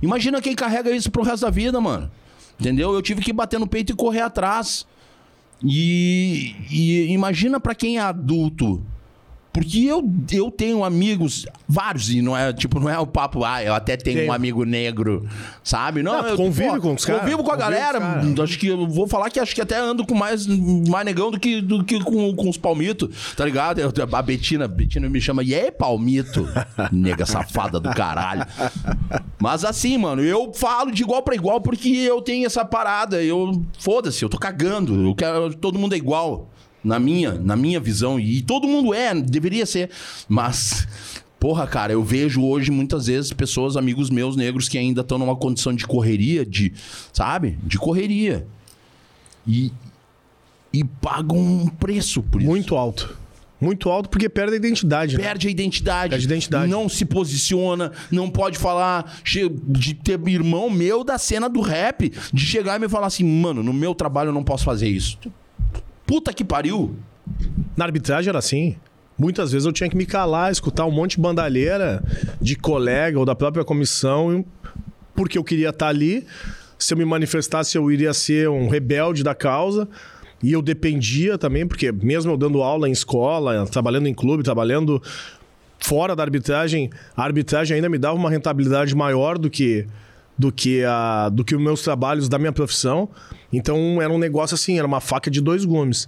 Imagina 0.02 0.42
quem 0.42 0.56
carrega 0.56 0.92
isso 0.92 1.12
pro 1.12 1.24
resto 1.24 1.42
da 1.42 1.50
vida, 1.50 1.80
mano. 1.82 2.10
Entendeu? 2.60 2.94
Eu 2.94 3.02
tive 3.02 3.22
que 3.22 3.32
bater 3.32 3.60
no 3.60 3.68
peito 3.68 3.94
e 3.94 3.96
correr 3.96 4.22
atrás. 4.22 4.86
E, 5.64 6.56
e 6.72 7.12
imagina 7.12 7.60
pra 7.60 7.76
quem 7.76 7.98
é 7.98 8.02
adulto. 8.02 8.84
Porque 9.52 9.80
eu, 9.84 10.08
eu 10.32 10.52
tenho 10.52 10.84
amigos, 10.84 11.46
vários, 11.68 12.10
e 12.12 12.22
não 12.22 12.38
é 12.38 12.54
tipo, 12.54 12.80
não 12.80 12.88
é 12.88 13.00
o 13.00 13.08
papo, 13.08 13.44
ah, 13.44 13.64
eu 13.64 13.74
até 13.74 13.98
tenho 13.98 14.20
Tem. 14.20 14.30
um 14.30 14.32
amigo 14.32 14.64
negro, 14.64 15.28
sabe? 15.64 16.04
Não, 16.04 16.22
Não, 16.22 16.28
eu 16.30 16.38
convive 16.38 16.80
com 16.80 16.94
os 16.94 17.04
caras, 17.04 17.22
Convivo 17.24 17.44
com 17.44 17.52
a 17.52 17.56
galera. 17.56 18.00
caras. 18.00 18.40
Acho 18.42 18.60
que 18.60 18.68
eu 18.68 18.88
vou 18.88 19.08
falar 19.08 19.30
que 19.32 19.40
acho 19.40 19.56
que 19.56 19.62
até 19.62 19.78
ando 19.78 20.06
com 20.06 20.14
mais, 20.14 20.46
mais 20.46 21.04
negão 21.04 21.32
do 21.32 21.40
que, 21.40 21.62
do 21.62 21.84
que 21.84 22.00
com, 22.04 22.36
com 22.36 22.48
os 22.48 22.58
palmitos, 22.58 23.34
tá 23.36 23.44
ligado? 23.44 23.80
Eu- 23.80 23.92
a 24.14 24.22
Betina, 24.22 24.68
Betina 24.68 25.10
me 25.10 25.20
chama, 25.20 25.44
e 25.44 25.54
aí, 25.56 25.72
palmito? 25.72 26.48
Nega 26.94 27.26
safada 27.26 27.80
do 27.80 27.90
caralho. 27.90 28.46
Mas 29.40 29.66
assim, 29.66 29.98
mano, 29.98 30.22
eu 30.22 30.54
falo 30.54 30.92
de 30.92 31.02
igual 31.02 31.24
pra 31.24 31.34
igual 31.36 31.60
porque 31.60 31.90
eu 31.90 32.22
tenho 32.22 32.46
essa 32.46 32.64
parada. 32.64 33.22
Eu, 33.24 33.62
foda-se, 33.80 34.24
eu 34.24 34.30
tô 34.30 34.38
cagando. 34.38 35.08
Eu 35.08 35.16
quero, 35.16 35.54
todo 35.56 35.80
mundo 35.80 35.94
é 35.94 35.98
igual. 35.98 36.50
Na 36.84 37.00
minha, 37.00 37.34
na 37.34 37.56
minha 37.56 37.80
visão. 37.80 38.20
E 38.20 38.42
todo 38.42 38.68
mundo 38.68 38.94
é, 38.94 39.14
deveria 39.14 39.66
ser. 39.66 39.90
Mas, 40.28 40.88
porra, 41.40 41.68
cara, 41.68 41.94
eu 41.94 42.04
vejo 42.04 42.42
hoje 42.44 42.72
muitas 42.72 43.08
vezes 43.08 43.34
pessoas, 43.34 43.76
amigos 43.76 44.10
meus 44.10 44.36
negros, 44.36 44.70
que 44.70 44.78
ainda 44.78 45.02
estão 45.02 45.18
numa 45.18 45.36
condição 45.36 45.74
de 45.74 45.86
correria, 45.86 46.46
de, 46.46 46.74
sabe? 47.12 47.58
De 47.64 47.78
correria. 47.78 48.48
E, 49.48 49.72
e 50.72 50.84
pagam 50.84 51.38
um 51.38 51.68
preço 51.68 52.22
por 52.22 52.42
isso. 52.42 52.50
Muito 52.50 52.76
alto. 52.76 53.18
Muito 53.62 53.90
alto 53.90 54.10
porque 54.10 54.30
perde 54.30 54.54
a 54.54 54.56
identidade. 54.56 55.18
né? 55.18 55.24
Perde 55.24 55.48
a 55.48 55.52
identidade. 55.52 56.10
Perde 56.12 56.26
a 56.26 56.28
identidade. 56.28 56.72
Não 56.72 56.88
se 56.88 57.04
posiciona, 57.04 57.92
não 58.10 58.30
pode 58.30 58.58
falar 58.58 59.20
de 59.24 59.94
ter 59.94 60.20
irmão 60.28 60.70
meu 60.70 61.04
da 61.04 61.18
cena 61.18 61.50
do 61.50 61.60
rap, 61.60 62.12
de 62.32 62.46
chegar 62.46 62.78
e 62.78 62.80
me 62.80 62.88
falar 62.88 63.08
assim, 63.08 63.26
mano, 63.26 63.62
no 63.62 63.74
meu 63.74 63.94
trabalho 63.94 64.30
eu 64.30 64.34
não 64.34 64.44
posso 64.44 64.64
fazer 64.64 64.88
isso. 64.88 65.18
Puta 66.10 66.34
que 66.34 66.44
pariu. 66.44 66.96
Na 67.78 67.86
arbitragem 67.86 68.30
era 68.30 68.40
assim. 68.40 68.76
Muitas 69.16 69.52
vezes 69.52 69.68
eu 69.68 69.72
tinha 69.72 69.88
que 69.88 69.96
me 69.96 70.08
calar, 70.08 70.52
escutar 70.52 70.84
um 70.88 70.92
monte 70.92 71.18
de 71.18 71.22
bandalheira 71.22 72.04
de 72.42 72.56
colega 72.56 73.20
ou 73.20 73.26
da 73.26 73.36
própria 73.36 73.64
comissão, 73.64 74.44
porque 75.14 75.38
eu 75.38 75.44
queria 75.44 75.70
estar 75.70 75.88
ali. 75.88 76.26
Se 76.80 76.96
eu 76.96 76.98
me 76.98 77.06
manifestasse, 77.06 77.78
eu 77.78 77.92
iria 77.92 78.12
ser 78.12 78.50
um 78.50 78.68
rebelde 78.70 79.24
da 79.24 79.36
causa. 79.36 79.88
E 80.42 80.52
eu 80.52 80.64
dependia 80.64 81.38
também, 81.38 81.68
porque 81.68 81.92
mesmo 81.92 82.32
eu 82.32 82.38
dando 82.38 82.64
aula 82.64 82.90
em 82.90 82.92
escola, 82.92 83.68
trabalhando 83.68 84.08
em 84.08 84.14
clube, 84.16 84.42
trabalhando 84.42 85.00
fora 85.78 86.16
da 86.16 86.24
arbitragem, 86.24 86.90
a 87.16 87.24
arbitragem 87.24 87.76
ainda 87.76 87.88
me 87.88 88.00
dava 88.00 88.16
uma 88.16 88.32
rentabilidade 88.32 88.96
maior 88.96 89.38
do 89.38 89.48
que 89.48 89.86
do 90.36 90.52
que 90.52 90.84
a 90.84 91.30
do 91.30 91.46
que 91.46 91.56
os 91.56 91.62
meus 91.62 91.84
trabalhos 91.84 92.28
da 92.28 92.40
minha 92.40 92.52
profissão. 92.52 93.10
Então 93.52 94.02
era 94.02 94.12
um 94.12 94.18
negócio 94.18 94.56
assim, 94.56 94.78
era 94.78 94.88
uma 94.88 95.02
faca 95.02 95.30
de 95.30 95.42
dois 95.42 95.66
gumes. 95.66 96.08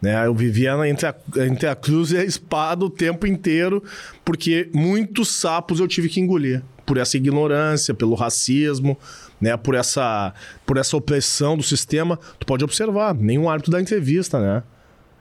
Né? 0.00 0.26
Eu 0.26 0.34
vivia 0.34 0.72
entre 0.88 1.06
a, 1.06 1.14
entre 1.38 1.66
a 1.68 1.74
cruz 1.74 2.12
e 2.12 2.18
a 2.18 2.24
espada 2.24 2.84
o 2.84 2.90
tempo 2.90 3.26
inteiro, 3.26 3.82
porque 4.24 4.70
muitos 4.74 5.28
sapos 5.28 5.80
eu 5.80 5.88
tive 5.88 6.08
que 6.08 6.20
engolir. 6.20 6.62
Por 6.84 6.98
essa 6.98 7.16
ignorância, 7.16 7.92
pelo 7.92 8.14
racismo, 8.14 8.96
né? 9.40 9.56
por, 9.56 9.74
essa, 9.74 10.32
por 10.64 10.76
essa 10.76 10.96
opressão 10.96 11.56
do 11.56 11.62
sistema. 11.62 12.18
Tu 12.38 12.46
pode 12.46 12.62
observar, 12.62 13.14
nenhum 13.14 13.50
árbitro 13.50 13.72
da 13.72 13.80
entrevista, 13.80 14.38
né? 14.38 14.62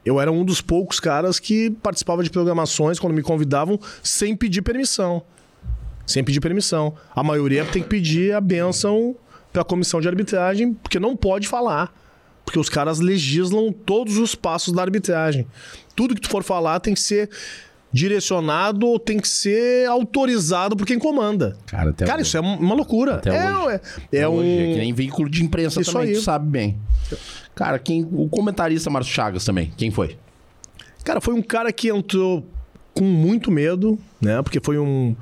Eu 0.05 0.21
era 0.21 0.31
um 0.31 0.45
dos 0.45 0.61
poucos 0.61 0.99
caras 0.99 1.39
que 1.39 1.71
participava 1.81 2.23
de 2.23 2.29
programações 2.29 2.99
quando 2.99 3.15
me 3.15 3.23
convidavam 3.23 3.79
sem 4.03 4.35
pedir 4.35 4.61
permissão. 4.61 5.23
Sem 6.05 6.23
pedir 6.23 6.39
permissão. 6.39 6.93
A 7.15 7.23
maioria 7.23 7.65
tem 7.65 7.81
que 7.81 7.89
pedir 7.89 8.31
a 8.31 8.39
benção 8.39 9.15
para 9.55 9.61
a 9.61 9.65
comissão 9.65 10.01
de 10.01 10.07
arbitragem, 10.09 10.73
porque 10.73 10.99
não 10.99 11.15
pode 11.15 11.47
falar. 11.47 11.93
Porque 12.43 12.59
os 12.59 12.67
caras 12.67 12.99
legislam 12.99 13.71
todos 13.71 14.17
os 14.17 14.35
passos 14.35 14.73
da 14.73 14.81
arbitragem. 14.81 15.47
Tudo 15.95 16.13
que 16.13 16.19
tu 16.19 16.29
for 16.29 16.43
falar 16.43 16.81
tem 16.81 16.93
que 16.93 16.99
ser 16.99 17.29
direcionado 17.91 18.85
ou 18.85 18.99
tem 18.99 19.17
que 19.17 19.27
ser 19.29 19.87
autorizado 19.87 20.75
por 20.75 20.85
quem 20.85 20.99
comanda. 20.99 21.57
Cara, 21.65 21.91
até 21.91 22.05
Cara, 22.05 22.19
hoje. 22.19 22.27
isso 22.27 22.37
é 22.37 22.41
uma 22.41 22.75
loucura. 22.75 23.15
Até 23.15 23.29
é, 23.29 23.57
hoje. 23.57 23.79
é, 24.11 24.17
é 24.19 24.27
Hoje, 24.27 24.47
um. 24.49 24.73
que 24.73 24.77
nem 24.77 24.93
veículo 24.93 25.29
de 25.29 25.41
imprensa 25.41 25.79
Isso 25.79 25.93
também, 25.93 26.09
aí. 26.09 26.15
tu 26.15 26.21
sabe 26.21 26.47
bem. 26.49 26.77
Cara, 27.55 27.79
quem, 27.79 28.03
o 28.11 28.27
comentarista 28.27 28.89
Márcio 28.89 29.13
Chagas 29.13 29.45
também, 29.45 29.71
quem 29.77 29.89
foi? 29.89 30.17
Cara, 31.05 31.21
foi 31.21 31.33
um 31.33 31.41
cara 31.41 31.71
que 31.71 31.87
entrou 31.87 32.45
com 32.93 33.05
muito 33.05 33.49
medo, 33.49 33.97
né? 34.19 34.41
Porque 34.41 34.59
foi 34.61 34.77
um. 34.77 35.15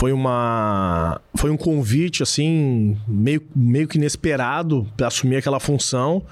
Foi 0.00 0.12
uma. 0.12 1.20
Foi 1.34 1.50
um 1.50 1.58
convite, 1.58 2.22
assim, 2.22 2.96
meio, 3.06 3.42
meio 3.54 3.86
que 3.86 3.98
inesperado 3.98 4.90
para 4.96 5.08
assumir 5.08 5.36
aquela 5.36 5.60
função. 5.60 6.24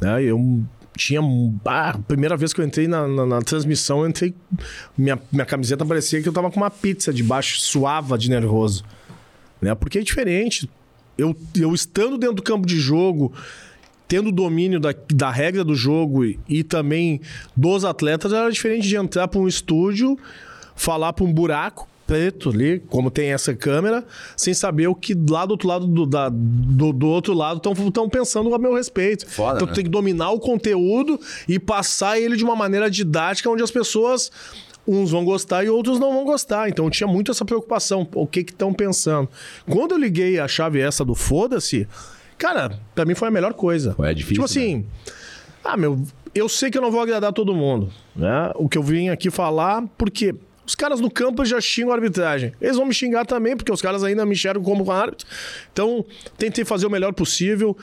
Né? 0.00 0.24
Eu 0.24 0.64
tinha. 0.96 1.20
Ah, 1.66 1.90
a 1.90 1.98
primeira 1.98 2.34
vez 2.34 2.54
que 2.54 2.62
eu 2.62 2.64
entrei 2.64 2.88
na, 2.88 3.06
na, 3.06 3.26
na 3.26 3.42
transmissão, 3.42 4.00
eu 4.00 4.08
entrei. 4.08 4.34
Minha, 4.96 5.20
minha 5.30 5.44
camiseta 5.44 5.84
parecia 5.84 6.22
que 6.22 6.30
eu 6.30 6.32
tava 6.32 6.50
com 6.50 6.56
uma 6.56 6.70
pizza 6.70 7.12
debaixo, 7.12 7.60
suava 7.60 8.16
de 8.16 8.30
nervoso. 8.30 8.86
Né? 9.60 9.74
Porque 9.74 9.98
é 9.98 10.02
diferente. 10.02 10.70
Eu, 11.18 11.36
eu 11.54 11.74
estando 11.74 12.16
dentro 12.16 12.36
do 12.36 12.42
campo 12.42 12.66
de 12.66 12.80
jogo, 12.80 13.34
tendo 14.08 14.32
domínio 14.32 14.80
da, 14.80 14.94
da 15.12 15.30
regra 15.30 15.62
do 15.62 15.74
jogo 15.74 16.24
e, 16.24 16.40
e 16.48 16.64
também 16.64 17.20
dos 17.54 17.84
atletas, 17.84 18.32
era 18.32 18.50
diferente 18.50 18.88
de 18.88 18.96
entrar 18.96 19.28
para 19.28 19.40
um 19.40 19.46
estúdio, 19.46 20.18
falar 20.74 21.12
para 21.12 21.26
um 21.26 21.30
buraco 21.30 21.89
preto 22.10 22.50
ali, 22.50 22.80
como 22.88 23.08
tem 23.10 23.32
essa 23.32 23.54
câmera, 23.54 24.04
sem 24.36 24.52
saber 24.52 24.88
o 24.88 24.94
que 24.94 25.14
lá 25.28 25.46
do 25.46 25.52
outro 25.52 25.68
lado 25.68 25.86
do, 25.86 26.04
da- 26.04 26.28
do, 26.28 26.92
do 26.92 27.06
outro 27.08 27.32
lado 27.32 27.58
estão 27.58 28.08
pensando 28.08 28.52
a 28.52 28.58
meu 28.58 28.74
respeito. 28.74 29.28
Foda, 29.28 29.56
então 29.56 29.66
né? 29.68 29.72
tu 29.72 29.76
tem 29.76 29.84
que 29.84 29.90
dominar 29.90 30.30
o 30.32 30.40
conteúdo 30.40 31.20
e 31.48 31.58
passar 31.58 32.18
ele 32.18 32.36
de 32.36 32.42
uma 32.42 32.56
maneira 32.56 32.90
didática 32.90 33.48
onde 33.48 33.62
as 33.62 33.70
pessoas 33.70 34.30
uns 34.88 35.12
vão 35.12 35.24
gostar 35.24 35.62
e 35.62 35.68
outros 35.68 36.00
não 36.00 36.12
vão 36.12 36.24
gostar. 36.24 36.68
Então 36.68 36.84
eu 36.86 36.90
tinha 36.90 37.06
muito 37.06 37.30
essa 37.30 37.44
preocupação, 37.44 38.08
o 38.12 38.26
que 38.26 38.42
que 38.42 38.50
estão 38.52 38.72
pensando. 38.74 39.28
Quando 39.68 39.92
eu 39.92 39.98
liguei 39.98 40.40
a 40.40 40.48
chave 40.48 40.80
essa 40.80 41.04
do 41.04 41.14
foda-se, 41.14 41.86
cara, 42.36 42.80
pra 42.92 43.04
mim 43.04 43.14
foi 43.14 43.28
a 43.28 43.30
melhor 43.30 43.54
coisa. 43.54 43.94
É 44.00 44.12
difícil, 44.12 44.34
Tipo 44.34 44.44
assim, 44.46 44.84
ah, 45.62 45.76
meu, 45.76 46.02
eu 46.34 46.48
sei 46.48 46.70
que 46.70 46.78
eu 46.78 46.82
não 46.82 46.90
vou 46.90 47.00
agradar 47.00 47.32
todo 47.32 47.54
mundo, 47.54 47.92
né? 48.16 48.50
O 48.56 48.68
que 48.68 48.76
eu 48.76 48.82
vim 48.82 49.10
aqui 49.10 49.30
falar, 49.30 49.84
porque 49.96 50.34
os 50.70 50.76
caras 50.76 51.00
no 51.00 51.10
campo 51.10 51.44
já 51.44 51.60
xingam 51.60 51.90
a 51.90 51.96
arbitragem. 51.96 52.52
Eles 52.60 52.76
vão 52.76 52.86
me 52.86 52.94
xingar 52.94 53.26
também, 53.26 53.56
porque 53.56 53.72
os 53.72 53.82
caras 53.82 54.04
ainda 54.04 54.24
me 54.24 54.34
enxergam 54.34 54.62
como 54.62 54.88
árbitro. 54.88 55.26
Então, 55.72 56.06
tentei 56.38 56.64
fazer 56.64 56.86
o 56.86 56.90
melhor 56.90 57.12
possível. 57.12 57.76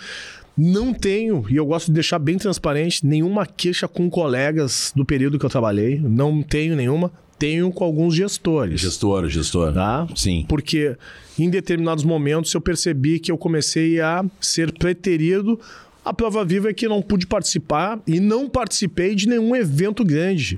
Não 0.58 0.94
tenho, 0.94 1.46
e 1.50 1.58
eu 1.58 1.66
gosto 1.66 1.88
de 1.88 1.92
deixar 1.92 2.18
bem 2.18 2.38
transparente, 2.38 3.06
nenhuma 3.06 3.46
queixa 3.46 3.90
com 3.90 4.10
colegas 4.10 4.94
do 4.96 5.04
período 5.04 5.38
que 5.38 5.46
eu 5.46 5.50
trabalhei. 5.50 6.00
Não 6.00 6.42
tenho 6.42 6.78
nenhuma. 6.78 7.12
Tenho 7.38 7.70
com 7.74 7.84
alguns 7.84 8.16
gestores. 8.16 8.80
Gestor, 8.80 9.28
gestor. 9.28 9.74
Tá? 9.74 10.08
Sim. 10.16 10.46
Porque 10.48 10.96
em 11.38 11.50
determinados 11.50 12.06
momentos 12.06 12.54
eu 12.54 12.62
percebi 12.62 13.20
que 13.20 13.30
eu 13.30 13.38
comecei 13.38 14.00
a 14.00 14.24
ser 14.40 14.72
preterido. 14.72 15.60
A 16.06 16.14
prova 16.14 16.46
viva 16.46 16.70
é 16.70 16.74
que 16.74 16.88
não 16.88 17.02
pude 17.02 17.28
participar 17.28 18.00
e 18.08 18.22
não 18.22 18.48
participei 18.48 19.14
de 19.14 19.28
nenhum 19.28 19.54
evento 19.54 20.06
grande. 20.06 20.58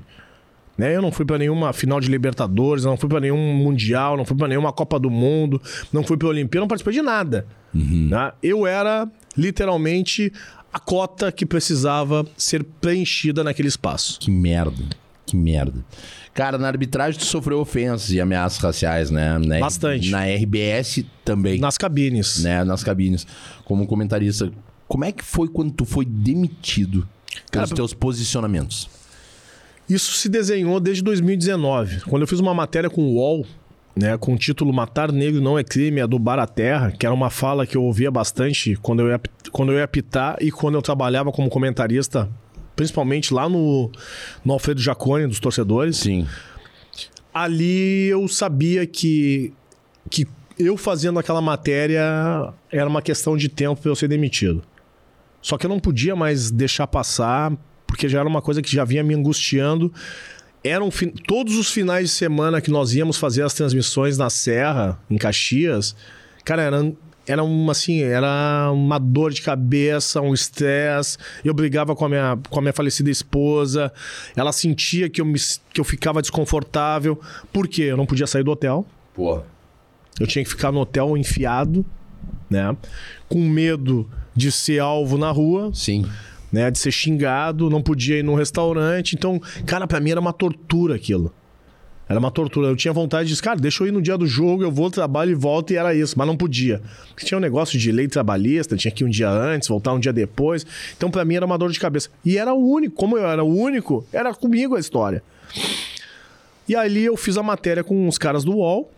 Né? 0.80 0.96
Eu 0.96 1.02
não 1.02 1.12
fui 1.12 1.26
para 1.26 1.36
nenhuma 1.36 1.74
final 1.74 2.00
de 2.00 2.08
Libertadores, 2.08 2.86
não 2.86 2.96
fui 2.96 3.06
para 3.06 3.20
nenhum 3.20 3.52
Mundial, 3.52 4.16
não 4.16 4.24
fui 4.24 4.34
para 4.34 4.48
nenhuma 4.48 4.72
Copa 4.72 4.98
do 4.98 5.10
Mundo, 5.10 5.60
não 5.92 6.02
fui 6.02 6.16
para 6.16 6.28
Olimpíada, 6.28 6.62
não 6.62 6.68
participei 6.68 6.94
de 6.94 7.02
nada. 7.02 7.46
Né? 7.74 8.32
Eu 8.42 8.66
era 8.66 9.06
literalmente 9.36 10.32
a 10.72 10.78
cota 10.78 11.30
que 11.30 11.44
precisava 11.44 12.26
ser 12.34 12.64
preenchida 12.64 13.44
naquele 13.44 13.68
espaço. 13.68 14.18
Que 14.18 14.30
merda. 14.30 14.82
Que 15.26 15.36
merda. 15.36 15.84
Cara, 16.32 16.56
na 16.56 16.68
arbitragem 16.68 17.20
tu 17.20 17.26
sofreu 17.26 17.60
ofensas 17.60 18.10
e 18.12 18.18
ameaças 18.18 18.58
raciais, 18.58 19.10
né? 19.10 19.36
Na 19.38 19.58
Bastante. 19.60 20.08
Na 20.08 20.24
RBS 20.24 21.04
também, 21.22 21.60
Nas 21.60 21.76
cabines. 21.76 22.42
né? 22.42 22.64
Nas 22.64 22.82
cabines. 22.82 23.26
Como 23.66 23.86
comentarista. 23.86 24.50
Como 24.88 25.04
é 25.04 25.12
que 25.12 25.22
foi 25.22 25.46
quando 25.46 25.72
tu 25.72 25.84
foi 25.84 26.06
demitido 26.06 27.06
pelos 27.50 27.68
Cara, 27.68 27.76
teus 27.76 27.92
posicionamentos? 27.92 28.88
Isso 29.90 30.12
se 30.12 30.28
desenhou 30.28 30.78
desde 30.78 31.02
2019, 31.02 32.02
quando 32.02 32.22
eu 32.22 32.28
fiz 32.28 32.38
uma 32.38 32.54
matéria 32.54 32.88
com 32.88 33.02
o 33.02 33.14
UOL, 33.16 33.44
né, 33.96 34.16
com 34.16 34.34
o 34.34 34.38
título 34.38 34.72
Matar 34.72 35.10
Negro 35.10 35.40
Não 35.40 35.58
é 35.58 35.64
Crime, 35.64 36.00
Adubar 36.00 36.38
a 36.38 36.46
Terra, 36.46 36.92
que 36.92 37.04
era 37.04 37.12
uma 37.12 37.28
fala 37.28 37.66
que 37.66 37.76
eu 37.76 37.82
ouvia 37.82 38.08
bastante 38.08 38.76
quando 38.76 39.00
eu 39.00 39.08
ia, 39.08 39.20
quando 39.50 39.72
eu 39.72 39.78
ia 39.78 39.84
apitar 39.84 40.36
e 40.40 40.52
quando 40.52 40.76
eu 40.76 40.82
trabalhava 40.82 41.32
como 41.32 41.50
comentarista, 41.50 42.30
principalmente 42.76 43.34
lá 43.34 43.48
no, 43.48 43.90
no 44.44 44.52
Alfredo 44.52 44.80
Jacone, 44.80 45.26
dos 45.26 45.40
torcedores. 45.40 45.96
Sim. 45.96 46.24
Ali 47.34 48.06
eu 48.06 48.28
sabia 48.28 48.86
que, 48.86 49.52
que 50.08 50.24
eu 50.56 50.76
fazendo 50.76 51.18
aquela 51.18 51.40
matéria 51.40 52.52
era 52.70 52.88
uma 52.88 53.02
questão 53.02 53.36
de 53.36 53.48
tempo 53.48 53.80
para 53.80 53.90
eu 53.90 53.96
ser 53.96 54.06
demitido. 54.06 54.62
Só 55.42 55.58
que 55.58 55.66
eu 55.66 55.70
não 55.70 55.80
podia 55.80 56.14
mais 56.14 56.50
deixar 56.50 56.86
passar, 56.86 57.52
porque 57.90 58.08
já 58.08 58.20
era 58.20 58.28
uma 58.28 58.40
coisa 58.40 58.62
que 58.62 58.72
já 58.72 58.84
vinha 58.84 59.02
me 59.02 59.14
angustiando. 59.14 59.92
Eram 60.62 60.90
todos 61.26 61.56
os 61.56 61.72
finais 61.72 62.08
de 62.10 62.14
semana 62.14 62.60
que 62.60 62.70
nós 62.70 62.94
íamos 62.94 63.16
fazer 63.16 63.42
as 63.42 63.52
transmissões 63.52 64.16
na 64.16 64.30
Serra, 64.30 64.98
em 65.10 65.16
Caxias, 65.16 65.96
cara, 66.44 66.62
era, 66.62 66.92
era 67.26 67.42
uma 67.42 67.72
assim, 67.72 68.00
era 68.00 68.70
uma 68.72 68.98
dor 68.98 69.32
de 69.32 69.42
cabeça, 69.42 70.20
um 70.20 70.32
estresse. 70.32 71.18
Eu 71.44 71.52
brigava 71.52 71.96
com 71.96 72.04
a 72.04 72.08
minha, 72.08 72.38
com 72.48 72.58
a 72.60 72.62
minha 72.62 72.72
falecida 72.72 73.10
esposa. 73.10 73.92
Ela 74.36 74.52
sentia 74.52 75.10
que 75.10 75.20
eu, 75.20 75.24
me, 75.24 75.38
que 75.72 75.80
eu 75.80 75.84
ficava 75.84 76.22
desconfortável. 76.22 77.20
Por 77.52 77.66
quê? 77.66 77.82
Eu 77.82 77.96
não 77.96 78.06
podia 78.06 78.26
sair 78.26 78.44
do 78.44 78.52
hotel. 78.52 78.86
Porra. 79.14 79.42
Eu 80.20 80.26
tinha 80.26 80.44
que 80.44 80.50
ficar 80.50 80.70
no 80.70 80.80
hotel 80.80 81.16
enfiado, 81.16 81.84
né? 82.48 82.76
Com 83.28 83.40
medo 83.48 84.08
de 84.36 84.52
ser 84.52 84.78
alvo 84.78 85.18
na 85.18 85.30
rua, 85.30 85.70
Sim. 85.74 86.06
Né? 86.52 86.70
De 86.70 86.78
ser 86.78 86.90
xingado, 86.90 87.70
não 87.70 87.82
podia 87.82 88.18
ir 88.18 88.24
num 88.24 88.34
restaurante. 88.34 89.14
Então, 89.14 89.40
cara, 89.66 89.86
pra 89.86 90.00
mim 90.00 90.10
era 90.10 90.20
uma 90.20 90.32
tortura 90.32 90.94
aquilo. 90.94 91.32
Era 92.08 92.18
uma 92.18 92.30
tortura. 92.30 92.66
Eu 92.66 92.74
tinha 92.74 92.92
vontade 92.92 93.28
de 93.28 93.34
dizer, 93.34 93.42
cara, 93.42 93.60
deixa 93.60 93.84
eu 93.84 93.86
ir 93.86 93.92
no 93.92 94.02
dia 94.02 94.18
do 94.18 94.26
jogo, 94.26 94.64
eu 94.64 94.70
vou, 94.72 94.90
trabalho 94.90 95.30
e 95.30 95.34
volto, 95.34 95.72
e 95.72 95.76
era 95.76 95.94
isso. 95.94 96.18
Mas 96.18 96.26
não 96.26 96.36
podia. 96.36 96.82
Porque 97.08 97.24
tinha 97.24 97.38
um 97.38 97.40
negócio 97.40 97.78
de 97.78 97.92
lei 97.92 98.08
trabalhista, 98.08 98.76
tinha 98.76 98.90
que 98.90 99.04
ir 99.04 99.06
um 99.06 99.10
dia 99.10 99.30
antes, 99.30 99.68
voltar 99.68 99.92
um 99.92 100.00
dia 100.00 100.12
depois. 100.12 100.66
Então, 100.96 101.08
pra 101.08 101.24
mim, 101.24 101.36
era 101.36 101.46
uma 101.46 101.56
dor 101.56 101.70
de 101.70 101.78
cabeça. 101.78 102.08
E 102.24 102.36
era 102.36 102.52
o 102.52 102.68
único. 102.68 102.96
Como 102.96 103.16
eu 103.16 103.28
era 103.28 103.44
o 103.44 103.56
único, 103.56 104.04
era 104.12 104.34
comigo 104.34 104.74
a 104.74 104.80
história. 104.80 105.22
E 106.68 106.74
ali 106.74 107.04
eu 107.04 107.16
fiz 107.16 107.36
a 107.36 107.44
matéria 107.44 107.84
com 107.84 108.08
os 108.08 108.18
caras 108.18 108.42
do 108.42 108.56
UOL, 108.56 108.92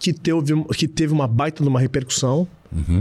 que 0.00 0.12
teve, 0.12 0.64
que 0.76 0.88
teve 0.88 1.12
uma 1.12 1.28
baita 1.28 1.62
de 1.62 1.68
uma 1.68 1.78
repercussão. 1.78 2.48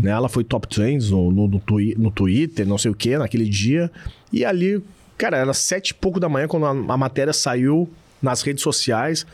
Né? 0.02 0.12
Ela 0.12 0.30
foi 0.30 0.44
top 0.44 0.68
trends 0.68 1.10
no, 1.10 1.32
no, 1.32 1.48
no, 1.48 1.60
twi- 1.60 1.96
no 1.98 2.12
Twitter, 2.12 2.66
não 2.68 2.78
sei 2.78 2.92
o 2.92 2.96
que, 2.96 3.18
naquele 3.18 3.46
dia. 3.50 3.92
E 4.32 4.46
ali, 4.46 4.84
cara, 5.18 5.38
era 5.38 5.54
sete 5.54 5.90
e 5.90 5.94
pouco 5.94 6.20
da 6.20 6.30
manhã 6.30 6.48
quando 6.48 6.66
a, 6.66 6.70
a 6.94 6.98
matéria 6.98 7.34
saiu 7.34 7.90
nas 8.22 8.42
redes 8.42 8.62
sociais. 8.64 9.26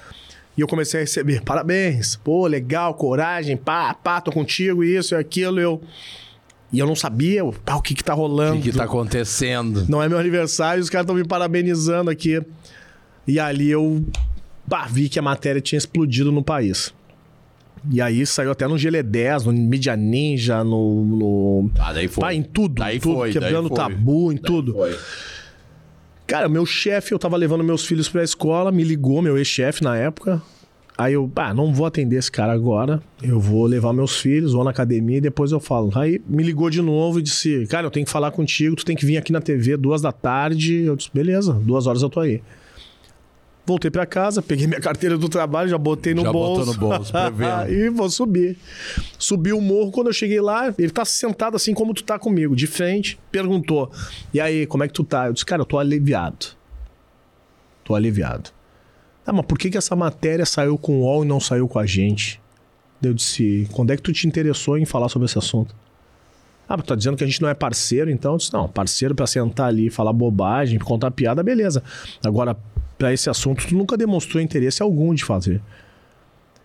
E 0.57 0.61
eu 0.61 0.67
comecei 0.67 0.99
a 0.99 1.03
receber 1.03 1.41
parabéns, 1.41 2.15
pô, 2.17 2.45
legal, 2.47 2.93
coragem, 2.93 3.55
pá, 3.55 3.93
pá, 3.93 4.19
tô 4.19 4.31
contigo, 4.31 4.83
isso 4.83 5.13
e 5.13 5.17
aquilo. 5.17 5.59
Eu... 5.59 5.81
E 6.71 6.77
eu 6.77 6.85
não 6.85 6.95
sabia 6.95 7.43
pá, 7.65 7.75
o 7.75 7.81
que 7.81 7.95
que 7.95 8.03
tá 8.03 8.13
O 8.13 8.17
rolando. 8.17 8.61
que, 8.61 8.71
que 8.71 8.77
tá 8.77 8.83
acontecendo? 8.83 9.85
Não 9.89 10.03
é 10.03 10.07
meu 10.07 10.19
aniversário, 10.19 10.83
os 10.83 10.89
caras 10.89 11.03
estão 11.05 11.15
me 11.15 11.23
parabenizando 11.25 12.11
aqui. 12.11 12.41
E 13.27 13.39
ali 13.39 13.69
eu 13.71 14.05
pá, 14.69 14.85
vi 14.85 15.09
que 15.09 15.17
a 15.17 15.21
matéria 15.21 15.59
tinha 15.61 15.77
explodido 15.77 16.31
no 16.31 16.43
país. 16.43 16.93
E 17.91 18.01
aí 18.01 18.25
saiu 18.25 18.51
até 18.51 18.67
no 18.67 18.75
GL10, 18.75 19.45
no 19.45 19.53
Media 19.53 19.95
Ninja, 19.95 20.63
no. 20.63 21.05
no... 21.05 21.71
Ah, 21.79 21.93
daí 21.93 22.07
foi. 22.07 22.21
Pá, 22.21 22.33
em 22.33 22.43
tudo, 22.43 22.75
Daí 22.75 22.97
em 22.97 22.99
tudo, 22.99 23.15
foi, 23.15 23.31
daí 23.31 23.41
quebrando 23.41 23.69
tabu, 23.69 24.31
em 24.31 24.37
tudo. 24.37 24.73
Foi. 24.73 24.95
Cara, 26.27 26.47
meu 26.47 26.65
chefe, 26.65 27.13
eu 27.13 27.19
tava 27.19 27.35
levando 27.37 27.63
meus 27.63 27.85
filhos 27.85 28.07
pra 28.07 28.23
escola, 28.23 28.71
me 28.71 28.83
ligou, 28.83 29.21
meu 29.21 29.37
ex-chefe 29.37 29.83
na 29.83 29.97
época. 29.97 30.41
Aí 30.95 31.13
eu, 31.13 31.31
ah, 31.37 31.53
não 31.53 31.73
vou 31.73 31.85
atender 31.85 32.17
esse 32.17 32.29
cara 32.29 32.51
agora. 32.51 33.01
Eu 33.23 33.39
vou 33.39 33.65
levar 33.65 33.93
meus 33.93 34.19
filhos, 34.19 34.51
vou 34.51 34.65
na 34.65 34.71
academia 34.71 35.17
e 35.17 35.21
depois 35.21 35.51
eu 35.51 35.59
falo. 35.59 35.91
Aí 35.95 36.21
me 36.27 36.43
ligou 36.43 36.69
de 36.69 36.81
novo 36.81 37.19
e 37.19 37.21
disse: 37.21 37.65
Cara, 37.67 37.87
eu 37.87 37.89
tenho 37.89 38.05
que 38.05 38.11
falar 38.11 38.31
contigo, 38.31 38.75
tu 38.75 38.83
tem 38.83 38.97
que 38.97 39.05
vir 39.05 39.15
aqui 39.15 39.31
na 39.31 39.39
TV 39.39 39.77
duas 39.77 40.01
da 40.01 40.11
tarde. 40.11 40.83
Eu 40.83 40.97
disse: 40.97 41.09
Beleza, 41.13 41.53
duas 41.53 41.87
horas 41.87 42.01
eu 42.01 42.09
tô 42.09 42.19
aí. 42.19 42.41
Voltei 43.69 43.91
pra 43.91 44.03
casa, 44.03 44.41
peguei 44.41 44.65
minha 44.65 44.79
carteira 44.81 45.15
do 45.15 45.29
trabalho, 45.29 45.69
já 45.69 45.77
botei 45.77 46.15
no 46.15 46.23
Já 46.23 46.31
bolso. 46.31 46.65
botou 46.65 46.73
no 46.73 46.79
bolso, 46.79 47.13
e 47.69 47.87
vou 47.91 48.09
subir. 48.09 48.57
Subi 49.19 49.53
o 49.53 49.61
morro, 49.61 49.91
quando 49.91 50.07
eu 50.07 50.13
cheguei 50.13 50.41
lá, 50.41 50.73
ele 50.75 50.89
tá 50.89 51.05
sentado 51.05 51.55
assim 51.55 51.75
como 51.75 51.93
tu 51.93 52.03
tá 52.03 52.17
comigo, 52.17 52.55
de 52.55 52.65
frente, 52.65 53.19
perguntou: 53.31 53.91
E 54.33 54.41
aí, 54.41 54.65
como 54.65 54.83
é 54.83 54.87
que 54.87 54.93
tu 54.95 55.03
tá? 55.03 55.27
Eu 55.27 55.33
disse: 55.33 55.45
Cara, 55.45 55.61
eu 55.61 55.67
tô 55.67 55.77
aliviado. 55.77 56.47
Tô 57.83 57.93
aliviado. 57.93 58.49
Ah, 59.23 59.31
mas 59.31 59.45
por 59.45 59.59
que, 59.59 59.69
que 59.69 59.77
essa 59.77 59.95
matéria 59.95 60.47
saiu 60.47 60.75
com 60.75 61.01
o 61.01 61.03
UOL 61.03 61.23
e 61.23 61.27
não 61.27 61.39
saiu 61.39 61.67
com 61.67 61.77
a 61.77 61.85
gente? 61.85 62.41
Eu 63.03 63.13
disse, 63.13 63.69
quando 63.71 63.91
é 63.91 63.95
que 63.95 64.01
tu 64.01 64.11
te 64.11 64.27
interessou 64.27 64.79
em 64.79 64.85
falar 64.85 65.09
sobre 65.09 65.27
esse 65.27 65.37
assunto? 65.37 65.75
Ah, 66.69 66.77
mas 66.77 66.85
tá 66.85 66.93
dizendo 66.93 67.17
que 67.17 67.23
a 67.23 67.27
gente 67.27 67.41
não 67.41 67.49
é 67.49 67.55
parceiro, 67.55 68.11
então? 68.11 68.33
Eu 68.33 68.37
disse, 68.37 68.53
não, 68.53 68.67
parceiro 68.67 69.15
pra 69.15 69.25
sentar 69.25 69.67
ali, 69.67 69.89
falar 69.89 70.13
bobagem, 70.13 70.77
contar 70.77 71.09
piada, 71.09 71.41
beleza. 71.41 71.81
Agora, 72.23 72.55
pra 72.95 73.11
esse 73.11 73.27
assunto, 73.27 73.65
tu 73.65 73.75
nunca 73.75 73.97
demonstrou 73.97 74.39
interesse 74.39 74.83
algum 74.83 75.15
de 75.15 75.25
fazer. 75.25 75.59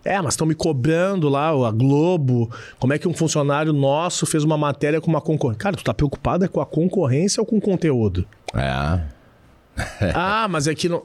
É, 0.03 0.21
mas 0.21 0.35
estão 0.35 0.45
me 0.45 0.53
cobrando 0.53 1.27
lá, 1.27 1.47
a 1.49 1.71
Globo. 1.71 2.51
Como 2.77 2.93
é 2.93 2.99
que 2.99 3.07
um 3.07 3.13
funcionário 3.15 3.73
nosso 3.73 4.27
fez 4.27 4.43
uma 4.43 4.55
matéria 4.55 5.01
com 5.01 5.09
uma 5.09 5.19
concorrência? 5.19 5.59
Cara, 5.59 5.75
tu 5.75 5.83
tá 5.83 5.95
preocupado 5.95 6.45
é 6.45 6.47
com 6.47 6.61
a 6.61 6.65
concorrência 6.67 7.41
ou 7.41 7.45
com 7.47 7.57
o 7.57 7.61
conteúdo? 7.61 8.27
É. 8.53 10.11
ah, 10.13 10.47
mas 10.47 10.67
é 10.67 10.75
que 10.75 10.87
não. 10.87 11.01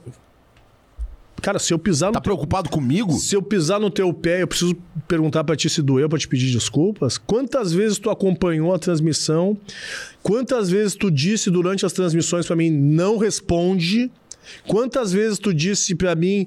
Cara, 1.42 1.58
se 1.58 1.72
eu 1.72 1.78
pisar 1.78 2.08
no 2.08 2.12
Tá 2.14 2.20
preocupado 2.20 2.68
comigo? 2.68 3.12
se 3.18 3.34
eu 3.34 3.42
pisar 3.42 3.80
no 3.80 3.90
teu 3.90 4.12
pé, 4.12 4.42
eu 4.42 4.46
preciso 4.46 4.76
perguntar 5.08 5.42
pra 5.44 5.56
ti 5.56 5.68
se 5.70 5.80
doeu 5.82 6.08
pra 6.08 6.18
te 6.18 6.28
pedir 6.28 6.52
desculpas. 6.52 7.16
Quantas 7.18 7.72
vezes 7.72 7.98
tu 7.98 8.10
acompanhou 8.10 8.74
a 8.74 8.78
transmissão? 8.78 9.56
Quantas 10.22 10.68
vezes 10.70 10.94
tu 10.94 11.10
disse 11.10 11.50
durante 11.50 11.86
as 11.86 11.92
transmissões 11.92 12.46
pra 12.46 12.54
mim 12.56 12.70
não 12.70 13.16
responde? 13.18 14.10
Quantas 14.66 15.12
vezes 15.12 15.38
tu 15.38 15.52
disse 15.54 15.94
pra 15.94 16.14
mim 16.14 16.46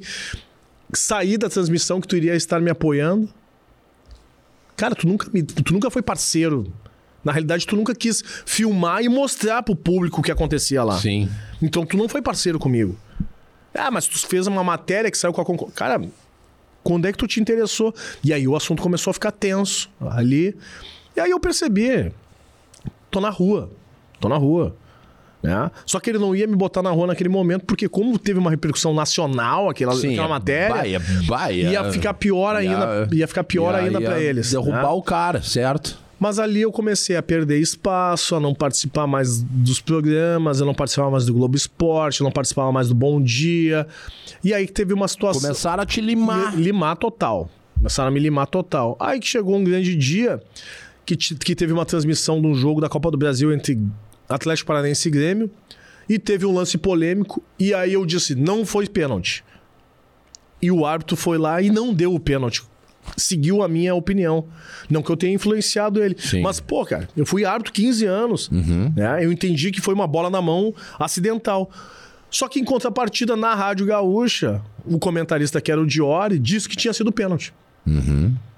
sair 0.94 1.38
da 1.38 1.50
transmissão 1.50 2.00
que 2.00 2.08
tu 2.08 2.16
iria 2.16 2.36
estar 2.36 2.60
me 2.62 2.70
apoiando? 2.70 3.28
Cara, 4.76 4.96
tu 4.96 5.08
nunca, 5.08 5.28
me- 5.34 5.44
tu 5.44 5.74
nunca 5.74 5.89
foi 5.89 6.02
parceiro. 6.02 6.72
Na 7.24 7.32
realidade, 7.32 7.66
tu 7.66 7.76
nunca 7.76 7.96
quis 7.96 8.22
filmar 8.46 9.02
e 9.02 9.08
mostrar 9.08 9.64
pro 9.64 9.76
público 9.76 10.20
o 10.20 10.24
que 10.24 10.32
acontecia 10.32 10.84
lá. 10.84 11.00
Sim. 11.00 11.30
Então 11.62 11.86
tu 11.86 11.96
não 11.96 12.10
foi 12.10 12.22
parceiro 12.22 12.60
comigo. 12.60 12.98
Ah, 13.74 13.90
mas 13.92 14.08
tu 14.08 14.20
fez 14.28 14.48
uma 14.48 14.64
matéria 14.64 15.10
que 15.10 15.18
saiu 15.18 15.34
com 15.34 15.42
a 15.42 15.46
concorrência. 15.46 15.78
Cara, 15.78 16.02
quando 16.84 17.08
é 17.08 17.12
que 17.12 17.18
tu 17.18 17.28
te 17.28 17.40
interessou? 17.40 17.94
E 18.24 18.34
aí 18.34 18.48
o 18.48 18.56
assunto 18.56 18.82
começou 18.84 19.12
a 19.12 19.14
ficar 19.14 19.32
tenso 19.32 19.90
ali. 20.10 20.56
E 21.16 21.20
aí 21.20 21.32
eu 21.32 21.40
percebi. 21.40 22.12
Tô 23.10 23.20
na 23.20 23.30
rua. 23.30 23.70
Tô 24.20 24.28
na 24.30 24.38
rua. 24.38 24.76
Né? 25.42 25.70
Só 25.86 26.00
que 26.00 26.10
ele 26.10 26.18
não 26.20 26.34
ia 26.34 26.48
me 26.48 26.56
botar 26.56 26.82
na 26.82 26.90
rua 26.90 27.08
naquele 27.08 27.28
momento, 27.28 27.66
porque 27.66 27.90
como 27.90 28.18
teve 28.18 28.40
uma 28.40 28.50
repercussão 28.50 28.94
nacional 28.94 29.70
aquela, 29.70 29.94
Sim, 29.94 30.14
aquela 30.14 30.30
matéria, 30.30 31.00
vai, 31.00 31.26
vai, 31.28 31.62
é- 31.62 31.72
ia 31.72 31.92
ficar 31.92 32.14
pior 32.14 32.56
ainda, 32.56 33.10
ia, 33.12 33.28
ficar 33.28 33.44
pior 33.44 33.74
ia- 33.74 33.82
ainda 33.82 34.00
ia 34.00 34.06
pra 34.10 34.22
eles. 34.22 34.52
Derrubar 34.52 34.84
né? 34.84 34.88
o 34.88 35.02
cara, 35.02 35.42
certo? 35.42 36.00
Mas 36.20 36.39
ali 36.39 36.61
eu 36.61 36.72
comecei 36.72 37.16
a 37.16 37.24
perder 37.24 37.59
espaço, 37.59 38.36
a 38.36 38.39
não 38.39 38.53
participar 38.53 39.05
mais 39.07 39.41
dos 39.41 39.82
programas, 39.82 40.59
eu 40.59 40.66
não 40.66 40.74
participava 40.74 41.11
mais 41.11 41.26
do 41.26 41.34
Globo 41.34 41.55
Esporte, 41.55 42.22
eu 42.22 42.24
não 42.24 42.32
participava 42.32 42.72
mais 42.72 42.88
do 42.88 42.95
Bom 42.95 43.22
Dia. 43.22 43.88
E 44.43 44.53
aí 44.53 44.66
que 44.66 44.74
teve 44.74 44.93
uma 44.93 45.07
situação. 45.07 45.41
Começaram 45.41 45.84
a 45.84 45.86
te 45.86 45.99
limar. 45.99 46.55
Limar 46.55 46.95
total. 46.97 47.49
Começaram 47.76 48.09
a 48.09 48.11
me 48.11 48.20
limar 48.20 48.47
total. 48.47 48.95
Aí 48.99 49.20
que 49.20 49.28
chegou 49.28 49.57
um 49.57 49.64
grande 49.64 49.95
dia 49.95 50.41
que, 51.05 51.18
que 51.18 51.55
teve 51.55 51.74
uma 51.74 51.86
transmissão 51.86 52.39
de 52.39 52.47
um 52.47 52.55
jogo 52.55 52.80
da 52.80 52.88
Copa 52.88 53.11
do 53.11 53.18
Brasil 53.18 53.51
entre 53.51 53.80
Atlético 54.30 54.68
Paranaense 54.68 55.07
e 55.07 55.11
Grêmio. 55.11 55.51
E 56.07 56.20
teve 56.20 56.45
um 56.45 56.53
lance 56.53 56.78
polêmico. 56.78 57.43
E 57.59 57.74
aí 57.74 57.93
eu 57.93 58.05
disse: 58.05 58.36
não 58.36 58.66
foi 58.66 58.88
pênalti. 58.88 59.43
E 60.61 60.72
o 60.72 60.86
árbitro 60.86 61.18
foi 61.18 61.38
lá 61.38 61.61
e 61.61 61.70
não 61.70 61.93
deu 61.93 62.14
o 62.14 62.20
pênalti. 62.20 62.64
Seguiu 63.18 63.62
a 63.62 63.68
minha 63.68 63.93
opinião. 63.93 64.45
Não 64.89 65.01
que 65.01 65.12
eu 65.12 65.18
tenha 65.18 65.34
influenciado 65.34 66.04
ele. 66.04 66.16
Sim. 66.18 66.41
Mas, 66.41 66.60
pô, 66.60 66.86
cara, 66.86 67.08
eu 67.16 67.26
fui 67.26 67.45
árbitro 67.45 67.74
15 67.74 68.06
anos. 68.06 68.49
Né? 68.49 69.24
Eu 69.24 69.32
entendi 69.32 69.72
que 69.72 69.82
foi 69.82 69.93
uma 69.93 70.08
bola 70.08 70.30
na 70.30 70.41
mão 70.41 70.74
acidental. 70.99 71.70
Só 72.30 72.47
que 72.47 72.60
em 72.60 72.64
contrapartida, 72.64 73.36
na 73.36 73.54
Rádio 73.54 73.86
Gaúcha, 73.86 74.62
o 74.86 74.97
comentarista 74.97 75.62
que 75.62 75.72
era 75.72 75.80
o 75.80 75.86
Diori 75.86 76.39
disse 76.39 76.68
que 76.68 76.76
tinha 76.76 76.93
sido 76.93 77.12
pênalti. 77.12 77.54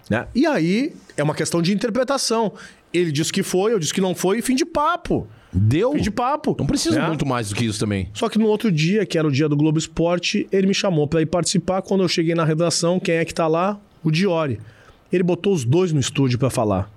Né? 0.09 0.27
E 0.33 0.45
aí 0.45 0.93
é 1.17 1.23
uma 1.23 1.35
questão 1.35 1.61
de 1.61 1.73
interpretação. 1.73 2.53
Ele 2.93 3.11
disse 3.11 3.33
que 3.33 3.43
foi, 3.43 3.73
eu 3.73 3.79
disse 3.79 3.93
que 3.93 3.99
não 3.99 4.15
foi, 4.15 4.39
e 4.39 4.41
fim 4.41 4.55
de 4.55 4.65
papo. 4.65 5.27
Deu. 5.51 5.93
Fim 5.93 6.01
de 6.01 6.11
papo. 6.11 6.55
Não 6.57 6.65
precisa 6.65 6.99
né? 6.99 7.07
muito 7.07 7.25
mais 7.25 7.49
do 7.49 7.55
que 7.55 7.65
isso 7.65 7.79
também. 7.79 8.09
Só 8.13 8.29
que 8.29 8.37
no 8.37 8.45
outro 8.45 8.71
dia, 8.71 9.05
que 9.05 9.17
era 9.17 9.27
o 9.27 9.31
dia 9.31 9.49
do 9.49 9.55
Globo 9.55 9.77
Esporte, 9.77 10.47
ele 10.51 10.67
me 10.67 10.73
chamou 10.73 11.07
pra 11.07 11.21
ir 11.21 11.25
participar. 11.25 11.81
Quando 11.81 12.03
eu 12.03 12.07
cheguei 12.07 12.35
na 12.35 12.45
redação, 12.45 12.99
quem 12.99 13.15
é 13.15 13.25
que 13.25 13.33
tá 13.33 13.47
lá? 13.47 13.79
O 14.05 14.11
Diori. 14.11 14.59
Ele 15.11 15.23
botou 15.23 15.53
os 15.53 15.65
dois 15.65 15.91
no 15.91 15.99
estúdio 15.99 16.39
pra 16.39 16.49
falar. 16.49 16.89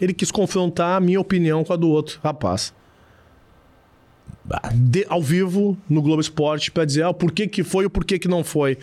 Ele 0.00 0.12
quis 0.12 0.30
confrontar 0.30 0.96
a 0.96 1.00
minha 1.00 1.20
opinião 1.20 1.64
com 1.64 1.72
a 1.72 1.76
do 1.76 1.88
outro 1.88 2.20
rapaz. 2.22 2.72
De- 4.74 5.06
ao 5.08 5.22
vivo, 5.22 5.76
no 5.88 6.00
Globo 6.00 6.20
Esporte, 6.20 6.70
pra 6.70 6.84
dizer 6.84 7.02
ah, 7.02 7.10
o 7.10 7.14
porquê 7.14 7.46
que 7.48 7.64
foi 7.64 7.84
e 7.84 7.86
o 7.86 7.90
porquê 7.90 8.18
que 8.18 8.28
não 8.28 8.44
foi. 8.44 8.78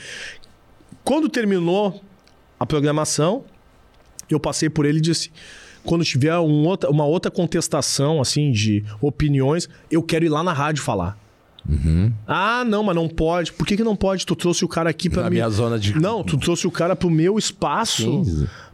Quando 1.04 1.30
terminou 1.30 2.02
a 2.60 2.66
programação, 2.66 3.44
eu 4.30 4.40
passei 4.40 4.70
por 4.70 4.86
ele 4.86 4.98
e 4.98 5.02
disse: 5.02 5.32
quando 5.84 6.04
tiver 6.04 6.38
um 6.40 6.66
outra, 6.66 6.90
uma 6.90 7.06
outra 7.06 7.32
contestação 7.32 8.20
assim 8.20 8.52
de 8.52 8.84
opiniões, 9.00 9.70
eu 9.92 10.02
quero 10.04 10.26
ir 10.26 10.30
lá 10.30 10.44
na 10.44 10.52
rádio 10.54 10.84
falar. 10.84 11.18
Ah, 12.28 12.64
não, 12.66 12.84
mas 12.84 12.96
não 12.96 13.08
pode. 13.08 13.54
Por 13.54 13.66
que, 13.66 13.78
que 13.78 13.84
não 13.84 13.96
pode? 13.96 14.26
Tu 14.26 14.36
trouxe 14.36 14.66
o 14.66 14.68
cara 14.68 14.90
aqui 14.90 15.10
mim. 15.30 15.36
minha 15.36 15.50
zona 15.50 15.80
de- 15.80 15.96
Não, 16.00 16.24
tu 16.24 16.38
trouxe 16.38 16.68
o 16.68 16.72
cara 16.72 16.96
pro 16.96 17.10
meu 17.10 17.38
espaço 17.38 18.22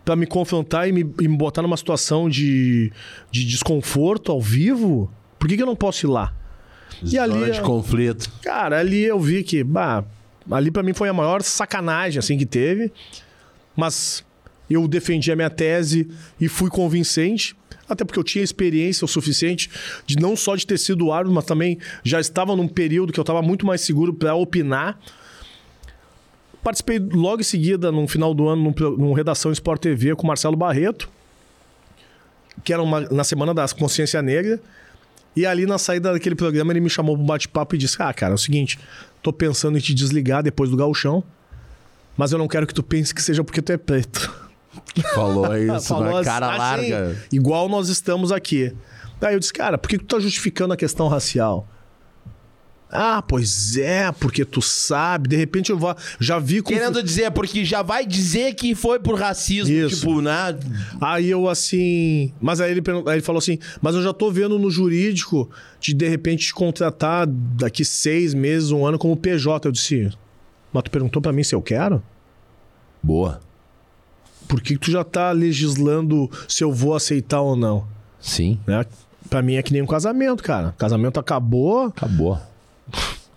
pra 0.03 0.15
me 0.15 0.25
confrontar 0.25 0.87
e 0.89 0.91
me, 0.91 1.01
e 1.21 1.27
me 1.27 1.37
botar 1.37 1.61
numa 1.61 1.77
situação 1.77 2.27
de, 2.29 2.91
de 3.31 3.45
desconforto 3.45 4.31
ao 4.31 4.41
vivo. 4.41 5.11
Por 5.37 5.47
que, 5.47 5.55
que 5.55 5.61
eu 5.61 5.67
não 5.67 5.75
posso 5.75 6.05
ir 6.05 6.09
lá? 6.09 6.33
E 7.03 7.17
ali, 7.17 7.33
Zona 7.33 7.51
de 7.51 7.61
conflito. 7.61 8.29
Cara, 8.41 8.79
ali 8.79 9.03
eu 9.03 9.19
vi 9.19 9.43
que, 9.43 9.63
bah, 9.63 10.03
ali 10.49 10.71
pra 10.71 10.81
mim 10.83 10.93
foi 10.93 11.07
a 11.09 11.13
maior 11.13 11.41
sacanagem 11.43 12.17
assim 12.19 12.37
que 12.37 12.45
teve. 12.45 12.91
Mas 13.75 14.23
eu 14.69 14.87
defendi 14.87 15.31
a 15.31 15.35
minha 15.35 15.49
tese 15.49 16.09
e 16.41 16.47
fui 16.47 16.69
convincente, 16.69 17.55
até 17.89 18.05
porque 18.05 18.19
eu 18.19 18.23
tinha 18.23 18.43
experiência 18.43 19.03
o 19.03 19.07
suficiente 19.07 19.69
de 20.05 20.15
não 20.17 20.35
só 20.35 20.55
de 20.55 20.65
ter 20.65 20.77
sido 20.77 21.11
árbitro, 21.11 21.33
mas 21.33 21.45
também 21.45 21.77
já 22.03 22.19
estava 22.19 22.55
num 22.55 22.67
período 22.67 23.11
que 23.11 23.19
eu 23.19 23.23
estava 23.23 23.41
muito 23.41 23.65
mais 23.65 23.81
seguro 23.81 24.13
para 24.13 24.35
opinar. 24.35 24.99
Participei 26.63 26.99
logo 26.99 27.41
em 27.41 27.43
seguida, 27.43 27.91
no 27.91 28.07
final 28.07 28.33
do 28.33 28.47
ano, 28.47 28.61
num, 28.77 28.89
num 28.97 29.13
Redação 29.13 29.51
Sport 29.51 29.81
TV 29.81 30.15
com 30.15 30.23
o 30.23 30.27
Marcelo 30.27 30.57
Barreto, 30.57 31.09
que 32.63 32.73
era 32.73 32.83
uma- 32.83 33.01
na 33.01 33.23
Semana 33.23 33.53
da 33.53 33.67
Consciência 33.69 34.21
Negra. 34.21 34.59
E 35.35 35.45
ali 35.45 35.65
na 35.65 35.77
saída 35.77 36.11
daquele 36.11 36.35
programa 36.35 36.73
ele 36.73 36.81
me 36.81 36.89
chamou 36.89 37.15
para 37.15 37.23
um 37.23 37.25
bate-papo 37.25 37.75
e 37.75 37.77
disse: 37.77 37.95
Ah, 38.01 38.13
cara, 38.13 38.33
é 38.33 38.35
o 38.35 38.37
seguinte, 38.37 38.77
tô 39.21 39.31
pensando 39.31 39.77
em 39.77 39.81
te 39.81 39.93
desligar 39.93 40.43
depois 40.43 40.69
do 40.69 40.75
gauchão, 40.75 41.23
mas 42.17 42.31
eu 42.33 42.37
não 42.37 42.47
quero 42.47 42.67
que 42.67 42.73
tu 42.73 42.83
pense 42.83 43.15
que 43.15 43.21
seja 43.21 43.41
porque 43.43 43.61
tu 43.61 43.71
é 43.71 43.77
preto. 43.77 44.29
Falou 45.13 45.55
isso, 45.57 45.87
Falou 45.87 46.17
na 46.17 46.23
cara 46.23 46.47
assim, 46.47 46.91
larga. 46.91 47.17
igual 47.31 47.69
nós 47.69 47.89
estamos 47.89 48.31
aqui. 48.31 48.73
Daí 49.19 49.35
eu 49.35 49.39
disse, 49.39 49.53
cara, 49.53 49.77
por 49.77 49.89
que 49.89 49.97
tu 49.97 50.05
tá 50.05 50.19
justificando 50.19 50.73
a 50.73 50.77
questão 50.77 51.07
racial? 51.07 51.67
Ah, 52.91 53.21
pois 53.21 53.77
é, 53.77 54.11
porque 54.13 54.43
tu 54.43 54.63
sabe, 54.63 55.29
de 55.29 55.35
repente 55.35 55.71
eu 55.71 55.79
já 56.19 56.39
vi 56.39 56.59
com 56.59 56.73
Querendo 56.73 57.03
dizer, 57.03 57.29
porque 57.29 57.63
já 57.63 57.83
vai 57.83 58.03
dizer 58.03 58.55
que 58.55 58.73
foi 58.73 58.99
por 58.99 59.13
racismo, 59.19 59.71
Isso. 59.71 59.97
tipo, 59.99 60.21
né? 60.21 60.57
Aí 60.99 61.29
eu 61.29 61.47
assim. 61.47 62.33
Mas 62.41 62.59
aí 62.59 62.71
ele, 62.71 62.81
aí 63.05 63.15
ele 63.15 63.21
falou 63.21 63.37
assim: 63.37 63.59
Mas 63.79 63.93
eu 63.93 64.01
já 64.01 64.11
tô 64.11 64.31
vendo 64.31 64.57
no 64.57 64.71
jurídico 64.71 65.47
de 65.79 65.93
de 65.93 66.07
repente 66.07 66.47
te 66.47 66.53
contratar 66.53 67.27
daqui 67.27 67.85
seis 67.85 68.33
meses, 68.33 68.71
um 68.71 68.83
ano 68.83 68.97
como 68.97 69.15
PJ. 69.15 69.67
Eu 69.67 69.71
disse: 69.71 70.09
Mas 70.73 70.83
tu 70.83 70.89
perguntou 70.89 71.21
pra 71.21 71.31
mim 71.31 71.43
se 71.43 71.53
eu 71.53 71.61
quero? 71.61 72.01
Boa. 73.03 73.39
Por 74.49 74.59
que 74.61 74.77
tu 74.77 74.89
já 74.89 75.03
tá 75.03 75.31
legislando 75.31 76.29
se 76.47 76.63
eu 76.63 76.73
vou 76.73 76.95
aceitar 76.95 77.39
ou 77.39 77.55
não? 77.55 77.85
Sim. 78.19 78.59
Né? 78.67 78.83
Pra 79.29 79.43
mim 79.43 79.55
é 79.55 79.61
que 79.63 79.71
nem 79.71 79.81
um 79.81 79.85
casamento, 79.85 80.41
cara. 80.43 80.73
Casamento 80.77 81.19
acabou, 81.19 81.85
Acabou. 81.85 82.39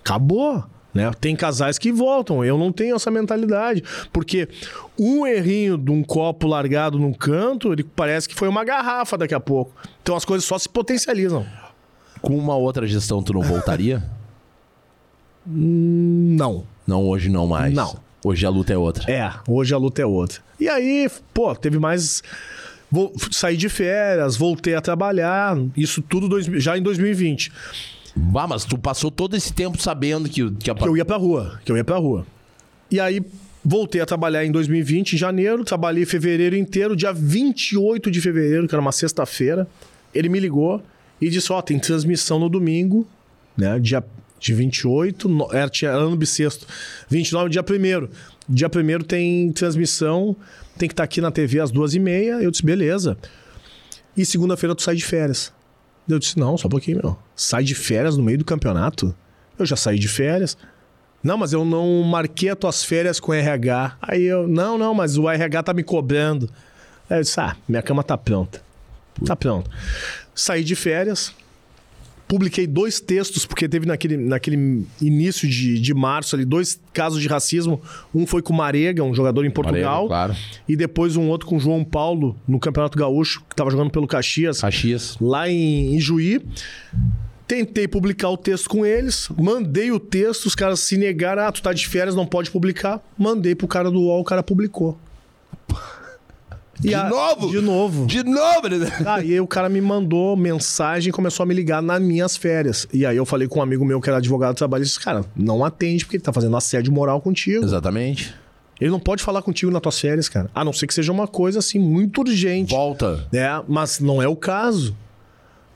acabou. 0.02 0.64
Né? 0.94 1.10
Tem 1.20 1.36
casais 1.36 1.78
que 1.78 1.92
voltam. 1.92 2.42
Eu 2.42 2.56
não 2.56 2.72
tenho 2.72 2.96
essa 2.96 3.10
mentalidade. 3.10 3.84
Porque 4.10 4.48
um 4.98 5.26
errinho 5.26 5.76
de 5.76 5.90
um 5.90 6.02
copo 6.02 6.46
largado 6.46 6.98
num 6.98 7.12
canto, 7.12 7.72
ele 7.74 7.84
parece 7.84 8.26
que 8.28 8.34
foi 8.34 8.48
uma 8.48 8.64
garrafa 8.64 9.16
daqui 9.18 9.34
a 9.34 9.40
pouco. 9.40 9.72
Então 10.02 10.16
as 10.16 10.24
coisas 10.24 10.46
só 10.46 10.58
se 10.58 10.68
potencializam. 10.68 11.46
Com 12.22 12.36
uma 12.38 12.56
outra 12.56 12.86
gestão, 12.86 13.22
tu 13.22 13.34
não 13.34 13.42
voltaria? 13.42 14.02
Não. 15.44 16.64
não, 16.86 17.02
hoje 17.04 17.28
não 17.28 17.48
mais. 17.48 17.74
Não. 17.74 17.96
Hoje 18.24 18.46
a 18.46 18.50
luta 18.50 18.72
é 18.72 18.76
outra. 18.78 19.10
É, 19.10 19.32
hoje 19.48 19.74
a 19.74 19.78
luta 19.78 20.00
é 20.02 20.06
outra. 20.06 20.40
E 20.60 20.68
aí, 20.68 21.10
pô, 21.34 21.54
teve 21.54 21.78
mais. 21.78 22.22
Vou 22.90 23.12
sair 23.30 23.56
de 23.56 23.68
férias, 23.68 24.36
voltei 24.36 24.74
a 24.74 24.80
trabalhar, 24.80 25.56
isso 25.76 26.02
tudo 26.02 26.28
dois- 26.28 26.44
já 26.62 26.76
em 26.76 26.82
2020. 26.82 27.50
Bah, 28.14 28.46
mas 28.46 28.64
tu 28.66 28.76
passou 28.76 29.10
todo 29.10 29.34
esse 29.34 29.52
tempo 29.52 29.80
sabendo 29.80 30.28
que, 30.28 30.50
que 30.52 30.70
a 30.70 30.74
Que 30.74 30.86
eu 30.86 30.96
ia 30.96 31.04
pra 31.04 31.16
rua, 31.16 31.58
que 31.64 31.72
eu 31.72 31.76
ia 31.76 31.84
pra 31.84 31.96
rua. 31.96 32.26
E 32.90 33.00
aí 33.00 33.22
voltei 33.64 34.00
a 34.02 34.06
trabalhar 34.06 34.44
em 34.44 34.52
2020, 34.52 35.14
em 35.14 35.16
janeiro, 35.16 35.64
trabalhei 35.64 36.04
fevereiro 36.04 36.54
inteiro, 36.54 36.94
dia 36.94 37.12
28 37.12 38.10
de 38.10 38.20
fevereiro, 38.20 38.68
que 38.68 38.74
era 38.74 38.82
uma 38.82 38.92
sexta-feira, 38.92 39.66
ele 40.14 40.28
me 40.28 40.38
ligou 40.38 40.82
e 41.18 41.30
disse: 41.30 41.50
"Ó, 41.50 41.62
tem 41.62 41.78
transmissão 41.78 42.38
no 42.38 42.50
domingo, 42.50 43.08
né, 43.56 43.78
dia 43.78 44.04
De 44.42 44.52
28, 44.52 45.28
no, 45.28 45.48
era, 45.52 45.70
tinha 45.70 45.92
era 45.92 46.00
ano 46.00 46.16
bissexto. 46.16 46.66
29, 47.08 47.48
dia 47.48 47.62
1 47.62 48.08
Dia 48.48 48.66
1 48.66 49.04
tem 49.04 49.52
transmissão, 49.52 50.34
tem 50.76 50.88
que 50.88 50.94
estar 50.94 51.04
aqui 51.04 51.20
na 51.20 51.30
TV 51.30 51.60
às 51.60 51.70
duas 51.70 51.94
e 51.94 52.00
meia. 52.00 52.42
Eu 52.42 52.50
disse, 52.50 52.64
beleza. 52.66 53.16
E 54.16 54.26
segunda-feira 54.26 54.74
tu 54.74 54.82
sai 54.82 54.96
de 54.96 55.04
férias. 55.04 55.52
Eu 56.08 56.18
disse, 56.18 56.36
não, 56.36 56.58
só 56.58 56.66
um 56.66 56.70
pouquinho, 56.70 56.98
meu. 57.00 57.16
Sai 57.36 57.62
de 57.62 57.76
férias 57.76 58.16
no 58.16 58.24
meio 58.24 58.38
do 58.38 58.44
campeonato? 58.44 59.14
Eu 59.56 59.64
já 59.64 59.76
saí 59.76 59.96
de 59.96 60.08
férias. 60.08 60.58
Não, 61.22 61.38
mas 61.38 61.52
eu 61.52 61.64
não 61.64 62.02
marquei 62.02 62.50
as 62.50 62.58
tuas 62.58 62.84
férias 62.84 63.20
com 63.20 63.32
RH. 63.32 63.96
Aí 64.02 64.24
eu, 64.24 64.48
não, 64.48 64.76
não, 64.76 64.92
mas 64.92 65.16
o 65.16 65.30
RH 65.30 65.62
tá 65.62 65.72
me 65.72 65.84
cobrando. 65.84 66.50
Aí 67.08 67.18
eu 67.18 67.22
disse, 67.22 67.38
ah, 67.38 67.54
minha 67.68 67.80
cama 67.80 68.02
tá 68.02 68.18
pronta. 68.18 68.60
Tá 69.24 69.36
pronto. 69.36 69.70
Saí 70.34 70.64
de 70.64 70.74
férias, 70.74 71.32
publiquei 72.32 72.66
dois 72.66 72.98
textos, 72.98 73.44
porque 73.44 73.68
teve 73.68 73.84
naquele, 73.84 74.16
naquele 74.16 74.86
início 75.02 75.46
de, 75.46 75.78
de 75.78 75.92
março 75.92 76.34
ali 76.34 76.46
dois 76.46 76.80
casos 76.90 77.20
de 77.20 77.28
racismo. 77.28 77.78
Um 78.14 78.26
foi 78.26 78.40
com 78.40 78.54
o 78.54 78.56
Marega, 78.56 79.04
um 79.04 79.14
jogador 79.14 79.44
em 79.44 79.50
Portugal. 79.50 80.08
Marega, 80.08 80.32
claro. 80.32 80.36
E 80.66 80.74
depois 80.74 81.14
um 81.14 81.28
outro 81.28 81.46
com 81.46 81.56
o 81.56 81.60
João 81.60 81.84
Paulo, 81.84 82.34
no 82.48 82.58
Campeonato 82.58 82.96
Gaúcho, 82.96 83.40
que 83.40 83.52
estava 83.52 83.70
jogando 83.70 83.90
pelo 83.90 84.06
Caxias. 84.06 84.62
Caxias. 84.62 85.18
Lá 85.20 85.46
em, 85.46 85.94
em 85.94 86.00
Juí. 86.00 86.40
Tentei 87.46 87.86
publicar 87.86 88.30
o 88.30 88.36
texto 88.38 88.66
com 88.70 88.86
eles, 88.86 89.28
mandei 89.38 89.92
o 89.92 90.00
texto, 90.00 90.46
os 90.46 90.54
caras 90.54 90.80
se 90.80 90.96
negaram, 90.96 91.42
ah, 91.42 91.52
tu 91.52 91.60
tá 91.60 91.74
de 91.74 91.86
férias, 91.86 92.14
não 92.14 92.24
pode 92.24 92.50
publicar. 92.50 92.98
Mandei 93.18 93.54
pro 93.54 93.68
cara 93.68 93.90
do 93.90 94.00
UOL, 94.00 94.22
o 94.22 94.24
cara 94.24 94.42
publicou. 94.42 94.98
De 96.82 96.94
a... 96.94 97.08
novo? 97.08 97.50
De 97.50 97.60
novo. 97.60 98.06
De 98.06 98.24
novo, 98.24 98.68
né? 98.68 98.90
Aí 99.06 99.40
o 99.40 99.46
cara 99.46 99.68
me 99.68 99.80
mandou 99.80 100.36
mensagem 100.36 101.10
e 101.10 101.12
começou 101.12 101.44
a 101.44 101.46
me 101.46 101.54
ligar 101.54 101.80
nas 101.80 102.02
minhas 102.02 102.36
férias. 102.36 102.88
E 102.92 103.06
aí 103.06 103.16
eu 103.16 103.24
falei 103.24 103.46
com 103.46 103.60
um 103.60 103.62
amigo 103.62 103.84
meu 103.84 104.00
que 104.00 104.08
era 104.08 104.18
advogado 104.18 104.56
trabalhista, 104.56 104.94
disse, 104.96 105.04
cara, 105.04 105.24
não 105.36 105.64
atende 105.64 106.04
porque 106.04 106.16
ele 106.16 106.24
tá 106.24 106.32
fazendo 106.32 106.56
assédio 106.56 106.92
moral 106.92 107.20
contigo. 107.20 107.64
Exatamente. 107.64 108.34
Ele 108.80 108.90
não 108.90 108.98
pode 108.98 109.22
falar 109.22 109.42
contigo 109.42 109.70
nas 109.70 109.80
tuas 109.80 110.00
férias, 110.00 110.28
cara. 110.28 110.50
A 110.52 110.64
não 110.64 110.72
ser 110.72 110.88
que 110.88 110.94
seja 110.94 111.12
uma 111.12 111.28
coisa 111.28 111.60
assim 111.60 111.78
muito 111.78 112.20
urgente. 112.22 112.74
Volta. 112.74 113.28
É, 113.32 113.62
mas 113.68 114.00
não 114.00 114.20
é 114.20 114.26
o 114.26 114.34
caso. 114.34 114.96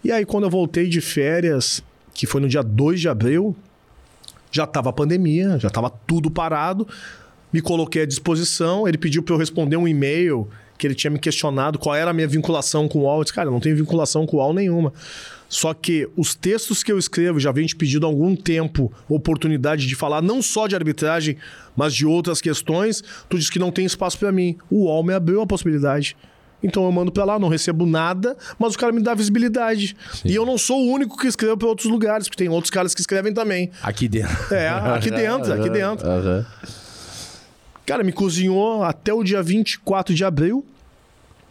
E 0.03 0.11
aí 0.11 0.25
quando 0.25 0.45
eu 0.45 0.51
voltei 0.51 0.89
de 0.89 1.01
férias, 1.01 1.83
que 2.13 2.27
foi 2.27 2.41
no 2.41 2.49
dia 2.49 2.63
2 2.65 3.01
de 3.01 3.09
abril, 3.09 3.55
já 4.51 4.67
tava 4.67 4.91
a 4.91 4.93
pandemia, 4.93 5.57
já 5.61 5.71
tava 5.71 5.89
tudo 5.89 6.33
parado. 6.33 6.87
Me 7.53 7.61
coloquei 7.61 8.03
à 8.03 8.07
disposição, 8.07 8.89
ele 8.89 8.99
pediu 8.99 9.23
para 9.23 9.35
eu 9.35 9.39
responder 9.39 9.77
um 9.77 9.87
e-mail 9.87 10.49
que 10.77 10.87
ele 10.87 10.95
tinha 10.95 11.11
me 11.11 11.19
questionado 11.19 11.79
qual 11.79 11.95
era 11.95 12.11
a 12.11 12.15
minha 12.15 12.29
vinculação 12.29 12.89
com 12.89 13.01
o 13.01 13.03
UOL. 13.03 13.19
Eu 13.19 13.25
disse, 13.25 13.35
cara, 13.35 13.49
eu 13.49 13.53
não 13.53 13.61
tenho 13.61 13.77
vinculação 13.77 14.27
com 14.27 14.37
o 14.37 14.41
UOL 14.41 14.53
nenhuma. 14.53 14.93
Só 15.49 15.73
que 15.73 16.09
os 16.17 16.35
textos 16.35 16.83
que 16.83 16.91
eu 16.91 16.99
escrevo, 16.99 17.39
já 17.39 17.53
venho 17.53 17.69
te 17.69 17.77
pedindo 17.77 18.05
há 18.05 18.09
algum 18.09 18.35
tempo 18.35 18.93
oportunidade 19.09 19.87
de 19.87 19.95
falar 19.95 20.21
não 20.21 20.43
só 20.43 20.67
de 20.67 20.75
arbitragem, 20.75 21.37
mas 21.77 21.95
de 21.95 22.05
outras 22.05 22.41
questões. 22.41 23.03
Tu 23.29 23.39
diz 23.39 23.51
que 23.51 23.59
não 23.59 23.71
tem 23.71 23.87
espaço 23.87 24.19
para 24.19 24.33
mim. 24.33 24.57
O 24.71 24.85
UOL 24.85 25.05
me 25.05 25.15
abriu 25.15 25.41
a 25.41 25.47
possibilidade. 25.47 26.17
Então 26.63 26.85
eu 26.85 26.91
mando 26.91 27.13
para 27.13 27.25
lá, 27.25 27.39
não 27.39 27.49
recebo 27.49 27.87
nada, 27.87 28.37
mas 28.59 28.75
o 28.75 28.79
cara 28.79 28.93
me 28.93 29.01
dá 29.01 29.15
visibilidade. 29.15 29.97
Sim. 30.15 30.29
E 30.29 30.35
eu 30.35 30.45
não 30.45 30.59
sou 30.59 30.81
o 30.81 30.91
único 30.91 31.17
que 31.17 31.27
escreve 31.27 31.57
para 31.57 31.69
outros 31.69 31.89
lugares, 31.89 32.29
porque 32.29 32.43
tem 32.43 32.53
outros 32.53 32.71
caras 32.71 32.95
que 32.95 33.01
escrevem 33.01 33.33
também. 33.33 33.71
Aqui 33.83 34.09
dentro. 34.09 34.55
É, 34.55 34.69
aqui 34.69 35.11
dentro, 35.13 35.53
aqui 35.53 35.71
dentro. 35.71 36.09
Uhum. 36.09 36.45
Cara, 37.87 38.03
me 38.03 38.13
cozinhou 38.13 38.83
até 38.83 39.15
o 39.15 39.23
dia 39.23 39.41
24 39.43 40.15
de 40.15 40.25
abril, 40.25 40.67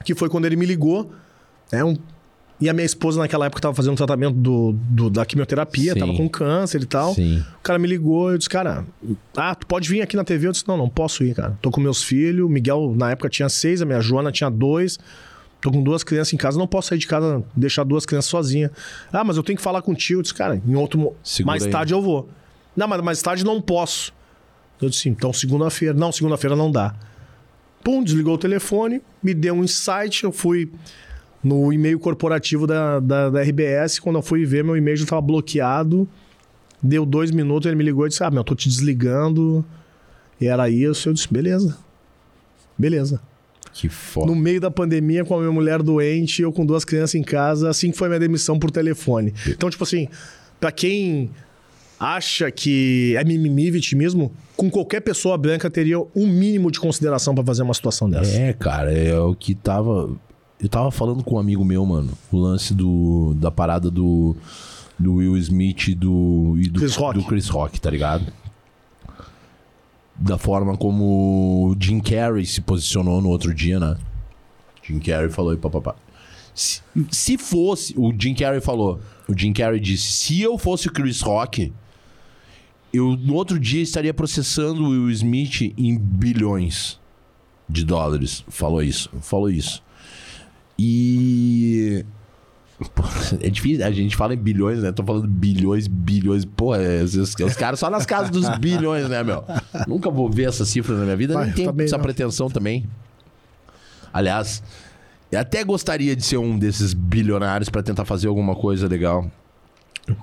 que 0.04 0.14
foi 0.14 0.30
quando 0.30 0.46
ele 0.46 0.58
me 0.58 0.66
ligou. 0.66 1.12
É 1.72 1.84
um... 1.84 1.98
E 2.60 2.70
a 2.70 2.74
minha 2.74 2.86
esposa, 2.86 3.20
naquela 3.20 3.46
época, 3.48 3.60
estava 3.60 3.74
fazendo 3.74 3.94
um 3.94 3.98
tratamento 3.98 4.36
do, 4.36 4.74
do, 4.74 5.10
da 5.10 5.26
quimioterapia, 5.26 5.94
Sim. 5.94 6.00
tava 6.00 6.14
com 6.14 6.30
câncer 6.30 6.82
e 6.82 6.86
tal. 6.86 7.14
Sim. 7.14 7.44
O 7.60 7.62
cara 7.62 7.78
me 7.78 7.86
ligou, 7.86 8.32
eu 8.32 8.38
disse, 8.38 8.50
cara, 8.50 8.86
ah, 9.36 9.54
tu 9.56 9.68
pode 9.68 9.90
vir 9.90 10.02
aqui 10.02 10.16
na 10.16 10.24
TV? 10.24 10.48
Eu 10.48 10.52
disse, 10.54 10.66
não, 10.66 10.78
não 10.78 10.88
posso 10.88 11.22
ir, 11.24 11.36
cara. 11.36 11.58
Tô 11.62 11.70
com 11.70 11.82
meus 11.82 12.02
filhos, 12.02 12.46
o 12.46 12.50
Miguel, 12.50 12.94
na 12.96 13.12
época, 13.12 13.28
tinha 13.28 13.50
seis, 13.50 13.82
a 13.82 13.86
minha 13.86 14.00
Joana 14.00 14.32
tinha 14.32 14.50
dois. 14.50 14.98
Tô 15.60 15.72
com 15.72 15.82
duas 15.82 16.04
crianças 16.04 16.32
em 16.32 16.38
casa, 16.38 16.58
não 16.58 16.68
posso 16.68 16.90
sair 16.90 17.00
de 17.00 17.08
casa, 17.08 17.44
deixar 17.56 17.84
duas 17.84 18.06
crianças 18.06 18.30
sozinhas. 18.30 18.72
Ah, 19.12 19.24
mas 19.24 19.36
eu 19.36 19.44
tenho 19.44 19.58
que 19.58 19.64
falar 19.64 19.82
contigo. 19.82 20.20
Eu 20.20 20.22
disse, 20.22 20.34
cara, 20.34 20.62
em 20.66 20.76
outro. 20.76 21.14
Segura 21.24 21.54
mais 21.54 21.64
aí. 21.64 21.72
tarde 21.72 21.94
eu 21.94 22.02
vou. 22.02 22.30
Não, 22.76 22.88
mas 22.88 23.02
mais 23.02 23.22
tarde 23.22 23.44
não 23.44 23.60
posso. 23.60 24.14
Eu 24.82 24.90
disse, 24.90 25.10
então 25.10 25.32
segunda-feira. 25.32 25.94
Não, 25.94 26.12
segunda-feira 26.12 26.56
não 26.56 26.72
dá. 26.72 26.96
Pum, 27.84 28.04
desligou 28.04 28.34
o 28.34 28.38
telefone, 28.38 29.02
me 29.22 29.34
deu 29.34 29.54
um 29.54 29.64
insight, 29.64 30.24
eu 30.24 30.32
fui 30.32 30.72
no 31.44 31.72
e-mail 31.72 32.00
corporativo 32.00 32.66
da, 32.66 33.00
da, 33.00 33.30
da 33.30 33.42
RBS. 33.42 34.00
Quando 34.00 34.18
eu 34.18 34.22
fui 34.24 34.44
ver, 34.46 34.64
meu 34.64 34.76
e-mail 34.76 34.98
já 34.98 35.04
estava 35.04 35.22
bloqueado. 35.22 36.08
Deu 36.82 37.06
dois 37.06 37.32
minutos, 37.32 37.68
ele 37.68 37.76
me 37.76 37.84
ligou 37.84 38.06
e 38.06 38.10
disse: 38.10 38.24
Ah, 38.24 38.32
meu, 38.32 38.40
eu 38.40 38.44
tô 38.44 38.56
te 38.56 38.68
desligando. 38.68 39.64
E 40.42 40.48
era 40.48 40.70
isso. 40.70 41.10
Eu 41.10 41.14
disse: 41.14 41.32
beleza. 41.32 41.78
Beleza. 42.78 43.22
Que 43.72 43.90
foda. 43.90 44.28
No 44.28 44.36
meio 44.36 44.60
da 44.60 44.72
pandemia, 44.72 45.24
com 45.26 45.36
a 45.36 45.40
minha 45.40 45.52
mulher 45.52 45.84
doente, 45.84 46.42
eu 46.42 46.52
com 46.52 46.66
duas 46.66 46.86
crianças 46.86 47.16
em 47.16 47.24
casa, 47.24 47.70
assim 47.70 47.92
que 47.92 47.98
foi 47.98 48.08
minha 48.08 48.20
demissão 48.20 48.58
por 48.58 48.72
telefone. 48.72 49.34
Então, 49.48 49.70
tipo 49.70 49.84
assim, 49.84 50.08
para 50.60 50.72
quem 50.72 51.30
acha 52.00 52.52
que 52.52 53.16
é 53.18 53.24
mimimi, 53.24 53.72
vitimismo, 53.72 54.32
com 54.56 54.70
qualquer 54.70 55.02
pessoa 55.02 55.38
branca 55.38 55.70
teria 55.70 56.00
um 56.00 56.28
mínimo 56.28 56.72
de 56.72 56.80
consideração 56.80 57.34
para 57.34 57.43
fazer 57.43 57.64
uma 57.64 57.74
situação 57.74 58.10
dessa. 58.10 58.38
É, 58.38 58.54
cara, 58.54 58.91
é 58.91 59.18
o 59.20 59.36
que 59.36 59.56
tava. 59.56 60.10
Eu 60.60 60.70
tava 60.70 60.89
falando 60.91 61.24
com 61.24 61.36
um 61.36 61.39
amigo 61.39 61.66
meu, 61.66 61.86
mano, 61.86 62.12
o 62.32 62.38
lance 62.38 62.74
do, 62.74 63.34
da 63.36 63.52
parada 63.52 63.91
do, 63.91 64.36
do 64.98 65.16
Will 65.16 65.38
Smith 65.38 65.89
e 65.89 65.96
do, 65.96 66.56
e 66.58 66.70
do, 66.70 66.80
Chris 66.80 66.96
Rock. 66.96 67.20
do 67.20 67.26
Chris 67.26 67.50
Rock, 67.50 67.82
tá 67.82 67.89
ligado? 67.89 68.26
Da 70.16 70.38
forma 70.38 70.78
como 70.78 71.70
o 71.70 71.76
Jim 71.78 72.00
Carrey 72.00 72.46
se 72.46 72.62
posicionou 72.62 73.22
no 73.22 73.30
outro 73.30 73.54
dia, 73.54 73.80
né? 73.80 73.98
Jim 74.82 75.00
Carrey 75.00 75.30
falou 75.30 75.54
e 75.54 75.58
papapá. 75.58 75.96
Se, 76.54 76.82
se 77.12 77.38
fosse, 77.38 77.93
o 77.98 78.14
Jim 78.18 78.34
Carrey 78.34 78.62
falou, 78.62 79.02
o 79.28 79.38
Jim 79.38 79.52
Carrey 79.52 79.80
disse, 79.80 80.10
se 80.14 80.41
eu 80.41 80.58
fosse 80.58 80.88
o 80.88 80.91
Chris 80.91 81.20
Rock, 81.20 81.74
eu 82.96 83.16
no 83.18 83.34
outro 83.34 83.60
dia 83.60 83.82
estaria 83.82 84.14
processando 84.14 84.84
o 84.84 84.89
Will 84.89 85.10
Smith 85.12 85.74
em 85.78 85.98
bilhões 85.98 87.00
de 87.68 87.84
dólares. 87.84 88.43
Falou 88.48 88.82
isso, 88.82 89.10
falou 89.22 89.50
isso. 89.50 89.84
E 90.78 92.06
é 93.39 93.50
difícil, 93.50 93.86
a 93.86 93.91
gente 93.91 94.16
fala 94.16 94.34
em 94.34 94.38
bilhões, 94.38 94.84
né? 94.84 94.91
Tô 94.91 95.04
falando 95.04 95.28
bilhões, 95.28 95.88
bilhões. 95.88 96.43
Pô, 96.43 96.76
é, 96.76 97.02
os, 97.02 97.16
os, 97.16 97.34
caras 97.56 97.80
só 97.80 97.89
nas 97.89 98.06
casas 98.06 98.30
dos 98.30 98.50
bilhões, 98.58 99.08
né, 99.08 99.24
meu? 99.24 99.43
Nunca 99.88 100.10
vou 100.10 100.30
ver 100.30 100.50
essa 100.50 100.66
cifra 100.66 100.96
na 100.96 101.04
minha 101.06 101.16
vida, 101.16 101.34
Vai, 101.34 101.46
nem 101.46 101.54
tenho 101.54 101.82
essa 101.82 101.98
não. 101.98 102.04
pretensão 102.04 102.50
também. 102.50 102.86
Aliás, 104.12 104.62
eu 105.32 105.39
até 105.39 105.64
gostaria 105.64 106.16
de 106.16 106.24
ser 106.24 106.38
um 106.38 106.58
desses 106.60 106.93
bilionários 106.93 107.70
para 107.70 107.82
tentar 107.82 108.06
fazer 108.06 108.28
alguma 108.28 108.56
coisa 108.56 108.88
legal. 108.88 109.30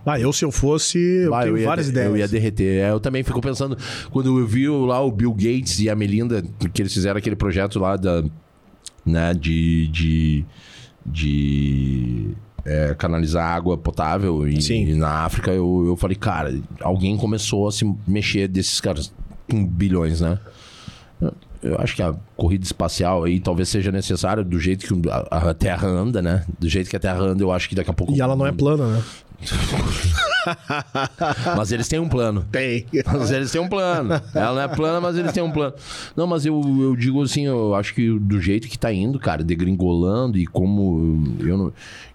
Ah, 0.06 0.18
eu 0.18 0.32
se 0.32 0.44
eu 0.44 0.52
fosse, 0.52 0.98
eu 0.98 1.30
bah, 1.30 1.42
tenho 1.42 1.56
eu 1.56 1.64
várias 1.64 1.88
ideias. 1.88 2.08
Eu 2.08 2.16
ia 2.16 2.28
derreter. 2.28 2.82
É, 2.82 2.90
eu 2.90 3.00
também 3.00 3.22
fico 3.22 3.40
pensando, 3.40 3.76
quando 4.10 4.38
eu 4.38 4.46
vi 4.46 4.68
lá 4.68 5.00
o 5.00 5.10
Bill 5.10 5.32
Gates 5.32 5.80
e 5.80 5.90
a 5.90 5.96
Melinda, 5.96 6.42
que 6.72 6.82
eles 6.82 6.92
fizeram 6.92 7.18
aquele 7.18 7.36
projeto 7.36 7.78
lá 7.78 7.96
da, 7.96 8.22
né, 9.04 9.34
de, 9.34 9.88
de, 9.88 10.44
de 11.04 12.30
é, 12.64 12.94
canalizar 12.94 13.44
água 13.44 13.76
potável 13.76 14.46
e, 14.48 14.58
e, 14.58 14.94
na 14.94 15.24
África, 15.24 15.50
eu, 15.50 15.84
eu 15.86 15.96
falei, 15.96 16.16
cara, 16.16 16.56
alguém 16.80 17.16
começou 17.16 17.66
a 17.66 17.72
se 17.72 17.84
mexer 18.06 18.48
desses 18.48 18.80
caras 18.80 19.12
com 19.50 19.64
bilhões, 19.66 20.20
né? 20.20 20.38
Eu 21.62 21.76
acho 21.78 21.94
que 21.94 22.02
a 22.02 22.12
corrida 22.36 22.64
espacial 22.64 23.22
aí 23.22 23.38
talvez 23.38 23.68
seja 23.68 23.92
necessária 23.92 24.42
do 24.42 24.58
jeito 24.58 24.84
que 24.84 25.08
a 25.30 25.54
Terra 25.54 25.86
anda, 25.86 26.20
né? 26.20 26.44
Do 26.58 26.68
jeito 26.68 26.90
que 26.90 26.96
a 26.96 27.00
Terra 27.00 27.20
anda, 27.20 27.42
eu 27.44 27.52
acho 27.52 27.68
que 27.68 27.74
daqui 27.76 27.90
a 27.90 27.92
pouco. 27.94 28.12
E 28.12 28.20
ela 28.20 28.34
não 28.34 28.44
é 28.44 28.50
plana, 28.50 28.84
né? 28.88 29.02
mas 31.56 31.72
eles 31.72 31.88
têm 31.88 31.98
um 31.98 32.08
plano. 32.08 32.44
Tem. 32.50 32.86
Mas 33.06 33.30
eles 33.30 33.50
têm 33.50 33.60
um 33.60 33.68
plano. 33.68 34.14
Ela 34.34 34.54
não 34.54 34.62
é 34.62 34.68
plana, 34.68 35.00
mas 35.00 35.16
eles 35.16 35.32
têm 35.32 35.42
um 35.42 35.50
plano. 35.50 35.74
Não, 36.16 36.26
mas 36.26 36.46
eu, 36.46 36.60
eu 36.80 36.96
digo 36.96 37.22
assim, 37.22 37.46
eu 37.46 37.74
acho 37.74 37.94
que 37.94 38.18
do 38.18 38.40
jeito 38.40 38.68
que 38.68 38.78
tá 38.78 38.92
indo, 38.92 39.18
cara, 39.18 39.42
degringolando 39.42 40.38
e 40.38 40.46
como 40.46 41.36
eu 41.40 41.58
não, 41.58 41.72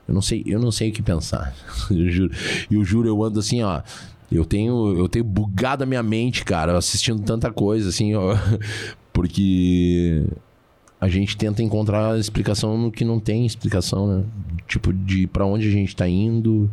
eu 0.07 0.13
não 0.13 0.21
sei, 0.21 0.43
eu 0.45 0.59
não 0.59 0.71
sei 0.71 0.89
o 0.89 0.93
que 0.93 1.01
pensar. 1.01 1.53
Eu 1.91 2.09
juro, 2.09 2.31
eu 2.69 2.83
juro, 2.83 3.07
eu 3.07 3.23
ando 3.23 3.39
assim, 3.39 3.61
ó. 3.61 3.81
Eu 4.29 4.43
tenho, 4.43 4.97
eu 4.97 5.07
tenho 5.07 5.23
bugado 5.23 5.83
a 5.83 5.87
minha 5.87 6.03
mente, 6.03 6.43
cara, 6.43 6.77
assistindo 6.77 7.21
tanta 7.23 7.49
coisa, 7.49 7.87
assim, 7.87 8.13
ó, 8.13 8.35
porque 9.13 10.25
a 10.99 11.07
gente 11.07 11.37
tenta 11.37 11.63
encontrar 11.63 12.19
explicação 12.19 12.77
no 12.77 12.91
que 12.91 13.05
não 13.05 13.19
tem 13.19 13.45
explicação, 13.45 14.07
né? 14.07 14.23
Tipo, 14.67 14.91
de 14.91 15.27
para 15.27 15.45
onde 15.45 15.67
a 15.67 15.71
gente 15.71 15.95
tá 15.95 16.09
indo, 16.09 16.69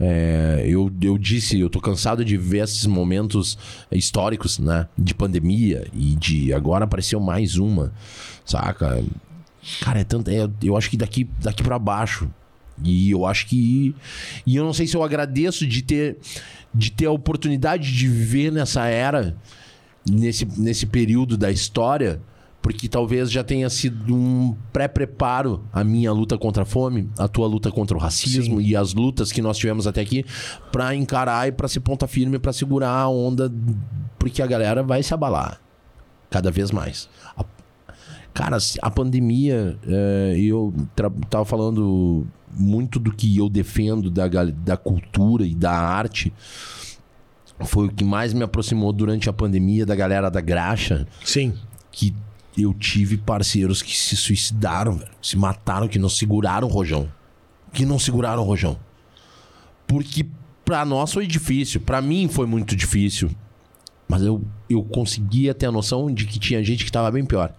é, 0.00 0.64
eu, 0.66 0.90
eu 1.00 1.16
disse, 1.16 1.58
eu 1.58 1.70
tô 1.70 1.80
cansado 1.80 2.24
de 2.24 2.36
ver 2.36 2.64
esses 2.64 2.84
momentos 2.86 3.56
históricos, 3.92 4.58
né? 4.58 4.88
De 4.98 5.14
pandemia 5.14 5.86
e 5.92 6.14
de 6.16 6.52
agora 6.52 6.84
apareceu 6.84 7.20
mais 7.20 7.56
uma, 7.56 7.92
saca? 8.44 9.02
Cara, 9.80 10.00
é 10.00 10.04
tanto. 10.04 10.30
É, 10.30 10.48
eu 10.62 10.76
acho 10.76 10.90
que 10.90 10.96
daqui, 10.96 11.28
daqui 11.40 11.62
para 11.62 11.78
baixo 11.78 12.28
E 12.82 13.10
eu 13.10 13.24
acho 13.24 13.46
que. 13.46 13.94
E 14.46 14.56
eu 14.56 14.64
não 14.64 14.72
sei 14.72 14.86
se 14.86 14.96
eu 14.96 15.02
agradeço 15.02 15.66
de 15.66 15.82
ter, 15.82 16.18
de 16.74 16.90
ter 16.90 17.06
a 17.06 17.10
oportunidade 17.12 17.92
de 17.92 18.08
viver 18.08 18.50
nessa 18.50 18.86
era, 18.86 19.36
nesse, 20.08 20.46
nesse 20.58 20.86
período 20.86 21.36
da 21.36 21.50
história, 21.50 22.20
porque 22.64 22.88
talvez 22.88 23.30
já 23.30 23.44
tenha 23.44 23.68
sido 23.68 24.14
um 24.16 24.56
pré-preparo 24.72 25.66
a 25.70 25.84
minha 25.84 26.10
luta 26.10 26.38
contra 26.38 26.62
a 26.62 26.64
fome, 26.64 27.10
a 27.18 27.28
tua 27.28 27.46
luta 27.46 27.70
contra 27.70 27.94
o 27.94 28.00
racismo 28.00 28.58
Sim. 28.58 28.66
e 28.66 28.74
as 28.74 28.94
lutas 28.94 29.30
que 29.30 29.42
nós 29.42 29.58
tivemos 29.58 29.86
até 29.86 30.00
aqui, 30.00 30.24
pra 30.72 30.94
encarar 30.94 31.46
e 31.46 31.52
pra 31.52 31.68
ser 31.68 31.80
ponta 31.80 32.06
firme, 32.08 32.38
pra 32.38 32.54
segurar 32.54 32.88
a 32.88 33.06
onda, 33.06 33.52
porque 34.18 34.40
a 34.40 34.46
galera 34.46 34.82
vai 34.82 35.02
se 35.02 35.12
abalar 35.12 35.60
cada 36.30 36.50
vez 36.50 36.70
mais. 36.70 37.06
A- 37.36 37.44
Cara, 38.32 38.56
a 38.82 38.90
pandemia, 38.90 39.78
é, 39.86 40.34
eu 40.38 40.72
tava 41.28 41.44
falando 41.44 42.26
muito 42.56 42.98
do 42.98 43.12
que 43.12 43.36
eu 43.36 43.48
defendo 43.50 44.10
da, 44.10 44.26
da 44.26 44.76
cultura 44.76 45.44
e 45.46 45.54
da 45.54 45.70
arte. 45.70 46.32
Foi 47.60 47.86
o 47.86 47.92
que 47.92 48.02
mais 48.02 48.32
me 48.32 48.42
aproximou 48.42 48.90
durante 48.92 49.28
a 49.28 49.32
pandemia 49.34 49.84
da 49.86 49.94
galera 49.94 50.30
da 50.30 50.40
graxa, 50.40 51.06
Sim. 51.22 51.52
que 51.92 52.12
eu 52.56 52.72
tive 52.72 53.16
parceiros 53.16 53.82
que 53.82 53.96
se 53.96 54.16
suicidaram, 54.16 54.96
velho, 54.96 55.10
se 55.20 55.36
mataram, 55.36 55.88
que 55.88 55.98
não 55.98 56.08
seguraram 56.08 56.68
o 56.68 56.70
rojão. 56.70 57.10
Que 57.72 57.84
não 57.84 57.98
seguraram 57.98 58.42
o 58.42 58.46
rojão. 58.46 58.78
Porque 59.86 60.26
pra 60.64 60.84
nós 60.84 61.12
foi 61.12 61.26
difícil, 61.26 61.80
pra 61.80 62.00
mim 62.00 62.28
foi 62.28 62.46
muito 62.46 62.76
difícil. 62.76 63.30
Mas 64.08 64.22
eu, 64.22 64.42
eu 64.68 64.82
conseguia 64.82 65.54
ter 65.54 65.66
a 65.66 65.72
noção 65.72 66.12
de 66.12 66.26
que 66.26 66.38
tinha 66.38 66.62
gente 66.62 66.84
que 66.84 66.92
tava 66.92 67.10
bem 67.10 67.24
pior. 67.24 67.52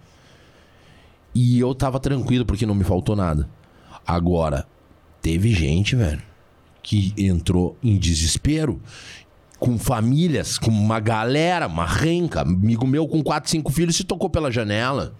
E 1.34 1.58
eu 1.58 1.74
tava 1.74 2.00
tranquilo 2.00 2.46
porque 2.46 2.64
não 2.64 2.74
me 2.74 2.84
faltou 2.84 3.14
nada. 3.14 3.48
Agora, 4.06 4.66
teve 5.20 5.52
gente, 5.52 5.94
velho, 5.94 6.22
que 6.82 7.12
entrou 7.18 7.76
em 7.82 7.98
desespero 7.98 8.80
com 9.58 9.78
famílias, 9.78 10.58
com 10.58 10.70
uma 10.70 11.00
galera, 11.00 11.66
uma 11.66 11.86
renca. 11.86 12.42
Amigo 12.42 12.86
meu 12.86 13.06
com 13.08 13.22
quatro, 13.22 13.50
cinco 13.50 13.72
filhos 13.72 13.96
se 13.96 14.04
tocou 14.04 14.28
pela 14.28 14.50
janela. 14.50 15.14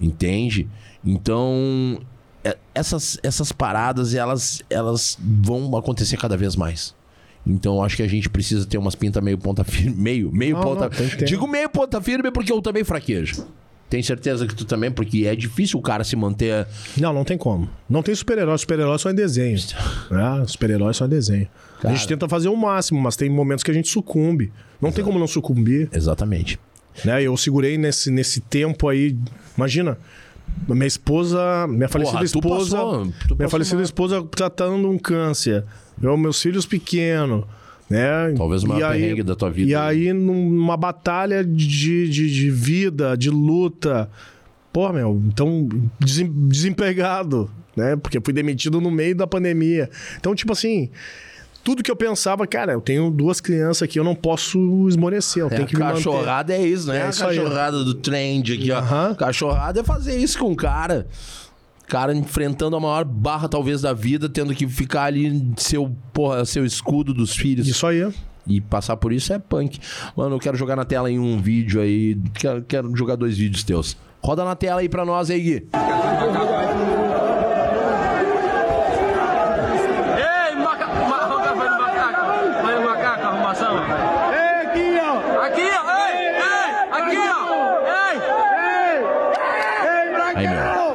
Entende? 0.00 0.66
Então, 1.04 2.00
é- 2.42 2.56
essas, 2.74 3.18
essas 3.22 3.52
paradas, 3.52 4.14
elas, 4.14 4.62
elas 4.70 5.18
vão 5.20 5.76
acontecer 5.76 6.16
cada 6.16 6.36
vez 6.36 6.56
mais. 6.56 6.94
Então, 7.46 7.82
acho 7.82 7.96
que 7.96 8.02
a 8.02 8.08
gente 8.08 8.28
precisa 8.28 8.66
ter 8.66 8.78
umas 8.78 8.94
pintas 8.94 9.22
meio 9.22 9.38
ponta 9.38 9.64
firme. 9.64 9.96
Meio, 9.96 10.30
meio 10.32 10.56
Não, 10.56 10.62
ponta. 10.62 10.82
não, 10.82 11.08
tem. 11.08 11.24
Digo 11.26 11.46
meio 11.46 11.68
ponta 11.70 12.00
firme 12.00 12.30
porque 12.30 12.52
eu 12.52 12.60
também 12.62 12.84
fraquejo. 12.84 13.46
Tem 13.88 14.02
certeza 14.02 14.46
que 14.46 14.54
tu 14.54 14.64
também, 14.64 14.90
porque 14.90 15.26
é 15.26 15.34
difícil 15.34 15.78
o 15.78 15.82
cara 15.82 16.04
se 16.04 16.14
manter. 16.14 16.66
Não, 16.96 17.12
não 17.12 17.24
tem 17.24 17.36
como. 17.36 17.68
Não 17.88 18.02
tem 18.04 18.14
super-herói. 18.14 18.56
Super-herói 18.56 18.98
só 18.98 19.10
em 19.10 19.14
desenho. 19.14 19.58
Né? 20.10 20.44
Super-herói 20.46 20.94
só 20.94 21.06
em 21.06 21.08
desenho. 21.08 21.48
A 21.84 21.92
gente 21.92 22.06
tenta 22.08 22.28
fazer 22.28 22.48
o 22.48 22.56
máximo, 22.56 23.00
mas 23.00 23.16
tem 23.16 23.28
momentos 23.30 23.62
que 23.64 23.70
a 23.70 23.74
gente 23.74 23.88
sucumbe. 23.88 24.52
Não 24.80 24.90
tem 24.92 25.04
como 25.04 25.18
não 25.18 25.26
sucumbir. 25.26 25.88
Exatamente. 25.92 26.58
Né? 27.04 27.22
Eu 27.22 27.36
segurei 27.36 27.78
nesse, 27.78 28.10
nesse 28.10 28.40
tempo 28.40 28.88
aí. 28.88 29.16
Imagina. 29.56 29.96
Minha 30.68 30.86
esposa, 30.86 31.66
minha 31.68 31.88
falecida 31.88 32.18
Porra, 32.18 32.28
tu 32.28 32.38
esposa, 32.38 32.76
passou- 32.76 32.92
tu 33.06 33.06
minha 33.06 33.36
passou 33.36 33.48
falecida 33.50 33.76
mal. 33.76 33.84
esposa 33.84 34.22
tratando 34.34 34.90
um 34.90 34.98
câncer. 34.98 35.64
Eu, 36.02 36.16
meus 36.16 36.42
filhos 36.42 36.66
pequenos, 36.66 37.44
né? 37.88 38.32
Talvez 38.36 38.64
o 38.64 38.68
maior 38.68 38.94
E 38.98 39.04
aí- 39.12 39.22
da 39.22 39.36
tua 39.36 39.48
vida. 39.50 39.70
E 39.70 39.74
aí, 39.76 40.12
numa 40.12 40.76
batalha 40.76 41.44
de, 41.44 42.08
de, 42.08 42.30
de 42.30 42.50
vida, 42.50 43.16
de 43.16 43.30
luta. 43.30 44.10
Pô, 44.72 44.92
meu, 44.92 45.22
então, 45.26 45.68
desem- 46.00 46.30
desempregado, 46.48 47.48
né? 47.76 47.96
Porque 47.96 48.20
fui 48.22 48.32
demitido 48.34 48.80
no 48.80 48.90
meio 48.90 49.14
da 49.14 49.26
pandemia. 49.26 49.88
Então, 50.18 50.34
tipo 50.34 50.52
assim, 50.52 50.90
tudo 51.62 51.82
que 51.82 51.90
eu 51.90 51.96
pensava, 51.96 52.46
cara, 52.46 52.72
eu 52.72 52.80
tenho 52.80 53.10
duas 53.10 53.40
crianças 53.40 53.82
aqui, 53.82 53.98
eu 53.98 54.04
não 54.04 54.14
posso 54.14 54.86
esmorecer, 54.88 55.42
eu 55.42 55.46
É, 55.48 55.50
tenho 55.50 55.66
que 55.66 55.74
me 55.76 55.82
manter. 55.82 55.94
cachorrada 55.96 56.54
é 56.54 56.62
isso, 56.62 56.88
né? 56.88 56.98
É 56.98 57.02
a 57.06 57.08
isso 57.10 57.24
aí. 57.24 57.36
cachorrada 57.36 57.84
do 57.84 57.94
trend 57.94 58.52
aqui, 58.52 58.70
ó. 58.72 59.14
Cachorrada 59.14 59.80
é 59.80 59.84
fazer 59.84 60.16
isso 60.16 60.38
com 60.38 60.50
o 60.52 60.56
cara. 60.56 61.06
Cara 61.86 62.14
enfrentando 62.14 62.76
a 62.76 62.80
maior 62.80 63.04
barra, 63.04 63.48
talvez, 63.48 63.82
da 63.82 63.92
vida, 63.92 64.28
tendo 64.28 64.54
que 64.54 64.66
ficar 64.68 65.04
ali 65.04 65.52
seu, 65.56 65.90
porra, 66.12 66.44
seu 66.44 66.64
escudo 66.64 67.12
dos 67.12 67.34
filhos. 67.34 67.66
Isso 67.66 67.86
aí. 67.86 68.08
E 68.46 68.60
passar 68.60 68.96
por 68.96 69.12
isso 69.12 69.32
é 69.32 69.38
punk. 69.38 69.78
Mano, 70.16 70.36
eu 70.36 70.38
quero 70.40 70.56
jogar 70.56 70.76
na 70.76 70.84
tela 70.84 71.08
aí 71.08 71.18
um 71.18 71.40
vídeo 71.40 71.80
aí. 71.80 72.16
Quero, 72.34 72.62
quero 72.62 72.96
jogar 72.96 73.16
dois 73.16 73.36
vídeos 73.36 73.62
teus. 73.64 73.96
Roda 74.22 74.44
na 74.44 74.54
tela 74.56 74.80
aí 74.80 74.88
pra 74.88 75.04
nós 75.04 75.30
aí, 75.30 75.40
Gui. 75.40 75.68
Ei, 80.16 80.54
maca... 80.56 80.86
ma... 80.86 81.16
Roca, 81.26 81.54
vai 81.54 81.68
no 81.68 81.78
macaco. 81.80 82.62
Vai 82.62 82.74
no 82.76 82.84
macaco, 82.84 83.26
arrumação. 83.26 83.74
Ei, 84.32 84.66
aqui, 84.66 84.98
ó. 85.00 85.42
Aqui, 85.44 85.62
ó. 85.62 85.80
Ei, 86.06 86.16
ei. 86.26 86.70
Aqui, 86.92 87.18
ó. 87.18 87.30
Ei. 88.08 88.16
Aí, 90.36 90.46
meu. 90.48 90.90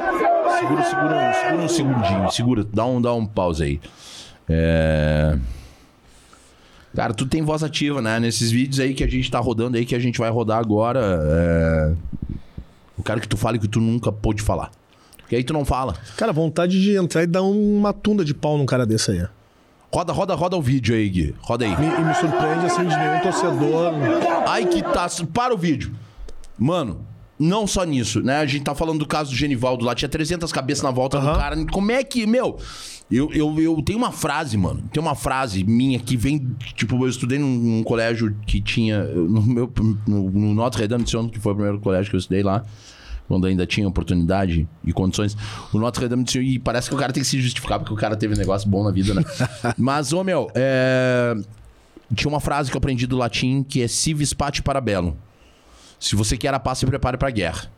Segura, 0.58 0.82
segura, 0.84 1.32
segura 1.34 1.55
um 1.66 1.68
segundinho. 1.68 2.30
Segura, 2.30 2.64
dá 2.64 2.84
um, 2.86 3.00
dá 3.00 3.12
um 3.12 3.26
pause 3.26 3.62
aí. 3.62 3.80
É. 4.48 5.36
Cara, 6.94 7.12
tu 7.12 7.26
tem 7.26 7.42
voz 7.42 7.62
ativa, 7.62 8.00
né? 8.00 8.18
Nesses 8.18 8.50
vídeos 8.50 8.80
aí 8.80 8.94
que 8.94 9.04
a 9.04 9.06
gente 9.08 9.30
tá 9.30 9.38
rodando 9.38 9.76
aí, 9.76 9.84
que 9.84 9.94
a 9.94 9.98
gente 9.98 10.18
vai 10.18 10.30
rodar 10.30 10.58
agora. 10.58 11.00
É... 11.22 11.94
Eu 12.96 13.04
quero 13.04 13.20
que 13.20 13.28
tu 13.28 13.36
fale 13.36 13.58
que 13.58 13.68
tu 13.68 13.80
nunca 13.80 14.10
pôde 14.10 14.40
falar. 14.42 14.70
Porque 15.18 15.36
aí 15.36 15.44
tu 15.44 15.52
não 15.52 15.64
fala. 15.64 15.94
Cara, 16.16 16.32
vontade 16.32 16.80
de 16.80 16.96
entrar 16.96 17.22
e 17.22 17.26
dar 17.26 17.42
uma 17.42 17.92
tunda 17.92 18.24
de 18.24 18.32
pau 18.32 18.56
num 18.56 18.64
cara 18.64 18.86
desse 18.86 19.10
aí. 19.10 19.26
Roda, 19.92 20.12
roda, 20.12 20.34
roda 20.34 20.56
o 20.56 20.62
vídeo 20.62 20.94
aí, 20.94 21.08
Gui. 21.08 21.34
Roda 21.40 21.64
aí. 21.64 21.70
Me- 21.78 21.86
e 21.86 22.04
me 22.04 22.14
surpreende 22.14 22.66
assim 22.66 22.86
de 22.86 22.96
nenhum 22.96 23.20
torcedor. 23.20 23.92
Ai 24.46 24.64
que 24.66 24.82
tá. 24.82 25.06
Para 25.34 25.54
o 25.54 25.58
vídeo. 25.58 25.94
Mano, 26.58 27.00
não 27.38 27.66
só 27.66 27.84
nisso, 27.84 28.20
né? 28.22 28.38
A 28.38 28.46
gente 28.46 28.64
tá 28.64 28.74
falando 28.74 29.00
do 29.00 29.06
caso 29.06 29.30
do 29.30 29.36
Genivaldo 29.36 29.84
lá. 29.84 29.94
Tinha 29.94 30.08
300 30.08 30.50
cabeças 30.50 30.82
na 30.82 30.90
volta 30.90 31.20
do 31.20 31.26
Aham. 31.28 31.38
cara. 31.38 31.66
Como 31.66 31.90
é 31.92 32.02
que. 32.02 32.26
Meu. 32.26 32.58
Eu, 33.10 33.30
eu, 33.32 33.60
eu 33.60 33.80
tenho 33.82 33.98
uma 33.98 34.10
frase, 34.10 34.56
mano. 34.56 34.82
Tem 34.92 35.00
uma 35.00 35.14
frase 35.14 35.62
minha 35.62 35.98
que 35.98 36.16
vem. 36.16 36.56
Tipo, 36.74 37.04
eu 37.04 37.08
estudei 37.08 37.38
num, 37.38 37.54
num 37.56 37.82
colégio 37.82 38.34
que 38.46 38.60
tinha. 38.60 39.04
No, 39.04 39.42
meu, 39.42 39.72
no, 40.06 40.30
no 40.30 40.54
Notre 40.54 40.88
Dame 40.88 41.04
de 41.04 41.10
Sion, 41.10 41.28
que 41.28 41.38
foi 41.38 41.52
o 41.52 41.54
primeiro 41.54 41.78
colégio 41.80 42.10
que 42.10 42.16
eu 42.16 42.20
estudei 42.20 42.42
lá. 42.42 42.64
Quando 43.28 43.46
ainda 43.46 43.66
tinha 43.66 43.86
oportunidade 43.86 44.68
e 44.84 44.92
condições. 44.92 45.36
O 45.72 45.78
Notre 45.78 46.08
Dame 46.08 46.24
de 46.24 46.32
Sion. 46.32 46.42
E 46.42 46.58
parece 46.58 46.88
que 46.88 46.94
o 46.94 46.98
cara 46.98 47.12
tem 47.12 47.22
que 47.22 47.28
se 47.28 47.40
justificar 47.40 47.78
porque 47.78 47.92
o 47.92 47.96
cara 47.96 48.16
teve 48.16 48.34
um 48.34 48.38
negócio 48.38 48.68
bom 48.68 48.82
na 48.82 48.90
vida, 48.90 49.14
né? 49.14 49.22
Mas, 49.76 50.12
ô 50.12 50.24
meu, 50.24 50.50
é. 50.54 51.34
Tinha 52.14 52.28
uma 52.28 52.40
frase 52.40 52.70
que 52.70 52.76
eu 52.76 52.78
aprendi 52.78 53.06
do 53.06 53.16
latim 53.16 53.64
que 53.64 53.82
é 53.82 53.88
si 53.88 54.14
vis 54.14 54.32
pati 54.32 54.62
para 54.62 54.80
bellum. 54.80 55.14
Se 55.98 56.14
você 56.14 56.36
quer 56.36 56.52
a 56.54 56.60
paz, 56.60 56.78
se 56.78 56.86
prepare 56.86 57.16
para 57.16 57.28
a 57.28 57.30
guerra. 57.30 57.70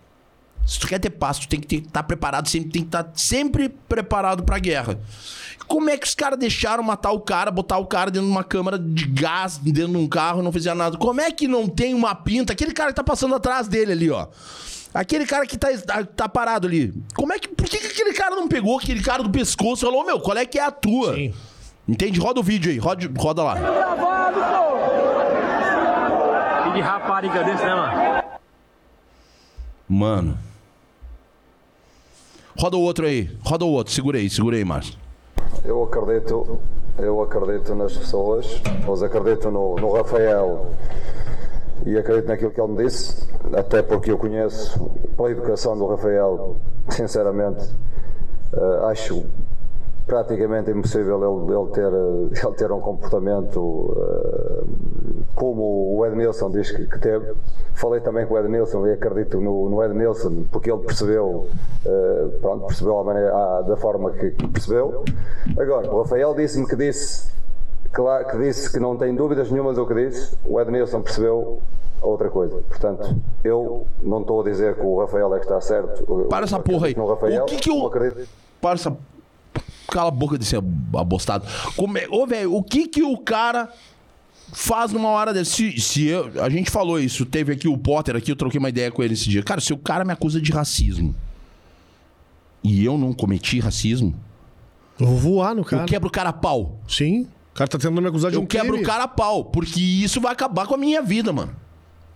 Se 0.66 0.78
tu 0.78 0.86
quer 0.86 0.98
ter 0.98 1.10
paz, 1.10 1.38
tu 1.38 1.48
tem 1.48 1.58
que 1.58 1.76
estar 1.76 2.02
preparado, 2.02 2.46
sempre 2.48 2.70
tem 2.70 2.82
que 2.82 2.88
estar 2.88 3.10
sempre 3.14 3.70
preparado 3.70 4.42
para 4.42 4.56
a 4.56 4.58
guerra. 4.58 5.00
Como 5.66 5.88
é 5.88 5.96
que 5.96 6.06
os 6.06 6.14
caras 6.14 6.38
deixaram 6.38 6.82
matar 6.82 7.12
o 7.12 7.20
cara, 7.20 7.50
botar 7.50 7.78
o 7.78 7.86
cara 7.86 8.10
dentro 8.10 8.26
de 8.26 8.32
uma 8.32 8.44
câmara 8.44 8.78
de 8.78 9.06
gás, 9.06 9.58
dentro 9.58 9.92
de 9.92 9.96
um 9.96 10.06
carro, 10.06 10.42
não 10.42 10.52
fazia 10.52 10.74
nada? 10.74 10.98
Como 10.98 11.20
é 11.20 11.30
que 11.30 11.48
não 11.48 11.66
tem 11.66 11.94
uma 11.94 12.14
pinta? 12.14 12.52
Aquele 12.52 12.72
cara 12.72 12.90
que 12.90 12.96
tá 12.96 13.04
passando 13.04 13.34
atrás 13.34 13.66
dele 13.66 13.92
ali, 13.92 14.10
ó. 14.10 14.26
Aquele 14.92 15.26
cara 15.26 15.46
que 15.46 15.56
tá, 15.56 15.68
tá 16.16 16.28
parado 16.28 16.66
ali. 16.66 16.94
Como 17.14 17.32
é 17.32 17.38
que. 17.38 17.48
Por 17.48 17.66
que, 17.66 17.78
que 17.78 17.86
aquele 17.86 18.12
cara 18.12 18.36
não 18.36 18.48
pegou 18.48 18.78
aquele 18.78 19.02
cara 19.02 19.22
do 19.22 19.30
pescoço 19.30 19.84
e 19.84 19.86
falou, 19.86 20.04
meu, 20.04 20.20
qual 20.20 20.36
é 20.36 20.44
que 20.44 20.58
é 20.58 20.64
a 20.64 20.70
tua? 20.70 21.14
Sim. 21.14 21.34
Entende? 21.86 22.20
Roda 22.20 22.40
o 22.40 22.42
vídeo 22.42 22.70
aí, 22.70 22.78
roda, 22.78 23.10
roda 23.16 23.42
lá. 23.42 25.07
Que 26.68 26.74
de 26.74 26.80
rapariga 26.80 27.44
desse, 27.44 27.64
né, 27.64 27.74
mano? 27.74 28.22
Mano. 29.88 30.38
Roda 32.58 32.76
o 32.76 32.80
outro 32.82 33.06
aí. 33.06 33.34
Roda 33.42 33.64
o 33.64 33.70
outro. 33.70 33.92
Segura 33.92 34.18
aí, 34.18 34.28
segura 34.28 34.56
aí, 34.56 34.64
Márcio. 34.64 34.94
Eu 35.64 35.82
acredito, 35.84 36.60
eu 36.98 37.22
acredito 37.22 37.74
nas 37.74 37.96
pessoas, 37.96 38.60
mas 38.86 39.02
acredito 39.02 39.50
no, 39.50 39.76
no 39.76 39.92
Rafael 39.92 40.66
e 41.86 41.96
acredito 41.96 42.28
naquilo 42.28 42.50
que 42.50 42.60
ele 42.60 42.72
me 42.72 42.84
disse, 42.84 43.26
até 43.56 43.80
porque 43.80 44.10
eu 44.10 44.18
conheço 44.18 44.90
pela 45.16 45.30
educação 45.30 45.78
do 45.78 45.86
Rafael, 45.86 46.56
sinceramente, 46.90 47.64
eh, 48.52 48.90
acho 48.90 49.24
praticamente 50.09 50.70
impossível 50.70 51.18
ele, 51.22 51.54
ele 51.56 51.70
ter, 51.70 51.92
ele 52.46 52.54
ter 52.56 52.72
um 52.72 52.80
comportamento 52.80 53.94
eh, 53.96 54.64
como 55.36 55.96
o 55.96 56.04
Edmilson 56.06 56.50
diz 56.50 56.70
que, 56.72 56.86
que 56.86 56.98
teve. 56.98 57.34
Falei 57.74 58.00
também 58.00 58.26
com 58.26 58.34
o 58.34 58.38
Edmilson 58.38 58.86
e 58.88 58.92
acredito 58.94 59.40
no, 59.40 59.68
no 59.70 59.84
Edmilson 59.84 60.44
porque 60.50 60.70
ele 60.72 60.82
percebeu, 60.82 61.46
eh, 61.86 62.26
pronto, 62.40 62.66
percebeu 62.66 62.98
a 62.98 63.04
maneira, 63.04 63.32
a- 63.36 63.62
da 63.62 63.76
forma 63.76 64.11
que, 64.11 64.30
que 64.32 64.48
percebeu. 64.48 65.04
Agora, 65.56 65.88
o 65.94 66.02
Rafael 66.02 66.34
disse-me 66.34 66.66
que 66.66 66.74
disse, 66.74 67.30
claro, 67.92 68.26
que 68.26 68.36
disse 68.38 68.72
que 68.72 68.80
não 68.80 68.96
tem 68.96 69.14
dúvidas 69.14 69.50
nenhumas 69.50 69.76
do 69.76 69.86
que 69.86 69.94
disse, 69.94 70.36
o 70.44 70.59
Edmilson 70.61 71.02
percebeu 71.02 71.61
outra 72.02 72.28
coisa. 72.30 72.56
Portanto, 72.68 73.14
eu 73.44 73.86
não 74.02 74.20
estou 74.22 74.40
a 74.40 74.44
dizer 74.44 74.74
que 74.74 74.84
o 74.84 74.98
Rafael 75.00 75.34
é 75.34 75.38
que 75.38 75.44
está 75.44 75.61
certo. 75.61 76.04
Para 76.28 76.44
essa 76.44 76.59
porra 76.59 76.86
aí. 76.88 76.94
O 77.42 77.44
que 77.44 77.56
que 77.56 77.70
eu- 77.70 77.90
Para 78.61 78.74
essa. 78.74 78.96
Cala 79.89 80.09
a 80.09 80.12
boca 80.12 80.39
desse 80.39 80.55
abostado. 80.57 81.47
Como 81.76 81.97
é- 81.99 82.07
Ô, 82.11 82.26
velho, 82.26 82.55
o 82.55 82.62
que 82.62 82.86
que 82.89 83.03
o 83.03 83.16
cara 83.18 83.68
faz 84.53 84.93
numa 84.93 85.09
hora 85.09 85.32
dessa? 85.34 85.51
Se, 85.53 85.78
se 85.80 86.07
eu, 86.07 86.30
a 86.43 86.49
gente 86.49 86.70
falou 86.70 86.99
isso, 87.01 87.24
teve 87.26 87.53
aqui 87.53 87.68
o 87.68 87.76
Potter 87.76 88.16
aqui, 88.16 88.30
eu 88.32 88.36
troquei 88.36 88.59
uma 88.59 88.68
ideia 88.68 88.91
com 88.91 89.03
ele 89.03 89.14
esse 89.14 89.28
dia. 89.28 89.43
Cara, 89.43 89.61
se 89.61 89.72
o 89.72 89.78
cara 89.78 90.05
me 90.05 90.12
acusa 90.12 90.41
de 90.41 90.53
racismo 90.53 91.14
e 92.62 92.84
eu 92.84 92.99
não 92.99 93.12
cometi 93.12 93.61
racismo, 93.61 94.14
Eu 94.99 95.07
vou 95.07 95.16
voar 95.16 95.55
no 95.55 95.64
cara. 95.64 95.82
eu 95.82 95.86
quebro 95.86 96.09
o 96.09 96.12
cara 96.12 96.30
a 96.30 96.32
pau. 96.32 96.78
Sim. 96.89 97.22
O 97.53 97.55
cara 97.59 97.68
tá 97.68 97.78
tentando 97.78 98.01
me 98.01 98.09
acusar 98.09 98.30
de 98.30 98.36
Eu 98.36 98.43
um 98.43 98.47
quebro 98.47 98.72
crime. 98.72 98.84
o 98.84 98.86
cara 98.86 99.05
a 99.05 99.09
pau, 99.09 99.45
porque 99.45 99.80
isso 99.80 100.20
vai 100.20 100.32
acabar 100.32 100.66
com 100.66 100.74
a 100.74 100.78
minha 100.78 101.03
vida, 101.03 101.32
mano. 101.32 101.55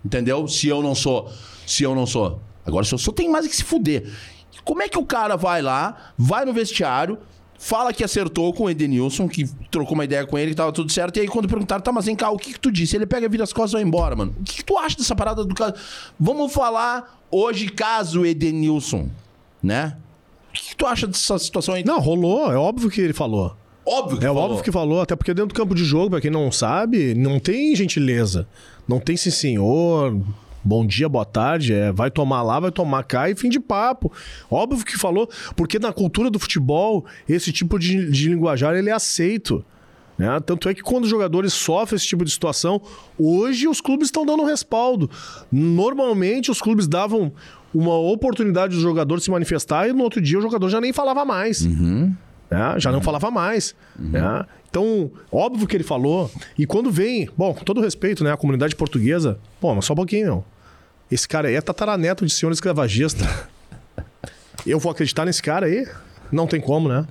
Entendeu? 0.03 0.47
Se 0.47 0.67
eu 0.67 0.81
não 0.81 0.93
sou. 0.95 1.29
Se 1.65 1.83
eu 1.83 1.95
não 1.95 2.05
sou. 2.05 2.41
Agora, 2.65 2.85
se 2.85 2.93
eu 2.93 2.97
sou, 2.97 3.13
tem 3.13 3.29
mais 3.29 3.45
é 3.45 3.49
que 3.49 3.55
se 3.55 3.63
fuder. 3.63 4.09
Como 4.63 4.81
é 4.81 4.87
que 4.87 4.97
o 4.97 5.05
cara 5.05 5.35
vai 5.35 5.61
lá, 5.61 6.13
vai 6.17 6.45
no 6.45 6.53
vestiário, 6.53 7.17
fala 7.63 7.93
que 7.93 8.03
acertou 8.03 8.53
com 8.53 8.65
o 8.65 8.69
Edenilson, 8.69 9.27
que 9.27 9.45
trocou 9.71 9.93
uma 9.93 10.03
ideia 10.03 10.25
com 10.25 10.37
ele, 10.37 10.51
que 10.51 10.57
tava 10.57 10.71
tudo 10.73 10.91
certo, 10.91 11.17
e 11.17 11.21
aí 11.21 11.27
quando 11.27 11.47
perguntaram, 11.47 11.81
tá, 11.81 11.91
mas 11.91 12.05
vem 12.05 12.15
cá, 12.15 12.29
o 12.29 12.37
que 12.37 12.53
que 12.53 12.59
tu 12.59 12.71
disse? 12.71 12.95
Ele 12.95 13.05
pega, 13.05 13.29
vira 13.29 13.43
as 13.43 13.53
costas 13.53 13.71
e 13.71 13.73
vai 13.75 13.83
embora, 13.83 14.15
mano. 14.15 14.35
O 14.39 14.43
que, 14.43 14.55
que 14.57 14.65
tu 14.65 14.77
acha 14.77 14.97
dessa 14.97 15.15
parada 15.15 15.45
do 15.45 15.55
caso? 15.55 15.75
Vamos 16.19 16.51
falar 16.53 17.21
hoje, 17.31 17.69
caso 17.69 18.25
Edenilson, 18.25 19.07
né? 19.61 19.95
O 20.49 20.53
que, 20.53 20.69
que 20.69 20.75
tu 20.75 20.85
acha 20.85 21.07
dessa 21.07 21.39
situação 21.39 21.73
aí? 21.73 21.83
Não, 21.85 21.99
rolou. 21.99 22.51
É 22.51 22.57
óbvio 22.57 22.89
que 22.89 22.99
ele 23.01 23.13
falou. 23.13 23.55
óbvio 23.85 24.19
que 24.19 24.25
É 24.25 24.27
falou. 24.27 24.43
óbvio 24.43 24.63
que 24.63 24.71
falou, 24.71 25.01
até 25.01 25.15
porque 25.15 25.33
dentro 25.33 25.47
do 25.47 25.55
campo 25.55 25.73
de 25.73 25.83
jogo, 25.85 26.11
pra 26.11 26.21
quem 26.21 26.29
não 26.29 26.51
sabe, 26.51 27.15
não 27.15 27.39
tem 27.39 27.75
gentileza. 27.75 28.47
Não 28.87 28.99
tem 28.99 29.15
sim 29.15 29.31
senhor, 29.31 30.19
bom 30.63 30.85
dia, 30.85 31.09
boa 31.09 31.25
tarde, 31.25 31.73
é, 31.73 31.91
vai 31.91 32.09
tomar 32.09 32.41
lá, 32.41 32.59
vai 32.59 32.71
tomar 32.71 33.03
cá 33.03 33.29
e 33.29 33.35
fim 33.35 33.49
de 33.49 33.59
papo. 33.59 34.11
Óbvio 34.49 34.85
que 34.85 34.97
falou, 34.97 35.29
porque 35.55 35.79
na 35.79 35.91
cultura 35.91 36.29
do 36.29 36.39
futebol, 36.39 37.05
esse 37.27 37.51
tipo 37.51 37.77
de, 37.77 38.09
de 38.11 38.29
linguajar 38.29 38.75
ele 38.75 38.89
é 38.89 38.93
aceito. 38.93 39.63
né? 40.17 40.39
Tanto 40.45 40.69
é 40.69 40.73
que 40.73 40.81
quando 40.81 41.03
os 41.03 41.09
jogadores 41.09 41.53
sofrem 41.53 41.97
esse 41.97 42.07
tipo 42.07 42.23
de 42.23 42.31
situação, 42.31 42.81
hoje 43.17 43.67
os 43.67 43.81
clubes 43.81 44.07
estão 44.07 44.25
dando 44.25 44.43
respaldo. 44.45 45.09
Normalmente 45.51 46.49
os 46.51 46.61
clubes 46.61 46.87
davam 46.87 47.31
uma 47.73 47.97
oportunidade 47.97 48.75
do 48.75 48.81
jogador 48.81 49.19
se 49.19 49.31
manifestar 49.31 49.89
e 49.89 49.93
no 49.93 50.03
outro 50.03 50.21
dia 50.21 50.37
o 50.37 50.41
jogador 50.41 50.69
já 50.69 50.79
nem 50.79 50.93
falava 50.93 51.25
mais 51.25 51.65
né? 52.53 52.75
já 52.77 52.91
não 52.91 53.01
falava 53.01 53.31
mais. 53.31 53.75
né? 53.97 54.45
Então, 54.69 55.11
óbvio 55.31 55.67
que 55.67 55.75
ele 55.75 55.83
falou. 55.83 56.31
E 56.57 56.65
quando 56.65 56.89
vem, 56.91 57.29
bom, 57.37 57.53
com 57.53 57.63
todo 57.63 57.81
respeito, 57.81 58.23
né? 58.23 58.31
A 58.31 58.37
comunidade 58.37 58.75
portuguesa, 58.75 59.39
pô, 59.59 59.73
mas 59.73 59.85
só 59.85 59.93
um 59.93 59.95
pouquinho. 59.95 60.43
Esse 61.13 61.27
cara 61.27 61.47
aí 61.47 61.53
é 61.53 61.61
tataraneto 61.61 62.25
de 62.25 62.33
senhor 62.33 62.51
escravagista. 62.51 63.23
Eu 64.65 64.79
vou 64.79 64.91
acreditar 64.91 65.25
nesse 65.25 65.43
cara 65.43 65.67
aí? 65.67 65.87
Não 66.31 66.47
tem 66.47 66.59
como, 66.59 66.89
né? 66.89 67.05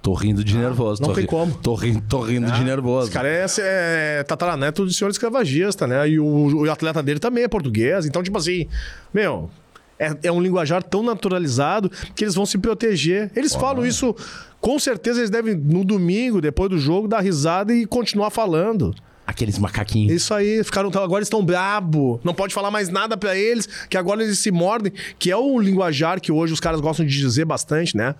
Tô 0.00 0.14
rindo 0.14 0.44
de 0.44 0.56
nervoso. 0.56 1.02
não 1.02 1.12
tem 1.12 1.26
como. 1.26 1.52
Tô 1.58 1.74
rindo, 1.74 2.00
tô 2.08 2.20
rindo 2.20 2.48
de 2.52 2.62
nervoso. 2.62 3.08
Esse 3.08 3.12
cara 3.12 3.28
é, 3.28 4.20
é 4.20 4.22
tataraneto 4.22 4.86
de 4.86 4.94
senhor 4.94 5.10
escravagista, 5.10 5.84
né? 5.84 6.08
E 6.08 6.20
o, 6.20 6.62
o 6.62 6.70
atleta 6.70 7.02
dele 7.02 7.18
também 7.18 7.42
é 7.42 7.48
português. 7.48 8.06
Então, 8.06 8.22
tipo 8.22 8.38
assim, 8.38 8.68
meu, 9.12 9.50
é, 9.98 10.16
é 10.22 10.30
um 10.30 10.40
linguajar 10.40 10.80
tão 10.80 11.02
naturalizado 11.02 11.90
que 12.14 12.22
eles 12.22 12.36
vão 12.36 12.46
se 12.46 12.56
proteger. 12.56 13.32
Eles 13.34 13.52
falam 13.52 13.84
isso, 13.84 14.14
com 14.60 14.78
certeza 14.78 15.18
eles 15.18 15.30
devem, 15.30 15.56
no 15.56 15.84
domingo, 15.84 16.40
depois 16.40 16.70
do 16.70 16.78
jogo, 16.78 17.08
dar 17.08 17.18
risada 17.18 17.74
e 17.74 17.84
continuar 17.84 18.30
falando. 18.30 18.94
Aqueles 19.30 19.58
macaquinhos. 19.58 20.10
Isso 20.10 20.32
aí, 20.32 20.64
ficaram 20.64 20.88
agora 20.94 21.22
estão 21.22 21.44
brabo. 21.44 22.18
Não 22.24 22.32
pode 22.32 22.54
falar 22.54 22.70
mais 22.70 22.88
nada 22.88 23.14
pra 23.14 23.36
eles, 23.36 23.66
que 23.90 23.94
agora 23.98 24.22
eles 24.24 24.38
se 24.38 24.50
mordem, 24.50 24.90
que 25.18 25.30
é 25.30 25.36
o 25.36 25.58
linguajar 25.60 26.18
que 26.18 26.32
hoje 26.32 26.54
os 26.54 26.60
caras 26.60 26.80
gostam 26.80 27.04
de 27.04 27.14
dizer 27.14 27.44
bastante, 27.44 27.94
né? 27.94 28.14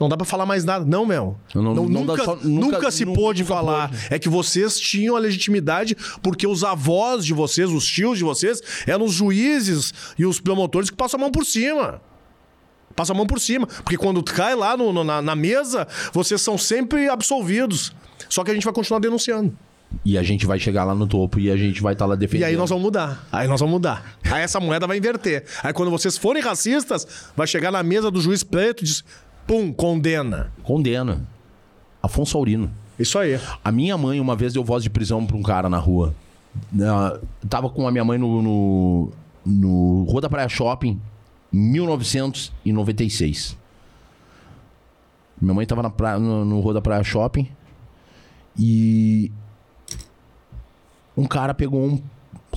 Não 0.00 0.08
dá 0.08 0.16
pra 0.16 0.26
falar 0.26 0.44
mais 0.44 0.64
nada, 0.64 0.84
não, 0.84 1.06
meu. 1.06 1.36
Não, 1.54 1.62
não- 1.62 1.74
não 1.74 1.84
nunca, 1.84 2.24
só- 2.24 2.34
nunca, 2.42 2.76
nunca- 2.78 2.90
se 2.90 3.04
nunca- 3.04 3.20
pôde 3.20 3.42
nunca 3.44 3.54
falar. 3.54 3.88
pôde. 3.90 4.00
É 4.10 4.18
que 4.18 4.28
vocês 4.28 4.80
tinham 4.80 5.14
a 5.14 5.20
legitimidade 5.20 5.96
porque 6.20 6.44
os 6.44 6.64
avós 6.64 7.24
de 7.24 7.32
vocês, 7.32 7.70
os 7.70 7.86
tios 7.86 8.18
de 8.18 8.24
vocês, 8.24 8.60
eram 8.84 9.04
os 9.04 9.12
juízes 9.12 9.94
e 10.18 10.26
os 10.26 10.40
promotores 10.40 10.90
que 10.90 10.96
passam 10.96 11.18
a 11.18 11.20
mão 11.20 11.30
por 11.30 11.46
cima. 11.46 12.00
Passa 12.96 13.12
a 13.12 13.16
mão 13.16 13.26
por 13.28 13.38
cima. 13.38 13.64
Porque 13.66 13.96
quando 13.96 14.24
cai 14.24 14.56
lá 14.56 14.76
no- 14.76 14.92
no- 14.92 15.04
na, 15.04 15.22
na 15.22 15.36
mesa, 15.36 15.86
vocês 16.12 16.42
são 16.42 16.58
sempre 16.58 17.08
absolvidos. 17.08 17.92
Só 18.28 18.42
que 18.42 18.50
a 18.50 18.54
gente 18.54 18.64
vai 18.64 18.74
continuar 18.74 18.98
denunciando. 18.98 19.56
E 20.04 20.18
a 20.18 20.22
gente 20.22 20.46
vai 20.46 20.58
chegar 20.58 20.84
lá 20.84 20.94
no 20.94 21.06
topo 21.06 21.38
e 21.38 21.50
a 21.50 21.56
gente 21.56 21.82
vai 21.82 21.92
estar 21.92 22.06
lá 22.06 22.14
defendendo. 22.14 22.48
E 22.48 22.50
aí 22.50 22.56
nós 22.56 22.70
vamos 22.70 22.84
mudar. 22.84 23.26
Aí 23.30 23.46
nós 23.46 23.60
vamos 23.60 23.74
mudar. 23.74 24.16
Aí 24.24 24.42
essa 24.42 24.58
moeda 24.58 24.86
vai 24.86 24.98
inverter. 24.98 25.44
Aí 25.62 25.72
quando 25.72 25.90
vocês 25.90 26.18
forem 26.18 26.42
racistas, 26.42 27.30
vai 27.36 27.46
chegar 27.46 27.70
na 27.70 27.82
mesa 27.82 28.10
do 28.10 28.20
juiz 28.20 28.42
preto 28.42 28.82
e 28.82 28.86
diz: 28.86 29.04
pum, 29.46 29.72
condena. 29.72 30.52
Condena. 30.62 31.26
Afonso 32.02 32.36
Aurino. 32.36 32.70
Isso 32.98 33.18
aí. 33.18 33.38
A 33.64 33.70
minha 33.72 33.96
mãe, 33.96 34.20
uma 34.20 34.34
vez, 34.36 34.52
deu 34.52 34.64
voz 34.64 34.82
de 34.82 34.90
prisão 34.90 35.24
pra 35.26 35.36
um 35.36 35.42
cara 35.42 35.68
na 35.68 35.78
rua. 35.78 36.14
Tava 37.48 37.70
com 37.70 37.86
a 37.86 37.90
minha 37.90 38.04
mãe 38.04 38.18
no, 38.18 38.42
no, 38.42 39.12
no 39.44 40.04
Rua 40.04 40.20
da 40.20 40.28
Praia 40.28 40.48
Shopping, 40.48 41.00
em 41.52 41.58
1996. 41.58 43.56
Minha 45.40 45.54
mãe 45.54 45.66
tava 45.66 45.82
na 45.82 45.90
praia, 45.90 46.18
no, 46.18 46.44
no 46.44 46.60
Rua 46.60 46.74
da 46.74 46.80
Praia 46.80 47.02
Shopping 47.02 47.48
e 48.56 49.32
um 51.16 51.24
cara 51.26 51.52
pegou 51.54 51.80
um. 51.86 52.00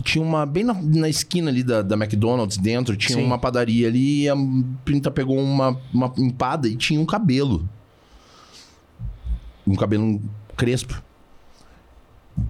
Tinha 0.03 0.23
uma. 0.23 0.45
Bem 0.45 0.63
na, 0.63 0.73
na 0.73 1.07
esquina 1.09 1.49
ali 1.49 1.63
da, 1.63 1.81
da 1.81 1.95
McDonald's, 1.95 2.57
dentro, 2.57 2.95
tinha 2.97 3.17
Sim. 3.19 3.25
uma 3.25 3.37
padaria 3.37 3.87
ali 3.87 4.23
e 4.23 4.29
a 4.29 4.35
Pinta 4.83 5.09
pegou 5.09 5.39
uma, 5.39 5.79
uma 5.93 6.13
empada 6.17 6.67
e 6.67 6.75
tinha 6.75 6.99
um 6.99 7.05
cabelo. 7.05 7.67
Um 9.65 9.75
cabelo 9.75 10.21
crespo. 10.55 11.01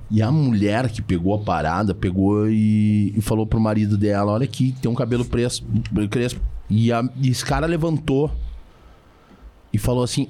E 0.10 0.22
a 0.22 0.32
mulher 0.32 0.90
que 0.90 1.02
pegou 1.02 1.36
a 1.36 1.40
parada, 1.40 1.94
pegou 1.94 2.50
e, 2.50 3.14
e 3.16 3.22
falou 3.22 3.46
pro 3.46 3.60
marido 3.60 3.96
dela: 3.98 4.32
Olha 4.32 4.44
aqui, 4.46 4.74
tem 4.82 4.90
um 4.90 4.96
cabelo 4.96 5.24
preso, 5.24 5.64
crespo. 6.10 6.42
E, 6.70 6.92
a- 6.92 7.08
e 7.22 7.30
esse 7.30 7.46
cara 7.46 7.68
levantou 7.68 8.32
e 9.72 9.78
falou 9.78 10.04
assim: 10.04 10.28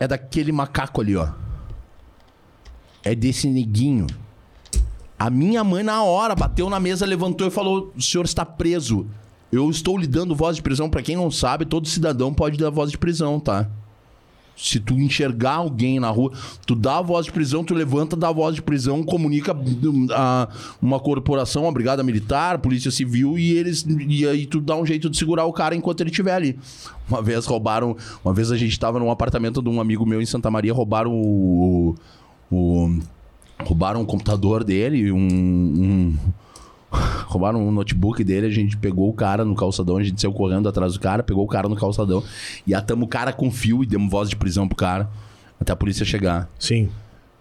É 0.00 0.08
daquele 0.08 0.50
macaco 0.50 1.00
ali, 1.00 1.14
ó. 1.16 1.28
É 3.04 3.14
desse 3.14 3.48
neguinho. 3.48 4.08
A 5.18 5.30
minha 5.30 5.64
mãe, 5.64 5.82
na 5.82 6.02
hora, 6.02 6.34
bateu 6.34 6.68
na 6.68 6.78
mesa, 6.78 7.06
levantou 7.06 7.46
e 7.46 7.50
falou: 7.50 7.92
O 7.96 8.02
senhor 8.02 8.24
está 8.24 8.44
preso. 8.44 9.06
Eu 9.50 9.70
estou 9.70 9.96
lhe 9.96 10.06
dando 10.06 10.34
voz 10.34 10.56
de 10.56 10.62
prisão. 10.62 10.90
Pra 10.90 11.02
quem 11.02 11.16
não 11.16 11.30
sabe, 11.30 11.64
todo 11.64 11.88
cidadão 11.88 12.34
pode 12.34 12.58
dar 12.58 12.70
voz 12.70 12.90
de 12.90 12.98
prisão, 12.98 13.40
tá? 13.40 13.68
Se 14.56 14.80
tu 14.80 14.94
enxergar 14.94 15.56
alguém 15.56 16.00
na 16.00 16.08
rua, 16.08 16.32
tu 16.66 16.74
dá 16.74 16.98
a 16.98 17.02
voz 17.02 17.26
de 17.26 17.32
prisão, 17.32 17.62
tu 17.62 17.74
levanta, 17.74 18.16
dá 18.16 18.28
a 18.28 18.32
voz 18.32 18.54
de 18.54 18.62
prisão, 18.62 19.02
comunica 19.02 19.54
hum, 19.54 20.06
a 20.10 20.48
uma 20.80 20.98
corporação, 20.98 21.68
a 21.68 21.72
brigada 21.72 22.02
militar, 22.02 22.58
polícia 22.58 22.90
civil, 22.90 23.38
e 23.38 23.52
eles. 23.52 23.86
E 24.08 24.26
aí 24.26 24.46
tu 24.46 24.60
dá 24.60 24.74
um 24.74 24.84
jeito 24.84 25.10
de 25.10 25.16
segurar 25.18 25.44
o 25.44 25.52
cara 25.52 25.76
enquanto 25.76 26.00
ele 26.00 26.10
estiver 26.10 26.34
ali. 26.34 26.58
Uma 27.08 27.22
vez 27.22 27.44
roubaram. 27.44 27.96
Uma 28.24 28.32
vez 28.32 28.50
a 28.50 28.56
gente 28.56 28.78
tava 28.80 28.98
num 28.98 29.10
apartamento 29.10 29.62
de 29.62 29.68
um 29.68 29.80
amigo 29.80 30.06
meu 30.06 30.20
em 30.20 30.26
Santa 30.26 30.50
Maria, 30.50 30.72
roubaram 30.72 31.12
o. 31.12 31.94
o 32.50 32.98
roubaram 33.64 34.02
o 34.02 34.06
computador 34.06 34.62
dele, 34.64 35.10
um- 35.12 35.18
um 35.18 36.14
Roubaram 37.26 37.66
um 37.66 37.70
notebook 37.72 38.22
dele, 38.22 38.46
a 38.46 38.50
gente 38.50 38.76
pegou 38.76 39.08
o 39.10 39.12
cara 39.12 39.44
no 39.44 39.54
calçadão, 39.54 39.96
a 39.96 40.02
gente 40.02 40.20
saiu 40.20 40.32
correndo 40.32 40.68
atrás 40.68 40.94
do 40.94 41.00
cara, 41.00 41.22
pegou 41.22 41.44
o 41.44 41.48
cara 41.48 41.68
no 41.68 41.76
calçadão 41.76 42.22
e 42.66 42.74
atamos 42.74 43.04
o 43.06 43.08
cara 43.08 43.32
com 43.32 43.50
fio 43.50 43.82
e 43.82 43.86
demos 43.86 44.10
voz 44.10 44.30
de 44.30 44.36
prisão 44.36 44.66
pro 44.68 44.76
cara 44.76 45.10
até 45.60 45.72
a 45.72 45.76
polícia 45.76 46.04
chegar. 46.06 46.48
Sim. 46.58 46.88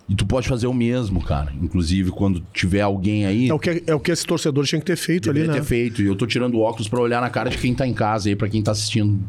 E 0.09 0.13
tu 0.15 0.25
pode 0.25 0.47
fazer 0.47 0.67
o 0.67 0.73
mesmo, 0.73 1.21
cara. 1.23 1.53
Inclusive, 1.61 2.11
quando 2.11 2.43
tiver 2.53 2.81
alguém 2.81 3.25
aí, 3.25 3.49
É 3.49 3.53
o 3.53 3.59
que, 3.59 3.83
é 3.87 3.95
o 3.95 3.99
que 3.99 4.11
esse 4.11 4.25
torcedor 4.25 4.65
tinha 4.65 4.79
que 4.79 4.85
ter 4.85 4.95
feito 4.97 5.29
ali, 5.29 5.47
né? 5.47 5.53
ter 5.53 5.63
feito. 5.63 6.01
E 6.01 6.05
eu 6.07 6.15
tô 6.15 6.25
tirando 6.27 6.59
óculos 6.59 6.87
pra 6.87 6.99
olhar 6.99 7.21
na 7.21 7.29
cara 7.29 7.49
de 7.49 7.57
quem 7.57 7.73
tá 7.73 7.87
em 7.87 7.93
casa 7.93 8.27
aí, 8.29 8.35
pra 8.35 8.49
quem 8.49 8.61
tá 8.61 8.71
assistindo. 8.71 9.19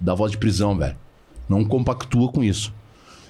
Dá 0.00 0.14
voz 0.14 0.32
de 0.32 0.38
prisão, 0.38 0.76
velho. 0.76 0.96
Não 1.48 1.64
compactua 1.64 2.30
com 2.32 2.42
isso. 2.42 2.72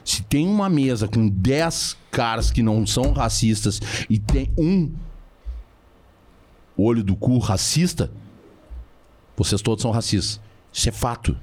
Se 0.04 0.22
tem 0.22 0.46
uma 0.46 0.68
mesa 0.68 1.06
com 1.08 1.28
10 1.28 1.96
caras 2.10 2.50
que 2.50 2.62
não 2.62 2.86
são 2.86 3.12
racistas 3.12 3.80
e 4.08 4.18
tem 4.18 4.50
um 4.58 4.92
olho 6.76 7.04
do 7.04 7.14
cu 7.14 7.38
racista, 7.38 8.10
vocês 9.36 9.62
todos 9.62 9.82
são 9.82 9.90
racistas. 9.90 10.40
Isso 10.72 10.88
é 10.88 10.92
fato. 10.92 11.36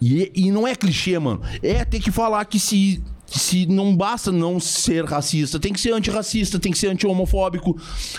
E, 0.00 0.30
e 0.34 0.50
não 0.50 0.66
é 0.66 0.74
clichê, 0.74 1.18
mano. 1.18 1.40
É 1.62 1.84
ter 1.84 2.00
que 2.00 2.10
falar 2.10 2.44
que 2.44 2.58
se, 2.58 3.02
se 3.30 3.66
não 3.66 3.94
basta 3.94 4.32
não 4.32 4.58
ser 4.58 5.04
racista, 5.04 5.58
tem 5.60 5.72
que 5.72 5.80
ser 5.80 5.92
antirracista, 5.92 6.58
tem 6.58 6.72
que 6.72 6.78
ser 6.78 6.88
anti-homofóbico. 6.88 7.78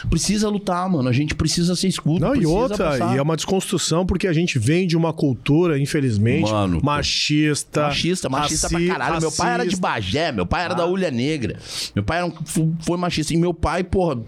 Precisa 0.10 0.48
lutar, 0.50 0.88
mano. 0.90 1.10
A 1.10 1.12
gente 1.12 1.34
precisa 1.34 1.76
ser 1.76 1.88
escudo. 1.88 2.20
Não, 2.20 2.36
e 2.36 2.46
outra, 2.46 2.92
passar. 2.92 3.16
e 3.16 3.18
é 3.18 3.22
uma 3.22 3.36
desconstrução 3.36 4.06
porque 4.06 4.28
a 4.28 4.34
gente 4.34 4.60
vem 4.60 4.86
de 4.88 4.96
uma 4.96 5.12
cultura, 5.12 5.80
infelizmente, 5.80 6.52
Mano, 6.52 6.80
machista. 6.84 7.84
Machista, 7.88 8.30
machista 8.30 8.68
raci- 8.68 8.86
pra 8.86 8.94
caralho. 8.98 9.22
Meu 9.22 9.32
pai 9.32 9.48
era 9.54 9.58
de 9.64 9.70
racista. 9.70 9.82
Bagé, 9.88 10.32
meu 10.32 10.46
pai 10.46 10.64
era 10.66 10.74
da 10.76 10.86
Ulha 10.88 11.10
Negra. 11.10 11.58
Meu 11.96 12.04
pai 12.04 12.24
um- 12.24 12.32
foi 12.80 12.98
machista. 12.98 13.34
E 13.34 13.38
meu 13.38 13.54
pai, 13.54 13.84
porra, 13.84 14.20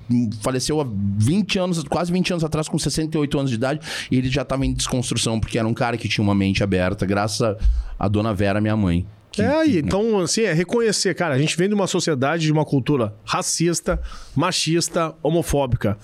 faleceu 0.42 0.82
há 0.82 0.88
20 1.18 1.60
anos, 1.60 1.84
quase 1.84 2.12
20 2.12 2.32
anos 2.32 2.44
atrás, 2.44 2.68
com 2.68 2.80
68 2.80 3.38
anos 3.38 3.52
de 3.52 3.56
idade. 3.56 3.80
E 4.10 4.18
ele 4.18 4.30
já 4.30 4.44
tava 4.44 4.66
em 4.66 4.74
desconstrução, 4.74 5.40
porque 5.40 5.60
era 5.60 5.68
um 5.68 5.74
cara 5.74 5.96
que 5.98 6.08
tinha 6.10 6.24
uma 6.24 6.34
mente 6.36 6.64
aberta, 6.64 7.06
graças 7.06 7.42
a, 7.42 7.56
a 8.00 8.08
dona 8.08 8.34
Vera, 8.34 8.60
minha 8.60 8.76
mãe. 8.76 9.06
Que- 9.32 9.42
é, 9.42 9.64
que- 9.64 9.70
e 9.72 9.78
então, 9.80 10.20
assim, 10.20 10.42
é 10.42 10.54
reconhecer, 10.54 11.14
cara, 11.16 11.34
a 11.36 11.38
gente 11.38 11.56
vem 11.58 11.68
de 11.70 11.76
uma 11.76 11.88
sociedade, 11.88 12.44
de 12.44 12.52
uma 12.52 12.66
cultura 12.66 13.14
racista, 13.26 14.00
machista, 14.36 15.14
homofóbica. 15.24 15.98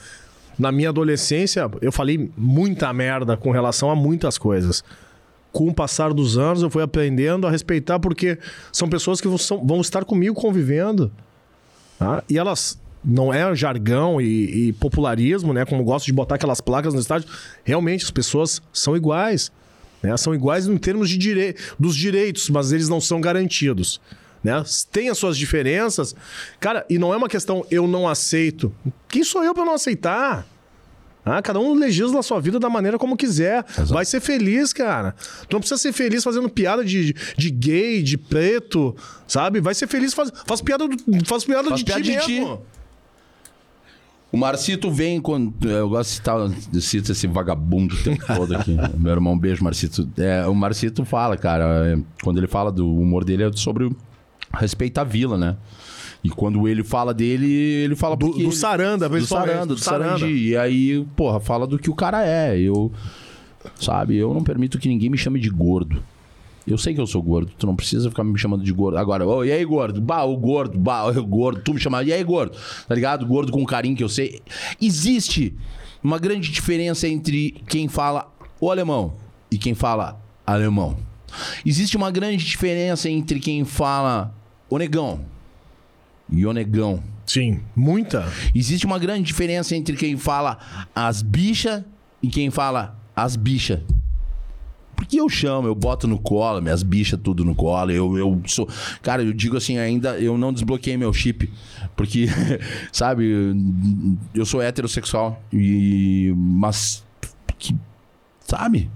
Na 0.57 0.71
minha 0.71 0.89
adolescência, 0.89 1.69
eu 1.81 1.91
falei 1.91 2.31
muita 2.35 2.91
merda 2.91 3.37
com 3.37 3.51
relação 3.51 3.91
a 3.91 3.95
muitas 3.95 4.37
coisas. 4.37 4.83
Com 5.51 5.67
o 5.67 5.73
passar 5.73 6.13
dos 6.13 6.37
anos, 6.37 6.61
eu 6.63 6.69
fui 6.69 6.81
aprendendo 6.83 7.45
a 7.47 7.51
respeitar, 7.51 7.99
porque 7.99 8.37
são 8.71 8.89
pessoas 8.89 9.21
que 9.21 9.27
vão 9.27 9.81
estar 9.81 10.03
comigo 10.05 10.35
convivendo. 10.35 11.11
tá? 11.99 12.23
E 12.29 12.37
elas. 12.37 12.79
Não 13.05 13.31
é 13.33 13.55
jargão 13.55 14.19
e, 14.19 14.67
e 14.69 14.73
popularismo, 14.73 15.53
né? 15.53 15.63
Como 15.63 15.81
gosto 15.83 16.07
de 16.07 16.11
botar 16.11 16.35
aquelas 16.35 16.59
placas 16.59 16.93
no 16.93 16.99
estádio. 16.99 17.29
Realmente, 17.63 18.03
as 18.03 18.11
pessoas 18.11 18.61
são 18.73 18.97
iguais. 18.97 19.49
Né? 20.01 20.15
São 20.17 20.33
iguais 20.33 20.67
em 20.67 20.77
termos 20.77 21.09
de 21.09 21.17
direi 21.17 21.55
dos 21.79 21.95
direitos, 21.95 22.49
mas 22.49 22.71
eles 22.71 22.89
não 22.89 23.01
são 23.01 23.19
garantidos. 23.19 23.99
Né? 24.43 24.63
Tem 24.91 25.09
as 25.09 25.17
suas 25.17 25.37
diferenças. 25.37 26.15
Cara, 26.59 26.85
e 26.89 26.97
não 26.97 27.13
é 27.13 27.17
uma 27.17 27.27
questão 27.27 27.65
eu 27.69 27.87
não 27.87 28.07
aceito. 28.07 28.73
Quem 29.07 29.23
sou 29.23 29.43
eu 29.43 29.53
para 29.53 29.65
não 29.65 29.73
aceitar? 29.73 30.45
Ah, 31.25 31.41
cada 31.41 31.59
um 31.59 31.73
legisla 31.73 32.19
a 32.19 32.23
sua 32.23 32.39
vida 32.39 32.57
da 32.57 32.69
maneira 32.69 32.97
como 32.97 33.17
quiser. 33.17 33.65
Vai 33.87 34.05
ser 34.05 34.21
feliz, 34.21 34.71
cara. 34.71 35.13
Tu 35.49 35.53
não 35.53 35.59
precisa 35.59 35.77
ser 35.77 35.91
feliz 35.91 36.23
fazendo 36.23 36.47
piada 36.47 36.85
de, 36.85 37.13
de 37.35 37.49
gay, 37.49 38.01
de 38.01 38.17
preto, 38.17 38.95
sabe? 39.27 39.59
Vai 39.59 39.75
ser 39.75 39.87
feliz, 39.87 40.13
faz, 40.13 40.31
faz 40.45 40.61
piada, 40.61 40.85
faz 41.25 41.43
piada 41.43 41.67
Faz 41.67 41.79
de 41.79 41.85
piada 41.85 42.01
ti 42.01 42.11
de 42.11 42.19
ti. 42.19 42.41
O 44.31 44.37
Marcito 44.37 44.91
vem 44.91 45.21
quando. 45.21 45.53
Eu 45.67 45.89
gosto 45.89 46.09
de 46.09 46.15
citar 46.15 46.49
cito 46.81 47.11
esse 47.13 47.27
vagabundo 47.27 47.95
o 47.95 48.03
tempo 48.03 48.25
todo 48.27 48.55
aqui. 48.55 48.75
Meu 48.97 49.13
irmão, 49.13 49.33
um 49.33 49.39
beijo, 49.39 49.63
Marcito. 49.63 50.07
É, 50.17 50.45
o 50.47 50.53
Marcito 50.53 51.05
fala, 51.05 51.37
cara, 51.37 51.87
é, 51.87 51.97
quando 52.21 52.37
ele 52.37 52.47
fala 52.47 52.71
do 52.71 52.89
humor 52.93 53.23
dele 53.23 53.43
é 53.43 53.51
sobre 53.53 53.85
o 53.85 53.95
respeito 54.53 54.97
à 54.97 55.03
vila, 55.03 55.37
né? 55.37 55.55
E 56.23 56.29
quando 56.29 56.67
ele 56.67 56.83
fala 56.83 57.13
dele, 57.13 57.49
ele 57.49 57.95
fala 57.95 58.17
Do, 58.17 58.31
do 58.31 58.39
ele- 58.41 58.51
Saranda, 58.51 59.07
do 59.07 59.25
Saranda, 59.25 59.65
do 59.75 59.77
Sarandi. 59.77 60.25
E 60.25 60.57
aí, 60.57 61.05
porra, 61.15 61.39
fala 61.39 61.65
do 61.65 61.79
que 61.79 61.89
o 61.89 61.95
cara 61.95 62.25
é. 62.27 62.59
Eu, 62.59 62.91
sabe, 63.79 64.17
eu 64.17 64.33
não 64.33 64.43
permito 64.43 64.77
que 64.77 64.89
ninguém 64.89 65.09
me 65.09 65.17
chame 65.17 65.39
de 65.39 65.49
gordo. 65.49 66.03
Eu 66.67 66.77
sei 66.77 66.93
que 66.93 66.99
eu 66.99 67.07
sou 67.07 67.23
gordo, 67.23 67.51
tu 67.57 67.65
não 67.65 67.75
precisa 67.75 68.09
ficar 68.09 68.25
me 68.25 68.37
chamando 68.37 68.61
de 68.61 68.73
gordo. 68.73 68.97
Agora, 68.97 69.25
ô, 69.25 69.43
e 69.45 69.51
aí, 69.51 69.63
gordo? 69.63 70.01
Bah, 70.01 70.23
o 70.23 70.35
gordo, 70.35 70.77
bah, 70.77 71.05
o 71.05 71.25
gordo, 71.25 71.61
tu 71.61 71.73
me 71.73 71.79
chamar, 71.79 72.05
e 72.05 72.11
aí, 72.11 72.21
gordo? 72.23 72.57
Tá 72.87 72.93
ligado? 72.93 73.25
Gordo 73.25 73.53
com 73.53 73.65
carinho 73.65 73.95
que 73.95 74.03
eu 74.03 74.09
sei. 74.09 74.41
Existe 74.81 75.55
uma 76.03 76.19
grande 76.19 76.51
diferença 76.51 77.07
entre 77.07 77.51
quem 77.67 77.87
fala 77.87 78.29
o 78.59 78.69
alemão 78.69 79.13
e 79.49 79.57
quem 79.57 79.73
fala 79.73 80.21
alemão. 80.45 80.97
Existe 81.65 81.95
uma 81.95 82.11
grande 82.11 82.43
diferença 82.43 83.09
entre 83.09 83.39
quem 83.39 83.63
fala 83.63 84.33
o 84.69 84.77
negão 84.77 85.21
e 86.29 86.45
o 86.45 86.53
negão. 86.53 87.01
Sim, 87.25 87.61
muita. 87.75 88.25
Existe 88.53 88.85
uma 88.85 88.99
grande 88.99 89.23
diferença 89.23 89.75
entre 89.75 89.95
quem 89.95 90.17
fala 90.17 90.57
as 90.95 91.21
bichas 91.21 91.83
e 92.21 92.27
quem 92.29 92.49
fala 92.49 92.97
as 93.15 93.35
bichas. 93.35 93.79
Porque 94.97 95.21
eu 95.21 95.29
chamo, 95.29 95.67
eu 95.67 95.75
boto 95.75 96.07
no 96.07 96.17
colo, 96.17 96.59
minhas 96.59 96.81
bichas 96.81 97.19
tudo 97.23 97.45
no 97.45 97.53
colo. 97.53 97.91
Eu, 97.91 98.17
eu 98.17 98.41
sou. 98.47 98.67
Cara, 99.03 99.21
eu 99.21 99.31
digo 99.31 99.55
assim, 99.55 99.77
ainda 99.77 100.19
eu 100.19 100.35
não 100.39 100.51
desbloqueei 100.51 100.97
meu 100.97 101.13
chip. 101.13 101.49
Porque, 101.95 102.25
sabe, 102.91 103.55
eu 104.33 104.43
sou 104.43 104.59
heterossexual. 104.59 105.39
E. 105.53 106.33
Mas. 106.35 107.05
Que, 107.59 107.75
sabe? 108.39 108.89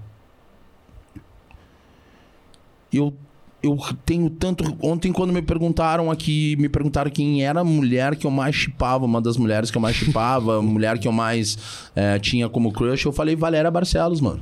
Eu. 2.92 3.14
Eu 3.62 3.78
tenho 4.04 4.28
tanto. 4.32 4.76
Ontem, 4.82 5.14
quando 5.14 5.32
me 5.32 5.44
perguntaram 5.44 6.10
aqui, 6.10 6.56
me 6.56 6.68
perguntaram 6.68 7.12
quem 7.12 7.46
era 7.46 7.60
a 7.60 7.64
mulher 7.64 8.16
que 8.16 8.26
eu 8.26 8.32
mais 8.32 8.56
chipava, 8.56 9.06
uma 9.06 9.22
das 9.22 9.38
mulheres 9.38 9.70
que 9.70 9.78
eu 9.78 9.82
mais 9.82 9.96
chipava, 9.96 10.58
a 10.58 10.62
mulher 10.64 10.98
que 10.98 11.08
eu 11.08 11.12
mais 11.12 11.60
eh, 11.96 12.18
tinha 12.18 12.50
como 12.50 12.74
crush, 12.74 13.06
eu 13.06 13.12
falei 13.12 13.36
Valéria 13.36 13.70
Barcelos, 13.70 14.20
mano. 14.20 14.42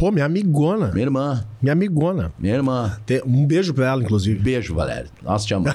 Pô, 0.00 0.10
minha 0.10 0.24
amigona. 0.24 0.90
Minha 0.92 1.04
irmã. 1.04 1.44
Minha 1.60 1.74
amigona. 1.74 2.32
Minha 2.38 2.54
irmã. 2.54 2.98
Tem- 3.04 3.20
Um 3.22 3.46
beijo 3.46 3.74
pra 3.74 3.88
ela, 3.88 4.02
inclusive. 4.02 4.38
Beijo, 4.40 4.74
Valéria. 4.74 5.10
Nossa, 5.22 5.46
te 5.46 5.52
amo. 5.52 5.66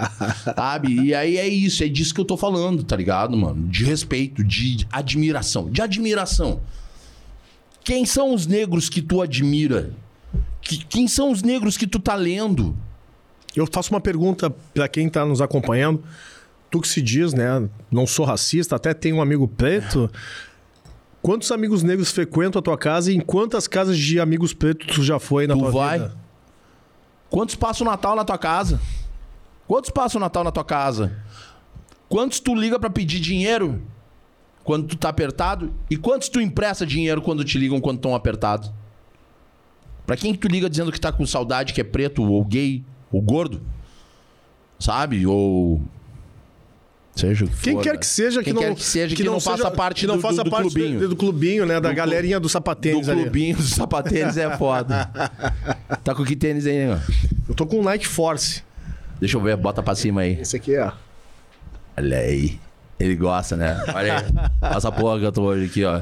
Sabe? 0.56 0.88
E 1.02 1.14
aí 1.14 1.36
é 1.36 1.46
isso, 1.46 1.84
é 1.84 1.88
disso 1.88 2.14
que 2.14 2.20
eu 2.22 2.24
tô 2.24 2.34
falando, 2.34 2.82
tá 2.82 2.96
ligado, 2.96 3.36
mano? 3.36 3.68
De 3.68 3.84
respeito, 3.84 4.42
de 4.42 4.86
admiração. 4.90 5.68
De 5.68 5.82
admiração. 5.82 6.62
Quem 7.84 8.06
são 8.06 8.32
os 8.32 8.46
negros 8.46 8.88
que 8.88 9.02
tu 9.02 9.20
admira? 9.20 9.90
Que- 10.62 10.78
quem 10.86 11.06
são 11.06 11.30
os 11.30 11.42
negros 11.42 11.76
que 11.76 11.86
tu 11.86 11.98
tá 11.98 12.14
lendo? 12.14 12.74
Eu 13.54 13.68
faço 13.70 13.90
uma 13.92 14.00
pergunta 14.00 14.48
pra 14.72 14.88
quem 14.88 15.10
tá 15.10 15.26
nos 15.26 15.42
acompanhando. 15.42 16.02
Tu 16.70 16.80
que 16.80 16.88
se 16.88 17.02
diz, 17.02 17.34
né? 17.34 17.68
Não 17.92 18.06
sou 18.06 18.24
racista, 18.24 18.76
até 18.76 18.94
tenho 18.94 19.16
um 19.16 19.20
amigo 19.22 19.46
preto. 19.46 20.10
Quantos 21.24 21.50
amigos 21.50 21.82
negros 21.82 22.10
frequentam 22.12 22.60
a 22.60 22.62
tua 22.62 22.76
casa 22.76 23.10
e 23.10 23.16
em 23.16 23.20
quantas 23.20 23.66
casas 23.66 23.96
de 23.96 24.20
amigos 24.20 24.52
pretos 24.52 24.94
tu 24.94 25.02
já 25.02 25.18
foi 25.18 25.46
na 25.46 25.54
Tu 25.54 25.60
tua 25.60 25.70
vai? 25.70 25.98
vida? 25.98 26.14
Quantos 27.30 27.54
passam 27.54 27.86
o 27.86 27.90
Natal 27.90 28.14
na 28.14 28.26
tua 28.26 28.36
casa? 28.36 28.78
Quantos 29.66 29.88
passam 29.88 30.18
o 30.18 30.20
Natal 30.20 30.44
na 30.44 30.52
tua 30.52 30.66
casa? 30.66 31.16
Quantos 32.10 32.40
tu 32.40 32.54
liga 32.54 32.78
pra 32.78 32.90
pedir 32.90 33.20
dinheiro 33.20 33.80
quando 34.62 34.86
tu 34.86 34.96
tá 34.98 35.08
apertado? 35.08 35.72
E 35.90 35.96
quantos 35.96 36.28
tu 36.28 36.42
empresta 36.42 36.84
dinheiro 36.84 37.22
quando 37.22 37.42
te 37.42 37.56
ligam 37.56 37.80
quando 37.80 37.96
estão 37.96 38.14
apertados? 38.14 38.70
Pra 40.04 40.18
quem 40.18 40.34
que 40.34 40.38
tu 40.40 40.48
liga 40.48 40.68
dizendo 40.68 40.92
que 40.92 41.00
tá 41.00 41.10
com 41.10 41.24
saudade, 41.24 41.72
que 41.72 41.80
é 41.80 41.84
preto, 41.84 42.22
ou 42.22 42.44
gay, 42.44 42.84
ou 43.10 43.22
gordo? 43.22 43.62
Sabe? 44.78 45.26
Ou. 45.26 45.80
Seja 47.14 47.46
que 47.46 47.56
Quem 47.62 47.74
for, 47.74 47.82
quer 47.82 47.92
né? 47.92 47.98
que 47.98 48.06
seja 48.06 48.42
que 48.42 48.52
não 48.52 48.60
quer 48.60 48.74
que 48.74 48.82
seja 48.82 49.14
que, 49.14 49.22
não, 49.22 49.38
faça 49.38 49.58
seja- 49.58 49.70
parte 49.70 50.00
que 50.00 50.06
não 50.06 50.16
do, 50.16 50.20
faça 50.22 50.38
do, 50.38 50.44
do 50.44 50.50
parte 50.50 50.62
clubinho. 50.74 50.98
do, 50.98 51.08
do 51.10 51.16
clubinho, 51.16 51.64
né? 51.64 51.80
Da 51.80 51.90
Do 51.90 51.94
galerinha 51.94 52.40
do 52.40 52.48
sapatênis 52.48 53.06
do 53.06 53.12
ali. 53.12 53.22
clubinho 53.22 53.56
dos 53.56 53.70
sapatênis 53.70 54.36
é 54.36 54.56
foda. 54.56 55.08
tá 56.02 56.12
com 56.14 56.24
que 56.24 56.34
tênis 56.34 56.66
aí, 56.66 56.88
ó? 56.90 56.98
Eu 57.48 57.54
tô 57.54 57.66
com 57.66 57.78
um 57.78 57.84
Nike 57.84 58.06
Force. 58.08 58.62
Deixa 59.20 59.36
eu 59.36 59.40
ver, 59.40 59.56
bota 59.56 59.80
pra 59.82 59.94
cima 59.94 60.22
aí. 60.22 60.40
Esse 60.40 60.56
aqui 60.56 60.74
é. 60.74 60.90
Olha 61.96 62.18
aí. 62.18 62.58
Ele 62.98 63.14
gosta, 63.14 63.56
né? 63.56 63.80
Olha 63.94 64.18
aí. 64.18 64.74
Essa 64.76 64.90
porra 64.90 65.20
que 65.20 65.24
eu 65.26 65.32
tô 65.32 65.42
hoje 65.42 65.66
aqui, 65.66 65.84
ó. 65.84 66.00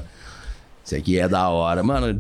Isso 0.85 0.97
aqui 0.97 1.19
é 1.19 1.29
da 1.29 1.49
hora. 1.51 1.83
Mano, 1.83 2.19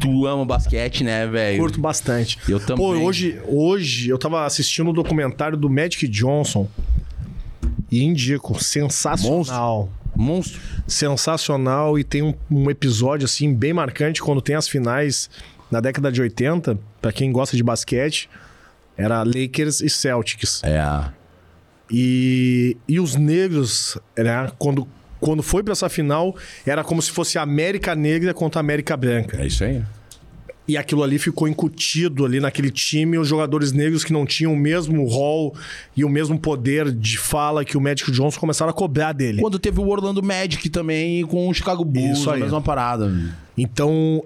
tu 0.00 0.26
ama 0.26 0.44
basquete, 0.44 1.04
né, 1.04 1.24
velho? 1.26 1.58
Curto 1.58 1.80
bastante. 1.80 2.38
Eu 2.48 2.58
também. 2.58 2.76
Pô, 2.76 2.88
hoje, 2.96 3.40
hoje 3.46 4.08
eu 4.10 4.18
tava 4.18 4.44
assistindo 4.44 4.90
o 4.90 4.92
documentário 4.92 5.56
do 5.56 5.70
Magic 5.70 6.06
Johnson 6.08 6.68
e 7.94 8.02
indico, 8.02 8.60
sensacional. 8.62 9.88
Monstro. 10.16 10.60
Sensacional 10.86 11.96
e 11.96 12.02
tem 12.02 12.22
um, 12.22 12.34
um 12.50 12.68
episódio 12.68 13.24
assim 13.24 13.54
bem 13.54 13.72
marcante 13.72 14.20
quando 14.20 14.42
tem 14.42 14.56
as 14.56 14.66
finais 14.66 15.30
na 15.70 15.80
década 15.80 16.10
de 16.10 16.20
80, 16.20 16.76
pra 17.00 17.12
quem 17.12 17.30
gosta 17.30 17.56
de 17.56 17.62
basquete, 17.62 18.28
era 18.96 19.22
Lakers 19.22 19.80
e 19.80 19.88
Celtics. 19.88 20.60
É. 20.64 20.82
E, 21.88 22.76
e 22.88 22.98
os 22.98 23.14
negros, 23.14 23.96
né, 24.16 24.50
quando, 24.58 24.88
quando 25.20 25.42
foi 25.42 25.62
pra 25.62 25.72
essa 25.72 25.88
final, 25.88 26.36
era 26.66 26.82
como 26.82 27.00
se 27.00 27.12
fosse 27.12 27.38
a 27.38 27.42
América 27.42 27.94
Negra 27.94 28.34
contra 28.34 28.58
a 28.58 28.62
América 28.62 28.96
Branca. 28.96 29.40
É 29.40 29.46
isso 29.46 29.62
aí. 29.62 29.82
E 30.66 30.78
aquilo 30.78 31.02
ali 31.02 31.18
ficou 31.18 31.46
incutido 31.46 32.24
ali 32.24 32.40
naquele 32.40 32.70
time, 32.70 33.18
os 33.18 33.28
jogadores 33.28 33.70
negros 33.72 34.02
que 34.02 34.12
não 34.14 34.24
tinham 34.24 34.52
o 34.54 34.56
mesmo 34.56 35.04
rol 35.06 35.54
e 35.94 36.02
o 36.04 36.08
mesmo 36.08 36.38
poder 36.38 36.90
de 36.90 37.18
fala 37.18 37.64
que 37.66 37.76
o 37.76 37.80
Magic 37.82 38.10
Johnson 38.10 38.40
começaram 38.40 38.70
a 38.70 38.74
cobrar 38.74 39.12
dele. 39.12 39.42
Quando 39.42 39.58
teve 39.58 39.78
o 39.78 39.86
Orlando 39.86 40.22
Magic 40.22 40.70
também 40.70 41.22
com 41.26 41.48
o 41.48 41.52
Chicago 41.52 41.84
Bulls, 41.84 42.18
Isso 42.20 42.30
a 42.30 42.34
aí. 42.34 42.40
mesma 42.40 42.62
parada. 42.62 43.12
Então, 43.58 44.24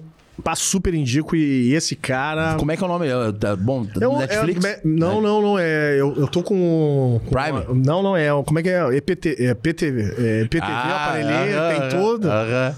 super 0.54 0.94
indico 0.94 1.34
e 1.34 1.74
esse 1.74 1.96
cara... 1.96 2.54
Como 2.54 2.70
é 2.70 2.76
que 2.76 2.84
é 2.84 2.86
o 2.86 2.88
nome? 2.88 3.08
É, 3.08 3.32
tá 3.32 3.56
bom, 3.56 3.84
É 4.00 4.06
um- 4.06 4.18
Netflix? 4.18 4.64
é- 4.64 4.80
não, 4.84 5.20
não, 5.20 5.42
não. 5.42 5.58
É, 5.58 5.94
eu, 6.00 6.14
eu 6.18 6.28
tô 6.28 6.44
com. 6.44 7.20
Prime? 7.28 7.50
uma- 7.66 7.74
não, 7.74 8.00
não 8.00 8.16
é. 8.16 8.28
Como 8.44 8.60
é 8.60 8.62
que 8.62 8.68
é? 8.68 8.96
EPT, 8.96 9.36
é 9.42 9.54
PTV. 9.54 10.02
É, 10.02 10.44
PTV, 10.44 10.72
Ah, 10.72 11.74
tem 11.90 11.98
tudo. 12.00 12.30
aham. 12.30 12.74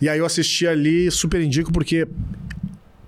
E 0.00 0.08
aí 0.08 0.18
eu 0.18 0.26
assisti 0.26 0.66
ali, 0.66 1.08
super 1.12 1.40
indico, 1.40 1.70
porque. 1.72 2.08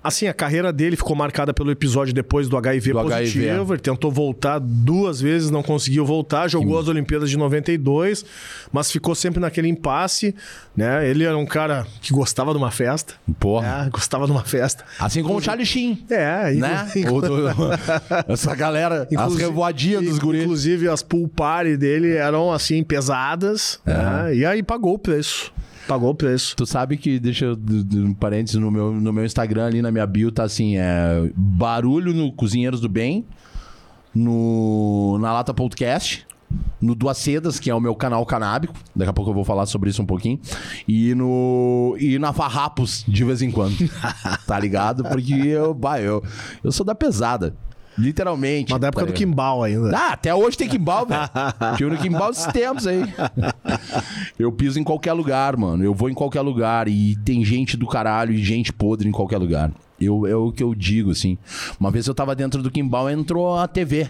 Assim, 0.07 0.27
a 0.27 0.33
carreira 0.33 0.71
dele 0.71 0.95
ficou 0.95 1.15
marcada 1.15 1.51
pelo 1.51 1.71
episódio 1.71 2.13
depois 2.13 2.47
do 2.47 2.55
HIV 2.55 2.93
Do 2.93 3.01
positivo. 3.01 3.45
HIV. 3.49 3.71
Ele 3.73 3.79
tentou 3.81 4.11
voltar 4.11 4.59
duas 4.59 5.19
vezes, 5.19 5.49
não 5.49 5.63
conseguiu 5.63 6.05
voltar. 6.05 6.47
Jogou 6.47 6.77
as 6.77 6.87
Olimpíadas 6.87 7.27
de 7.27 7.37
92, 7.37 8.23
mas 8.71 8.91
ficou 8.91 9.15
sempre 9.15 9.39
naquele 9.39 9.67
impasse. 9.67 10.35
Né? 10.77 11.09
Ele 11.09 11.23
era 11.23 11.35
um 11.35 11.45
cara 11.45 11.87
que 12.01 12.13
gostava 12.13 12.51
de 12.51 12.57
uma 12.59 12.69
festa. 12.69 13.15
Porra. 13.39 13.85
É, 13.87 13.89
gostava 13.89 14.27
de 14.27 14.31
uma 14.31 14.43
festa. 14.43 14.85
Assim 14.99 15.23
como 15.23 15.37
o 15.37 15.41
Charlie 15.41 15.65
Sheen. 15.65 16.05
É, 16.09 16.51
Né? 16.53 16.87
essa 18.27 18.53
galera, 18.53 19.03
as 19.03 19.11
Inclusive- 19.11 19.41
revoadinhas 19.41 20.03
dos 20.03 20.19
guris. 20.19 20.43
Inclusive, 20.43 20.87
as 20.87 21.01
pool 21.01 21.27
party 21.27 21.77
dele 21.77 22.13
eram, 22.15 22.51
assim, 22.51 22.83
pesadas. 22.83 23.79
É. 23.85 23.93
né? 23.93 24.35
E 24.35 24.45
aí 24.45 24.61
pagou 24.61 24.93
o 24.93 24.99
preço. 24.99 25.51
Pagou 25.87 26.09
o 26.09 26.15
preço. 26.15 26.55
Tu 26.55 26.65
sabe 26.65 26.97
que, 26.97 27.19
deixa 27.19 27.45
eu, 27.45 27.57
um 27.93 28.13
parênteses, 28.13 28.59
no 28.59 28.71
meu, 28.71 28.91
no 28.91 29.13
meu 29.13 29.25
Instagram 29.25 29.67
ali, 29.67 29.81
na 29.81 29.91
minha 29.91 30.05
bio, 30.05 30.31
tá 30.31 30.43
assim, 30.43 30.77
é 30.77 31.31
barulho 31.35 32.13
no 32.13 32.31
Cozinheiros 32.31 32.79
do 32.79 32.89
Bem, 32.89 33.25
no 34.13 35.17
na 35.19 35.31
Lata 35.31 35.53
Podcast, 35.53 36.25
no 36.81 36.95
Duas 36.95 37.17
Cedas, 37.17 37.59
que 37.59 37.69
é 37.69 37.75
o 37.75 37.79
meu 37.79 37.95
canal 37.95 38.25
canábico, 38.25 38.73
daqui 38.95 39.09
a 39.09 39.13
pouco 39.13 39.29
eu 39.31 39.35
vou 39.35 39.43
falar 39.43 39.65
sobre 39.65 39.89
isso 39.89 40.01
um 40.01 40.05
pouquinho, 40.05 40.39
e 40.87 41.13
no 41.13 41.95
e 41.99 42.17
na 42.17 42.33
Farrapos, 42.33 43.03
de 43.07 43.23
vez 43.23 43.41
em 43.41 43.51
quando, 43.51 43.75
tá 44.47 44.59
ligado? 44.59 45.03
Porque 45.03 45.33
eu, 45.33 45.73
bah, 45.73 45.99
eu, 46.01 46.23
eu 46.63 46.71
sou 46.71 46.85
da 46.85 46.95
pesada, 46.95 47.55
literalmente. 47.97 48.71
Mas 48.71 48.81
da 48.81 48.87
época 48.87 49.05
tá 49.05 49.11
do? 49.11 49.15
Kimbal 49.15 49.63
ainda. 49.63 49.97
Ah, 49.97 50.13
até 50.13 50.33
hoje 50.33 50.57
tem 50.57 50.67
Kimbal, 50.67 51.05
velho. 51.05 51.21
Tive 51.77 51.89
no 51.89 51.97
Kimbal 51.97 52.31
esses 52.31 52.45
tempos 52.47 52.87
aí. 52.87 53.01
Eu 54.37 54.51
piso 54.51 54.79
em 54.79 54.83
qualquer 54.83 55.13
lugar, 55.13 55.57
mano. 55.57 55.83
Eu 55.83 55.93
vou 55.93 56.09
em 56.09 56.13
qualquer 56.13 56.41
lugar 56.41 56.87
e 56.87 57.15
tem 57.17 57.43
gente 57.43 57.77
do 57.77 57.87
caralho 57.87 58.33
e 58.33 58.43
gente 58.43 58.71
podre 58.73 59.07
em 59.07 59.11
qualquer 59.11 59.37
lugar. 59.37 59.71
Eu, 59.99 60.27
é 60.27 60.35
o 60.35 60.51
que 60.51 60.63
eu 60.63 60.75
digo, 60.75 61.11
assim. 61.11 61.37
Uma 61.79 61.89
vez 61.89 62.05
eu 62.07 62.13
tava 62.13 62.35
dentro 62.35 62.61
do 62.61 62.69
Kimbal 62.69 63.09
e 63.09 63.13
entrou 63.13 63.57
a 63.57 63.67
TV. 63.67 64.09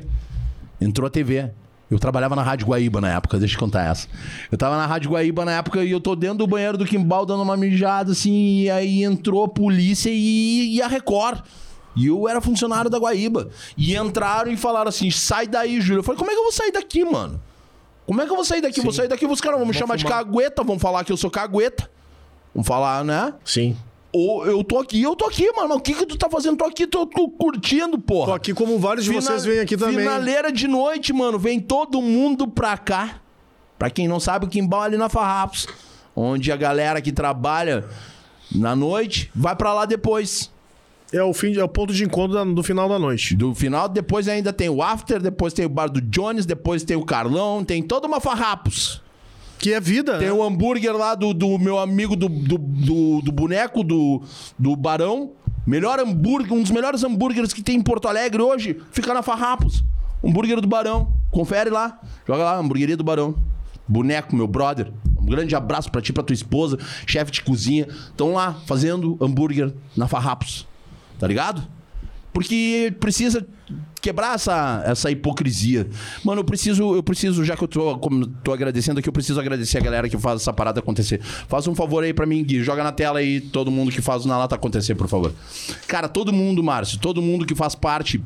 Entrou 0.82 1.08
a 1.08 1.10
TV. 1.10 1.52
Eu 1.90 2.00
trabalhava 2.00 2.36
na 2.36 2.42
Rádio 2.42 2.68
Guaíba 2.68 3.00
na 3.00 3.12
época, 3.14 3.38
deixa 3.38 3.56
eu 3.56 3.60
contar 3.60 3.84
essa. 3.84 4.08
Eu 4.52 4.58
tava 4.58 4.76
na 4.76 4.88
Rádio 4.88 5.12
Guaíba 5.12 5.46
na 5.46 5.52
época 5.52 5.84
e 5.84 5.92
eu 5.92 6.02
tô 6.02 6.16
dentro 6.16 6.40
do 6.40 6.48
banheiro 6.48 6.78
do 6.80 6.86
Kimbal 6.86 7.28
dando 7.28 7.44
uma 7.44 7.56
mijada, 7.56 8.12
assim, 8.12 8.62
e 8.62 8.70
aí 8.72 9.04
entrou 9.04 9.44
a 9.44 9.48
polícia 9.48 10.10
e, 10.12 10.76
e 10.76 10.82
a 10.82 10.88
Record. 10.88 11.42
E 11.96 12.08
eu 12.08 12.28
era 12.28 12.42
funcionário 12.42 12.90
da 12.90 12.98
Guaíba. 12.98 13.50
E 13.78 13.96
entraram 13.96 14.52
e 14.52 14.58
falaram 14.58 14.90
assim: 14.90 15.10
sai 15.10 15.48
daí, 15.48 15.80
Júlio. 15.80 16.00
Eu 16.00 16.04
falei, 16.04 16.18
como 16.18 16.30
é 16.30 16.34
que 16.34 16.40
eu 16.40 16.44
vou 16.44 16.52
sair 16.52 16.72
daqui, 16.72 17.04
mano? 17.06 17.42
Como 18.06 18.22
é 18.22 18.26
que 18.26 18.32
eu 18.32 18.36
vou 18.36 18.46
sair 18.46 18.62
daqui? 18.62 18.82
Vou 18.82 18.92
sair 18.92 19.08
daqui, 19.08 19.26
os 19.26 19.42
caras 19.42 19.58
vão 19.58 19.68
me 19.68 19.74
chamar 19.74 19.96
de 19.96 20.06
cagueta, 20.06 20.64
vão 20.64 20.78
falar 20.78 21.04
que 21.04 21.12
eu 21.12 21.18
sou 21.18 21.30
cagueta. 21.32 21.90
Vão 22.54 22.64
falar, 22.64 23.04
né? 23.04 23.34
Sim. 23.44 23.76
Ou 24.14 24.46
eu 24.46 24.64
tô 24.64 24.80
aqui, 24.80 25.02
eu 25.02 25.14
tô 25.14 25.26
aqui, 25.26 25.52
mano. 25.52 25.76
O 25.76 25.80
que 25.82 25.94
que 25.94 26.06
tu 26.06 26.18
tá 26.18 26.30
fazendo? 26.30 26.56
Tô 26.56 26.64
aqui, 26.64 26.88
tô, 26.88 27.06
tô 27.06 27.28
curtindo, 27.30 28.00
porra. 28.00 28.28
Tô 28.28 28.34
aqui 28.34 28.54
como 28.54 28.80
vários 28.80 29.04
de 29.04 29.12
vocês 29.12 29.44
vêm 29.44 29.60
aqui 29.60 29.76
também. 29.76 29.98
Finaleira 29.98 30.54
de 30.54 30.68
noite, 30.68 31.12
mano. 31.12 31.38
Vem 31.38 31.60
todo 31.60 32.02
mundo 32.02 32.48
pra 32.48 32.78
cá. 32.78 33.20
Pra 33.78 33.90
quem 33.90 34.08
não 34.08 34.20
sabe, 34.20 34.46
o 34.46 34.48
Kimbal 34.48 34.84
é 34.84 34.86
ali 34.86 34.98
na 34.98 35.10
Farrapos. 35.10 35.68
Onde 36.16 36.50
a 36.50 36.56
galera 36.56 37.02
que 37.02 37.12
trabalha 37.12 37.86
na 38.50 38.74
noite 38.74 39.30
vai 39.36 39.54
pra 39.54 39.74
lá 39.74 39.86
depois. 39.86 40.50
É 41.14 41.22
o 41.24 41.34
fim, 41.34 41.56
é 41.56 41.64
o 41.64 41.68
ponto 41.70 41.94
de 41.94 42.04
encontro 42.04 42.34
da- 42.34 42.44
do 42.44 42.64
final 42.64 42.90
da 42.90 42.98
noite. 43.00 43.36
Do 43.36 43.54
final, 43.56 43.88
depois 43.88 44.28
ainda 44.28 44.52
tem 44.52 44.70
o 44.70 44.82
After, 44.82 45.22
depois 45.22 45.54
tem 45.54 45.66
o 45.66 45.70
bar 45.70 45.88
do 45.88 46.02
Jones, 46.02 46.46
depois 46.46 46.84
tem 46.84 46.98
o 46.98 47.06
Carlão, 47.06 47.64
tem 47.64 47.82
toda 47.84 48.08
uma 48.08 48.20
Farrapos. 48.20 49.02
Que 49.58 49.74
é 49.74 49.80
vida, 49.80 50.18
Tem 50.20 50.28
né? 50.28 50.34
o 50.34 50.44
hambúrguer 50.44 50.94
lá 50.96 51.16
do, 51.16 51.34
do 51.34 51.58
meu 51.58 51.80
amigo 51.80 52.16
do, 52.16 52.28
do, 52.28 52.58
do, 52.58 53.22
do 53.22 53.32
boneco 53.32 53.84
do, 53.84 54.22
do 54.60 54.76
Barão. 54.76 55.32
Melhor 55.66 56.00
hambúrguer, 56.00 56.52
um 56.54 56.62
dos 56.62 56.70
melhores 56.72 57.04
hambúrgueres 57.04 57.54
que 57.54 57.64
tem 57.64 57.78
em 57.78 57.82
Porto 57.82 58.08
Alegre 58.08 58.42
hoje, 58.42 58.78
fica 58.92 59.14
na 59.14 59.24
Farrapos. 59.24 59.84
Hambúrguer 60.24 60.60
do 60.60 60.68
Barão. 60.68 61.14
Confere 61.32 61.70
lá. 61.70 62.00
Joga 62.28 62.44
lá, 62.44 62.58
hambúrgueria 62.58 62.98
do 62.98 63.04
Barão. 63.04 63.36
Boneco, 63.88 64.36
meu 64.36 64.48
brother. 64.48 64.92
Um 65.20 65.26
grande 65.26 65.56
abraço 65.56 65.90
pra 65.90 66.02
ti, 66.02 66.12
pra 66.12 66.22
tua 66.22 66.34
esposa, 66.34 66.78
chefe 67.08 67.32
de 67.32 67.42
cozinha. 67.42 67.88
Estão 67.88 68.34
lá 68.34 68.54
fazendo 68.66 69.18
hambúrguer 69.22 69.74
na 69.96 70.08
Farrapos. 70.08 70.68
Tá 71.18 71.28
ligado? 71.28 71.64
Porque 72.34 72.94
precisa 73.00 73.48
quebrar 74.02 74.36
essa, 74.36 74.84
essa 74.86 75.10
hipocrisia. 75.10 75.88
Mano, 76.24 76.42
eu 76.42 76.46
preciso, 76.46 76.94
eu 76.94 77.02
preciso, 77.02 77.44
já 77.44 77.56
que 77.56 77.64
eu 77.64 77.68
tô, 77.68 77.98
como 77.98 78.28
tô 78.28 78.52
agradecendo 78.52 79.00
aqui, 79.00 79.10
eu 79.10 79.14
preciso 79.14 79.40
agradecer 79.40 79.78
a 79.78 79.82
galera 79.82 80.08
que 80.10 80.18
faz 80.18 80.42
essa 80.42 80.54
parada 80.54 80.80
acontecer. 80.80 81.22
Faz 81.22 81.68
um 81.68 81.74
favor 81.74 82.04
aí 82.04 82.14
pra 82.14 82.26
mim, 82.26 82.44
Gui. 82.44 82.62
Joga 82.62 82.84
na 82.84 82.92
tela 82.92 83.20
aí 83.20 83.40
todo 83.40 83.72
mundo 83.72 83.92
que 83.92 84.02
faz 84.02 84.26
o 84.26 84.28
Na 84.28 84.38
Lata 84.38 84.56
acontecer, 84.56 84.96
por 84.96 85.08
favor. 85.08 85.34
Cara, 85.88 86.08
todo 86.08 86.34
mundo, 86.34 86.62
Márcio, 86.62 87.00
todo 87.00 87.22
mundo 87.22 87.46
que 87.46 87.56
faz 87.56 87.74
parte 87.74 88.22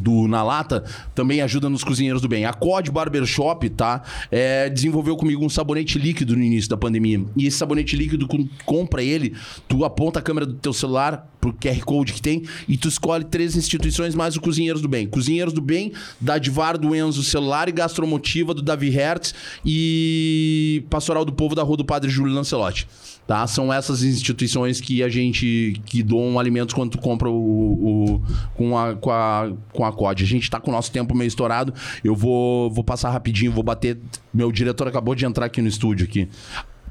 do 0.00 0.28
Na 0.28 0.42
Lata 0.42 0.84
também 1.14 1.40
ajuda 1.40 1.68
nos 1.68 1.84
cozinheiros 1.84 2.22
do 2.22 2.28
bem. 2.28 2.44
A 2.44 2.52
COD 2.52 2.90
Barbershop, 2.90 3.68
tá? 3.70 4.02
É, 4.30 4.68
desenvolveu 4.68 5.16
comigo 5.16 5.44
um 5.44 5.48
sabonete 5.48 5.98
líquido 5.98 6.36
no 6.36 6.42
início 6.42 6.70
da 6.70 6.76
pandemia. 6.76 7.24
E 7.36 7.46
esse 7.46 7.56
sabonete 7.56 7.96
líquido, 7.96 8.26
quando 8.26 8.48
compra 8.64 9.02
ele, 9.02 9.34
tu 9.68 9.84
aponta 9.84 10.18
a 10.18 10.22
câmera 10.22 10.46
do 10.46 10.54
teu 10.54 10.72
celular 10.72 11.28
pro 11.40 11.52
QR 11.52 11.84
Code 11.84 12.12
que 12.12 12.22
tem 12.22 12.42
e 12.68 12.76
tu 12.76 12.88
escolhe 12.88 13.24
três 13.24 13.56
instituições 13.56 14.14
mais 14.14 14.36
o 14.36 14.40
Cozinheiros 14.40 14.82
do 14.82 14.88
Bem. 14.88 15.06
Cozinheiros 15.06 15.52
do 15.52 15.60
Bem, 15.60 15.92
da 16.20 16.38
Divar 16.38 16.76
do 16.76 16.94
Enzo 16.94 17.22
Celular 17.22 17.68
e 17.68 17.72
Gastromotiva 17.72 18.52
do 18.52 18.62
Davi 18.62 18.90
Hertz 18.90 19.34
e 19.64 20.84
Pastoral 20.90 21.24
do 21.24 21.32
Povo 21.32 21.54
da 21.54 21.62
Rua 21.62 21.76
do 21.76 21.84
Padre 21.84 22.10
Júlio 22.10 22.34
Lancelotti. 22.34 22.88
Tá? 23.26 23.44
São 23.48 23.72
essas 23.72 24.04
instituições 24.04 24.80
que 24.80 25.02
a 25.02 25.08
gente 25.08 25.80
que 25.84 26.00
doam 26.02 26.38
alimentos 26.38 26.72
quando 26.74 26.92
tu 26.92 26.98
compra 26.98 27.28
o, 27.28 27.34
o- 28.14 28.22
com, 28.54 28.78
a, 28.78 28.94
com, 28.94 29.10
a, 29.10 29.52
com 29.72 29.84
a 29.84 29.92
COD. 29.92 30.22
A 30.22 30.26
gente 30.26 30.48
tá 30.48 30.60
com 30.60 30.70
o 30.70 30.74
nosso 30.74 30.92
tempo 30.92 31.12
meio 31.14 31.26
estourado. 31.26 31.74
Eu 32.04 32.14
vou, 32.14 32.70
vou 32.70 32.84
passar 32.84 33.10
rapidinho, 33.10 33.50
vou 33.50 33.64
bater. 33.64 33.98
Meu 34.32 34.52
diretor 34.52 34.86
acabou 34.86 35.12
de 35.14 35.26
entrar 35.26 35.46
aqui 35.46 35.60
no 35.60 35.66
estúdio 35.68 36.06
aqui. 36.06 36.28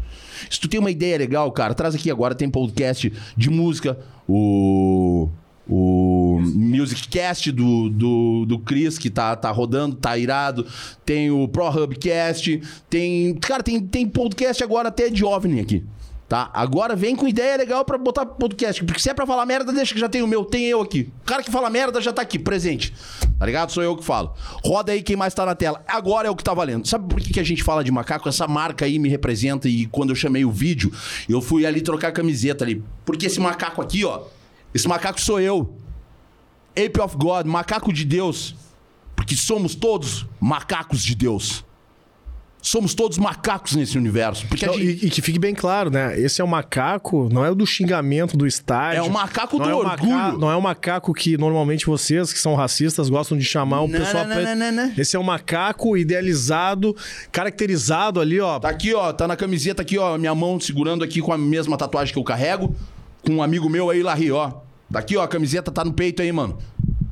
Se 0.50 0.60
tu 0.60 0.68
tem 0.68 0.80
uma 0.80 0.92
ideia 0.92 1.18
legal, 1.18 1.50
cara, 1.52 1.74
traz 1.74 1.96
aqui 1.96 2.12
agora. 2.12 2.36
Tem 2.36 2.50
podcast 2.50 3.12
de 3.38 3.50
música, 3.50 3.98
o 4.28 5.30
o 5.66 6.42
Musiccast 6.44 7.50
do, 7.54 7.90
do, 7.90 8.46
do 8.46 8.60
Chris, 8.60 8.98
que 8.98 9.10
tá, 9.10 9.34
tá 9.34 9.50
rodando, 9.50 9.96
tá 9.96 10.18
irado. 10.18 10.68
Tem 11.06 11.32
o 11.32 11.48
ProHubcast. 11.48 12.62
Tem. 12.90 13.34
Cara, 13.36 13.64
tem, 13.64 13.80
tem 13.80 14.06
podcast 14.06 14.62
agora 14.62 14.90
até 14.90 15.10
de 15.10 15.24
OVNI 15.24 15.62
aqui. 15.62 15.86
Tá? 16.34 16.50
Agora 16.52 16.96
vem 16.96 17.16
com 17.16 17.28
ideia 17.28 17.56
legal 17.56 17.86
pra 17.86 17.96
botar 17.96 18.26
podcast. 18.26 18.84
Porque 18.84 19.00
se 19.00 19.08
é 19.08 19.14
pra 19.14 19.24
falar 19.24 19.46
merda, 19.46 19.72
deixa 19.72 19.94
que 19.94 20.00
já 20.00 20.10
tem 20.10 20.24
o 20.24 20.28
meu, 20.28 20.44
tem 20.44 20.66
eu 20.66 20.82
aqui. 20.82 21.12
O 21.22 21.26
cara 21.26 21.44
que 21.44 21.52
fala 21.52 21.70
merda 21.70 22.02
já 22.02 22.12
tá 22.12 22.24
aqui, 22.24 22.40
presente. 22.40 22.92
Tá 23.38 23.46
ligado? 23.46 23.72
Sou 23.72 23.84
eu 23.84 23.96
que 23.96 24.04
falo. 24.04 24.34
Roda 24.66 24.94
aí 24.94 25.04
quem 25.04 25.16
mais 25.16 25.36
tá 25.36 25.46
na 25.46 25.54
tela. 25.54 25.84
Agora 25.88 26.28
é 26.28 26.32
o 26.32 26.36
que 26.36 26.44
tá 26.44 26.52
valendo. 26.52 26.88
Sabe 26.88 27.08
por 27.08 27.22
que, 27.22 27.34
que 27.34 27.40
a 27.40 27.44
gente 27.44 27.62
fala 27.62 27.84
de 27.84 27.92
macaco? 27.92 28.28
Essa 28.28 28.48
marca 28.48 28.84
aí 28.84 28.98
me 28.98 29.10
representa 29.10 29.70
e 29.70 29.86
quando 29.86 30.10
eu 30.10 30.16
chamei 30.16 30.44
o 30.44 30.50
vídeo, 30.50 30.92
eu 31.30 31.40
fui 31.40 31.68
ali 31.68 31.82
trocar 31.82 32.08
a 32.08 32.12
camiseta 32.12 32.64
ali. 32.64 32.84
Porque 33.06 33.28
esse 33.28 33.40
macaco 33.40 33.80
aqui, 33.80 34.04
ó. 34.04 34.24
Esse 34.74 34.88
macaco 34.88 35.22
sou 35.22 35.40
eu. 35.40 35.78
Ape 36.72 37.00
of 37.00 37.16
God, 37.16 37.46
macaco 37.46 37.94
de 37.94 38.04
Deus. 38.04 38.56
Porque 39.16 39.36
somos 39.36 39.76
todos 39.76 40.26
macacos 40.40 41.04
de 41.04 41.14
Deus. 41.14 41.64
Somos 42.66 42.94
todos 42.94 43.18
macacos 43.18 43.76
nesse 43.76 43.98
universo. 43.98 44.48
Porque 44.48 44.64
a 44.64 44.70
Não, 44.70 44.76
gente... 44.76 45.04
e, 45.04 45.08
e 45.08 45.10
que 45.10 45.22
fique 45.22 45.38
bem 45.38 45.54
claro, 45.54 45.90
né? 45.92 46.18
Esse 46.18 46.40
é 46.40 46.44
o 46.46 46.48
macaco, 46.48 47.28
não 47.30 47.44
é 47.44 47.52
o 47.52 47.56
do 47.56 47.68
xingamento 47.68 48.38
do 48.38 48.48
estádio. 48.48 49.00
É 49.00 49.02
o 49.02 49.12
macaco 49.12 49.58
do 49.60 49.70
é 49.70 49.74
o 49.76 49.80
orgulho. 49.80 50.12
maca- 50.14 50.38
não 50.38 50.50
é 50.50 50.56
o 50.56 50.62
macaco 50.62 51.14
que 51.14 51.38
normalmente 51.38 51.86
vocês, 51.86 52.32
que 52.32 52.40
são 52.40 52.56
racistas, 52.56 53.10
gostam 53.10 53.38
de 53.38 53.44
chamar 53.44 53.82
o 53.82 53.88
Não, 53.90 54.00
pessoal 54.00 54.26
não, 54.26 54.36
preto. 54.38 54.48
não, 54.48 54.72
não, 54.72 54.72
não. 54.88 54.94
Esse 54.98 55.14
é 55.18 55.20
o 55.20 55.24
macaco 55.24 55.98
idealizado, 55.98 56.96
caracterizado 57.34 58.22
ali, 58.22 58.40
ó. 58.40 58.58
Tá 58.60 58.70
aqui, 58.70 58.94
ó. 58.94 59.12
Tá 59.12 59.28
na 59.28 59.36
camiseta 59.36 59.82
aqui, 59.82 59.98
ó. 59.98 60.18
Minha 60.18 60.34
mão 60.34 60.58
segurando 60.58 61.04
aqui 61.04 61.20
com 61.22 61.34
a 61.34 61.38
mesma 61.38 61.78
tatuagem 61.78 62.14
que 62.14 62.20
eu 62.20 62.24
carrego. 62.24 62.74
Com 63.26 63.34
um 63.36 63.44
amigo 63.44 63.70
meu 63.70 63.90
aí, 63.90 64.02
Larry, 64.02 64.32
ó. 64.32 64.52
Tá 64.90 65.00
aqui, 65.00 65.18
ó. 65.18 65.24
A 65.24 65.28
camiseta 65.28 65.70
tá 65.70 65.84
no 65.84 65.92
peito 65.92 66.22
aí, 66.22 66.32
mano. 66.32 66.58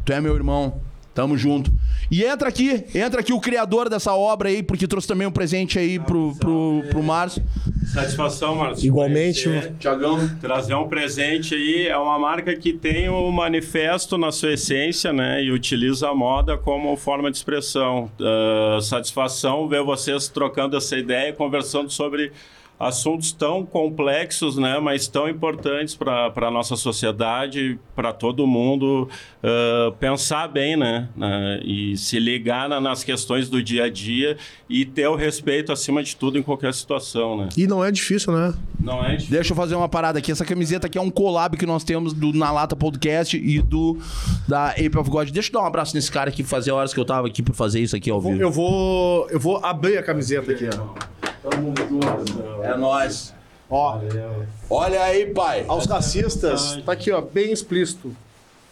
Tu 0.06 0.14
é 0.14 0.22
meu 0.22 0.34
irmão. 0.34 0.80
Tamo 1.14 1.38
junto. 1.38 1.72
E 2.10 2.24
entra 2.24 2.48
aqui, 2.48 2.86
entra 2.96 3.20
aqui 3.20 3.34
o 3.34 3.40
criador 3.40 3.90
dessa 3.90 4.14
obra 4.14 4.50
aí, 4.50 4.64
porque 4.64 4.88
trouxe 4.88 5.08
também 5.08 5.28
um 5.28 5.32
presente 5.32 5.78
aí 5.78 6.00
pro, 6.00 6.34
pro, 6.40 6.84
pro 6.90 7.04
Márcio. 7.04 7.44
Satisfação, 7.94 8.56
Márcio. 8.56 8.88
Igualmente, 8.88 9.50
Tiagão. 9.80 10.30
Trazer 10.40 10.76
um 10.76 10.88
presente 10.88 11.54
aí. 11.54 11.88
É 11.88 11.98
uma 11.98 12.18
marca 12.18 12.56
que 12.56 12.72
tem 12.72 13.10
o 13.10 13.30
manifesto 13.32 14.18
na 14.18 14.32
sua 14.32 14.54
essência, 14.54 15.12
né? 15.12 15.44
E 15.44 15.52
utiliza 15.52 16.08
a 16.10 16.16
moda 16.16 16.58
como 16.58 16.96
forma 16.96 17.30
de 17.30 17.38
expressão. 17.38 18.10
Ah, 18.20 18.80
satisfação 18.82 19.68
ver 19.68 19.84
vocês 19.84 20.30
trocando 20.30 20.78
essa 20.78 20.98
ideia, 20.98 21.34
conversando 21.34 21.90
sobre 21.90 22.32
assuntos 22.88 23.32
tão 23.32 23.66
complexos, 23.66 24.58
né? 24.58 24.80
Mas 24.80 25.08
tão 25.08 25.28
importantes 25.30 25.96
para 25.96 26.32
a 26.36 26.52
nossa 26.52 26.76
sociedade, 26.76 27.80
para 27.96 28.12
todo 28.14 28.46
mundo. 28.48 29.08
ah, 29.44 29.92
pensar 30.00 30.48
bem, 30.48 30.76
né? 30.78 31.10
Na- 31.16 31.60
e 31.64 31.98
se 31.98 32.20
ligar 32.20 32.70
na- 32.70 32.80
nas 32.80 33.04
questões 33.04 33.50
do 33.50 33.62
dia 33.64 33.86
a 33.86 33.90
dia 33.90 34.38
e 34.70 34.86
ter 34.86 35.08
o 35.08 35.16
respeito 35.16 35.72
acima 35.72 36.04
de 36.04 36.16
tudo 36.16 36.38
em 36.38 36.44
qualquer 36.44 36.74
situação, 36.74 37.36
né? 37.38 37.50
E 37.58 37.66
não 37.66 37.84
é 37.84 37.92
difícil, 37.92 38.32
né? 38.34 38.54
Não 38.80 39.04
é 39.04 39.12
difícil. 39.16 39.32
Deixa 39.32 39.52
eu 39.54 39.56
fazer 39.58 39.74
uma 39.76 39.90
parada 39.90 40.20
aqui. 40.20 40.32
Essa 40.32 40.46
camiseta 40.46 40.86
aqui 40.88 40.98
é 40.98 41.02
um 41.02 41.10
collab 41.10 41.58
que 41.58 41.66
nós 41.66 41.84
temos 41.84 42.14
do 42.14 42.32
Na 42.34 42.52
Lata 42.52 42.76
Podcast 42.76 43.36
e 43.38 43.60
do 43.62 43.98
da 44.48 44.70
Ape 44.72 44.98
of 44.98 45.10
God. 45.10 45.30
Deixa 45.32 45.50
eu 45.50 45.54
dar 45.54 45.62
um 45.62 45.66
abraço 45.66 45.96
nesse 45.96 46.12
cara 46.12 46.30
aqui, 46.30 46.44
fazer 46.44 46.72
horas 46.72 46.94
que 46.94 47.00
eu 47.00 47.06
tava 47.06 47.28
aqui 47.28 47.42
pra 47.42 47.54
fazer 47.54 47.80
isso 47.80 47.96
aqui 47.96 48.10
ao 48.12 48.22
vivo. 48.22 48.40
Eu 48.42 48.52
vou, 48.52 49.28
eu 49.30 49.40
vou 49.40 49.58
abrir 49.64 49.98
a 49.98 50.04
camiseta 50.04 50.52
aqui, 50.52 50.70
ó. 50.72 51.21
É 52.64 52.78
nóis. 52.78 53.34
Ó, 53.70 54.00
Olha 54.70 55.02
aí, 55.04 55.28
pai. 55.28 55.64
aos 55.68 55.86
racistas, 55.86 56.78
tá 56.86 56.92
aqui, 56.92 57.10
ó, 57.12 57.22
bem 57.22 57.52
explícito. 57.54 58.14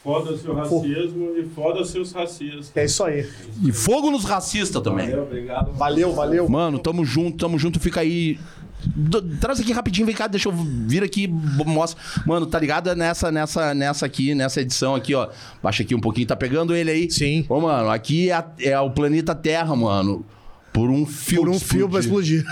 Foda-se 0.04 0.48
o 0.48 0.54
racismo 0.54 1.36
e 1.38 1.44
foda-se 1.56 2.00
os 2.00 2.12
racistas. 2.12 2.72
É 2.76 2.86
isso 2.86 3.04
aí. 3.04 3.30
E 3.64 3.72
fogo 3.72 4.10
nos 4.12 4.24
racistas 4.24 4.82
também. 4.82 5.08
Valeu, 5.10 5.24
obrigado. 5.24 5.72
Valeu, 5.74 6.14
valeu. 6.14 6.50
Mano, 6.50 6.80
tamo 6.80 7.04
junto, 7.06 7.38
tamo 7.38 7.58
junto, 7.60 7.80
fica 7.80 8.02
aí. 8.02 8.40
D- 8.86 9.22
Traz 9.42 9.60
aqui 9.60 9.74
rapidinho, 9.74 10.06
vem 10.06 10.16
cá, 10.16 10.26
deixa 10.28 10.48
eu 10.48 10.54
vir 10.54 11.04
aqui, 11.04 11.28
mostra. 11.28 12.02
Mano, 12.26 12.46
tá 12.46 12.58
ligado 12.60 12.94
nessa, 12.96 13.30
nessa, 13.30 13.74
nessa 13.74 14.06
aqui, 14.06 14.34
nessa 14.34 14.62
edição 14.62 14.96
aqui, 14.96 15.14
ó. 15.14 15.28
Baixa 15.62 15.84
aqui 15.84 15.94
um 15.94 16.00
pouquinho, 16.00 16.28
tá 16.28 16.36
pegando 16.36 16.74
ele 16.74 16.90
aí? 16.92 17.12
Sim. 17.12 17.46
Ô, 17.50 17.60
mano, 17.60 17.90
aqui 17.90 18.30
é, 18.30 18.34
a- 18.34 18.52
é 18.62 18.80
o 18.80 18.90
planeta 18.92 19.36
Terra, 19.36 19.76
mano. 19.76 20.26
Por 20.74 20.90
um 20.90 21.06
fio. 21.06 21.42
Por 21.42 21.50
um 21.50 21.60
fio 21.60 21.88
vai 21.88 22.02
explodir. 22.02 22.46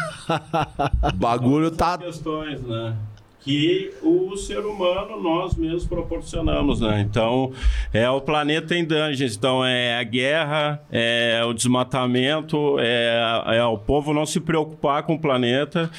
O 1.13 1.15
bagulho 1.15 1.71
tá. 1.71 1.97
Questões, 1.97 2.61
né? 2.61 2.95
Que 3.39 3.93
o 4.03 4.35
ser 4.35 4.59
humano, 4.59 5.21
nós 5.21 5.55
mesmos 5.55 5.85
proporcionamos, 5.85 6.81
né? 6.81 6.99
Então, 6.99 7.53
é 7.93 8.09
o 8.09 8.19
planeta 8.19 8.75
em 8.75 8.83
dungeons. 8.83 9.37
Então, 9.37 9.63
é 9.63 9.97
a 9.97 10.03
guerra, 10.03 10.81
é 10.91 11.41
o 11.45 11.53
desmatamento, 11.53 12.77
é, 12.79 13.21
é 13.55 13.63
o 13.63 13.77
povo 13.77 14.13
não 14.13 14.25
se 14.25 14.41
preocupar 14.41 15.03
com 15.03 15.13
o 15.13 15.19
planeta 15.19 15.89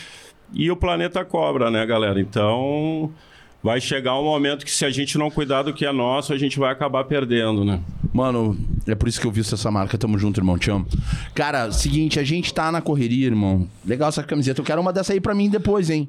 e 0.52 0.70
o 0.70 0.76
planeta 0.76 1.24
cobra, 1.24 1.70
né, 1.70 1.86
galera? 1.86 2.20
Então, 2.20 3.10
vai 3.62 3.80
chegar 3.80 4.18
um 4.18 4.24
momento 4.24 4.64
que 4.64 4.70
se 4.70 4.84
a 4.84 4.90
gente 4.90 5.18
não 5.18 5.30
cuidar 5.30 5.62
do 5.62 5.72
que 5.72 5.84
é 5.84 5.92
nosso, 5.92 6.32
a 6.32 6.38
gente 6.38 6.58
vai 6.58 6.72
acabar 6.72 7.04
perdendo, 7.04 7.64
né? 7.64 7.80
Mano, 8.12 8.56
é 8.86 8.94
por 8.94 9.08
isso 9.08 9.20
que 9.20 9.26
eu 9.26 9.30
visto 9.30 9.54
essa 9.54 9.70
marca. 9.70 9.98
Tamo 9.98 10.18
junto, 10.18 10.40
irmão. 10.40 10.58
Te 10.58 10.70
amo. 10.70 10.86
Cara, 11.34 11.70
seguinte, 11.72 12.18
a 12.18 12.24
gente 12.24 12.52
tá 12.54 12.72
na 12.72 12.80
correria, 12.80 13.26
irmão. 13.26 13.68
Legal 13.84 14.08
essa 14.08 14.22
camiseta. 14.22 14.60
Eu 14.60 14.64
quero 14.64 14.80
uma 14.80 14.92
dessa 14.92 15.12
aí 15.12 15.20
pra 15.20 15.34
mim 15.34 15.50
depois, 15.50 15.90
hein? 15.90 16.08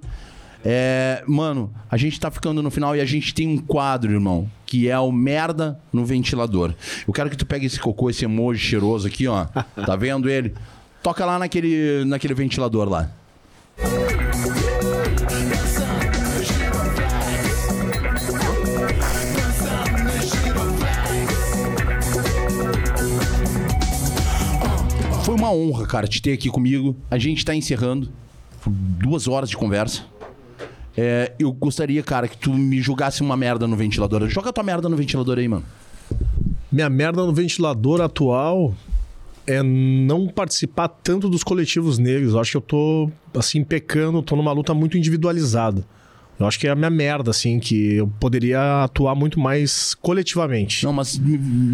É, 0.63 1.23
mano, 1.25 1.73
a 1.89 1.95
gente 1.95 2.19
tá 2.19 2.29
ficando 2.29 2.61
no 2.61 2.69
final 2.69 2.95
e 2.95 2.99
a 2.99 3.05
gente 3.05 3.33
tem 3.33 3.47
um 3.47 3.57
quadro, 3.57 4.11
irmão, 4.11 4.49
que 4.65 4.89
é 4.89 4.99
o 4.99 5.11
merda 5.11 5.79
no 5.91 6.05
ventilador. 6.05 6.73
Eu 7.07 7.13
quero 7.13 7.29
que 7.29 7.37
tu 7.37 7.45
pegue 7.45 7.65
esse 7.65 7.79
cocô, 7.79 8.09
esse 8.09 8.25
emoji 8.25 8.59
cheiroso 8.59 9.07
aqui, 9.07 9.27
ó. 9.27 9.45
Tá 9.85 9.95
vendo 9.95 10.29
ele? 10.29 10.53
Toca 11.01 11.25
lá 11.25 11.39
naquele, 11.39 12.03
naquele 12.05 12.33
ventilador 12.33 12.89
lá. 12.89 13.09
Uma 25.49 25.53
honra, 25.53 25.85
cara, 25.85 26.07
te 26.07 26.21
ter 26.21 26.33
aqui 26.33 26.49
comigo. 26.49 26.95
A 27.09 27.17
gente 27.17 27.43
tá 27.43 27.55
encerrando. 27.55 28.09
Duas 28.65 29.27
horas 29.27 29.49
de 29.49 29.57
conversa. 29.57 30.05
É, 30.95 31.33
eu 31.39 31.51
gostaria, 31.51 32.03
cara, 32.03 32.27
que 32.27 32.37
tu 32.37 32.53
me 32.53 32.81
jogasse 32.81 33.21
uma 33.21 33.35
merda 33.35 33.67
no 33.67 33.75
ventilador. 33.75 34.27
Joga 34.27 34.53
tua 34.53 34.63
merda 34.63 34.87
no 34.89 34.95
ventilador 34.95 35.37
aí, 35.37 35.47
mano. 35.47 35.65
Minha 36.71 36.89
merda 36.89 37.25
no 37.25 37.33
ventilador 37.33 38.01
atual 38.01 38.75
é 39.47 39.63
não 39.63 40.27
participar 40.27 40.87
tanto 40.87 41.29
dos 41.29 41.43
coletivos 41.43 41.97
negros. 41.97 42.33
Eu 42.33 42.39
acho 42.39 42.51
que 42.51 42.57
eu 42.57 42.61
tô, 42.61 43.09
assim, 43.33 43.63
pecando, 43.63 44.21
tô 44.21 44.35
numa 44.35 44.51
luta 44.51 44.73
muito 44.73 44.97
individualizada. 44.97 45.85
Eu 46.39 46.47
acho 46.47 46.57
que 46.57 46.67
é 46.67 46.71
a 46.71 46.75
minha 46.75 46.89
merda, 46.89 47.31
assim, 47.31 47.59
que 47.59 47.95
eu 47.95 48.07
poderia 48.19 48.85
atuar 48.85 49.13
muito 49.13 49.39
mais 49.39 49.93
coletivamente. 49.95 50.85
Não, 50.85 50.93
mas 50.93 51.19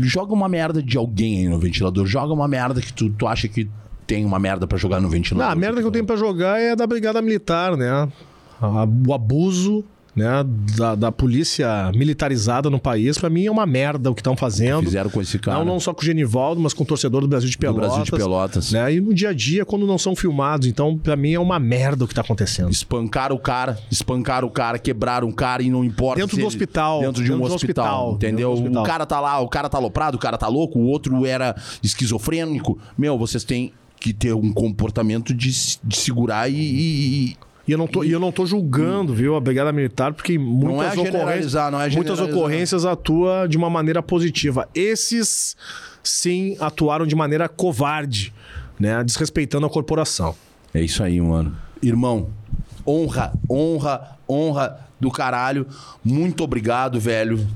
joga 0.02 0.34
uma 0.34 0.50
merda 0.50 0.82
de 0.82 0.98
alguém 0.98 1.42
aí 1.42 1.48
no 1.48 1.60
ventilador. 1.60 2.08
Joga 2.08 2.34
uma 2.34 2.48
merda 2.48 2.82
que 2.82 2.92
tu, 2.92 3.10
tu 3.12 3.28
acha 3.28 3.48
que 3.48 3.70
tem 4.08 4.26
uma 4.26 4.40
merda 4.40 4.66
pra 4.66 4.78
jogar 4.78 5.00
no 5.00 5.08
ventilador. 5.08 5.46
Não, 5.46 5.54
a 5.54 5.56
merda 5.56 5.82
que 5.82 5.88
eu 5.88 5.92
tenho 5.92 6.06
pra 6.06 6.16
jogar 6.16 6.60
é 6.60 6.76
da 6.76 6.88
Brigada 6.88 7.22
Militar, 7.22 7.78
né? 7.78 8.10
O 9.08 9.14
abuso 9.14 9.84
né, 10.16 10.46
da, 10.78 10.96
da 10.96 11.12
polícia 11.12 11.92
militarizada 11.94 12.70
no 12.70 12.80
país, 12.80 13.18
pra 13.18 13.30
mim 13.30 13.46
é 13.46 13.52
uma 13.52 13.66
merda 13.66 14.10
o 14.10 14.16
que 14.16 14.22
estão 14.22 14.38
fazendo. 14.38 14.84
Fizeram 14.84 15.10
com 15.10 15.22
esse 15.22 15.38
cara. 15.38 15.58
Não, 15.60 15.66
não 15.66 15.80
só 15.80 15.94
com 15.94 16.02
o 16.02 16.06
Genivaldo, 16.06 16.62
mas 16.62 16.74
com 16.74 16.84
o 16.84 16.86
torcedor 16.86 17.20
do 17.22 17.28
Brasil 17.28 17.50
de 17.50 17.58
do 17.58 17.60
Pelotas. 17.60 17.88
Brasil 17.88 18.04
de 18.06 18.12
Pelotas. 18.12 18.72
Né? 18.72 18.94
E 18.94 19.02
no 19.02 19.14
dia 19.14 19.30
a 19.30 19.34
dia, 19.34 19.66
quando 19.66 19.86
não 19.86 19.98
são 19.98 20.16
filmados. 20.16 20.68
Então, 20.68 20.98
pra 20.98 21.16
mim, 21.16 21.34
é 21.34 21.40
uma 21.40 21.60
merda 21.60 22.06
o 22.06 22.08
que 22.08 22.14
tá 22.14 22.22
acontecendo. 22.22 22.70
Espancaram 22.72 23.36
o 23.36 23.40
cara, 23.40 23.78
espancaram 23.92 24.48
o 24.48 24.52
cara, 24.52 24.80
quebraram 24.80 25.28
o 25.28 25.34
cara 25.34 25.62
e 25.62 25.70
não 25.70 25.84
importa. 25.84 26.22
Dentro 26.22 26.38
do 26.38 26.40
ele- 26.42 26.48
hospital, 26.48 27.02
Dentro 27.02 27.24
de 27.24 27.32
um 27.32 27.36
dentro 27.36 27.50
do 27.50 27.56
hospital, 27.56 27.86
hospital, 28.12 28.16
entendeu? 28.16 28.50
do 28.50 28.62
hospital. 28.62 28.84
O 28.84 28.86
cara 28.86 29.06
tá 29.06 29.20
lá, 29.20 29.40
o 29.42 29.48
cara 29.50 29.68
tá 29.70 29.78
aloprado, 29.78 30.16
o 30.16 30.20
cara 30.20 30.38
tá 30.38 30.48
louco, 30.48 30.80
o 30.80 30.84
outro 30.86 31.26
era 31.26 31.56
esquizofrênico. 31.84 32.78
Meu, 32.98 33.18
vocês 33.18 33.44
têm 33.44 33.74
que 34.00 34.14
ter 34.14 34.34
um 34.34 34.54
comportamento 34.54 35.34
de, 35.34 35.50
de 35.84 35.96
segurar 35.98 36.50
e- 36.50 36.54
e- 36.56 37.38
e 37.68 37.72
eu 37.72 37.78
não 37.78 37.88
tô, 37.88 38.04
e 38.04 38.12
eu 38.12 38.20
não 38.20 38.32
tô 38.32 38.46
julgando, 38.46 39.14
viu, 39.14 39.36
a 39.36 39.40
Brigada 39.40 39.72
Militar, 39.72 40.14
porque 40.14 40.38
muitas, 40.38 40.98
é 40.98 41.02
ocorrências, 41.02 41.56
é 41.56 41.72
muitas 41.72 42.18
generalizar. 42.18 42.28
ocorrências 42.30 42.86
atua 42.86 43.48
de 43.48 43.58
uma 43.58 43.70
maneira 43.70 44.04
positiva. 44.04 44.70
Esses, 44.76 45.58
sim, 46.04 46.56
atuaram 46.60 47.08
de 47.08 47.16
maneira 47.16 47.50
covarde, 47.50 48.32
né? 48.80 49.04
Desrespeitando 49.04 49.66
a 49.66 49.70
corporação. 49.70 50.36
É 50.74 50.82
isso 50.82 51.02
aí, 51.02 51.20
mano. 51.20 51.56
Irmão, 51.82 52.30
honra, 52.86 53.34
honra, 53.50 54.18
honra 54.30 54.80
do 55.00 55.10
caralho. 55.10 55.66
Muito 56.04 56.44
obrigado, 56.44 57.00
velho. 57.00 57.48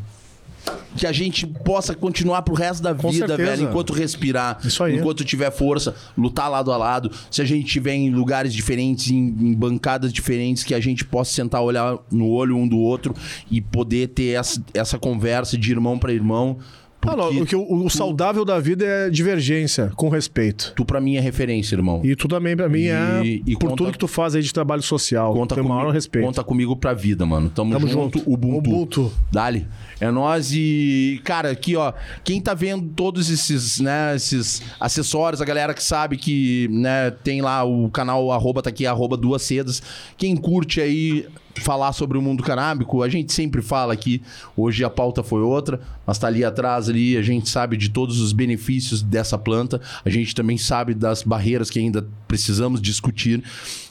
Que 0.95 1.07
a 1.07 1.11
gente 1.11 1.47
possa 1.47 1.95
continuar 1.95 2.41
pro 2.41 2.53
resto 2.53 2.83
da 2.83 2.93
Com 2.93 3.09
vida, 3.09 3.27
certeza. 3.27 3.49
velho, 3.49 3.69
enquanto 3.69 3.93
respirar, 3.93 4.59
Isso 4.63 4.83
aí. 4.83 4.97
enquanto 4.97 5.23
tiver 5.23 5.51
força, 5.51 5.95
lutar 6.17 6.49
lado 6.49 6.71
a 6.71 6.77
lado. 6.77 7.11
Se 7.31 7.41
a 7.41 7.45
gente 7.45 7.65
estiver 7.65 7.93
em 7.93 8.09
lugares 8.09 8.53
diferentes, 8.53 9.09
em, 9.09 9.17
em 9.17 9.53
bancadas 9.53 10.11
diferentes, 10.11 10.63
que 10.63 10.73
a 10.73 10.79
gente 10.79 11.05
possa 11.05 11.31
sentar, 11.31 11.61
olhar 11.61 11.97
no 12.11 12.27
olho 12.29 12.57
um 12.57 12.67
do 12.67 12.77
outro 12.77 13.13
e 13.49 13.61
poder 13.61 14.09
ter 14.09 14.35
essa, 14.37 14.61
essa 14.73 14.99
conversa 14.99 15.57
de 15.57 15.71
irmão 15.71 15.97
para 15.97 16.11
irmão. 16.11 16.57
Ah, 17.01 17.15
não, 17.15 17.27
Porque 17.33 17.41
o, 17.41 17.45
que 17.45 17.55
o- 17.55 17.85
o 17.85 17.89
saudável 17.89 18.43
da 18.43 18.59
vida 18.59 18.85
é 18.85 19.09
divergência, 19.09 19.89
com 19.95 20.09
respeito. 20.09 20.73
tu 20.75 20.83
pra 20.83 20.99
mim 20.99 21.15
é 21.15 21.19
referência, 21.21 21.75
irmão. 21.75 22.01
E 22.03 22.13
tu 22.15 22.27
também, 22.27 22.57
pra 22.57 22.67
mim, 22.67 22.83
é 22.87 23.21
E- 23.23 23.41
e 23.47 23.53
por 23.53 23.69
conta- 23.69 23.75
tudo 23.77 23.91
que 23.93 23.97
tu 23.97 24.07
faz 24.07 24.35
aí 24.35 24.41
de 24.41 24.53
trabalho 24.53 24.81
social. 24.81 25.33
Conta 25.33 25.55
Tem 25.55 25.63
o 25.63 25.67
maior 25.67 25.93
respeito. 25.93 26.25
conta 26.25 26.43
comigo 26.43 26.75
pra 26.75 26.93
vida, 26.93 27.25
mano. 27.25 27.49
Tamo, 27.49 27.71
Tamo 27.71 27.87
junto, 27.87 28.19
junto. 28.19 28.29
Ubuntu. 28.31 28.69
Ubuntu. 28.69 29.11
Dali. 29.31 29.65
É 30.01 30.11
nós 30.11 30.51
e, 30.53 31.21
cara, 31.23 31.51
aqui, 31.51 31.75
ó, 31.75 31.93
quem 32.23 32.39
tá 32.41 32.53
vendo 32.53 32.87
todos 32.95 33.29
esses, 33.29 33.79
né, 33.79 34.15
esses 34.15 34.61
acessórios, 34.79 35.41
a 35.41 35.45
galera 35.45 35.73
que 35.73 35.83
sabe 35.83 36.17
que, 36.17 36.67
né, 36.71 37.11
tem 37.23 37.41
lá 37.41 37.63
o 37.63 37.89
canal 37.89 38.31
arroba 38.31 38.61
tá 38.61 38.69
aqui, 38.69 38.85
arroba 38.85 39.15
duas 39.17 39.41
sedas. 39.41 39.81
Quem 40.17 40.35
curte 40.35 40.79
aí 40.81 41.25
falar 41.55 41.93
sobre 41.93 42.17
o 42.17 42.21
mundo 42.21 42.43
canábico, 42.43 43.03
a 43.03 43.09
gente 43.09 43.33
sempre 43.33 43.61
fala 43.61 43.93
aqui. 43.93 44.21
Hoje 44.55 44.83
a 44.83 44.89
pauta 44.89 45.23
foi 45.23 45.41
outra, 45.41 45.79
mas 46.05 46.17
tá 46.17 46.27
ali 46.27 46.43
atrás 46.43 46.89
ali, 46.89 47.17
a 47.17 47.21
gente 47.21 47.49
sabe 47.49 47.75
de 47.75 47.89
todos 47.89 48.19
os 48.19 48.31
benefícios 48.31 49.01
dessa 49.01 49.37
planta. 49.37 49.81
A 50.05 50.09
gente 50.09 50.33
também 50.35 50.57
sabe 50.57 50.93
das 50.93 51.23
barreiras 51.23 51.69
que 51.69 51.79
ainda 51.79 52.07
precisamos 52.27 52.81
discutir. 52.81 53.43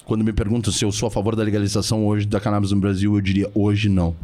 Quando 0.04 0.24
me 0.24 0.32
perguntam 0.32 0.72
se 0.72 0.84
eu 0.84 0.92
sou 0.92 1.08
a 1.08 1.10
favor 1.10 1.36
da 1.36 1.42
legalização 1.42 2.06
hoje 2.06 2.26
da 2.26 2.40
cannabis 2.40 2.70
no 2.70 2.80
Brasil, 2.80 3.14
eu 3.14 3.20
diria 3.20 3.50
hoje 3.54 3.88
não 3.88 4.16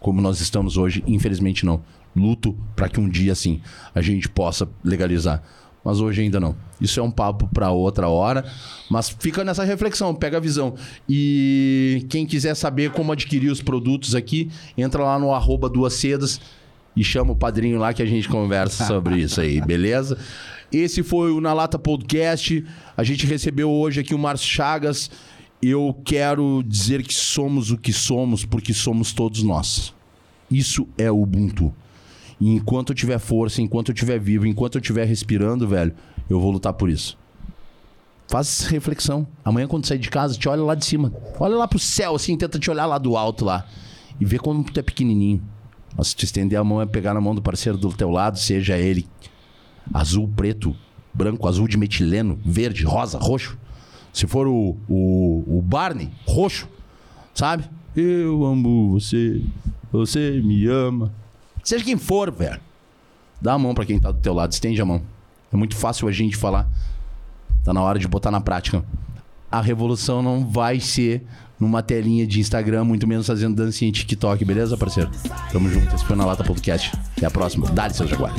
como 0.00 0.20
nós 0.20 0.40
estamos 0.40 0.76
hoje, 0.76 1.02
infelizmente 1.06 1.66
não. 1.66 1.82
Luto 2.14 2.56
para 2.74 2.88
que 2.88 3.00
um 3.00 3.08
dia 3.08 3.34
sim 3.34 3.60
a 3.94 4.00
gente 4.00 4.28
possa 4.28 4.68
legalizar, 4.82 5.42
mas 5.84 6.00
hoje 6.00 6.22
ainda 6.22 6.38
não. 6.38 6.54
Isso 6.80 7.00
é 7.00 7.02
um 7.02 7.10
papo 7.10 7.48
para 7.48 7.70
outra 7.70 8.08
hora, 8.08 8.44
mas 8.90 9.08
fica 9.08 9.44
nessa 9.44 9.64
reflexão, 9.64 10.14
pega 10.14 10.36
a 10.36 10.40
visão. 10.40 10.74
E 11.08 12.06
quem 12.08 12.26
quiser 12.26 12.54
saber 12.54 12.90
como 12.92 13.12
adquirir 13.12 13.50
os 13.50 13.62
produtos 13.62 14.14
aqui, 14.14 14.50
entra 14.76 15.02
lá 15.02 15.18
no 15.18 15.32
arroba 15.32 15.68
duas 15.68 15.94
sedas 15.94 16.40
e 16.94 17.02
chama 17.02 17.32
o 17.32 17.36
padrinho 17.36 17.78
lá 17.78 17.92
que 17.92 18.02
a 18.02 18.06
gente 18.06 18.28
conversa 18.28 18.86
sobre 18.86 19.18
isso 19.22 19.40
aí, 19.40 19.60
beleza? 19.60 20.18
Esse 20.70 21.02
foi 21.02 21.30
o 21.32 21.40
Na 21.40 21.52
Lata 21.52 21.78
Podcast. 21.78 22.64
A 22.96 23.02
gente 23.02 23.26
recebeu 23.26 23.70
hoje 23.70 24.00
aqui 24.00 24.14
o 24.14 24.18
Márcio 24.18 24.48
Chagas. 24.48 25.10
Eu 25.62 25.96
quero 26.04 26.62
dizer 26.66 27.02
que 27.02 27.14
somos 27.14 27.70
o 27.70 27.78
que 27.78 27.92
somos 27.92 28.44
porque 28.44 28.74
somos 28.74 29.12
todos 29.12 29.42
nós. 29.42 29.94
Isso 30.50 30.86
é 30.96 31.10
Ubuntu. 31.10 31.74
E 32.40 32.54
enquanto 32.54 32.90
eu 32.90 32.94
tiver 32.94 33.18
força, 33.18 33.60
enquanto 33.60 33.90
eu 33.90 33.94
tiver 33.94 34.18
vivo, 34.18 34.46
enquanto 34.46 34.76
eu 34.76 34.80
estiver 34.80 35.04
respirando, 35.04 35.66
velho, 35.66 35.92
eu 36.30 36.40
vou 36.40 36.50
lutar 36.50 36.72
por 36.72 36.88
isso. 36.88 37.18
Faz 38.28 38.66
reflexão. 38.68 39.26
Amanhã, 39.44 39.66
quando 39.66 39.86
sair 39.86 39.98
de 39.98 40.10
casa, 40.10 40.36
te 40.36 40.48
olha 40.48 40.62
lá 40.62 40.74
de 40.74 40.84
cima. 40.84 41.12
Olha 41.40 41.56
lá 41.56 41.66
pro 41.66 41.78
céu, 41.78 42.14
assim, 42.14 42.36
tenta 42.36 42.58
te 42.58 42.70
olhar 42.70 42.86
lá 42.86 42.98
do 42.98 43.16
alto 43.16 43.44
lá. 43.44 43.66
E 44.20 44.24
vê 44.24 44.38
como 44.38 44.62
tu 44.64 44.78
é 44.78 44.82
pequenininho. 44.82 45.42
Mas 45.96 46.08
se 46.08 46.16
te 46.16 46.24
estender 46.24 46.58
a 46.58 46.62
mão 46.62 46.80
é 46.80 46.86
pegar 46.86 47.14
na 47.14 47.20
mão 47.20 47.34
do 47.34 47.42
parceiro 47.42 47.78
do 47.78 47.92
teu 47.92 48.10
lado, 48.10 48.38
seja 48.38 48.76
ele 48.76 49.08
azul, 49.92 50.28
preto, 50.28 50.76
branco, 51.12 51.48
azul 51.48 51.66
de 51.66 51.76
metileno, 51.76 52.38
verde, 52.44 52.84
rosa, 52.84 53.18
roxo. 53.18 53.58
Se 54.12 54.26
for 54.26 54.46
o, 54.46 54.76
o, 54.88 55.58
o 55.58 55.62
Barney, 55.62 56.10
roxo, 56.26 56.68
sabe? 57.34 57.64
Eu 57.96 58.44
amo 58.44 58.92
você, 58.92 59.42
você 59.90 60.40
me 60.44 60.66
ama. 60.66 61.12
Seja 61.68 61.84
quem 61.84 61.98
for, 61.98 62.30
velho. 62.32 62.58
Dá 63.42 63.52
a 63.52 63.58
mão 63.58 63.74
pra 63.74 63.84
quem 63.84 64.00
tá 64.00 64.10
do 64.10 64.18
teu 64.20 64.32
lado, 64.32 64.50
estende 64.50 64.80
a 64.80 64.86
mão. 64.86 65.02
É 65.52 65.56
muito 65.56 65.76
fácil 65.76 66.08
a 66.08 66.12
gente 66.12 66.34
falar. 66.34 66.66
Tá 67.62 67.74
na 67.74 67.82
hora 67.82 67.98
de 67.98 68.08
botar 68.08 68.30
na 68.30 68.40
prática. 68.40 68.82
A 69.52 69.60
revolução 69.60 70.22
não 70.22 70.48
vai 70.48 70.80
ser 70.80 71.22
numa 71.60 71.82
telinha 71.82 72.26
de 72.26 72.40
Instagram, 72.40 72.84
muito 72.84 73.06
menos 73.06 73.26
fazendo 73.26 73.54
dancinha 73.54 73.90
em 73.90 73.92
TikTok, 73.92 74.42
beleza, 74.46 74.78
parceiro? 74.78 75.10
Tamo 75.52 75.68
junto. 75.68 75.94
Esse 75.94 76.06
foi 76.06 76.16
na 76.16 76.24
Lata 76.24 76.42
Podcast. 76.42 76.90
Até 77.14 77.26
a 77.26 77.30
próxima. 77.30 77.68
Dá-lhe, 77.70 77.92
seu 77.92 78.06
Jaguar. 78.06 78.34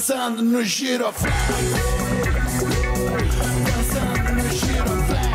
Dançando 0.00 0.42
no 0.42 0.64
giroflex. 0.64 1.36
Dançando 3.66 4.32
no 4.32 4.48
giroflex. 4.50 5.28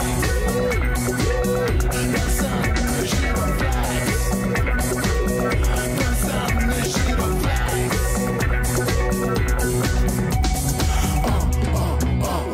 Dançando 2.11 2.81
no 2.81 3.05
giroflex. 3.05 3.75
Dançando 6.01 6.65
no 6.65 6.77
giroflex. 6.81 7.93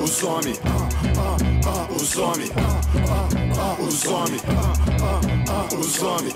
Os 0.03 0.15
homens, 0.23 0.59
os 1.95 2.17
homens, 2.17 2.51
os 3.79 4.05
homens, 4.05 4.43
os 5.79 6.03
homens, 6.03 6.33